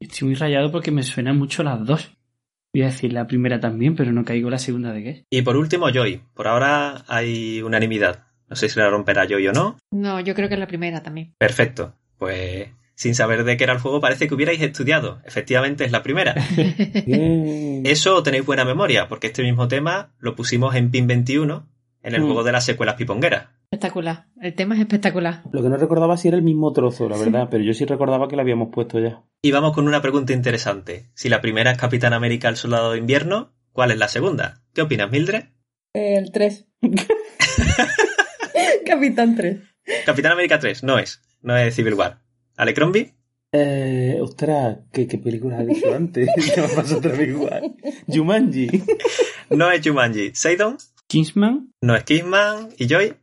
Estoy 0.00 0.28
muy 0.28 0.34
rayado 0.36 0.72
porque 0.72 0.90
me 0.90 1.02
suenan 1.02 1.38
mucho 1.38 1.62
las 1.62 1.84
dos. 1.84 2.16
Voy 2.72 2.82
a 2.82 2.86
decir 2.86 3.12
la 3.12 3.26
primera 3.26 3.60
también, 3.60 3.94
pero 3.94 4.10
no 4.12 4.24
caigo 4.24 4.48
la 4.50 4.58
segunda 4.58 4.92
de 4.92 5.02
qué. 5.02 5.24
y 5.30 5.42
por 5.42 5.56
último 5.56 5.90
Joy. 5.90 6.22
Por 6.34 6.48
ahora 6.48 7.04
hay 7.08 7.60
unanimidad. 7.60 8.24
No 8.48 8.56
sé 8.56 8.68
si 8.70 8.78
la 8.78 8.88
romperá 8.88 9.26
Joy 9.26 9.48
o 9.48 9.52
no. 9.52 9.76
No, 9.90 10.20
yo 10.20 10.34
creo 10.34 10.48
que 10.48 10.54
es 10.54 10.60
la 10.60 10.66
primera 10.66 11.02
también. 11.02 11.34
Perfecto. 11.38 11.94
Pues 12.18 12.68
sin 12.96 13.14
saber 13.14 13.44
de 13.44 13.56
qué 13.56 13.62
era 13.64 13.74
el 13.74 13.78
juego 13.78 14.00
parece 14.00 14.26
que 14.26 14.34
hubierais 14.34 14.60
estudiado. 14.60 15.20
Efectivamente 15.24 15.84
es 15.84 15.92
la 15.92 16.02
primera. 16.02 16.34
Bien. 17.06 17.82
Eso 17.86 18.20
tenéis 18.24 18.44
buena 18.44 18.64
memoria, 18.64 19.06
porque 19.06 19.28
este 19.28 19.44
mismo 19.44 19.68
tema 19.68 20.12
lo 20.18 20.34
pusimos 20.34 20.74
en 20.74 20.90
PIN 20.90 21.06
21, 21.06 21.68
en 22.02 22.14
el 22.14 22.22
Mm. 22.22 22.26
juego 22.26 22.42
de 22.42 22.52
las 22.52 22.64
secuelas 22.64 22.96
pipongueras. 22.96 23.48
Espectacular. 23.70 24.26
El 24.40 24.54
tema 24.54 24.74
es 24.76 24.80
espectacular. 24.80 25.42
Lo 25.52 25.62
que 25.62 25.68
no 25.68 25.76
recordaba 25.76 26.16
si 26.16 26.28
era 26.28 26.36
el 26.36 26.42
mismo 26.42 26.72
trozo, 26.72 27.08
la 27.08 27.16
verdad, 27.18 27.48
pero 27.50 27.62
yo 27.64 27.74
sí 27.74 27.84
recordaba 27.84 28.28
que 28.28 28.36
lo 28.36 28.42
habíamos 28.42 28.68
puesto 28.72 28.98
ya. 29.00 29.22
Y 29.42 29.50
vamos 29.52 29.72
con 29.74 29.86
una 29.88 30.00
pregunta 30.02 30.32
interesante. 30.32 31.06
Si 31.14 31.28
la 31.28 31.40
primera 31.40 31.70
es 31.72 31.78
Capitán 31.78 32.12
América 32.12 32.48
el 32.48 32.56
Soldado 32.56 32.92
de 32.92 32.98
Invierno, 32.98 33.52
¿cuál 33.72 33.90
es 33.90 33.98
la 33.98 34.08
segunda? 34.08 34.62
¿Qué 34.72 34.82
opinas, 34.82 35.10
Mildred? 35.10 35.44
El 35.92 36.30
3. 36.32 36.66
Capitán 38.86 39.34
3. 39.36 39.58
Capitán 40.04 40.32
América 40.32 40.58
3, 40.58 40.82
no 40.84 40.98
es. 40.98 41.22
No 41.42 41.56
es 41.56 41.74
Civil 41.74 41.94
War. 41.94 42.20
¿Alecrombie? 42.56 43.14
Eh, 43.52 44.18
ostras, 44.20 44.78
¿qué, 44.92 45.06
qué 45.06 45.18
película 45.18 45.58
has 45.58 45.66
dicho 45.66 45.94
antes? 45.94 46.28
Ya 46.56 46.62
me 46.62 46.68
pasa 46.68 46.96
otra 46.98 47.12
vez 47.12 47.28
igual. 47.28 47.74
Jumanji. 48.06 48.68
No 49.50 49.70
es 49.70 49.86
Jumanji. 49.86 50.32
¿Seidon? 50.34 50.76
Kingsman, 51.06 51.72
No 51.80 51.94
es 51.94 52.02
Kissman. 52.04 52.68
¿Y 52.78 52.86
Joy? 52.88 53.14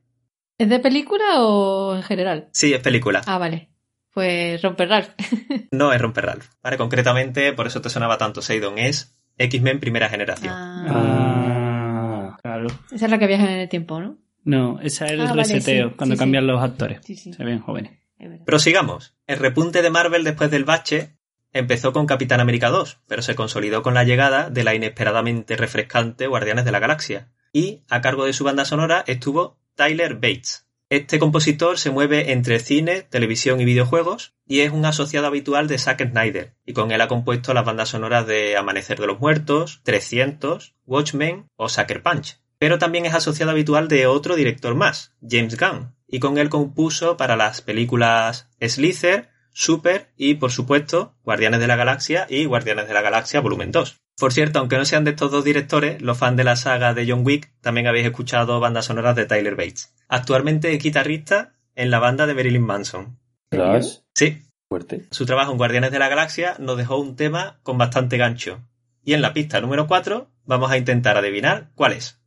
¿Es 0.57 0.69
de 0.69 0.79
película 0.79 1.23
o 1.41 1.95
en 1.95 2.03
general? 2.03 2.47
Sí, 2.53 2.73
es 2.73 2.79
película. 2.81 3.21
Ah, 3.25 3.37
vale. 3.37 3.69
Pues 4.13 4.61
romper 4.61 4.89
Ralph. 4.89 5.09
No 5.71 5.91
es 5.91 5.99
Romper 6.01 6.25
Ralph. 6.25 6.45
Vale, 6.61 6.77
concretamente, 6.77 7.51
por 7.53 7.65
eso 7.67 7.81
te 7.81 7.89
sonaba 7.89 8.17
tanto 8.17 8.41
Seidon, 8.43 8.77
es 8.77 9.17
X-Men 9.37 9.79
Primera 9.79 10.07
Generación. 10.09 10.53
Ah, 10.55 10.85
Ah. 10.89 12.37
claro. 12.41 12.67
esa 12.91 13.05
es 13.05 13.11
la 13.11 13.17
que 13.19 13.27
viaja 13.27 13.45
en 13.51 13.59
el 13.59 13.69
tiempo, 13.69 13.99
¿no? 13.99 14.17
No, 14.45 14.79
esa 14.81 15.05
es 15.05 15.11
el 15.13 15.21
Ah, 15.21 15.25
vale, 15.29 15.43
reseteo, 15.43 15.89
sí, 15.89 15.95
cuando 15.97 16.15
sí, 16.15 16.19
cambian 16.19 16.43
sí. 16.43 16.47
los 16.47 16.61
actores. 16.63 16.99
Sí, 17.03 17.15
sí. 17.15 17.33
Se 17.33 17.43
ven 17.43 17.59
jóvenes. 17.59 17.99
Prosigamos. 18.45 19.15
El 19.27 19.39
repunte 19.39 19.81
de 19.81 19.89
Marvel 19.89 20.23
después 20.23 20.51
del 20.51 20.65
bache 20.65 21.17
empezó 21.51 21.93
con 21.93 22.05
Capitán 22.05 22.39
América 22.39 22.69
2, 22.69 22.99
pero 23.07 23.21
se 23.21 23.35
consolidó 23.35 23.83
con 23.83 23.93
la 23.93 24.03
llegada 24.03 24.49
de 24.49 24.63
la 24.63 24.75
inesperadamente 24.75 25.55
refrescante 25.55 26.27
Guardianes 26.27 26.65
de 26.65 26.71
la 26.71 26.79
Galaxia. 26.79 27.31
Y 27.51 27.83
a 27.89 28.01
cargo 28.01 28.25
de 28.25 28.33
su 28.33 28.43
banda 28.43 28.65
sonora 28.65 29.03
estuvo 29.07 29.59
Tyler 29.75 30.15
Bates. 30.15 30.67
Este 30.89 31.17
compositor 31.17 31.79
se 31.79 31.89
mueve 31.89 32.33
entre 32.33 32.59
cine, 32.59 33.01
televisión 33.01 33.59
y 33.59 33.65
videojuegos 33.65 34.35
y 34.45 34.59
es 34.59 34.71
un 34.71 34.85
asociado 34.85 35.25
habitual 35.25 35.67
de 35.67 35.79
Zack 35.79 36.09
Snyder, 36.11 36.53
y 36.65 36.73
con 36.73 36.91
él 36.91 37.01
ha 37.01 37.07
compuesto 37.07 37.53
las 37.53 37.65
bandas 37.65 37.89
sonoras 37.89 38.27
de 38.27 38.57
Amanecer 38.57 38.99
de 38.99 39.07
los 39.07 39.19
Muertos, 39.19 39.81
300, 39.83 40.75
Watchmen 40.85 41.47
o 41.55 41.69
Sucker 41.69 42.03
Punch. 42.03 42.37
Pero 42.59 42.77
también 42.77 43.05
es 43.05 43.15
asociado 43.15 43.51
habitual 43.51 43.87
de 43.87 44.05
otro 44.05 44.35
director 44.35 44.75
más, 44.75 45.15
James 45.27 45.57
Gunn, 45.57 45.95
y 46.07 46.19
con 46.19 46.37
él 46.37 46.49
compuso 46.49 47.17
para 47.17 47.35
las 47.35 47.61
películas 47.61 48.49
Slither, 48.61 49.29
Super 49.51 50.11
y, 50.17 50.35
por 50.35 50.51
supuesto, 50.51 51.15
Guardianes 51.23 51.59
de 51.59 51.67
la 51.67 51.75
Galaxia 51.75 52.25
y 52.29 52.45
Guardianes 52.45 52.87
de 52.87 52.93
la 52.93 53.01
Galaxia 53.01 53.39
Volumen 53.39 53.71
2. 53.71 54.01
Por 54.17 54.33
cierto, 54.33 54.59
aunque 54.59 54.77
no 54.77 54.85
sean 54.85 55.03
de 55.03 55.11
estos 55.11 55.31
dos 55.31 55.43
directores, 55.43 56.01
los 56.01 56.17
fans 56.17 56.37
de 56.37 56.43
la 56.43 56.55
saga 56.55 56.93
de 56.93 57.09
John 57.09 57.25
Wick 57.25 57.51
también 57.61 57.87
habéis 57.87 58.05
escuchado 58.05 58.59
bandas 58.59 58.85
sonoras 58.85 59.15
de 59.15 59.25
Tyler 59.25 59.55
Bates. 59.55 59.93
Actualmente 60.07 60.73
es 60.73 60.83
guitarrista 60.83 61.53
en 61.75 61.91
la 61.91 61.99
banda 61.99 62.27
de 62.27 62.33
Marilyn 62.33 62.61
Manson. 62.63 63.19
Tras. 63.49 64.03
Sí, 64.13 64.41
Fuerte. 64.69 65.05
su 65.11 65.25
trabajo 65.25 65.51
en 65.51 65.57
Guardianes 65.57 65.91
de 65.91 65.99
la 65.99 66.09
Galaxia 66.09 66.55
nos 66.59 66.77
dejó 66.77 66.97
un 66.97 67.15
tema 67.15 67.59
con 67.63 67.77
bastante 67.77 68.17
gancho. 68.17 68.61
Y 69.03 69.13
en 69.13 69.21
la 69.21 69.33
pista 69.33 69.61
número 69.61 69.87
4 69.87 70.27
vamos 70.45 70.71
a 70.71 70.77
intentar 70.77 71.17
adivinar 71.17 71.71
cuál 71.75 71.93
es. 71.93 72.19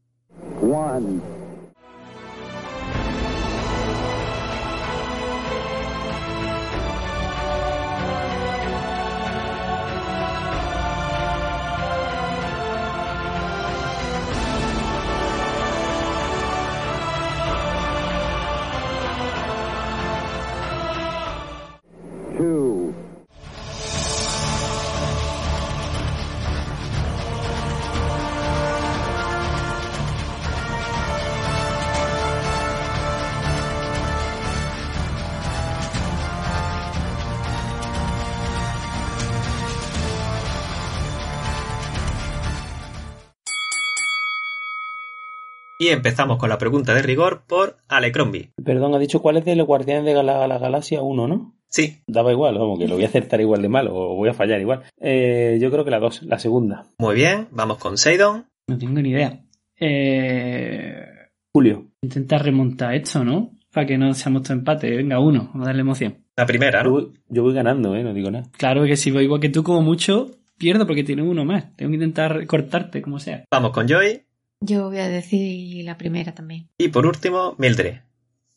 Y 45.87 45.91
empezamos 45.91 46.37
con 46.39 46.49
la 46.49 46.59
pregunta 46.59 46.95
de 46.95 47.03
rigor 47.03 47.45
por 47.47 47.77
Alecrombie. 47.89 48.51
Perdón, 48.65 48.95
ha 48.95 48.99
dicho 48.99 49.23
cuál 49.23 49.37
es 49.37 49.45
de 49.45 49.55
los 49.55 49.67
Guardianes 49.69 50.05
de 50.05 50.15
la, 50.21 50.49
la 50.49 50.59
Galaxia 50.59 51.01
1, 51.01 51.29
¿no? 51.29 51.55
Sí, 51.69 51.99
Daba 52.09 52.33
igual, 52.33 52.59
vamos, 52.59 52.79
que 52.79 52.89
lo 52.89 52.95
voy 52.97 53.05
a 53.05 53.09
acertar 53.09 53.41
igual 53.41 53.63
de 53.63 53.69
mal 53.69 53.87
o 53.89 54.15
voy 54.17 54.29
a 54.29 54.35
fallar 54.35 54.61
igual. 54.61 54.83
Eh, 55.01 55.59
yo 55.61 55.71
creo 55.71 55.85
que 55.85 55.91
la 55.93 56.01
2, 56.01 56.25
la 56.25 56.39
segunda. 56.41 56.87
muy 56.99 57.15
bien, 57.15 57.47
vamos 57.53 57.79
con 57.79 57.99
Seidon. 57.99 58.47
No 58.69 58.79
tengo 58.79 59.01
ni 59.01 59.11
idea. 59.11 59.43
Eh, 59.79 61.05
Julio. 61.53 61.87
intenta 62.03 62.39
remontar 62.39 62.95
esto, 62.95 63.25
¿no? 63.25 63.53
Para 63.73 63.87
que 63.87 63.99
no 63.99 64.13
seamos 64.15 64.43
todo 64.43 64.55
empate. 64.55 64.91
Venga, 64.97 65.21
uno, 65.21 65.51
vamos 65.53 65.63
a 65.67 65.67
darle 65.71 65.83
emoción. 65.83 66.17
La 66.37 66.47
primera, 66.47 66.83
Yo 66.83 66.89
¿no? 66.89 66.91
voy, 66.91 67.13
yo 67.29 67.43
voy 67.43 67.55
ganando, 67.55 67.95
¿eh? 67.95 68.03
No 68.03 68.13
digo 68.15 68.31
nada. 68.31 68.49
Claro 68.57 68.85
que 68.85 68.97
si 68.97 69.11
voy 69.11 69.25
igual 69.25 69.41
que 69.41 69.49
tú, 69.51 69.63
como 69.63 69.83
mucho, 69.83 70.31
pierdo 70.59 70.87
porque 70.87 71.05
tiene 71.05 71.23
uno 71.23 71.45
más. 71.45 71.77
Tengo 71.77 71.91
que 71.91 71.97
intentar 71.97 72.47
cortarte, 72.47 73.03
como 73.03 73.19
sea. 73.19 73.45
Vamos 73.51 73.71
con 73.73 73.87
Joy. 73.89 74.23
Yo 74.67 74.89
voy 74.89 74.99
a 74.99 75.09
decir 75.09 75.85
la 75.85 75.97
primera 75.97 76.35
también. 76.35 76.69
Y 76.77 76.89
por 76.89 77.07
último, 77.07 77.55
Mildred. 77.59 78.01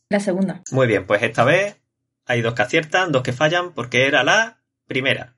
La 0.10 0.20
segunda. 0.20 0.64
Muy 0.72 0.88
bien, 0.88 1.06
pues 1.06 1.22
esta 1.22 1.44
vez 1.44 1.80
hay 2.26 2.42
dos 2.42 2.56
que 2.56 2.64
aciertan, 2.64 3.12
dos 3.12 3.22
que 3.22 3.32
fallan, 3.32 3.74
porque 3.74 4.08
era 4.08 4.24
la 4.24 4.60
primera. 4.88 5.36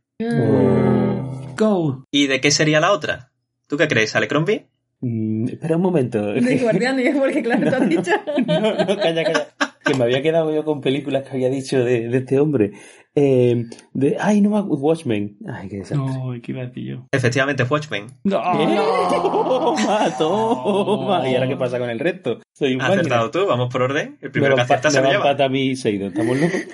Go. 1.58 2.06
¿Y 2.10 2.28
de 2.28 2.40
qué 2.40 2.52
sería 2.52 2.80
la 2.80 2.92
otra? 2.94 3.32
¿Tú 3.68 3.76
qué 3.76 3.88
crees, 3.90 4.16
Alecrombie? 4.16 4.68
Mm, 5.02 5.50
espera 5.50 5.76
un 5.76 5.82
momento. 5.82 6.32
De 6.34 6.58
Guardianes, 6.58 7.16
porque 7.18 7.44
claro, 7.44 7.70
te 7.70 7.76
has 7.76 7.90
dicho. 7.90 8.12
no, 8.48 8.62
no, 8.62 8.98
calla, 8.98 9.24
calla. 9.26 9.48
Que 9.86 9.96
me 9.96 10.04
había 10.04 10.22
quedado 10.22 10.54
yo 10.54 10.64
con 10.64 10.80
películas 10.82 11.24
que 11.24 11.32
había 11.32 11.50
dicho 11.50 11.84
de, 11.84 12.08
de 12.08 12.18
este 12.18 12.40
hombre. 12.40 12.72
Eh, 13.16 13.66
de, 13.94 14.16
ay, 14.20 14.40
no 14.42 14.52
me 14.52 14.62
Watchmen. 14.62 15.38
Ay, 15.48 15.68
qué 15.70 15.78
desastre. 15.78 15.98
No, 15.98 16.32
¿qué 16.42 16.52
iba 16.52 16.62
a 16.62 16.66
decir 16.68 16.84
yo? 16.86 17.08
Efectivamente, 17.12 17.64
Watchmen. 17.64 18.06
No. 18.24 18.42
Toma, 19.12 20.16
toma. 20.18 21.30
¿Y 21.30 21.36
ahora 21.36 21.48
qué 21.48 21.56
pasa 21.58 21.80
con 21.80 21.90
el 21.90 22.00
resto? 22.00 22.40
Soy 22.54 22.76
un 22.76 22.82
Has 22.82 22.90
máquina. 22.90 23.02
acertado 23.18 23.32
tú, 23.32 23.48
vamos 23.48 23.72
por 23.72 23.82
orden. 23.82 24.18
El 24.22 24.28
Me 24.28 24.30
primero 24.30 24.56
que 24.56 24.62
va, 24.62 24.64
a 24.64 24.66
empa- 24.68 24.76
acierta 24.78 24.92
se 24.92 25.02
me 25.02 25.14
lo 25.14 25.20
va 25.20 25.30
a 25.30 25.34
lleva. 25.34 25.46
a 25.46 25.50
mí 25.50 25.76
Seido. 25.76 26.08
¿Estamos 26.08 26.38
locos? 26.40 26.62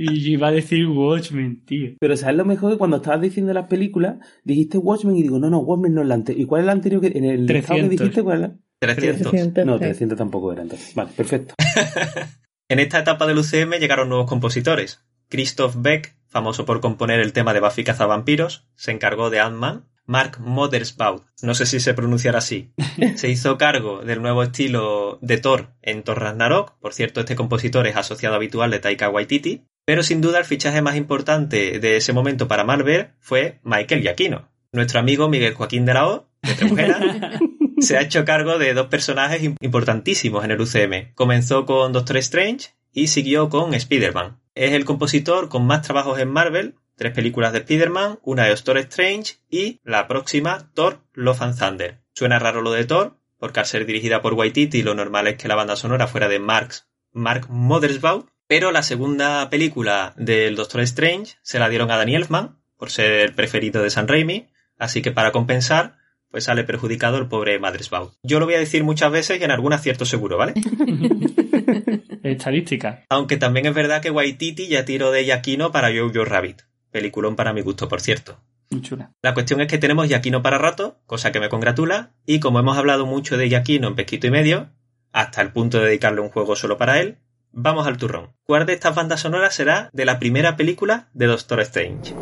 Y 0.00 0.30
iba 0.30 0.46
a 0.46 0.52
decir 0.52 0.86
Watchmen, 0.86 1.64
tío. 1.64 1.90
Pero 1.98 2.16
¿sabes 2.16 2.36
lo 2.36 2.44
mejor? 2.44 2.70
Que 2.72 2.78
cuando 2.78 2.98
estabas 2.98 3.20
diciendo 3.20 3.52
las 3.52 3.66
películas, 3.66 4.18
dijiste 4.44 4.78
Watchmen 4.78 5.16
y 5.16 5.22
digo, 5.22 5.40
no, 5.40 5.50
no, 5.50 5.58
Watchmen 5.58 5.92
no 5.92 6.02
es 6.02 6.06
la 6.08 6.14
anterior. 6.14 6.40
¿Y 6.40 6.46
cuál 6.46 6.60
es 6.60 6.66
la 6.66 6.72
anterior 6.72 7.00
que 7.00 7.08
en 7.18 7.24
el 7.24 7.46
listado 7.46 7.80
que 7.80 7.88
300. 7.88 7.90
dijiste? 7.90 8.22
¿Cuál 8.22 8.36
es 8.36 8.40
la? 8.42 8.56
300. 8.80 9.32
No, 9.64 9.78
300 9.78 10.16
tampoco 10.16 10.52
era 10.52 10.62
entonces. 10.62 10.94
Vale, 10.94 11.10
perfecto. 11.16 11.54
En 12.70 12.80
esta 12.80 12.98
etapa 12.98 13.26
del 13.26 13.38
UCM 13.38 13.78
llegaron 13.78 14.10
nuevos 14.10 14.28
compositores. 14.28 15.00
Christoph 15.30 15.76
Beck, 15.78 16.14
famoso 16.26 16.66
por 16.66 16.80
componer 16.80 17.18
el 17.18 17.32
tema 17.32 17.54
de 17.54 17.60
Buffy 17.60 17.82
cazavampiros, 17.82 18.68
se 18.74 18.90
encargó 18.90 19.30
de 19.30 19.40
Ant-Man. 19.40 19.88
Mark 20.04 20.38
Mothersbaugh, 20.40 21.24
no 21.42 21.54
sé 21.54 21.66
si 21.66 21.80
se 21.80 21.92
pronunciará 21.92 22.38
así, 22.38 22.72
se 23.16 23.28
hizo 23.28 23.58
cargo 23.58 24.02
del 24.02 24.22
nuevo 24.22 24.42
estilo 24.42 25.18
de 25.20 25.36
Thor 25.36 25.74
en 25.82 26.02
Thor 26.02 26.20
Ragnarok. 26.20 26.78
Por 26.78 26.94
cierto, 26.94 27.20
este 27.20 27.36
compositor 27.36 27.86
es 27.86 27.96
asociado 27.96 28.34
habitual 28.34 28.70
de 28.70 28.78
Taika 28.78 29.10
Waititi. 29.10 29.64
Pero 29.84 30.02
sin 30.02 30.20
duda 30.20 30.38
el 30.38 30.44
fichaje 30.44 30.82
más 30.82 30.96
importante 30.96 31.78
de 31.78 31.96
ese 31.96 32.12
momento 32.12 32.48
para 32.48 32.64
Marvel 32.64 33.08
fue 33.20 33.60
Michael 33.62 34.02
Giacchino. 34.02 34.50
Nuestro 34.72 35.00
amigo 35.00 35.28
Miguel 35.28 35.54
Joaquín 35.54 35.86
de 35.86 35.94
la 35.94 36.08
O, 36.08 36.28
de 36.42 36.54
Tremujera, 36.54 37.00
se 37.80 37.96
ha 37.96 38.02
hecho 38.02 38.24
cargo 38.24 38.58
de 38.58 38.74
dos 38.74 38.86
personajes 38.88 39.42
im- 39.42 39.56
importantísimos 39.60 40.44
en 40.44 40.50
el 40.50 40.60
UCM. 40.60 41.14
Comenzó 41.14 41.66
con 41.66 41.92
Doctor 41.92 42.16
Strange 42.18 42.70
y 42.92 43.08
siguió 43.08 43.48
con 43.48 43.74
Spider-Man. 43.74 44.40
Es 44.54 44.72
el 44.72 44.84
compositor 44.84 45.48
con 45.48 45.66
más 45.66 45.82
trabajos 45.82 46.18
en 46.18 46.28
Marvel, 46.28 46.74
tres 46.96 47.12
películas 47.12 47.52
de 47.52 47.58
Spider-Man, 47.60 48.18
una 48.22 48.44
de 48.44 48.50
Doctor 48.50 48.78
Strange 48.78 49.36
y 49.50 49.80
la 49.84 50.08
próxima 50.08 50.70
Thor 50.74 51.00
Love 51.14 51.42
and 51.42 51.58
Thunder. 51.58 52.00
Suena 52.14 52.38
raro 52.38 52.60
lo 52.62 52.72
de 52.72 52.84
Thor, 52.84 53.16
porque 53.38 53.60
al 53.60 53.66
ser 53.66 53.86
dirigida 53.86 54.20
por 54.20 54.34
Waititi 54.34 54.82
lo 54.82 54.94
normal 54.94 55.28
es 55.28 55.36
que 55.36 55.46
la 55.46 55.54
banda 55.54 55.76
sonora 55.76 56.08
fuera 56.08 56.26
de 56.28 56.40
Marx, 56.40 56.88
Mark 57.12 57.46
Mothersbaugh, 57.48 58.26
pero 58.48 58.72
la 58.72 58.82
segunda 58.82 59.48
película 59.50 60.14
del 60.16 60.56
Doctor 60.56 60.80
Strange 60.80 61.36
se 61.42 61.58
la 61.60 61.68
dieron 61.68 61.90
a 61.90 61.96
Danny 61.96 62.16
Elfman, 62.16 62.58
por 62.76 62.90
ser 62.90 63.12
el 63.20 63.34
preferido 63.34 63.82
de 63.82 63.90
San 63.90 64.08
Raimi, 64.08 64.48
así 64.78 65.02
que 65.02 65.12
para 65.12 65.30
compensar, 65.32 65.97
pues 66.30 66.44
sale 66.44 66.64
perjudicado 66.64 67.18
el 67.18 67.26
pobre 67.26 67.58
Mothersbaugh. 67.58 68.12
Yo 68.22 68.40
lo 68.40 68.46
voy 68.46 68.54
a 68.54 68.58
decir 68.60 68.84
muchas 68.84 69.10
veces 69.10 69.40
y 69.40 69.44
en 69.44 69.50
algún 69.50 69.72
acierto 69.72 70.04
seguro, 70.04 70.36
¿vale? 70.36 70.54
Estadística. 72.22 73.04
Aunque 73.08 73.36
también 73.36 73.66
es 73.66 73.74
verdad 73.74 74.02
que 74.02 74.10
Waititi 74.10 74.68
ya 74.68 74.84
tiró 74.84 75.10
de 75.10 75.24
Yaquino 75.24 75.72
para 75.72 75.88
Jojo 75.88 76.24
Rabbit. 76.24 76.62
Peliculón 76.90 77.36
para 77.36 77.52
mi 77.52 77.62
gusto, 77.62 77.88
por 77.88 78.00
cierto. 78.00 78.40
Muy 78.70 78.82
chula. 78.82 79.12
La 79.22 79.34
cuestión 79.34 79.60
es 79.60 79.68
que 79.68 79.78
tenemos 79.78 80.08
Yaquino 80.08 80.42
para 80.42 80.58
rato, 80.58 80.98
cosa 81.06 81.32
que 81.32 81.40
me 81.40 81.48
congratula, 81.48 82.12
y 82.26 82.40
como 82.40 82.58
hemos 82.58 82.76
hablado 82.76 83.06
mucho 83.06 83.36
de 83.36 83.48
Yaquino 83.48 83.88
en 83.88 83.94
Pesquito 83.94 84.26
y 84.26 84.30
Medio, 84.30 84.70
hasta 85.12 85.40
el 85.40 85.52
punto 85.52 85.78
de 85.78 85.86
dedicarle 85.86 86.20
un 86.20 86.30
juego 86.30 86.54
solo 86.54 86.76
para 86.76 87.00
él, 87.00 87.18
vamos 87.52 87.86
al 87.86 87.96
turrón. 87.96 88.34
¿Cuál 88.44 88.66
de 88.66 88.74
estas 88.74 88.94
bandas 88.94 89.20
sonoras 89.20 89.54
será 89.54 89.88
de 89.92 90.04
la 90.04 90.18
primera 90.18 90.56
película 90.56 91.08
de 91.14 91.26
Doctor 91.26 91.60
Strange? 91.60 92.14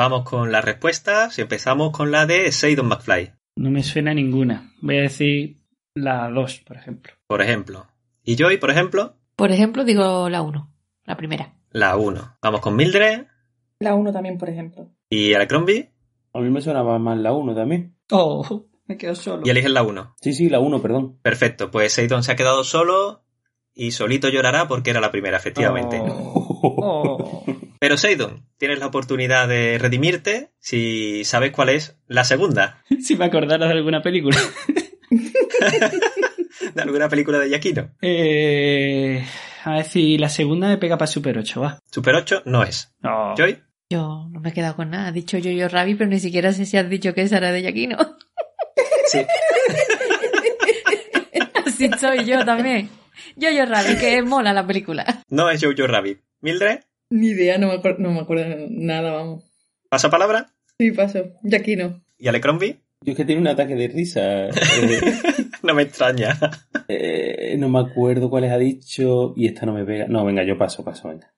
Vamos 0.00 0.22
con 0.22 0.52
las 0.52 0.64
respuestas 0.64 1.36
y 1.38 1.42
empezamos 1.42 1.90
con 1.90 2.12
la 2.12 2.24
de 2.24 2.52
Seidon 2.52 2.86
McFly, 2.86 3.32
No 3.56 3.68
me 3.68 3.82
suena 3.82 4.14
ninguna. 4.14 4.72
Voy 4.80 4.98
a 4.98 5.02
decir 5.02 5.58
la 5.92 6.28
2, 6.30 6.60
por 6.64 6.76
ejemplo. 6.76 7.12
por 7.26 7.42
ejemplo. 7.42 7.88
Y 8.22 8.36
Joy, 8.36 8.58
por 8.58 8.70
ejemplo, 8.70 9.16
Por 9.34 9.50
ejemplo, 9.50 9.84
digo 9.84 10.28
la 10.28 10.42
1, 10.42 10.72
la 11.04 11.16
primera. 11.16 11.56
la 11.72 11.96
1. 11.96 12.36
Vamos 12.40 12.60
con 12.60 12.76
Mildred 12.76 13.26
La 13.80 13.96
1 13.96 14.12
también, 14.12 14.38
por 14.38 14.48
ejemplo. 14.48 14.88
y 15.10 15.34
Alecrombie 15.34 15.90
A 16.32 16.38
mí 16.38 16.48
me 16.48 16.60
sonaba 16.60 16.96
más 17.00 17.18
la 17.18 17.32
1 17.32 17.56
también. 17.56 17.96
Oh, 18.12 18.66
me 18.86 18.96
quedo 18.96 19.16
solo. 19.16 19.42
y 19.44 19.50
eligen 19.50 19.74
la 19.74 19.82
1. 19.82 20.14
Sí, 20.20 20.32
sí, 20.32 20.48
la 20.48 20.60
1, 20.60 20.80
perdón. 20.80 21.18
Perfecto, 21.22 21.72
pues 21.72 21.92
Seidon 21.92 22.22
se 22.22 22.30
ha 22.30 22.36
quedado 22.36 22.62
solo 22.62 23.24
y 23.74 23.90
solito 23.90 24.28
llorará 24.28 24.68
porque 24.68 24.90
era 24.90 25.00
la 25.00 25.10
primera, 25.10 25.38
efectivamente. 25.38 26.00
Oh. 26.00 26.47
Pero 27.80 27.96
Seidon, 27.96 28.44
tienes 28.58 28.78
la 28.78 28.86
oportunidad 28.86 29.48
de 29.48 29.78
redimirte 29.78 30.50
si 30.58 31.24
sabes 31.24 31.52
cuál 31.52 31.68
es 31.68 31.96
la 32.06 32.24
segunda 32.24 32.82
si 33.02 33.16
me 33.16 33.26
acordara 33.26 33.66
de 33.66 33.72
alguna 33.72 34.02
película. 34.02 34.38
de 36.74 36.82
alguna 36.82 37.08
película 37.08 37.38
de 37.38 37.50
Yaquino. 37.50 37.90
Eh, 38.02 39.24
a 39.64 39.74
ver 39.74 39.84
si 39.84 40.18
la 40.18 40.28
segunda 40.28 40.68
me 40.68 40.78
pega 40.78 40.98
para 40.98 41.06
Super 41.06 41.38
8, 41.38 41.60
va. 41.60 41.78
Super 41.90 42.14
8 42.16 42.42
no 42.46 42.62
es. 42.62 42.94
No. 43.00 43.34
Joy, 43.36 43.58
Yo 43.90 44.28
no 44.30 44.40
me 44.40 44.50
he 44.50 44.52
quedado 44.52 44.76
con 44.76 44.90
nada. 44.90 45.08
He 45.10 45.12
dicho 45.12 45.38
yo, 45.38 45.50
yo, 45.50 45.68
Rabbit, 45.68 45.98
pero 45.98 46.10
ni 46.10 46.20
siquiera 46.20 46.52
sé 46.52 46.66
si 46.66 46.76
has 46.76 46.88
dicho 46.88 47.14
que 47.14 47.22
esa 47.22 47.38
era 47.38 47.52
de 47.52 47.62
Yaquino. 47.62 47.96
sí. 49.06 49.20
Así 51.66 51.90
soy 51.98 52.24
yo 52.24 52.44
también. 52.44 52.90
Yo, 53.36 53.50
yo, 53.50 53.66
Rabbit, 53.66 53.98
que 53.98 54.22
mola 54.22 54.52
la 54.52 54.66
película. 54.66 55.04
No 55.28 55.50
es 55.50 55.62
Jojo 55.62 55.86
Rabbit. 55.86 56.20
Mildred, 56.40 56.80
Ni 57.10 57.28
idea, 57.28 57.58
no 57.58 57.66
me, 57.68 57.74
acuerdo, 57.74 57.98
no 58.00 58.12
me 58.12 58.20
acuerdo 58.20 58.66
nada, 58.70 59.12
vamos. 59.12 59.44
pasa 59.88 60.08
palabra. 60.10 60.50
Sí, 60.78 60.92
paso. 60.92 61.24
Y 61.42 61.54
aquí 61.54 61.74
no. 61.76 62.00
Y 62.18 62.28
Alecrombie, 62.28 62.78
Yo 63.04 63.12
es 63.12 63.16
que 63.16 63.24
tiene 63.24 63.40
un 63.40 63.48
ataque 63.48 63.74
de 63.74 63.88
risa. 63.88 64.46
Eh, 64.46 64.50
no 65.62 65.74
me 65.74 65.82
extraña. 65.82 66.38
eh, 66.88 67.56
no 67.58 67.68
me 67.68 67.80
acuerdo 67.80 68.30
cuáles 68.30 68.52
ha 68.52 68.58
dicho 68.58 69.32
y 69.36 69.46
esta 69.46 69.66
no 69.66 69.72
me 69.72 69.84
pega. 69.84 70.06
No, 70.08 70.24
venga, 70.24 70.44
yo 70.44 70.56
paso, 70.58 70.84
paso, 70.84 71.08
venga. 71.08 71.32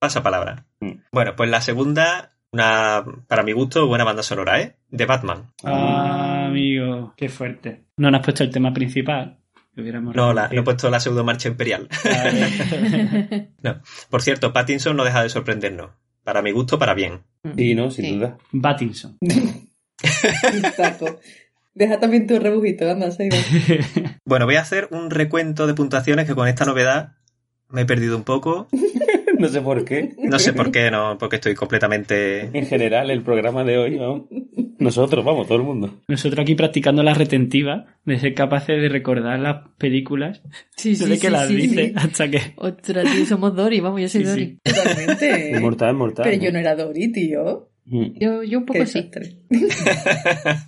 Pasa 0.00 0.22
palabra. 0.22 0.66
Mm. 0.80 0.92
Bueno, 1.12 1.34
pues 1.36 1.50
la 1.50 1.60
segunda, 1.60 2.32
una, 2.52 3.04
para 3.28 3.42
mi 3.42 3.52
gusto, 3.52 3.86
buena 3.86 4.04
banda 4.04 4.22
sonora, 4.22 4.60
¿eh? 4.60 4.76
De 4.88 5.06
Batman. 5.06 5.52
Ah, 5.62 6.46
amigo, 6.46 7.12
qué 7.16 7.28
fuerte. 7.28 7.84
No 7.98 8.10
nos 8.10 8.20
has 8.20 8.24
puesto 8.26 8.44
el 8.44 8.50
tema 8.50 8.72
principal. 8.72 9.38
Hubiéramos 9.80 10.14
No, 10.14 10.32
la, 10.32 10.48
no 10.48 10.60
he 10.60 10.64
puesto 10.64 10.88
la 10.90 11.00
pseudo 11.00 11.24
marcha 11.24 11.48
imperial. 11.48 11.88
Vale. 12.04 13.50
Por 14.10 14.22
cierto, 14.22 14.52
Pattinson 14.52 14.96
no 14.96 15.04
deja 15.04 15.22
de 15.22 15.28
sorprendernos. 15.28 15.90
Para 16.24 16.42
mi 16.42 16.52
gusto, 16.52 16.78
para 16.78 16.94
bien. 16.94 17.22
Sí, 17.56 17.74
no, 17.74 17.90
sin 17.90 18.04
Sí. 18.04 18.16
duda. 18.16 18.38
Battinson. 18.52 19.18
Saco. 20.76 21.20
Deja 21.74 21.98
también 22.00 22.26
tu 22.26 22.38
rebujito, 22.38 22.90
anda. 22.90 23.08
Bueno, 24.24 24.44
voy 24.44 24.56
a 24.56 24.60
hacer 24.60 24.88
un 24.90 25.10
recuento 25.10 25.66
de 25.66 25.74
puntuaciones 25.74 26.26
que 26.26 26.34
con 26.34 26.48
esta 26.48 26.64
novedad 26.64 27.12
me 27.68 27.82
he 27.82 27.86
perdido 27.86 28.16
un 28.16 28.24
poco. 28.24 28.68
No 29.40 29.48
sé 29.48 29.60
por 29.62 29.84
qué. 29.84 30.10
No 30.18 30.38
sé 30.38 30.52
por 30.52 30.70
qué, 30.70 30.90
no, 30.90 31.16
porque 31.18 31.36
estoy 31.36 31.54
completamente. 31.54 32.50
En 32.56 32.66
general, 32.66 33.10
el 33.10 33.22
programa 33.22 33.64
de 33.64 33.78
hoy, 33.78 33.98
¿no? 33.98 34.28
Nosotros, 34.78 35.24
vamos, 35.24 35.46
todo 35.46 35.58
el 35.58 35.64
mundo. 35.64 35.94
Nosotros 36.08 36.40
aquí 36.40 36.54
practicando 36.54 37.02
la 37.02 37.14
retentiva, 37.14 37.86
de 38.04 38.18
ser 38.18 38.34
capaces 38.34 38.80
de 38.80 38.88
recordar 38.88 39.38
las 39.40 39.68
películas, 39.78 40.42
Sí, 40.76 40.94
sí, 40.96 41.02
desde 41.04 41.16
sí, 41.16 41.20
que 41.20 41.30
las 41.30 41.48
sí, 41.48 41.56
dice 41.56 41.86
sí. 41.88 41.92
hasta 41.96 42.30
que... 42.30 42.40
Ostras, 42.56 43.10
tío, 43.12 43.26
somos 43.26 43.54
Dory, 43.54 43.80
vamos, 43.80 44.00
yo 44.00 44.08
soy 44.08 44.22
Sí, 44.22 44.26
Dory. 44.26 44.58
sí. 44.64 44.72
Totalmente. 44.74 45.52
Es 45.54 45.60
mortal, 45.60 45.90
es 45.90 45.96
mortal. 45.96 46.24
Pero 46.30 46.42
yo 46.42 46.52
no 46.52 46.58
era 46.58 46.74
Dory, 46.76 47.12
tío. 47.12 47.69
Mm. 47.90 48.18
Yo, 48.20 48.42
yo 48.44 48.58
un 48.58 48.66
poco 48.66 48.78
desastre. 48.78 49.36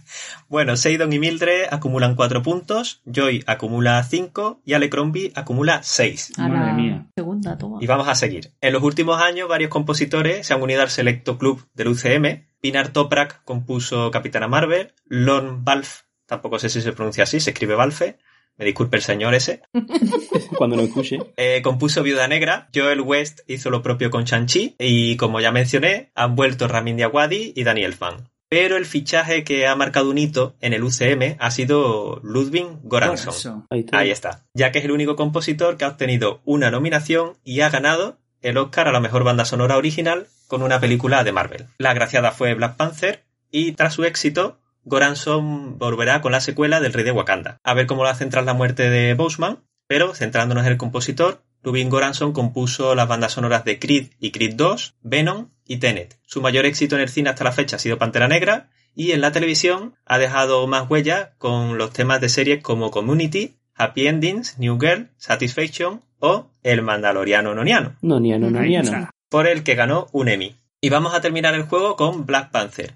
Bueno, 0.49 0.77
Seidon 0.77 1.13
y 1.13 1.19
Mildred 1.19 1.69
acumulan 1.71 2.15
4 2.15 2.43
puntos, 2.43 3.01
Joy 3.07 3.43
acumula 3.47 4.03
5 4.03 4.61
y 4.67 4.75
Alecrombie 4.75 5.33
acumula 5.35 5.83
6. 5.83 6.33
A 6.37 6.49
Madre 6.49 6.73
mía. 6.75 7.07
segunda, 7.17 7.57
toma. 7.57 7.79
Y 7.81 7.87
vamos 7.87 8.07
a 8.09 8.15
seguir. 8.15 8.51
En 8.61 8.75
los 8.75 8.83
últimos 8.83 9.23
años, 9.23 9.49
varios 9.49 9.71
compositores 9.71 10.47
se 10.47 10.53
han 10.53 10.61
unido 10.61 10.83
al 10.83 10.91
selecto 10.91 11.39
club 11.39 11.65
del 11.73 11.89
UCM. 11.89 12.45
Pinar 12.61 12.89
Toprak 12.89 13.43
compuso 13.45 14.11
Capitana 14.11 14.47
Marvel, 14.47 14.93
Lon 15.07 15.65
Balf, 15.65 16.03
tampoco 16.27 16.59
sé 16.59 16.69
si 16.69 16.83
se 16.83 16.93
pronuncia 16.93 17.25
así, 17.25 17.41
se 17.41 17.51
escribe 17.51 17.75
Balfe, 17.75 18.19
me 18.59 18.65
disculpe 18.65 18.97
el 18.97 19.03
señor 19.03 19.35
ese, 19.35 19.63
Cuando 20.57 20.77
lo 20.77 20.83
escuche. 20.83 21.19
eh, 21.37 21.61
compuso 21.63 22.03
Viuda 22.03 22.29
Negra, 22.29 22.69
Joel 22.75 23.01
West 23.01 23.41
hizo 23.47 23.71
lo 23.71 23.83
propio 23.83 24.11
con 24.11 24.25
Shang-Chi 24.25 24.77
y 24.79 25.17
como 25.17 25.41
ya 25.41 25.53
mencioné, 25.53 26.11
han 26.15 26.37
vuelto 26.37 26.69
Ramin 26.69 26.97
Djawadi 26.97 27.53
y 27.57 27.65
Daniel 27.65 27.95
Fan. 27.95 28.29
Pero 28.49 28.77
el 28.77 28.85
fichaje 28.85 29.45
que 29.45 29.67
ha 29.67 29.75
marcado 29.75 30.11
un 30.11 30.19
hito 30.19 30.57
en 30.61 30.75
el 30.75 30.85
UCM 30.85 31.37
ha 31.39 31.51
sido 31.51 32.21
Ludwig 32.23 32.67
Göransson. 32.85 33.33
Eso. 33.33 33.67
Ahí 33.71 33.81
está. 33.81 33.99
Ahí 33.99 34.11
está. 34.11 34.45
Ya 34.53 34.71
que 34.73 34.79
es 34.81 34.85
el 34.85 34.91
único 34.91 35.17
compositor 35.17 35.79
que 35.79 35.87
ha 35.87 35.89
obtenido 35.89 36.43
una 36.45 36.71
nominación 36.71 37.39
y 37.45 37.63
ha 37.63 37.71
ganado 37.71 38.19
el 38.43 38.59
Oscar 38.59 38.89
a 38.89 38.93
la 38.93 39.01
mejor 39.01 39.25
banda 39.25 39.47
sonora 39.47 39.79
original 39.79 40.27
con 40.49 40.63
una 40.63 40.81
película 40.81 41.25
de 41.25 41.33
Marvel. 41.33 41.67
La 41.79 41.91
agraciada 41.93 42.31
fue 42.33 42.53
Black 42.53 42.77
Panther 42.77 43.25
y 43.51 43.73
tras 43.73 43.95
su 43.95 44.05
éxito, 44.05 44.59
Goranson 44.85 45.79
volverá 45.79 46.21
con 46.21 46.33
la 46.33 46.41
secuela 46.41 46.81
del 46.81 46.93
Rey 46.93 47.05
de 47.05 47.13
Wakanda. 47.13 47.59
A 47.65 47.75
ver 47.75 47.87
cómo 47.87 48.03
lo 48.03 48.09
hacen 48.09 48.31
tras 48.31 48.45
la 48.45 48.55
muerte 48.55 48.91
de 48.91 49.15
Boseman, 49.15 49.61
pero 49.87 50.15
centrándonos 50.15 50.65
en 50.67 50.73
el 50.73 50.79
compositor, 50.79 51.43
Rubin 51.63 51.91
Goranson 51.91 52.33
compuso 52.33 52.95
las 52.95 53.09
bandas 53.09 53.33
sonoras 53.33 53.65
de 53.65 53.79
Creed 53.79 54.09
y 54.19 54.33
Creed 54.33 54.55
2, 54.57 54.97
Venom 55.03 55.49
y 55.67 55.77
Tenet. 55.79 56.19
Su 56.27 56.41
mayor 56.43 56.67
éxito 56.67 56.97
en 56.97 57.03
el 57.03 57.09
cine 57.09 57.31
hasta 57.31 57.45
la 57.45 57.53
fecha 57.53 57.77
ha 57.77 57.79
sido 57.79 57.99
Pantera 57.99 58.27
Negra 58.29 58.69
y 58.95 59.13
en 59.13 59.21
la 59.21 59.33
televisión 59.33 59.95
ha 60.05 60.19
dejado 60.19 60.67
más 60.67 60.91
huella 60.91 61.35
con 61.39 61.79
los 61.79 61.93
temas 61.93 62.21
de 62.21 62.29
series 62.29 62.63
como 62.63 62.91
Community, 62.91 63.55
Happy 63.75 64.07
Endings, 64.07 64.59
New 64.59 64.79
Girl, 64.81 65.09
Satisfaction 65.17 66.03
o 66.19 66.51
El 66.63 66.83
Mandaloriano 66.83 67.55
Noniano, 67.55 67.97
No, 68.03 68.21
ni 68.21 68.37
no, 68.37 68.59
Ahí 68.59 68.71
ni 68.71 68.77
está. 68.77 69.11
por 69.29 69.47
el 69.47 69.63
que 69.63 69.75
ganó 69.75 70.09
un 70.13 70.29
Emmy. 70.29 70.57
Y 70.81 70.89
vamos 70.91 71.15
a 71.15 71.21
terminar 71.21 71.55
el 71.55 71.63
juego 71.63 71.95
con 71.97 72.27
Black 72.27 72.51
Panther. 72.51 72.95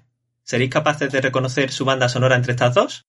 ¿Seréis 0.49 0.69
capaces 0.71 1.11
de 1.11 1.19
reconocer 1.19 1.71
su 1.71 1.83
banda 1.83 2.07
sonora 2.07 2.37
entre 2.37 2.53
estas 2.53 2.73
dos? 2.73 3.05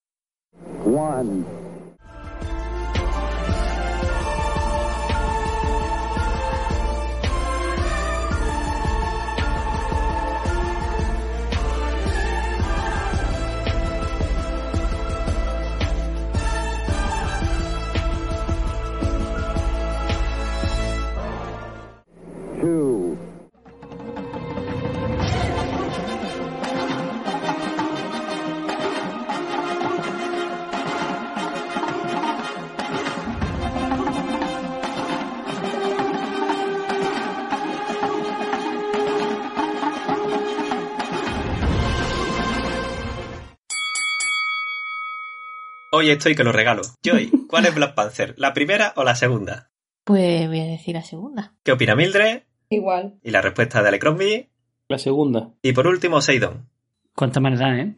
Hoy 45.99 46.11
estoy 46.11 46.37
que 46.37 46.45
lo 46.45 46.53
regalo. 46.53 46.83
Joy, 47.03 47.29
¿cuál 47.49 47.67
es 47.67 47.75
Black 47.75 47.97
Panther? 47.97 48.33
¿La 48.37 48.55
primera 48.55 48.93
o 48.95 49.03
la 49.03 49.17
segunda? 49.17 49.73
Pues 50.05 50.47
voy 50.47 50.61
a 50.61 50.65
decir 50.65 50.95
la 50.95 51.03
segunda. 51.03 51.57
¿Qué 51.65 51.73
opina 51.73 51.97
Mildred? 51.97 52.43
Igual. 52.71 53.19
Y 53.25 53.33
la 53.33 53.43
respuesta 53.43 53.83
de 53.83 53.89
Alecrombie. 53.89 54.49
La 54.89 54.99
segunda. 54.99 55.51
Y 55.61 55.73
por 55.73 55.89
último, 55.89 56.21
Seidon. 56.21 56.69
Cuánta 57.17 57.41
maldad, 57.41 57.81
¿eh? 57.81 57.97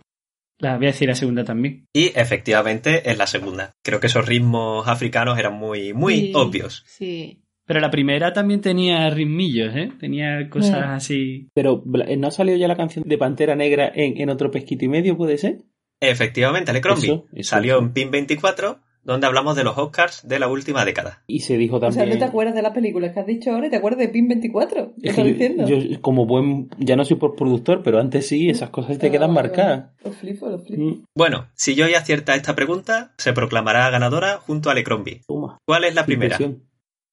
La 0.60 0.78
voy 0.78 0.86
a 0.86 0.92
decir 0.92 1.10
la 1.10 1.14
segunda 1.14 1.44
también. 1.44 1.88
Y 1.92 2.06
efectivamente 2.18 3.10
es 3.10 3.18
la 3.18 3.26
segunda. 3.26 3.72
Creo 3.84 4.00
que 4.00 4.06
esos 4.06 4.24
ritmos 4.24 4.88
africanos 4.88 5.38
eran 5.38 5.58
muy, 5.58 5.92
muy 5.92 6.14
Sí, 6.14 6.32
obvios. 6.34 6.82
Sí. 6.86 7.42
Pero 7.66 7.80
la 7.80 7.90
primera 7.90 8.32
también 8.32 8.62
tenía 8.62 9.10
ritmillos, 9.10 9.76
¿eh? 9.76 9.92
Tenía 10.00 10.48
cosas 10.48 10.86
así... 10.86 11.48
Pero, 11.52 11.82
¿no 11.84 12.28
ha 12.28 12.30
salido 12.30 12.56
ya 12.56 12.66
la 12.66 12.78
canción 12.78 13.04
de 13.06 13.18
Pantera 13.18 13.54
Negra 13.56 13.92
en, 13.94 14.18
en 14.18 14.30
otro 14.30 14.50
pesquito 14.50 14.86
y 14.86 14.88
medio, 14.88 15.18
puede 15.18 15.36
ser? 15.36 15.58
Efectivamente, 16.00 16.70
Alecrombie. 16.70 17.04
Eso, 17.12 17.26
eso, 17.32 17.50
Salió 17.50 17.74
eso. 17.76 17.84
en 17.84 17.92
PIN 17.92 18.10
24, 18.10 18.78
donde 19.02 19.26
hablamos 19.26 19.56
de 19.56 19.64
los 19.64 19.76
Oscars 19.78 20.26
de 20.26 20.38
la 20.38 20.48
última 20.48 20.84
década. 20.84 21.22
Y 21.26 21.40
se 21.40 21.56
dijo 21.56 21.76
O 21.76 21.80
sea, 21.80 21.88
también... 21.90 22.10
no 22.10 22.18
te 22.18 22.24
acuerdas 22.24 22.54
de 22.54 22.62
las 22.62 22.72
películas 22.72 23.12
que 23.12 23.20
has 23.20 23.26
dicho 23.26 23.50
ahora 23.52 23.66
y 23.66 23.70
te 23.70 23.76
acuerdas 23.76 24.00
de 24.00 24.08
PIN 24.08 24.28
24. 24.28 24.94
¿Qué 25.00 25.08
Es 25.08 25.10
estás 25.10 25.24
diciendo? 25.26 25.66
yo, 25.66 26.00
como 26.00 26.26
buen, 26.26 26.68
ya 26.78 26.96
no 26.96 27.04
soy 27.04 27.16
por 27.16 27.34
productor, 27.36 27.82
pero 27.82 27.98
antes 27.98 28.26
sí, 28.28 28.48
esas 28.50 28.70
cosas 28.70 28.98
te 28.98 29.08
Ah, 29.08 29.10
quedan 29.10 29.32
marcadas. 29.32 29.90
Los 30.04 30.16
flipo, 30.16 30.48
los 30.48 30.66
flipo. 30.66 30.82
Mm, 30.82 31.04
Bueno, 31.14 31.48
si 31.54 31.74
Joy 31.76 31.94
acierta 31.94 32.34
esta 32.34 32.54
pregunta, 32.54 33.12
se 33.18 33.32
proclamará 33.32 33.88
ganadora 33.90 34.38
junto 34.38 34.68
a 34.68 34.72
Alecrombie. 34.72 35.22
toma. 35.26 35.58
¿Cuál 35.66 35.84
es 35.84 35.94
la 35.94 36.04
primera? 36.06 36.34
impresión. 36.36 36.66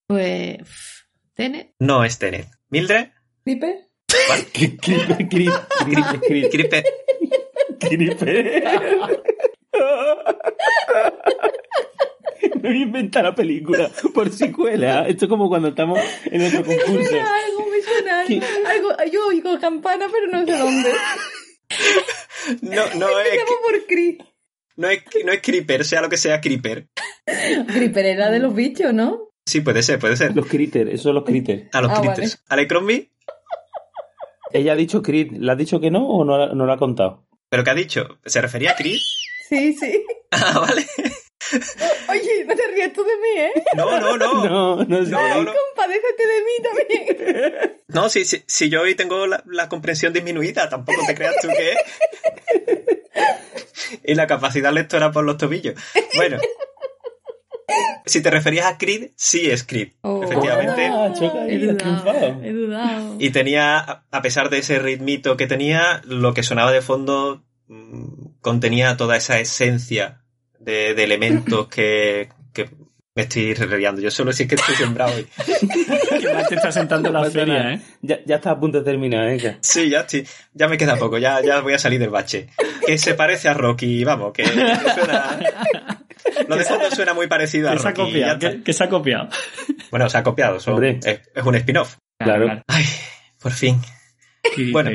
Pues. 0.08 1.06
Tenet. 1.34 1.72
No 1.80 2.04
es 2.04 2.18
Tenet. 2.20 2.48
¿Mildred? 2.70 3.10
¿Flipe? 3.44 3.84
Cri- 4.54 4.78
cri- 5.30 5.52
cri- 7.80 7.98
cri- 7.98 8.18
cri- 8.18 8.18
Creeper. 8.18 8.64
Creeper. 8.64 9.22
No 12.62 12.72
inventa 12.72 13.22
la 13.24 13.34
película 13.36 13.90
por 14.14 14.30
si 14.32 14.52
cuela. 14.52 15.08
Esto 15.08 15.26
es 15.26 15.30
como 15.30 15.50
cuando 15.50 15.70
estamos 15.70 16.00
en 16.26 16.46
otro 16.46 16.60
Me 16.64 16.78
concurso. 16.78 17.10
suena 17.10 17.36
algo, 17.36 17.66
me 17.72 17.82
suena 17.82 18.20
algo. 18.22 18.46
algo. 18.68 19.12
Yo 19.12 19.28
oigo 19.28 19.60
campana, 19.60 20.08
pero 20.12 20.28
no 20.28 20.46
sé 20.46 20.58
dónde. 20.58 20.92
No, 22.62 22.84
no 22.96 23.20
es, 23.20 23.28
Empezamos 23.34 23.60
por 23.64 23.86
Chris. 23.88 24.18
no 24.76 24.90
es, 24.90 25.04
no 25.26 25.32
es 25.32 25.42
Creeper, 25.42 25.86
sea 25.86 26.02
lo 26.02 26.10
que 26.10 26.18
sea 26.18 26.42
Creeper. 26.42 26.88
Creeper 27.68 28.06
era 28.06 28.30
de 28.30 28.40
los 28.40 28.54
bichos, 28.54 28.94
¿no? 28.94 29.30
Sí, 29.46 29.62
puede 29.62 29.82
ser, 29.84 29.98
puede 30.00 30.18
ser. 30.18 30.36
Los 30.36 30.48
critters, 30.48 30.90
esos 30.92 31.04
son 31.04 31.16
los 31.16 31.24
critters. 31.24 31.74
A 31.74 31.82
los 31.82 31.92
Ah, 31.92 32.02
critters. 32.02 32.44
Alecrombie, 32.50 33.12
Ella 34.52 34.74
ha 34.74 34.76
dicho 34.76 35.02
crit. 35.02 35.32
¿Le 35.32 35.52
has 35.52 35.58
dicho 35.58 35.80
que 35.80 35.90
no 35.92 36.06
o 36.08 36.26
no, 36.26 36.54
no 36.54 36.66
lo 36.66 36.74
ha 36.74 36.78
contado? 36.78 37.27
¿Pero 37.50 37.64
qué 37.64 37.70
ha 37.70 37.76
dicho? 37.76 38.20
¿Se 38.26 38.42
refería 38.42 38.72
a 38.72 38.76
Chris? 38.76 39.02
Sí, 39.50 39.74
sí. 39.74 40.06
Ah, 40.32 40.60
vale. 40.60 40.86
Oye, 42.10 42.44
no 42.46 42.54
te 42.54 42.68
ríes 42.68 42.92
tú 42.92 43.02
de 43.02 43.16
mí, 43.16 43.40
¿eh? 43.40 43.64
No, 43.78 43.98
no, 43.98 44.18
no. 44.18 44.44
No, 44.44 44.84
no 44.84 45.06
sé. 45.06 45.10
No, 45.10 45.30
no, 45.30 45.44
no. 45.44 45.54
Compadécete 45.54 46.28
de 46.28 46.42
mí 46.42 46.52
también. 46.62 47.78
No, 47.88 48.10
si, 48.10 48.26
si, 48.26 48.44
si 48.46 48.70
yo 48.70 48.82
hoy 48.82 48.96
tengo 48.96 49.26
la, 49.26 49.42
la 49.46 49.70
comprensión 49.70 50.12
disminuida, 50.12 50.68
tampoco 50.68 51.02
te 51.08 51.16
creas 51.16 51.36
tú 51.42 51.48
que... 51.48 51.78
y 54.04 54.16
la 54.16 54.28
capacidad 54.28 54.74
lectora 54.74 55.14
por 55.14 55.24
los 55.24 55.38
tobillos. 55.38 55.76
Bueno. 56.18 56.40
Si 58.06 58.22
te 58.22 58.30
referías 58.32 58.66
a 58.68 58.78
Creed, 58.78 59.10
sí 59.16 59.50
es 59.52 59.64
Creed, 59.66 59.90
Oh. 60.02 60.24
efectivamente. 60.24 60.88
Ah, 60.88 61.12
choca 61.18 61.46
He 61.48 61.58
dudado. 61.60 62.42
He 62.44 62.54
dudado. 62.54 63.16
Y 63.20 63.30
tenía, 63.32 63.78
a- 64.12 64.22
pesar 64.22 64.50
de 64.50 64.60
ese 64.60 64.80
ritmito 64.80 65.36
que 65.36 65.48
tenía, 65.48 66.02
lo 66.06 66.34
que 66.34 66.44
sonaba 66.44 66.72
de 66.72 66.82
fondo 66.82 67.44
mm, 67.68 68.38
contenía 68.42 68.96
toda 68.96 69.18
esa 69.18 69.40
esencia 69.40 70.22
de, 70.60 70.94
de 70.94 71.04
elementos 71.04 71.68
que, 71.68 72.30
que 72.54 72.70
me 73.14 73.24
estoy 73.24 73.54
reliando. 73.56 74.02
Yo 74.02 74.12
solo 74.12 74.32
si 74.32 74.44
es 74.44 74.50
que 74.50 74.56
estoy 74.56 74.76
sembrado 74.76 75.14
hoy. 75.16 75.28
Que 76.20 76.34
más 76.34 76.48
te 76.48 76.56
está 76.56 76.72
sentando 76.72 77.12
la 77.12 77.30
feria. 77.30 77.74
¿eh? 77.74 77.82
Ya, 78.02 78.20
ya 78.26 78.36
está 78.38 78.52
a 78.52 78.60
punto 78.60 78.80
de 78.80 78.86
terminar, 78.86 79.28
¿eh? 79.28 79.58
Sí, 79.62 79.90
ya 79.90 80.02
estoy, 80.02 80.26
ya 80.54 80.68
me 80.68 80.78
queda 80.78 80.96
poco, 80.98 81.18
ya, 81.18 81.42
ya 81.44 81.60
voy 81.60 81.74
a 81.74 81.80
salir 81.80 82.00
del 82.00 82.10
bache. 82.10 82.48
Que 82.88 82.98
se 82.98 83.14
parece 83.14 83.50
a 83.50 83.54
Rocky, 83.54 84.04
vamos, 84.04 84.34
que, 84.34 84.44
que 84.44 84.50
suena... 84.96 85.40
Lo 86.48 86.56
de 86.56 86.66
fondo 86.66 86.90
suena 86.92 87.14
muy 87.14 87.28
parecido 87.28 87.70
a 87.70 87.74
Que 87.74 87.80
se 87.80 87.88
ha 87.88 87.92
Rocky. 87.92 88.02
copiado. 88.04 88.40
Que, 88.40 88.64
que 88.64 88.74
se 88.74 88.84
ha 88.84 88.90
copiado. 88.90 89.30
Bueno, 89.92 90.10
se 90.10 90.18
ha 90.18 90.24
copiado, 90.24 90.60
son- 90.60 90.84
es, 90.84 91.00
es 91.06 91.44
un 91.44 91.56
spin-off. 91.56 91.98
Claro. 92.20 92.62
Ay, 92.68 92.86
por 93.40 93.52
fin. 93.52 93.80
Qué 94.56 94.72
Bueno. 94.72 94.92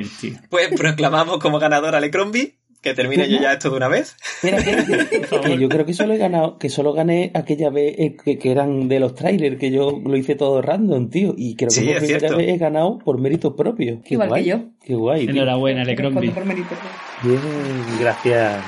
Pues 0.49 0.69
proclamamos 0.77 1.39
como 1.39 1.59
ganador 1.59 1.95
a 1.95 1.99
Alecrombie 1.99 2.59
Que 2.83 2.95
termine 2.95 3.29
yo 3.31 3.39
ya 3.41 3.53
esto 3.53 3.71
de 3.71 3.77
una 3.77 3.87
vez. 3.89 4.17
Espera, 4.43 4.59
espera, 4.59 5.07
que, 5.09 5.21
que 5.41 5.59
yo 5.59 5.69
creo 5.69 5.87
que 5.87 5.95
solo 5.95 6.15
he 6.15 6.19
ganado, 6.19 6.59
que 6.59 6.69
solo 6.69 6.93
gané 6.93 7.31
aquella 7.35 7.71
vez 7.71 7.95
eh, 7.97 8.17
que, 8.23 8.39
que 8.39 8.51
eran 8.51 8.89
de 8.89 8.99
los 8.99 9.15
trailers, 9.15 9.57
que 9.59 9.71
yo 9.71 10.01
lo 10.05 10.17
hice 10.17 10.35
todo 10.35 10.61
random, 10.61 11.09
tío. 11.09 11.35
Y 11.37 11.55
creo 11.55 11.69
que 11.69 11.75
Sí, 11.77 11.87
por 11.87 11.97
primera 11.99 12.19
cierto. 12.19 12.37
vez 12.37 12.49
he 12.49 12.59
ganado 12.59 12.99
por 12.99 13.19
méritos 13.21 13.55
propios. 13.57 14.01
Qué 14.05 14.15
Igual 14.15 14.29
que 14.29 14.33
guay. 14.33 14.45
yo. 14.45 14.61
Qué 14.85 14.95
guay. 14.97 15.25
Enhorabuena, 15.29 15.85
Lecrombie. 15.85 16.31
por 16.33 16.45
mérito. 16.45 16.75
Bien, 17.23 17.39
gracias. 18.01 18.63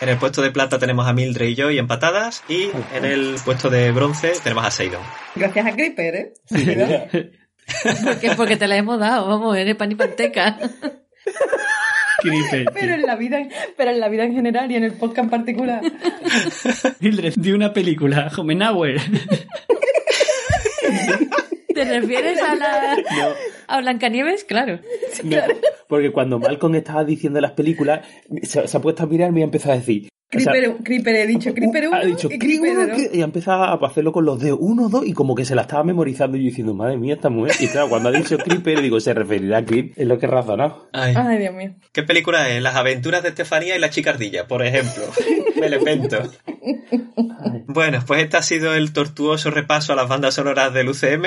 En 0.00 0.08
el 0.08 0.16
puesto 0.16 0.42
de 0.42 0.50
plata 0.50 0.78
tenemos 0.78 1.06
a 1.06 1.12
Mildred 1.12 1.46
y 1.48 1.54
Joy 1.54 1.78
empatadas. 1.78 2.42
Y 2.48 2.68
en 2.96 3.04
el 3.04 3.36
puesto 3.44 3.70
de 3.70 3.92
bronce 3.92 4.32
tenemos 4.42 4.64
a 4.64 4.70
Seidon. 4.72 5.02
Gracias 5.36 5.66
a 5.66 5.72
Creeper, 5.72 6.14
¿eh? 6.16 6.32
Sí, 6.46 6.64
mira. 6.66 7.06
Porque, 8.04 8.30
porque 8.36 8.56
te 8.56 8.66
la 8.66 8.76
hemos 8.76 8.98
dado, 8.98 9.28
vamos, 9.28 9.56
eres 9.56 9.76
pan 9.76 9.92
y 9.92 9.94
panteca. 9.94 10.58
Pero 12.22 12.94
en 12.94 13.02
la 13.02 13.16
vida, 13.16 13.46
pero 13.76 13.90
en 13.90 14.00
la 14.00 14.08
vida 14.08 14.24
en 14.24 14.34
general 14.34 14.70
y 14.70 14.76
en 14.76 14.84
el 14.84 14.92
podcast 14.92 15.24
en 15.24 15.30
particular. 15.30 15.80
Mildred, 17.00 17.34
de 17.34 17.54
una 17.54 17.72
película, 17.72 18.30
Homenauer. 18.36 19.00
¿Te 21.74 21.84
refieres 21.84 22.40
a 22.42 22.54
la 22.56 22.96
No, 22.96 23.28
a 23.68 23.80
Blancanieves? 23.80 24.44
Claro. 24.44 24.80
no, 25.24 25.36
porque 25.88 26.10
cuando 26.10 26.38
Malcolm 26.38 26.74
estaba 26.74 27.04
diciendo 27.04 27.40
las 27.40 27.52
películas, 27.52 28.06
se, 28.42 28.66
se 28.66 28.76
ha 28.76 28.80
puesto 28.80 29.04
a 29.04 29.06
mirarme 29.06 29.40
y 29.40 29.42
ha 29.42 29.46
empezado 29.46 29.74
a 29.74 29.78
decir. 29.78 30.08
O 30.32 30.40
sea, 30.40 30.52
Creeper, 30.52 30.76
Creeper 30.84 31.14
he 31.16 31.26
dicho, 31.26 31.52
Creeper 31.54 31.88
1 31.88 31.96
ha 31.96 32.04
dicho 32.04 32.28
y 32.30 32.38
"Cri 32.38 32.58
Creeper 32.58 32.78
uno, 32.78 32.86
2. 32.86 32.96
cri-", 32.96 33.10
y 33.14 33.20
ha 33.20 33.24
empezado 33.24 33.64
a 33.64 33.86
hacerlo 33.86 34.12
con 34.12 34.24
los 34.24 34.38
dedos 34.38 34.58
uno, 34.60 34.88
dos 34.88 35.06
y 35.06 35.12
como 35.12 35.34
que 35.34 35.44
se 35.44 35.54
la 35.54 35.62
estaba 35.62 35.82
memorizando 35.84 36.36
y 36.36 36.42
yo 36.42 36.46
diciendo, 36.50 36.74
madre 36.74 36.96
mía, 36.96 37.14
esta 37.14 37.30
mujer. 37.30 37.54
Y 37.58 37.66
claro, 37.68 37.88
cuando 37.88 38.10
ha 38.10 38.12
dicho 38.12 38.38
Creeper, 38.38 38.80
digo, 38.80 39.00
se 39.00 39.12
referirá 39.14 39.58
a 39.58 39.64
Creep, 39.64 39.94
es 39.96 40.06
lo 40.06 40.18
que 40.18 40.26
he 40.26 40.28
razonado. 40.28 40.88
Ay. 40.92 41.14
Ay, 41.16 41.38
Dios 41.38 41.54
mío. 41.54 41.74
¿Qué 41.92 42.02
película 42.02 42.48
es? 42.48 42.62
Las 42.62 42.76
aventuras 42.76 43.22
de 43.22 43.30
Estefanía 43.30 43.76
y 43.76 43.80
la 43.80 43.90
chicardilla, 43.90 44.46
por 44.46 44.64
ejemplo. 44.64 45.02
Me 45.60 45.68
lo 45.68 45.78
invento. 45.78 46.18
Bueno, 47.66 48.02
pues 48.06 48.22
este 48.22 48.36
ha 48.36 48.42
sido 48.42 48.74
el 48.74 48.92
tortuoso 48.92 49.50
repaso 49.50 49.92
a 49.92 49.96
las 49.96 50.08
bandas 50.08 50.34
sonoras 50.34 50.72
del 50.72 50.88
UCM 50.88 51.26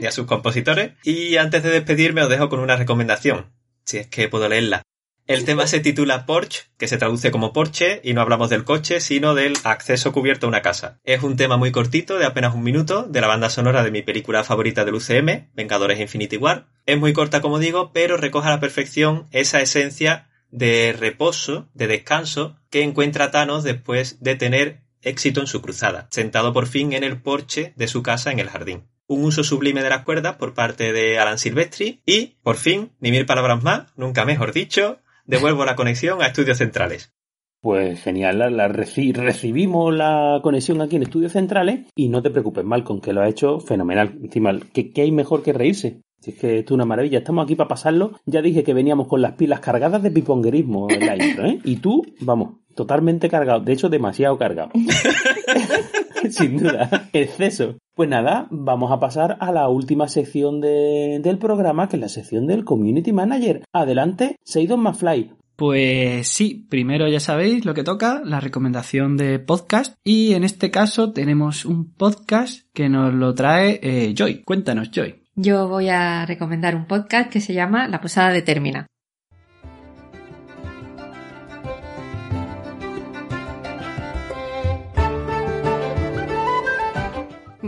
y 0.00 0.06
a 0.06 0.10
sus 0.12 0.26
compositores. 0.26 0.92
Y 1.02 1.36
antes 1.36 1.62
de 1.62 1.70
despedirme 1.70 2.22
os 2.22 2.30
dejo 2.30 2.48
con 2.48 2.60
una 2.60 2.76
recomendación, 2.76 3.46
si 3.84 3.98
es 3.98 4.06
que 4.06 4.28
puedo 4.28 4.48
leerla. 4.48 4.82
El 5.26 5.44
tema 5.44 5.66
se 5.66 5.80
titula 5.80 6.24
Porsche, 6.24 6.66
que 6.78 6.86
se 6.86 6.98
traduce 6.98 7.32
como 7.32 7.52
Porsche, 7.52 8.00
y 8.04 8.14
no 8.14 8.20
hablamos 8.20 8.48
del 8.48 8.62
coche, 8.62 9.00
sino 9.00 9.34
del 9.34 9.54
acceso 9.64 10.12
cubierto 10.12 10.46
a 10.46 10.48
una 10.48 10.62
casa. 10.62 11.00
Es 11.02 11.24
un 11.24 11.36
tema 11.36 11.56
muy 11.56 11.72
cortito, 11.72 12.16
de 12.16 12.26
apenas 12.26 12.54
un 12.54 12.62
minuto, 12.62 13.02
de 13.02 13.20
la 13.20 13.26
banda 13.26 13.50
sonora 13.50 13.82
de 13.82 13.90
mi 13.90 14.02
película 14.02 14.44
favorita 14.44 14.84
del 14.84 14.94
UCM, 14.94 15.48
Vengadores 15.52 15.98
Infinity 15.98 16.36
War. 16.36 16.68
Es 16.86 16.96
muy 16.96 17.12
corta, 17.12 17.40
como 17.40 17.58
digo, 17.58 17.90
pero 17.92 18.16
recoge 18.16 18.46
a 18.46 18.52
la 18.52 18.60
perfección 18.60 19.26
esa 19.32 19.60
esencia 19.60 20.28
de 20.52 20.94
reposo, 20.96 21.68
de 21.74 21.88
descanso, 21.88 22.60
que 22.70 22.82
encuentra 22.82 23.32
Thanos 23.32 23.64
después 23.64 24.22
de 24.22 24.36
tener 24.36 24.82
éxito 25.02 25.40
en 25.40 25.48
su 25.48 25.60
cruzada, 25.60 26.06
sentado 26.12 26.52
por 26.52 26.68
fin 26.68 26.92
en 26.92 27.02
el 27.02 27.20
porche 27.20 27.72
de 27.74 27.88
su 27.88 28.04
casa 28.04 28.30
en 28.30 28.38
el 28.38 28.48
jardín. 28.48 28.84
Un 29.08 29.24
uso 29.24 29.42
sublime 29.42 29.82
de 29.82 29.90
las 29.90 30.04
cuerdas 30.04 30.36
por 30.36 30.54
parte 30.54 30.92
de 30.92 31.18
Alan 31.18 31.38
Silvestri 31.38 32.00
y, 32.06 32.36
por 32.44 32.56
fin, 32.56 32.92
ni 33.00 33.10
mil 33.10 33.26
palabras 33.26 33.60
más, 33.64 33.86
nunca 33.96 34.24
mejor 34.24 34.52
dicho, 34.52 35.00
devuelvo 35.26 35.64
la 35.64 35.76
conexión 35.76 36.22
a 36.22 36.26
estudios 36.26 36.58
centrales. 36.58 37.12
Pues 37.60 38.00
genial, 38.02 38.38
la, 38.38 38.50
la 38.50 38.68
reci- 38.68 39.12
recibimos 39.14 39.92
la 39.92 40.38
conexión 40.42 40.80
aquí 40.82 40.96
en 40.96 41.02
Estudios 41.02 41.32
Centrales 41.32 41.86
y 41.96 42.08
no 42.08 42.22
te 42.22 42.30
preocupes, 42.30 42.64
Malcolm, 42.64 43.00
que 43.00 43.12
lo 43.12 43.22
ha 43.22 43.28
hecho 43.28 43.58
fenomenal. 43.60 44.18
Encima, 44.22 44.56
¿qué, 44.72 44.92
qué 44.92 45.02
hay 45.02 45.10
mejor 45.10 45.42
que 45.42 45.52
reírse? 45.52 46.00
Si 46.20 46.30
es 46.30 46.38
que 46.38 46.58
esto 46.60 46.74
es 46.74 46.76
una 46.76 46.84
maravilla, 46.84 47.18
estamos 47.18 47.44
aquí 47.44 47.56
para 47.56 47.68
pasarlo. 47.68 48.12
Ya 48.24 48.40
dije 48.42 48.62
que 48.62 48.72
veníamos 48.74 49.08
con 49.08 49.20
las 49.20 49.32
pilas 49.32 49.60
cargadas 49.60 50.02
de 50.02 50.10
piponguerismo 50.10 50.88
en 50.90 51.06
la 51.06 51.16
intro, 51.16 51.46
¿eh? 51.46 51.58
Y 51.64 51.76
tú, 51.76 52.04
vamos, 52.20 52.60
totalmente 52.74 53.28
cargado, 53.28 53.60
de 53.60 53.72
hecho 53.72 53.88
demasiado 53.88 54.38
cargado. 54.38 54.70
Sin 56.30 56.58
duda, 56.58 57.08
exceso. 57.12 57.76
Pues 57.94 58.08
nada, 58.08 58.46
vamos 58.50 58.92
a 58.92 59.00
pasar 59.00 59.36
a 59.40 59.52
la 59.52 59.68
última 59.68 60.08
sección 60.08 60.60
de- 60.60 61.18
del 61.22 61.38
programa, 61.38 61.88
que 61.88 61.96
es 61.96 62.00
la 62.02 62.08
sección 62.08 62.46
del 62.46 62.64
Community 62.64 63.12
Manager. 63.12 63.62
Adelante, 63.72 64.36
Seidon 64.44 64.80
McFly. 64.80 65.32
Pues 65.56 66.28
sí, 66.28 66.66
primero 66.68 67.08
ya 67.08 67.18
sabéis 67.20 67.64
lo 67.64 67.72
que 67.72 67.82
toca, 67.82 68.20
la 68.22 68.40
recomendación 68.40 69.16
de 69.16 69.38
podcast. 69.38 69.94
Y 70.04 70.34
en 70.34 70.44
este 70.44 70.70
caso 70.70 71.12
tenemos 71.12 71.64
un 71.64 71.94
podcast 71.94 72.66
que 72.74 72.90
nos 72.90 73.14
lo 73.14 73.32
trae 73.34 73.80
eh, 73.82 74.12
Joy. 74.14 74.42
Cuéntanos, 74.44 74.90
Joy. 74.90 75.22
Yo 75.34 75.66
voy 75.68 75.88
a 75.88 76.26
recomendar 76.26 76.76
un 76.76 76.86
podcast 76.86 77.30
que 77.30 77.40
se 77.40 77.54
llama 77.54 77.88
La 77.88 78.00
Posada 78.02 78.32
de 78.32 78.42
Termina. 78.42 78.86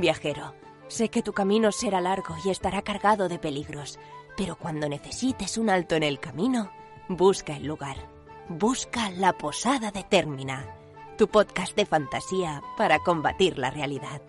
Viajero, 0.01 0.55
sé 0.89 1.09
que 1.09 1.23
tu 1.23 1.33
camino 1.33 1.73
será 1.73 2.01
largo 2.01 2.37
y 2.45 2.51
estará 2.51 2.83
cargado 2.83 3.29
de 3.29 3.39
peligros, 3.39 3.99
pero 4.37 4.57
cuando 4.57 4.89
necesites 4.89 5.59
un 5.59 5.71
alto 5.71 5.95
en 5.95 6.03
el 6.03 6.21
camino, 6.21 6.71
busca 7.09 7.57
el 7.57 7.67
lugar. 7.67 7.97
Busca 8.49 9.11
la 9.11 9.33
posada 9.35 9.91
de 9.91 10.05
Termina, 10.05 10.67
tu 11.17 11.29
podcast 11.29 11.77
de 11.77 11.85
fantasía 11.87 12.63
para 12.77 12.99
combatir 13.01 13.59
la 13.59 13.71
realidad. 13.71 14.23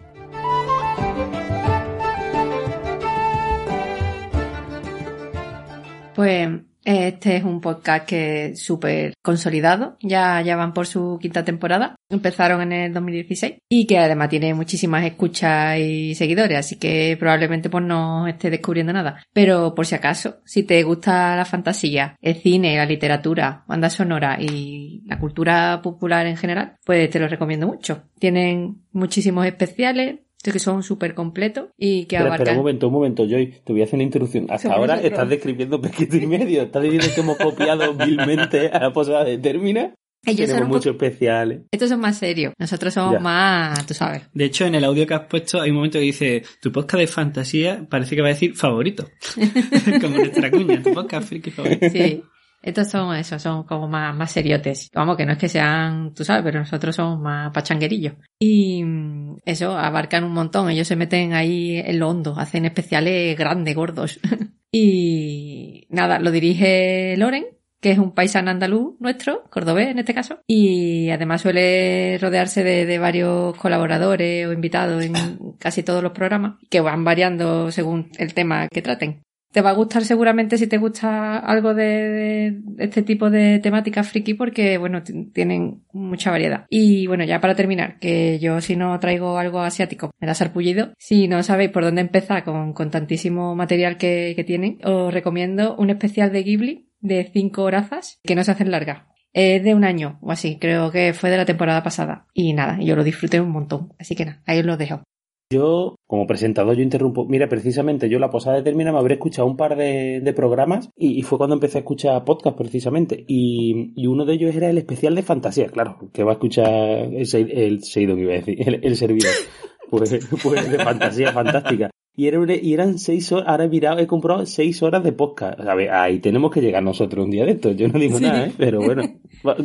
Pues 6.16 6.50
este 6.90 7.38
es 7.38 7.44
un 7.44 7.61
podcast 7.61 8.06
que 8.07 8.56
súper 8.56 9.14
consolidado, 9.22 9.98
ya, 10.02 10.41
ya 10.41 10.56
van 10.56 10.74
por 10.74 10.88
su 10.88 11.20
quinta 11.22 11.45
temporada, 11.45 11.95
empezaron 12.10 12.61
en 12.64 12.72
el 12.72 12.94
2016 12.94 13.60
y 13.70 13.86
que 13.86 13.99
además 13.99 14.30
tiene 14.30 14.56
muchísimas 14.56 15.06
escuchas 15.06 15.78
y 15.78 16.16
seguidores, 16.16 16.57
así 16.57 16.78
que 16.78 17.16
probablemente 17.20 17.70
pues 17.70 17.84
no 17.84 18.28
esté 18.28 18.49
descubriendo 18.49 18.91
nada. 18.91 19.24
Pero 19.34 19.76
por 19.76 19.86
si 19.86 19.94
acaso, 19.94 20.41
si 20.45 20.64
te 20.64 20.82
gusta 20.82 21.36
la 21.36 21.45
fantasía, 21.45 22.16
el 22.22 22.36
cine, 22.36 22.78
la 22.78 22.86
literatura, 22.86 23.64
banda 23.68 23.91
sonora 23.91 24.38
y 24.41 25.03
la 25.06 25.20
cultura 25.20 25.82
popular 25.84 26.26
en 26.26 26.38
general, 26.38 26.76
pues 26.86 27.10
te 27.11 27.20
lo 27.20 27.28
recomiendo 27.28 27.68
mucho. 27.68 28.03
Tienen 28.18 28.82
muchísimos 28.91 29.45
especiales, 29.45 30.22
que 30.44 30.60
son 30.60 30.84
súper 30.84 31.14
completos 31.14 31.70
y 31.78 32.06
que 32.06 32.16
Espera, 32.16 32.20
espera, 32.20 32.36
abarcan... 32.36 32.53
un 32.56 32.57
momento, 32.60 32.88
un 32.88 32.94
momento, 32.94 33.26
Joy. 33.28 33.56
Te 33.64 33.74
voy 33.74 33.82
a 33.82 33.84
hacer 33.86 33.95
una 33.95 34.03
introducción. 34.03 34.45
Hasta 34.49 34.70
ahora 34.74 34.95
nosotros. 34.95 35.11
estás 35.11 35.30
describiendo 35.30 35.82
pesquito 35.82 36.16
y 36.18 36.26
medio. 36.28 36.61
Estás 36.64 36.84
diciendo 36.84 37.07
que 37.14 37.22
hemos 37.22 37.38
copiado 37.38 37.94
vilmente 37.94 38.68
a 38.70 38.80
la 38.80 38.94
posada 38.94 39.24
de 39.26 39.38
Termina. 39.38 39.94
Ellos 40.26 40.48
son 40.49 40.57
Tenemos 40.57 40.64
un 40.64 40.70
muchos 40.78 40.91
especiales. 40.94 41.61
Estos 41.72 41.90
son 41.90 41.99
más 42.02 42.18
serios. 42.18 42.53
Nosotros 42.60 42.94
somos 42.94 43.14
Ya. 43.14 43.20
más, 43.20 43.86
tú 43.86 43.94
sabes. 43.94 44.24
De 44.34 44.45
hecho, 44.45 44.66
en 44.66 44.76
el 44.76 44.84
audio 44.84 45.07
que 45.07 45.14
has 45.14 45.26
puesto 45.28 45.61
hay 45.61 45.70
un 45.70 45.78
momento 45.78 45.98
que 45.98 46.03
dice, 46.06 46.44
tu 46.61 46.72
podcast 46.74 46.99
de 46.99 47.07
fantasía 47.07 47.86
parece 47.90 48.16
que 48.18 48.22
va 48.22 48.28
a 48.28 48.32
decir 48.32 48.53
favorito. 48.56 49.07
Como 50.02 50.18
nuestra 50.18 50.52
cuña, 50.52 50.82
tu 50.84 50.94
podcast 50.94 51.28
friki 51.30 51.52
favorito. 51.52 51.90
Sí. 51.90 52.22
Estos 52.61 52.90
son 52.90 53.15
eso, 53.15 53.40
son 53.40 53.64
como 53.64 53.88
más, 53.88 54.15
más 54.15 54.31
seriotes. 54.31 54.90
Vamos, 54.94 55.15
que 55.15 55.26
no 55.26 55.34
es 55.34 55.38
que 55.38 55.49
sean, 55.49 56.14
tú 56.14 56.26
sabes, 56.26 56.44
pero 56.44 56.60
nosotros 56.60 56.95
somos 56.95 57.19
más 57.19 57.52
pachanguerillos. 57.52 58.15
Y 58.38 58.84
mm, 58.84 59.38
eso, 59.45 59.77
abarcan 59.77 60.23
un 60.23 60.34
montón. 60.34 60.69
Ellos 60.69 60.88
se 60.88 60.95
meten 60.95 61.34
ahí 61.34 61.77
en 61.77 61.99
lo 61.99 62.10
hondo, 62.10 62.36
hacen 62.38 62.65
especiales 62.65 63.38
grandes, 63.38 63.76
gordos. 63.76 64.19
y 64.72 65.88
nada, 65.90 66.19
lo 66.19 66.31
dirige 66.31 67.15
Loren, 67.18 67.45
que 67.81 67.91
es 67.91 67.98
un 67.98 68.14
paisano 68.14 68.52
andaluz 68.52 68.95
nuestro, 68.99 69.44
cordobés 69.49 69.90
en 69.90 69.99
este 69.99 70.14
caso, 70.14 70.40
y 70.45 71.10
además 71.11 71.41
suele 71.41 72.18
rodearse 72.19 72.64
de, 72.64 72.86
de 72.86 72.99
varios 72.99 73.56
colaboradores 73.56 74.48
o 74.48 74.53
invitados 74.53 75.03
en 75.03 75.14
casi 75.60 75.84
todos 75.84 76.03
los 76.03 76.11
programas, 76.11 76.56
que 76.69 76.81
van 76.81 77.03
variando 77.03 77.72
según 77.72 78.11
el 78.18 78.34
tema 78.34 78.68
que 78.68 78.81
traten. 78.81 79.23
Te 79.51 79.61
va 79.61 79.71
a 79.71 79.73
gustar 79.73 80.03
seguramente 80.03 80.57
si 80.57 80.67
te 80.67 80.77
gusta 80.77 81.38
algo 81.38 81.73
de, 81.73 82.59
este 82.77 83.01
tipo 83.01 83.30
de 83.30 83.59
temáticas 83.59 84.07
friki 84.07 84.35
porque, 84.35 84.77
bueno, 84.77 85.01
tienen 85.34 85.84
mucha 85.91 86.31
variedad. 86.31 86.65
Y 86.69 87.07
bueno, 87.07 87.23
ya 87.23 87.41
para 87.41 87.55
terminar, 87.55 87.97
que 87.99 88.39
yo 88.39 88.61
si 88.61 88.76
no 88.76 88.99
traigo 88.99 89.38
algo 89.38 89.61
asiático 89.61 90.11
me 90.19 90.27
da 90.27 90.34
sarpullido. 90.34 90.93
Si 90.97 91.27
no 91.27 91.41
sabéis 91.41 91.71
por 91.71 91.84
dónde 91.84 92.01
empezar 92.01 92.43
con, 92.43 92.73
con 92.73 92.91
tantísimo 92.91 93.55
material 93.55 93.97
que, 93.97 94.34
que 94.35 94.43
tienen, 94.43 94.80
os 94.84 95.13
recomiendo 95.13 95.76
un 95.77 95.89
especial 95.89 96.31
de 96.31 96.43
Ghibli 96.43 96.89
de 96.99 97.30
cinco 97.31 97.63
horazas 97.63 98.19
que 98.23 98.35
no 98.35 98.43
se 98.43 98.51
hacen 98.51 98.71
largas. 98.71 99.03
Es 99.34 99.63
de 99.63 99.76
un 99.76 99.84
año 99.84 100.17
o 100.21 100.31
así, 100.31 100.57
creo 100.59 100.91
que 100.91 101.13
fue 101.13 101.30
de 101.30 101.38
la 101.38 101.45
temporada 101.45 101.84
pasada. 101.84 102.27
Y 102.34 102.53
nada, 102.53 102.80
yo 102.81 102.95
lo 102.95 103.03
disfruté 103.03 103.39
un 103.39 103.51
montón. 103.51 103.93
Así 103.99 104.15
que 104.15 104.26
nada, 104.26 104.41
ahí 104.45 104.59
os 104.59 104.65
lo 104.65 104.77
dejo. 104.77 105.03
Yo, 105.51 105.95
como 106.05 106.27
presentador, 106.27 106.76
yo 106.76 106.84
interrumpo. 106.84 107.26
Mira, 107.26 107.49
precisamente 107.49 108.07
yo 108.07 108.19
la 108.19 108.30
posada 108.30 108.57
de 108.57 108.61
Termina 108.61 108.91
me 108.91 108.99
habré 108.99 109.15
escuchado 109.15 109.47
un 109.47 109.57
par 109.57 109.76
de, 109.76 110.21
de 110.21 110.34
programas 110.34 110.91
y, 110.95 111.23
fue 111.23 111.39
cuando 111.39 111.55
empecé 111.55 111.80
a 111.80 111.81
escuchar 111.81 112.23
podcast 112.23 112.55
precisamente. 112.55 113.26
Y, 113.27 113.91
y 113.95 114.05
uno 114.05 114.26
de 114.26 114.34
ellos 114.34 114.55
era 114.55 114.69
el 114.69 114.77
especial 114.77 115.15
de 115.15 115.23
fantasía, 115.23 115.67
claro, 115.69 115.97
que 116.13 116.23
va 116.23 116.34
a 116.34 116.34
escuchar 116.34 116.69
el, 116.71 117.51
el 117.51 117.84
Seidon, 117.84 118.19
iba 118.19 118.34
a 118.34 118.35
decir, 118.35 118.61
el, 118.67 118.80
el 118.84 118.95
servidor. 118.95 119.31
Pues, 119.89 120.19
pues 120.43 120.69
de 120.69 120.77
fantasía 120.77 121.31
fantástica. 121.34 121.89
Y, 122.20 122.28
era 122.28 122.54
y 122.54 122.74
eran 122.74 123.00
seis 123.00 123.32
horas, 123.32 123.48
ahora 123.48 123.64
he 123.64 123.70
mirado, 123.70 123.98
he 124.00 124.06
comprado 124.06 124.46
seis 124.46 124.84
horas 124.84 125.06
de 125.06 125.14
podcast. 125.14 125.58
A 125.62 125.74
ver, 125.74 125.90
ahí 125.90 126.20
tenemos 126.20 126.52
que 126.52 126.60
llegar 126.60 126.84
nosotros 126.84 127.24
un 127.24 127.32
día 127.32 127.46
de 127.46 127.52
esto. 127.52 127.72
Yo 127.72 127.88
no 127.88 127.98
digo 127.98 128.18
Sí. 128.18 128.26
nada, 128.26 128.48
¿eh? 128.48 128.52
Pero 128.58 128.82
bueno, 128.82 129.04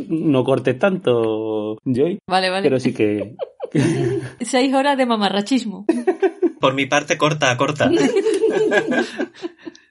no 0.09 0.45
cortes 0.45 0.79
tanto, 0.79 1.79
Joy. 1.85 2.21
Vale, 2.29 2.51
vale. 2.51 2.63
Pero 2.63 2.79
sí 2.79 2.95
que... 2.95 3.35
Seis 4.41 4.73
horas 4.73 4.97
de 4.97 5.05
mamarrachismo. 5.05 5.85
Por 6.61 6.75
mi 6.75 6.87
parte, 6.87 7.19
corta, 7.19 7.57
corta. 7.57 7.91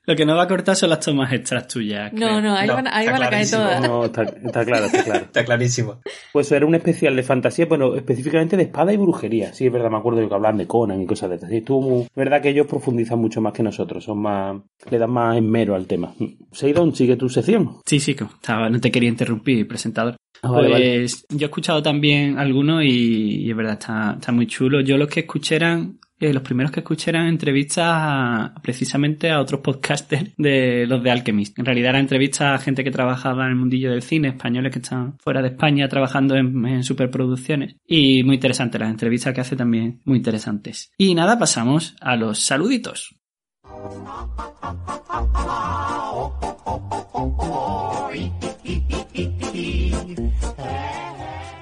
Lo 0.06 0.16
que 0.16 0.26
no 0.26 0.36
va 0.36 0.44
a 0.44 0.48
cortar 0.48 0.76
son 0.76 0.90
las 0.90 1.00
tomas 1.00 1.32
extras 1.32 1.68
tuyas. 1.68 2.12
No, 2.12 2.28
creo. 2.28 2.42
no, 2.42 2.56
ahí 2.56 2.68
No, 2.68 2.74
van, 2.76 2.88
ahí 2.88 3.06
van 3.08 3.24
a 3.24 3.30
caer 3.30 3.50
todas. 3.50 3.82
No, 3.82 4.06
está, 4.06 4.24
está 4.24 4.66
claro, 4.66 4.86
está 4.86 5.04
claro. 5.04 5.26
Está 5.34 5.46
clarísimo. 5.46 6.02
Pues 6.32 6.52
era 6.52 6.66
un 6.66 6.76
especial 6.76 7.16
de 7.16 7.24
fantasía, 7.24 7.66
bueno, 7.66 7.96
específicamente 7.96 8.58
de 8.58 8.64
espada 8.64 8.92
y 8.94 8.98
brujería. 8.98 9.54
Sí, 9.54 9.66
es 9.66 9.72
verdad, 9.72 9.90
me 9.90 9.98
acuerdo 9.98 10.20
de 10.20 10.28
que 10.28 10.34
hablaban 10.34 10.58
de 10.58 10.68
Conan 10.68 11.02
y 11.02 11.06
cosas 11.06 11.30
de 11.30 11.36
estas. 11.36 11.50
Sí, 11.50 11.58
estuvo 11.58 11.82
muy... 11.82 12.02
Es 12.02 12.16
verdad 12.16 12.42
que 12.42 12.50
ellos 12.50 12.68
profundizan 12.68 13.20
mucho 13.20 13.40
más 13.42 13.54
que 13.54 13.64
nosotros, 13.64 14.04
son 14.04 14.20
más... 14.22 14.62
le 14.90 14.98
dan 14.98 15.10
más 15.12 15.38
esmero 15.38 15.76
al 15.76 15.88
tema. 15.88 16.14
Seidon, 16.52 16.94
sigue 16.94 17.16
tu 17.16 17.30
sección. 17.30 17.78
Sí, 17.86 18.00
sí, 18.00 18.14
que 18.14 18.26
estaba, 18.26 18.70
no 18.70 18.80
te 18.82 18.92
quería 18.92 19.10
interrumpir, 19.10 19.68
presentador. 19.68 20.18
Ah, 20.42 20.52
vale, 20.52 20.70
pues 20.70 21.26
yo 21.30 21.46
he 21.46 21.50
escuchado 21.50 21.82
también 21.82 22.38
algunos 22.38 22.84
y, 22.84 23.46
y 23.46 23.50
es 23.50 23.56
verdad, 23.56 23.74
está, 23.80 24.16
está 24.20 24.34
muy 24.34 24.46
chulo. 24.48 24.82
Yo 24.82 24.98
los 24.98 25.08
que 25.08 25.22
escuché 25.22 25.56
eran, 25.56 26.00
eh, 26.24 26.34
los 26.34 26.44
primeros 26.44 26.72
que 26.72 26.80
escuché 26.80 27.12
eran 27.12 27.28
entrevistas 27.28 28.52
precisamente 28.62 29.30
a 29.30 29.42
otros 29.42 29.60
podcasters 29.60 30.32
de 30.38 30.86
los 30.88 31.04
de 31.04 31.12
Alchemist. 31.12 31.60
En 31.60 31.66
realidad 31.66 31.90
eran 31.90 32.02
entrevistas 32.02 32.60
a 32.60 32.64
gente 32.64 32.84
que 32.84 32.92
trabajaba 32.92 33.44
en 33.44 33.50
el 33.50 33.56
mundillo 33.58 33.92
del 33.92 34.02
cine, 34.02 34.30
españoles 34.30 34.72
que 34.72 34.80
están 34.80 35.18
fuera 35.20 35.42
de 35.42 35.50
España 35.50 35.90
trabajando 35.90 36.36
en, 36.36 36.66
en 36.66 36.84
superproducciones. 36.84 37.76
Y 37.86 38.24
muy 38.24 38.36
interesantes, 38.36 38.80
las 38.80 38.90
entrevistas 38.90 39.34
que 39.34 39.42
hace 39.42 39.56
también 39.58 40.00
muy 40.06 40.18
interesantes. 40.18 40.92
Y 40.98 41.14
nada, 41.14 41.38
pasamos 41.38 41.96
a 42.00 42.16
los 42.16 42.40
saluditos. 42.40 43.16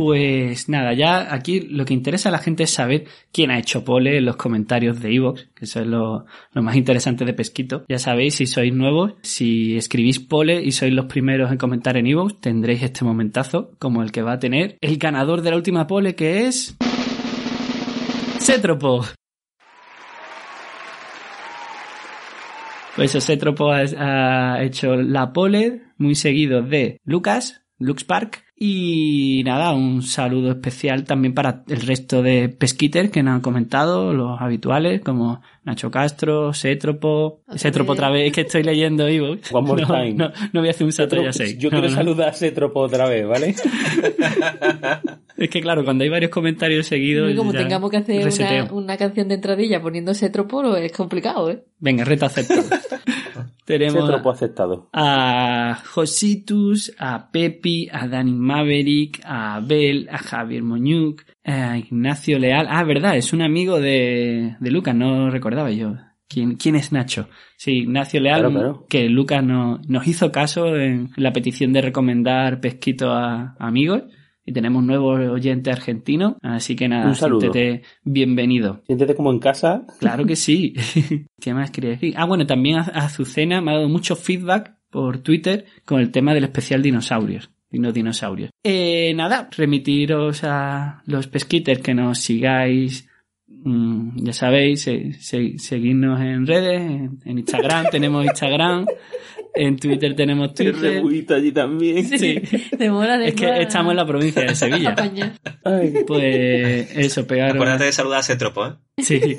Pues 0.04 0.68
nada, 0.68 0.94
ya 0.94 1.32
aquí 1.32 1.60
lo 1.60 1.86
que 1.86 1.94
interesa 1.94 2.30
a 2.30 2.32
la 2.32 2.40
gente 2.40 2.64
es 2.64 2.72
saber 2.72 3.06
quién 3.32 3.52
ha 3.52 3.60
hecho 3.60 3.86
pole 3.86 4.18
en 4.18 4.26
los 4.26 4.36
comentarios 4.36 5.00
de 5.00 5.14
Evox, 5.14 5.50
que 5.54 5.66
eso 5.66 5.80
es 5.80 5.86
lo, 5.86 6.26
más 6.56 6.76
interesante 6.76 7.24
de 7.24 7.36
Pesquito. 7.36 7.86
Ya 7.88 8.00
sabéis, 8.00 8.34
si 8.34 8.48
sois 8.48 8.74
nuevos, 8.74 9.14
si 9.22 9.78
escribís 9.78 10.18
pole 10.18 10.60
y 10.60 10.72
sois 10.72 10.92
los 10.92 11.06
primeros 11.06 11.52
en 11.52 11.60
comentar 11.60 11.98
en 11.98 12.08
Evox, 12.08 12.42
tendréis 12.42 12.82
este 12.82 13.06
momentazo 13.06 13.76
como 13.78 14.02
el 14.02 14.12
que 14.12 14.24
va 14.24 14.32
a 14.32 14.40
tener 14.40 14.76
el 14.82 14.98
ganador 14.98 15.44
de 15.44 15.52
la 15.52 15.58
última 15.58 15.86
pole, 15.86 16.16
que 16.16 16.48
es... 16.48 16.76
Cétropo. 18.40 19.06
Pues 22.96 23.12
Cétropo 23.24 23.72
ha, 23.72 24.56
ha 24.56 24.64
hecho 24.64 24.96
la 24.96 25.32
pole, 25.32 25.84
muy 26.00 26.16
seguido 26.16 26.64
de 26.64 26.98
Lucas, 27.06 27.62
Lux 27.78 28.04
Park. 28.04 28.44
Y 28.64 29.42
nada, 29.44 29.74
un 29.74 30.04
saludo 30.04 30.52
especial 30.52 31.04
también 31.04 31.34
para 31.34 31.64
el 31.68 31.82
resto 31.82 32.22
de 32.22 32.48
pesquiters 32.48 33.10
que 33.10 33.24
nos 33.24 33.34
han 33.34 33.42
comentado, 33.42 34.14
los 34.14 34.40
habituales, 34.40 35.02
como 35.02 35.42
Nacho 35.64 35.90
Castro, 35.90 36.54
Cétropo. 36.54 37.42
Cétropo 37.56 37.94
otra 37.94 38.12
vez, 38.12 38.32
que 38.32 38.42
estoy 38.42 38.62
leyendo 38.62 39.10
Ivo. 39.10 39.30
One 39.52 39.68
more 39.68 39.82
no, 39.82 39.88
time. 39.88 40.14
No, 40.14 40.32
no 40.54 40.60
voy 40.60 40.68
a 40.68 40.72
hacer 40.74 40.86
un 40.86 40.92
salto 40.92 41.24
ya 41.24 41.34
seis. 41.34 41.58
Yo 41.58 41.72
No, 41.72 41.80
quiero 41.80 41.90
no. 41.90 41.96
saludar 41.96 42.30
a 42.30 42.34
Cetropo 42.34 42.82
otra 42.82 43.10
vez, 43.10 43.26
¿vale? 43.28 43.56
Es 45.38 45.50
que 45.50 45.60
claro, 45.60 45.84
cuando 45.84 46.04
hay 46.04 46.10
varios 46.12 46.30
comentarios 46.30 46.86
seguidos. 46.86 47.32
Y 47.32 47.36
como 47.36 47.52
ya 47.52 47.60
tengamos 47.62 47.90
que 47.90 47.98
hacer 47.98 48.28
una, 48.28 48.74
una 48.74 48.98
canción 48.98 49.28
de 49.28 49.34
entradilla 49.36 49.82
poniéndose 49.82 50.30
tropolo, 50.30 50.78
es 50.78 50.92
complicado, 50.92 51.50
¿eh? 51.50 51.64
Venga, 51.80 52.04
reto 52.04 52.28
aceptado. 52.28 52.62
Tenemos 53.66 54.10
aceptado. 54.26 54.90
a 54.94 55.80
Jositus, 55.94 56.94
a 57.00 57.32
Pepi, 57.32 57.88
a 57.92 58.08
Dani 58.08 58.34
Maverick, 58.34 59.22
a 59.24 59.56
Abel, 59.56 60.08
a 60.12 60.18
Javier 60.18 60.64
Moñuc, 60.64 61.24
a 61.46 61.78
Ignacio 61.78 62.38
Leal. 62.40 62.68
Ah, 62.70 62.84
verdad, 62.84 63.16
es 63.18 63.34
un 63.34 63.42
amigo 63.42 63.80
de, 63.80 64.56
de 64.60 64.72
Lucas, 64.72 64.96
no 64.96 65.30
recordaba 65.30 65.72
yo. 65.72 65.96
¿Quién, 66.28 66.56
quién 66.56 66.76
es 66.76 66.92
Nacho? 66.94 67.28
Sí, 67.58 67.80
Ignacio 67.80 68.22
Leal, 68.22 68.40
Claro, 68.42 68.54
claro. 68.54 68.86
que 68.90 69.10
Lucas 69.10 69.44
no- 69.44 69.82
nos 69.88 70.08
hizo 70.08 70.32
caso 70.32 70.76
en 70.78 71.10
la 71.18 71.34
petición 71.34 71.74
de 71.74 71.82
recomendar 71.82 72.62
pesquito 72.62 73.12
a, 73.12 73.56
a 73.60 73.68
amigos. 73.68 74.04
Y 74.46 74.54
tenemos 74.54 74.84
nuevo 74.84 75.10
oyente 75.10 75.72
argentino, 75.72 76.38
así 76.42 76.76
que 76.76 76.88
nada, 76.88 77.08
Un 77.08 77.16
saludo. 77.16 77.42
siéntete 77.42 77.84
bienvenido. 78.04 78.82
Siéntete 78.88 79.14
como 79.16 79.32
en 79.32 79.40
casa. 79.40 79.86
Claro 80.00 80.26
que 80.26 80.36
sí. 80.36 80.74
¿Qué 81.40 81.54
más 81.54 81.70
quería 81.72 81.92
decir? 81.92 82.14
Ah, 82.18 82.26
bueno, 82.26 82.46
también 82.48 82.78
Azucena 82.80 83.62
me 83.62 83.72
ha 83.72 83.76
dado 83.76 83.90
mucho 83.90 84.16
feedback 84.16 84.76
por 84.90 85.20
Twitter 85.20 85.66
con 85.86 86.00
el 86.02 86.12
tema 86.12 86.34
del 86.34 86.44
especial 86.46 86.82
dinosaurios. 86.82 87.52
Dino 87.70 87.92
dinosaurios. 87.92 88.50
Eh, 88.64 89.14
nada, 89.16 89.48
remitiros 89.56 90.44
a 90.44 91.04
los 91.06 91.28
pesquiters 91.28 91.80
que 91.82 91.94
nos 91.94 92.18
sigáis. 92.20 93.08
mm, 93.48 94.24
ya 94.26 94.34
sabéis, 94.34 94.82
se- 94.82 95.14
se- 95.14 95.58
seguidnos 95.60 96.20
en 96.20 96.48
redes, 96.48 96.82
en, 96.82 97.20
en 97.24 97.38
Instagram 97.38 97.86
tenemos 97.92 98.26
Instagram, 98.26 98.86
en 99.54 99.78
Twitter 99.78 100.16
tenemos 100.16 100.50
El 100.50 100.54
Twitter. 100.74 100.94
rebuito 100.96 101.36
allí 101.36 101.52
también. 101.52 102.06
Sí. 102.06 102.42
Demora 102.78 103.18
de 103.18 103.30
Es 103.30 103.36
que 103.36 103.62
estamos 103.62 103.92
en 103.92 103.98
la 103.98 104.06
provincia 104.06 104.42
de 104.44 104.56
Sevilla. 104.56 104.96
Ay, 105.64 105.94
Pues 106.08 106.96
eso, 106.96 107.26
pegaros. 107.28 107.56
Acuérdate 107.56 107.86
de 107.86 107.92
saludar 107.92 108.20
a 108.20 108.24
Cetropo, 108.24 108.68
¿eh? 108.68 108.74
Sí. 109.00 109.38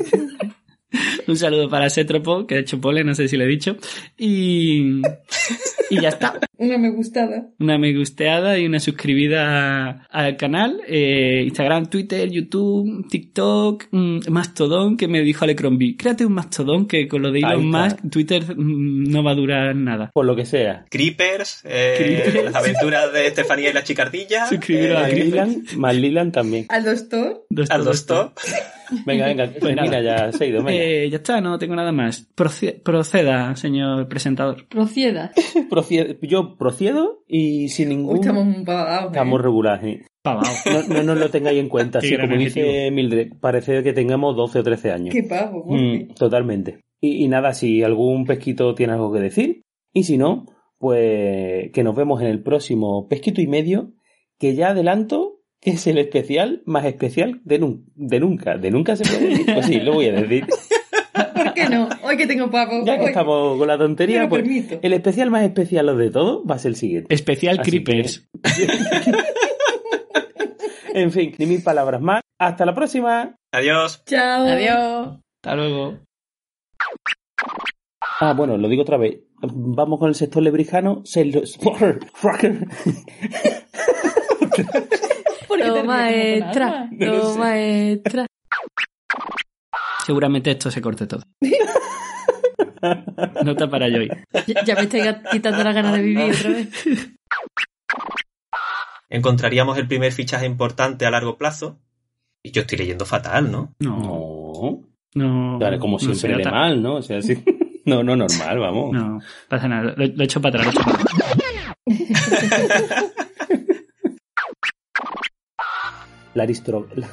Un 1.28 1.36
saludo 1.36 1.68
para 1.68 1.88
Setropo, 1.90 2.46
que 2.46 2.56
ha 2.56 2.58
hecho 2.58 2.80
pole, 2.80 3.04
no 3.04 3.14
sé 3.14 3.28
si 3.28 3.36
lo 3.36 3.44
he 3.44 3.48
dicho. 3.48 3.76
Y, 4.18 5.00
y 5.90 6.00
ya 6.00 6.08
está. 6.08 6.38
Una 6.58 6.78
me 6.78 6.90
gustada. 6.90 7.48
Una 7.58 7.78
me 7.78 7.92
gusteada 7.92 8.58
y 8.58 8.66
una 8.66 8.78
suscribida 8.80 10.06
al 10.10 10.36
canal. 10.36 10.80
Eh, 10.86 11.42
Instagram, 11.44 11.86
Twitter, 11.90 12.30
YouTube, 12.30 13.06
TikTok, 13.08 13.86
mm, 13.90 14.18
Mastodon, 14.30 14.96
que 14.96 15.08
me 15.08 15.22
dijo 15.22 15.44
Alecrombie. 15.44 15.96
Créate 15.96 16.24
un 16.24 16.34
Mastodon 16.34 16.86
que 16.86 17.08
con 17.08 17.22
lo 17.22 17.32
de 17.32 17.40
Elon. 17.40 17.68
Musk, 17.68 17.98
Twitter 18.10 18.44
mm, 18.56 19.10
no 19.10 19.24
va 19.24 19.32
a 19.32 19.34
durar 19.34 19.74
nada. 19.74 20.10
por 20.12 20.24
lo 20.24 20.36
que 20.36 20.44
sea. 20.44 20.84
Creepers, 20.88 21.62
eh, 21.64 22.22
Creepers. 22.22 22.44
las 22.44 22.54
aventuras 22.54 23.12
de 23.12 23.26
Estefanía 23.26 23.70
y 23.70 23.72
la 23.72 23.82
chicardilla. 23.82 24.46
Suscribiros 24.48 24.96
a 24.96 25.00
Más 25.00 25.10
Creepers. 25.10 25.48
Lilan, 25.48 25.64
más 25.76 25.96
Lilan 25.96 26.32
también. 26.32 26.66
Al 26.68 26.84
doctor. 26.84 27.44
Dos 27.50 27.70
al. 27.70 27.84
Dostop. 27.84 28.38
Venga, 29.06 29.26
venga, 29.26 29.48
termina 29.52 29.84
nada. 29.86 30.30
ya, 30.30 30.32
Seidon, 30.32 30.64
venga. 30.64 31.11
Eh, 31.12 31.14
ya 31.14 31.16
está, 31.18 31.40
no 31.40 31.58
tengo 31.58 31.76
nada 31.76 31.92
más. 31.92 32.28
Proce- 32.34 32.82
proceda, 32.82 33.54
señor 33.56 34.08
presentador. 34.08 34.66
Proceda. 34.68 35.32
Procie- 35.70 36.18
yo 36.22 36.56
procedo 36.56 37.22
y 37.28 37.68
sin 37.68 37.90
ningún... 37.90 38.14
Uy, 38.14 38.20
estamos 38.20 38.44
muy 38.46 38.56
empadados. 38.56 39.04
¿eh? 39.04 39.06
Estamos 39.08 39.40
regulares. 39.40 40.06
Pavao. 40.22 40.44
No, 40.88 40.94
no 40.94 41.02
nos 41.02 41.18
lo 41.18 41.30
tengáis 41.30 41.58
en 41.58 41.68
cuenta. 41.68 42.00
Sí, 42.00 42.16
como 42.16 42.36
dice. 42.36 42.90
Mildred, 42.92 43.32
parece 43.40 43.82
que 43.82 43.92
tengamos 43.92 44.36
12 44.36 44.58
o 44.60 44.62
13 44.62 44.90
años. 44.92 45.14
Qué 45.14 45.22
pavo. 45.24 45.64
Mm, 45.68 46.14
totalmente. 46.14 46.80
Y, 47.00 47.24
y 47.24 47.28
nada, 47.28 47.52
si 47.54 47.82
algún 47.82 48.24
pesquito 48.24 48.74
tiene 48.74 48.92
algo 48.92 49.12
que 49.12 49.18
decir, 49.20 49.62
y 49.92 50.04
si 50.04 50.18
no, 50.18 50.46
pues 50.78 51.70
que 51.72 51.82
nos 51.82 51.96
vemos 51.96 52.20
en 52.20 52.28
el 52.28 52.42
próximo 52.42 53.08
pesquito 53.08 53.40
y 53.40 53.46
medio, 53.48 53.92
que 54.38 54.54
ya 54.54 54.68
adelanto 54.70 55.40
que 55.60 55.70
es 55.70 55.86
el 55.86 55.98
especial 55.98 56.62
más 56.66 56.84
especial 56.86 57.40
de, 57.44 57.60
nun- 57.60 57.84
de 57.94 58.18
nunca. 58.20 58.56
¿De 58.58 58.70
nunca 58.70 58.96
se 58.96 59.04
puede 59.04 59.28
decir? 59.30 59.46
Pues 59.54 59.66
sí, 59.66 59.80
lo 59.80 59.94
voy 59.94 60.06
a 60.06 60.12
decir. 60.12 60.44
¿Por 61.62 61.70
qué 61.70 61.74
no? 61.76 61.88
Hoy 62.02 62.16
que 62.16 62.26
tengo 62.26 62.50
pavo. 62.50 62.84
Ya 62.84 62.96
que 62.96 63.02
hoy- 63.04 63.08
estamos 63.08 63.58
con 63.58 63.66
la 63.68 63.78
tontería, 63.78 64.28
pues 64.28 64.42
permito. 64.42 64.78
el 64.82 64.92
especial 64.92 65.30
más 65.30 65.42
especial 65.44 65.96
de 65.98 66.10
todo 66.10 66.44
va 66.44 66.54
a 66.56 66.58
ser 66.58 66.70
el 66.70 66.76
siguiente. 66.76 67.14
Especial 67.14 67.58
Así 67.60 67.70
Creepers. 67.70 68.28
En 70.94 71.10
fin, 71.10 71.34
ni 71.38 71.46
mil 71.46 71.62
palabras 71.62 72.02
más. 72.02 72.20
Hasta 72.38 72.66
la 72.66 72.74
próxima. 72.74 73.34
Adiós. 73.50 74.02
Chao. 74.04 74.46
Adiós. 74.46 75.18
Hasta 75.42 75.56
luego. 75.56 75.98
Ah, 78.20 78.34
bueno, 78.34 78.58
lo 78.58 78.68
digo 78.68 78.82
otra 78.82 78.98
vez. 78.98 79.20
Vamos 79.40 79.98
con 79.98 80.08
el 80.10 80.14
sector 80.14 80.42
lebrijano. 80.42 81.00
Se 81.04 81.24
lo- 81.24 81.40
¿Por 82.22 82.38
qué 82.38 82.50
te 85.64 85.70
Toma 85.70 86.10
extra. 86.12 86.90
Toma 86.98 87.58
extra. 87.58 88.26
Seguramente 90.04 90.50
esto 90.50 90.70
se 90.70 90.80
corte 90.80 91.06
todo. 91.06 91.22
Nota 93.44 93.70
para 93.70 93.88
Joy. 93.88 94.08
Ya, 94.46 94.64
ya 94.64 94.74
me 94.74 94.82
estoy 94.82 95.00
quitando 95.30 95.62
las 95.62 95.74
ganas 95.74 95.92
de 95.94 96.02
vivir 96.02 96.32
otra 96.32 96.50
vez. 96.50 96.68
Encontraríamos 99.08 99.78
el 99.78 99.86
primer 99.86 100.12
fichaje 100.12 100.46
importante 100.46 101.06
a 101.06 101.10
largo 101.10 101.38
plazo. 101.38 101.78
Y 102.42 102.50
yo 102.50 102.62
estoy 102.62 102.78
leyendo 102.78 103.06
fatal, 103.06 103.52
¿no? 103.52 103.74
No, 103.78 104.82
No. 105.14 105.52
no. 105.52 105.58
Claro, 105.60 105.78
como 105.78 105.92
no 105.94 105.98
siempre 106.00 106.18
se 106.20 106.28
de 106.28 106.44
mal, 106.50 106.82
¿no? 106.82 106.96
O 106.96 107.02
sea, 107.02 107.22
sí. 107.22 107.42
No, 107.84 108.04
no, 108.04 108.14
normal, 108.14 108.60
vamos. 108.60 108.92
No, 108.92 109.18
pasa 109.48 109.66
nada. 109.66 109.92
Lo, 109.96 110.06
lo 110.06 110.22
he 110.22 110.24
hecho 110.24 110.40
para 110.40 110.60
atrás. 110.60 110.72
lo 110.74 110.80
he 110.80 110.84
hecho 110.84 111.02
para 111.02 111.14
atrás. 112.84 113.12
La 116.34 116.44
aristro... 116.44 116.88
la- 116.94 117.08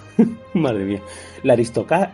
Madre 0.54 0.86
mía. 0.86 1.02
La 1.44 1.54
aristoca... 1.54 2.14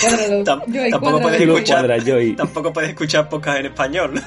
Cuádralo. 0.00 0.44
Joy, 0.66 0.90
tampoco 0.90 1.20
puedes 1.20 1.40
escuchar. 1.40 1.78
cuadras, 1.78 2.04
Joy. 2.04 2.36
Tampoco 2.36 2.72
puedes 2.72 2.90
escuchar 2.90 3.28
podcast 3.28 3.60
en 3.60 3.66
español. 3.66 4.22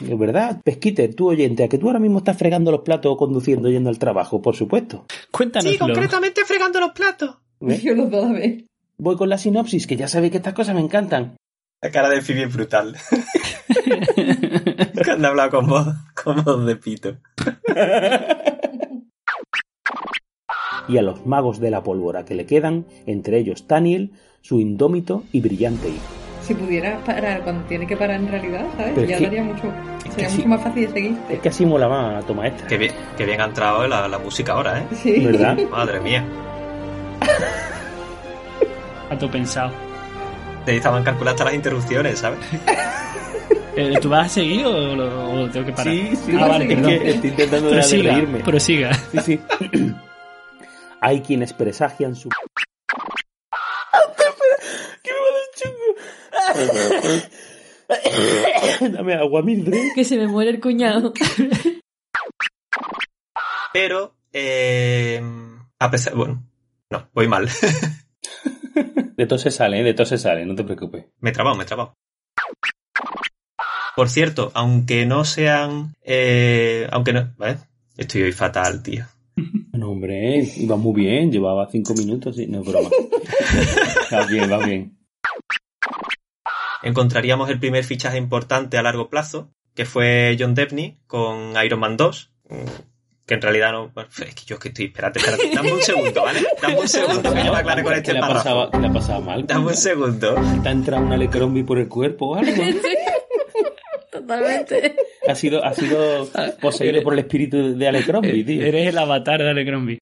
Es 0.00 0.18
verdad, 0.18 0.60
Pesquiter, 0.62 1.14
tú 1.14 1.30
oyente, 1.30 1.64
a 1.64 1.68
que 1.68 1.78
tú 1.78 1.86
ahora 1.86 1.98
mismo 1.98 2.18
estás 2.18 2.38
fregando 2.38 2.70
los 2.70 2.82
platos 2.82 3.12
o 3.12 3.16
conduciendo 3.16 3.68
yendo 3.68 3.90
al 3.90 3.98
trabajo, 3.98 4.40
por 4.40 4.54
supuesto. 4.54 5.06
Cuéntanoslo. 5.32 5.94
fregando 6.46 6.80
los 6.80 6.92
platos. 6.92 7.36
¿Ves? 7.60 7.82
Yo 7.84 7.94
los 7.94 8.10
ver. 8.10 8.64
Voy 8.98 9.16
con 9.16 9.28
la 9.28 9.38
sinopsis, 9.38 9.86
que 9.86 9.96
ya 9.96 10.08
sabéis 10.08 10.32
que 10.32 10.38
estas 10.38 10.54
cosas 10.54 10.74
me 10.74 10.80
encantan. 10.80 11.36
La 11.80 11.90
cara 11.90 12.08
de 12.08 12.20
Phoebe 12.20 12.44
es 12.44 12.52
brutal. 12.52 12.96
Cuando 15.04 15.28
ha 15.28 15.30
hablado 15.30 15.50
con 15.50 15.66
voz, 15.68 15.86
con 16.14 16.42
voz 16.42 16.66
de 16.66 16.76
pito. 16.76 17.16
Y 20.88 20.96
a 20.98 21.02
los 21.02 21.26
magos 21.26 21.60
de 21.60 21.70
la 21.70 21.82
pólvora 21.82 22.24
que 22.24 22.34
le 22.34 22.46
quedan, 22.46 22.86
entre 23.06 23.38
ellos 23.38 23.66
Taniel, 23.66 24.10
su 24.40 24.58
indómito 24.60 25.24
y 25.32 25.40
brillante 25.40 25.88
hijo. 25.88 25.98
Si 26.42 26.54
pudiera 26.54 26.98
parar 27.04 27.42
cuando 27.42 27.64
tiene 27.66 27.86
que 27.86 27.94
parar 27.96 28.16
en 28.16 28.28
realidad, 28.28 28.64
¿sabes? 28.76 28.92
Pero 28.94 29.06
es 29.06 29.20
ya 29.20 29.26
haría 29.26 29.42
mucho. 29.42 29.70
Sería 30.14 30.30
mucho 30.30 30.48
más 30.48 30.62
fácil 30.62 30.86
de 30.86 30.92
seguir. 30.92 31.16
Es 31.28 31.40
que 31.40 31.48
así 31.50 31.66
mola 31.66 31.88
más, 31.88 32.26
toma 32.26 32.46
extra. 32.48 32.66
Qué 32.68 32.78
bien, 32.78 32.92
qué 33.18 33.26
bien 33.26 33.40
ha 33.42 33.44
entrado 33.44 33.86
la, 33.86 34.08
la 34.08 34.18
música 34.18 34.52
ahora, 34.54 34.78
¿eh? 34.80 34.82
Sí. 34.94 35.20
¿Verdad? 35.26 35.58
Madre 35.70 36.00
mía. 36.00 36.24
A 39.10 39.18
tu 39.18 39.28
pensado. 39.30 39.72
Te 40.64 40.76
estaban 40.76 41.02
calculando 41.02 41.30
hasta 41.32 41.44
las 41.44 41.54
interrupciones, 41.54 42.18
¿sabes? 42.18 42.38
Eh, 43.76 43.94
¿Tú 44.02 44.08
vas 44.08 44.26
a 44.26 44.28
seguir 44.28 44.66
o 44.66 44.94
lo, 44.96 45.32
o 45.44 45.48
tengo 45.50 45.66
que 45.66 45.72
parar? 45.72 45.92
Sí, 45.94 46.10
sí, 46.26 46.32
Ah, 46.38 46.46
vale, 46.48 46.64
es 46.64 46.74
perdón. 46.74 46.90
que 46.98 47.10
estoy 47.10 47.30
intentando 47.30 47.70
de 47.70 47.82
reírme. 47.82 48.38
prosiga. 48.40 48.92
Sí, 48.94 49.18
sí. 49.20 49.40
Hay 51.00 51.20
quienes 51.22 51.52
presagian 51.52 52.16
su... 52.16 52.28
¿Qué 55.02 55.12
me? 58.80 58.90
Dame 58.90 59.14
agua, 59.14 59.42
Mildred. 59.42 59.92
Que 59.94 60.04
se 60.04 60.16
me 60.16 60.26
muere 60.26 60.50
el 60.50 60.60
cuñado. 60.60 61.12
Pero, 63.72 64.14
eh, 64.32 65.22
a 65.78 65.90
pesar, 65.90 66.14
bueno, 66.14 66.42
no, 66.90 67.08
voy 67.12 67.28
mal. 67.28 67.48
De 69.16 69.26
todo 69.26 69.38
se 69.38 69.50
sale, 69.50 69.80
¿eh? 69.80 69.84
de 69.84 69.94
todo 69.94 70.06
se 70.06 70.16
sale, 70.18 70.46
no 70.46 70.54
te 70.54 70.62
preocupes. 70.62 71.06
me 71.20 71.30
he 71.30 71.32
trabado, 71.32 71.56
me 71.56 71.64
he 71.64 71.66
trabado. 71.66 71.96
Por 73.96 74.08
cierto, 74.08 74.52
aunque 74.54 75.06
no 75.06 75.24
sean, 75.24 75.96
eh, 76.02 76.86
aunque 76.92 77.12
no. 77.12 77.34
Estoy 77.96 78.22
hoy 78.22 78.32
fatal, 78.32 78.80
tío. 78.80 79.06
No, 79.72 79.90
hombre, 79.92 80.42
iba 80.56 80.76
muy 80.76 81.00
bien, 81.02 81.30
llevaba 81.30 81.68
cinco 81.70 81.94
minutos 81.94 82.38
y 82.38 82.46
no 82.46 82.60
es 82.60 82.66
broma. 82.66 82.88
va 84.12 84.26
bien, 84.26 84.50
va 84.50 84.58
bien. 84.64 84.98
Encontraríamos 86.82 87.50
el 87.50 87.58
primer 87.58 87.84
fichaje 87.84 88.18
importante 88.18 88.78
a 88.78 88.82
largo 88.82 89.08
plazo, 89.10 89.50
que 89.74 89.84
fue 89.84 90.36
John 90.38 90.54
Debney 90.54 90.98
con 91.06 91.54
Iron 91.64 91.80
Man 91.80 91.96
2. 91.96 92.30
mm, 92.48 92.54
Que 93.26 93.34
en 93.34 93.42
realidad 93.42 93.72
no. 93.72 93.92
es 94.24 94.34
que 94.34 94.44
yo 94.46 94.54
es 94.56 94.60
que 94.60 94.68
estoy. 94.68 94.86
Espérate, 94.86 95.18
espérate. 95.18 95.50
Dame 95.54 95.72
un 95.72 95.82
segundo, 95.82 96.22
¿vale? 96.22 96.40
Dame 96.62 96.78
un 96.80 96.88
segundo 96.88 97.34
que 97.34 97.44
yo 97.44 97.52
me 97.52 97.58
aclare 97.58 97.82
con 97.82 97.92
¿Qué 97.92 97.98
este 97.98 98.12
qué 98.12 98.18
le 98.18 98.24
ha 98.24 98.92
pasado 98.92 99.20
mal? 99.22 99.46
Dame 99.46 99.66
un 99.66 99.74
segundo. 99.76 100.34
¿Te 100.62 100.68
ha 100.68 100.72
entrado 100.72 101.04
una 101.04 101.14
Alecrombie 101.16 101.64
por 101.64 101.78
el 101.78 101.88
cuerpo 101.88 102.28
o 102.30 102.34
algo? 102.36 102.52
Totalmente. 104.10 104.96
Ha 105.28 105.34
sido, 105.34 105.62
ha 105.64 105.74
sido 105.74 106.26
poseído 106.60 107.02
por 107.02 107.12
el 107.12 107.18
espíritu 107.20 107.76
de 107.76 107.88
Alecrombie, 107.88 108.44
tío. 108.44 108.64
Eres 108.64 108.88
el 108.88 108.98
avatar 108.98 109.40
de 109.42 109.50
Alecrombie. 109.50 109.98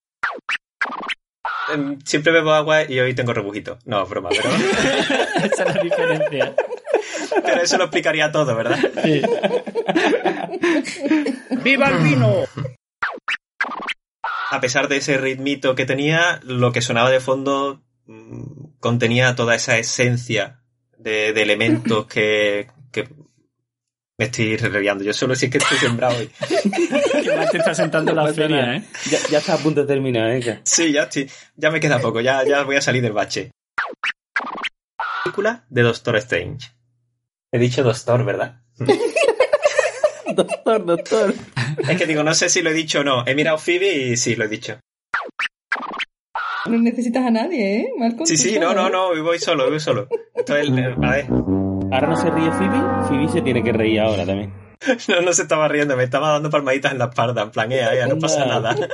Em, 1.75 1.99
Siempre 2.05 2.33
bebo 2.33 2.53
agua 2.53 2.85
y 2.89 3.01
hoy 3.01 3.13
tengo 3.15 3.33
rebujito. 3.35 3.79
No, 3.85 4.05
es 4.05 4.09
broma, 4.09 4.29
pero, 4.31 4.49
Esa 5.53 5.65
es 5.65 5.75
la 5.75 5.83
diferencia. 5.83 6.55
pero 7.45 7.61
eso 7.61 7.77
lo 7.77 7.85
explicaría 7.85 8.31
todo, 8.31 8.55
¿verdad? 8.55 8.79
Sí. 9.03 9.21
¡Viva 11.63 11.89
el 11.89 11.99
vino! 12.05 12.45
A 14.51 14.61
pesar 14.61 14.87
de 14.87 14.99
ese 14.99 15.19
ritmito 15.19 15.75
que 15.75 15.87
tenía, 15.87 16.39
lo 16.45 16.71
que 16.71 16.83
sonaba 16.83 17.11
de 17.11 17.19
fondo 17.19 17.83
mm, 18.07 18.77
contenía 18.79 19.35
toda 19.35 19.57
esa 19.57 19.77
esencia 19.77 20.61
de, 20.99 21.33
de 21.33 21.43
elementos 21.43 22.07
que 22.07 22.69
me 24.19 24.25
estoy 24.27 24.57
reviando. 24.57 25.05
Yo 25.05 25.13
solo 25.13 25.35
sí 25.35 25.51
que 25.51 25.59
estoy 25.59 25.79
sembrado 25.79 26.17
hoy. 26.19 26.31
Que 27.23 27.37
más 27.37 27.51
te 27.51 27.59
está 27.59 27.75
sentando 27.75 28.13
la 28.15 28.33
feria. 28.33 28.77
¿eh? 28.77 28.85
Ya, 29.11 29.19
ya 29.31 29.39
está 29.39 29.55
a 29.55 29.59
punto 29.59 29.81
de 29.83 29.87
terminar, 29.87 30.31
¿eh? 30.31 30.41
Ya. 30.41 30.61
Sí, 30.65 30.93
ya 30.93 31.05
estoy. 31.05 31.29
Ya 31.57 31.71
me 31.71 31.81
queda 31.81 31.99
poco, 32.01 32.21
ya, 32.21 32.45
ya 32.45 32.63
voy 32.63 32.77
a 32.77 32.81
salir 32.81 33.03
del 33.03 33.13
bache. 33.13 33.51
Película 35.25 35.65
de 35.69 35.83
Doctor 35.83 36.17
Strange. 36.17 36.69
He 37.53 37.59
dicho 37.59 37.83
Doctor, 37.83 38.25
¿verdad? 38.25 38.61
Doctor, 40.35 40.85
doctor. 40.85 41.35
Es 41.89 41.97
que 41.97 42.05
digo, 42.07 42.23
no 42.23 42.35
sé 42.35 42.49
si 42.51 42.61
lo 42.61 42.71
he 42.71 42.75
dicho 42.75 43.01
o 43.01 43.05
no. 43.05 43.25
He 43.27 43.35
mirado 43.35 43.57
Phoebe 43.59 43.93
y 43.95 44.17
sí, 44.17 44.35
lo 44.37 44.45
he 44.45 44.49
dicho. 44.49 44.79
No 46.67 46.79
necesitas 46.79 47.25
a 47.25 47.31
nadie, 47.31 47.77
¿eh? 47.77 47.87
Malcolm, 47.97 48.27
Sí, 48.27 48.37
sí, 48.37 48.59
no, 48.59 48.75
no, 48.75 48.91
no, 48.91 49.09
voy 49.23 49.39
solo, 49.39 49.71
voy 49.71 49.81
solo. 49.81 50.09
Esto 50.35 50.57
es 50.57 50.69
el- 50.69 50.97
a 51.05 51.11
ver, 51.13 51.27
Ahora 51.93 52.09
no 52.09 52.17
se 52.17 52.31
ríe 52.31 52.51
Phoebe, 52.51 52.79
Phoebe 53.09 53.29
se 53.29 53.43
tiene 53.43 53.63
que 53.63 53.73
reír 53.73 54.01
ahora 54.01 54.27
también. 54.27 54.53
no, 55.09 55.21
no 55.23 55.33
se 55.33 55.43
estaba 55.43 55.69
riendo, 55.69 55.97
me 55.97 56.05
estaba 56.05 56.31
dando 56.33 56.51
palmaditas 56.51 56.93
en 56.93 56.99
la 56.99 57.07
espalda, 57.07 57.43
en 57.43 57.51
plan, 57.51 57.71
"Ea, 57.73 57.95
ea, 57.95 58.07
no 58.07 58.19
pasa 58.19 58.45
nada. 58.45 58.75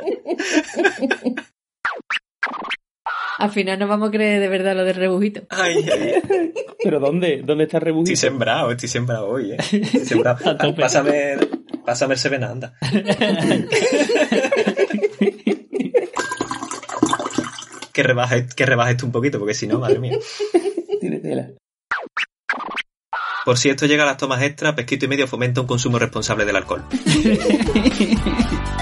Al 3.38 3.50
final 3.50 3.78
nos 3.78 3.88
vamos 3.88 4.08
a 4.10 4.12
creer 4.12 4.40
de 4.40 4.48
verdad 4.48 4.76
lo 4.76 4.84
del 4.84 4.94
rebujito. 4.94 5.42
Ay, 5.48 5.84
ay, 5.90 6.52
¿Pero 6.84 7.00
dónde? 7.00 7.42
¿Dónde 7.44 7.64
está 7.64 7.78
el 7.78 7.82
rebujito? 7.84 8.12
estoy 8.12 8.28
sembrado, 8.30 8.70
estoy 8.70 8.88
sembrado 8.88 9.28
hoy, 9.28 9.52
eh. 9.52 9.56
Estoy 9.72 10.04
sembrado. 10.04 10.38
Pásame, 10.76 11.38
pásame 11.84 12.14
el 12.14 12.20
Seven, 12.20 12.44
anda. 12.44 12.74
que 17.92 18.02
rebaje, 18.02 18.46
que 18.54 18.66
rebaje 18.66 18.92
esto 18.92 19.06
un 19.06 19.12
poquito, 19.12 19.38
porque 19.40 19.54
si 19.54 19.66
no, 19.66 19.78
madre 19.80 19.98
mía. 19.98 20.18
Tiene 21.00 21.18
tela. 21.18 21.50
Por 23.44 23.58
si 23.58 23.70
esto 23.70 23.86
llega 23.86 24.04
a 24.04 24.06
las 24.06 24.16
tomas 24.16 24.42
extras, 24.42 24.74
Pesquito 24.74 25.06
y 25.06 25.08
Medio 25.08 25.26
fomenta 25.26 25.60
un 25.60 25.66
consumo 25.66 25.98
responsable 25.98 26.44
del 26.44 26.56
alcohol. 26.56 26.84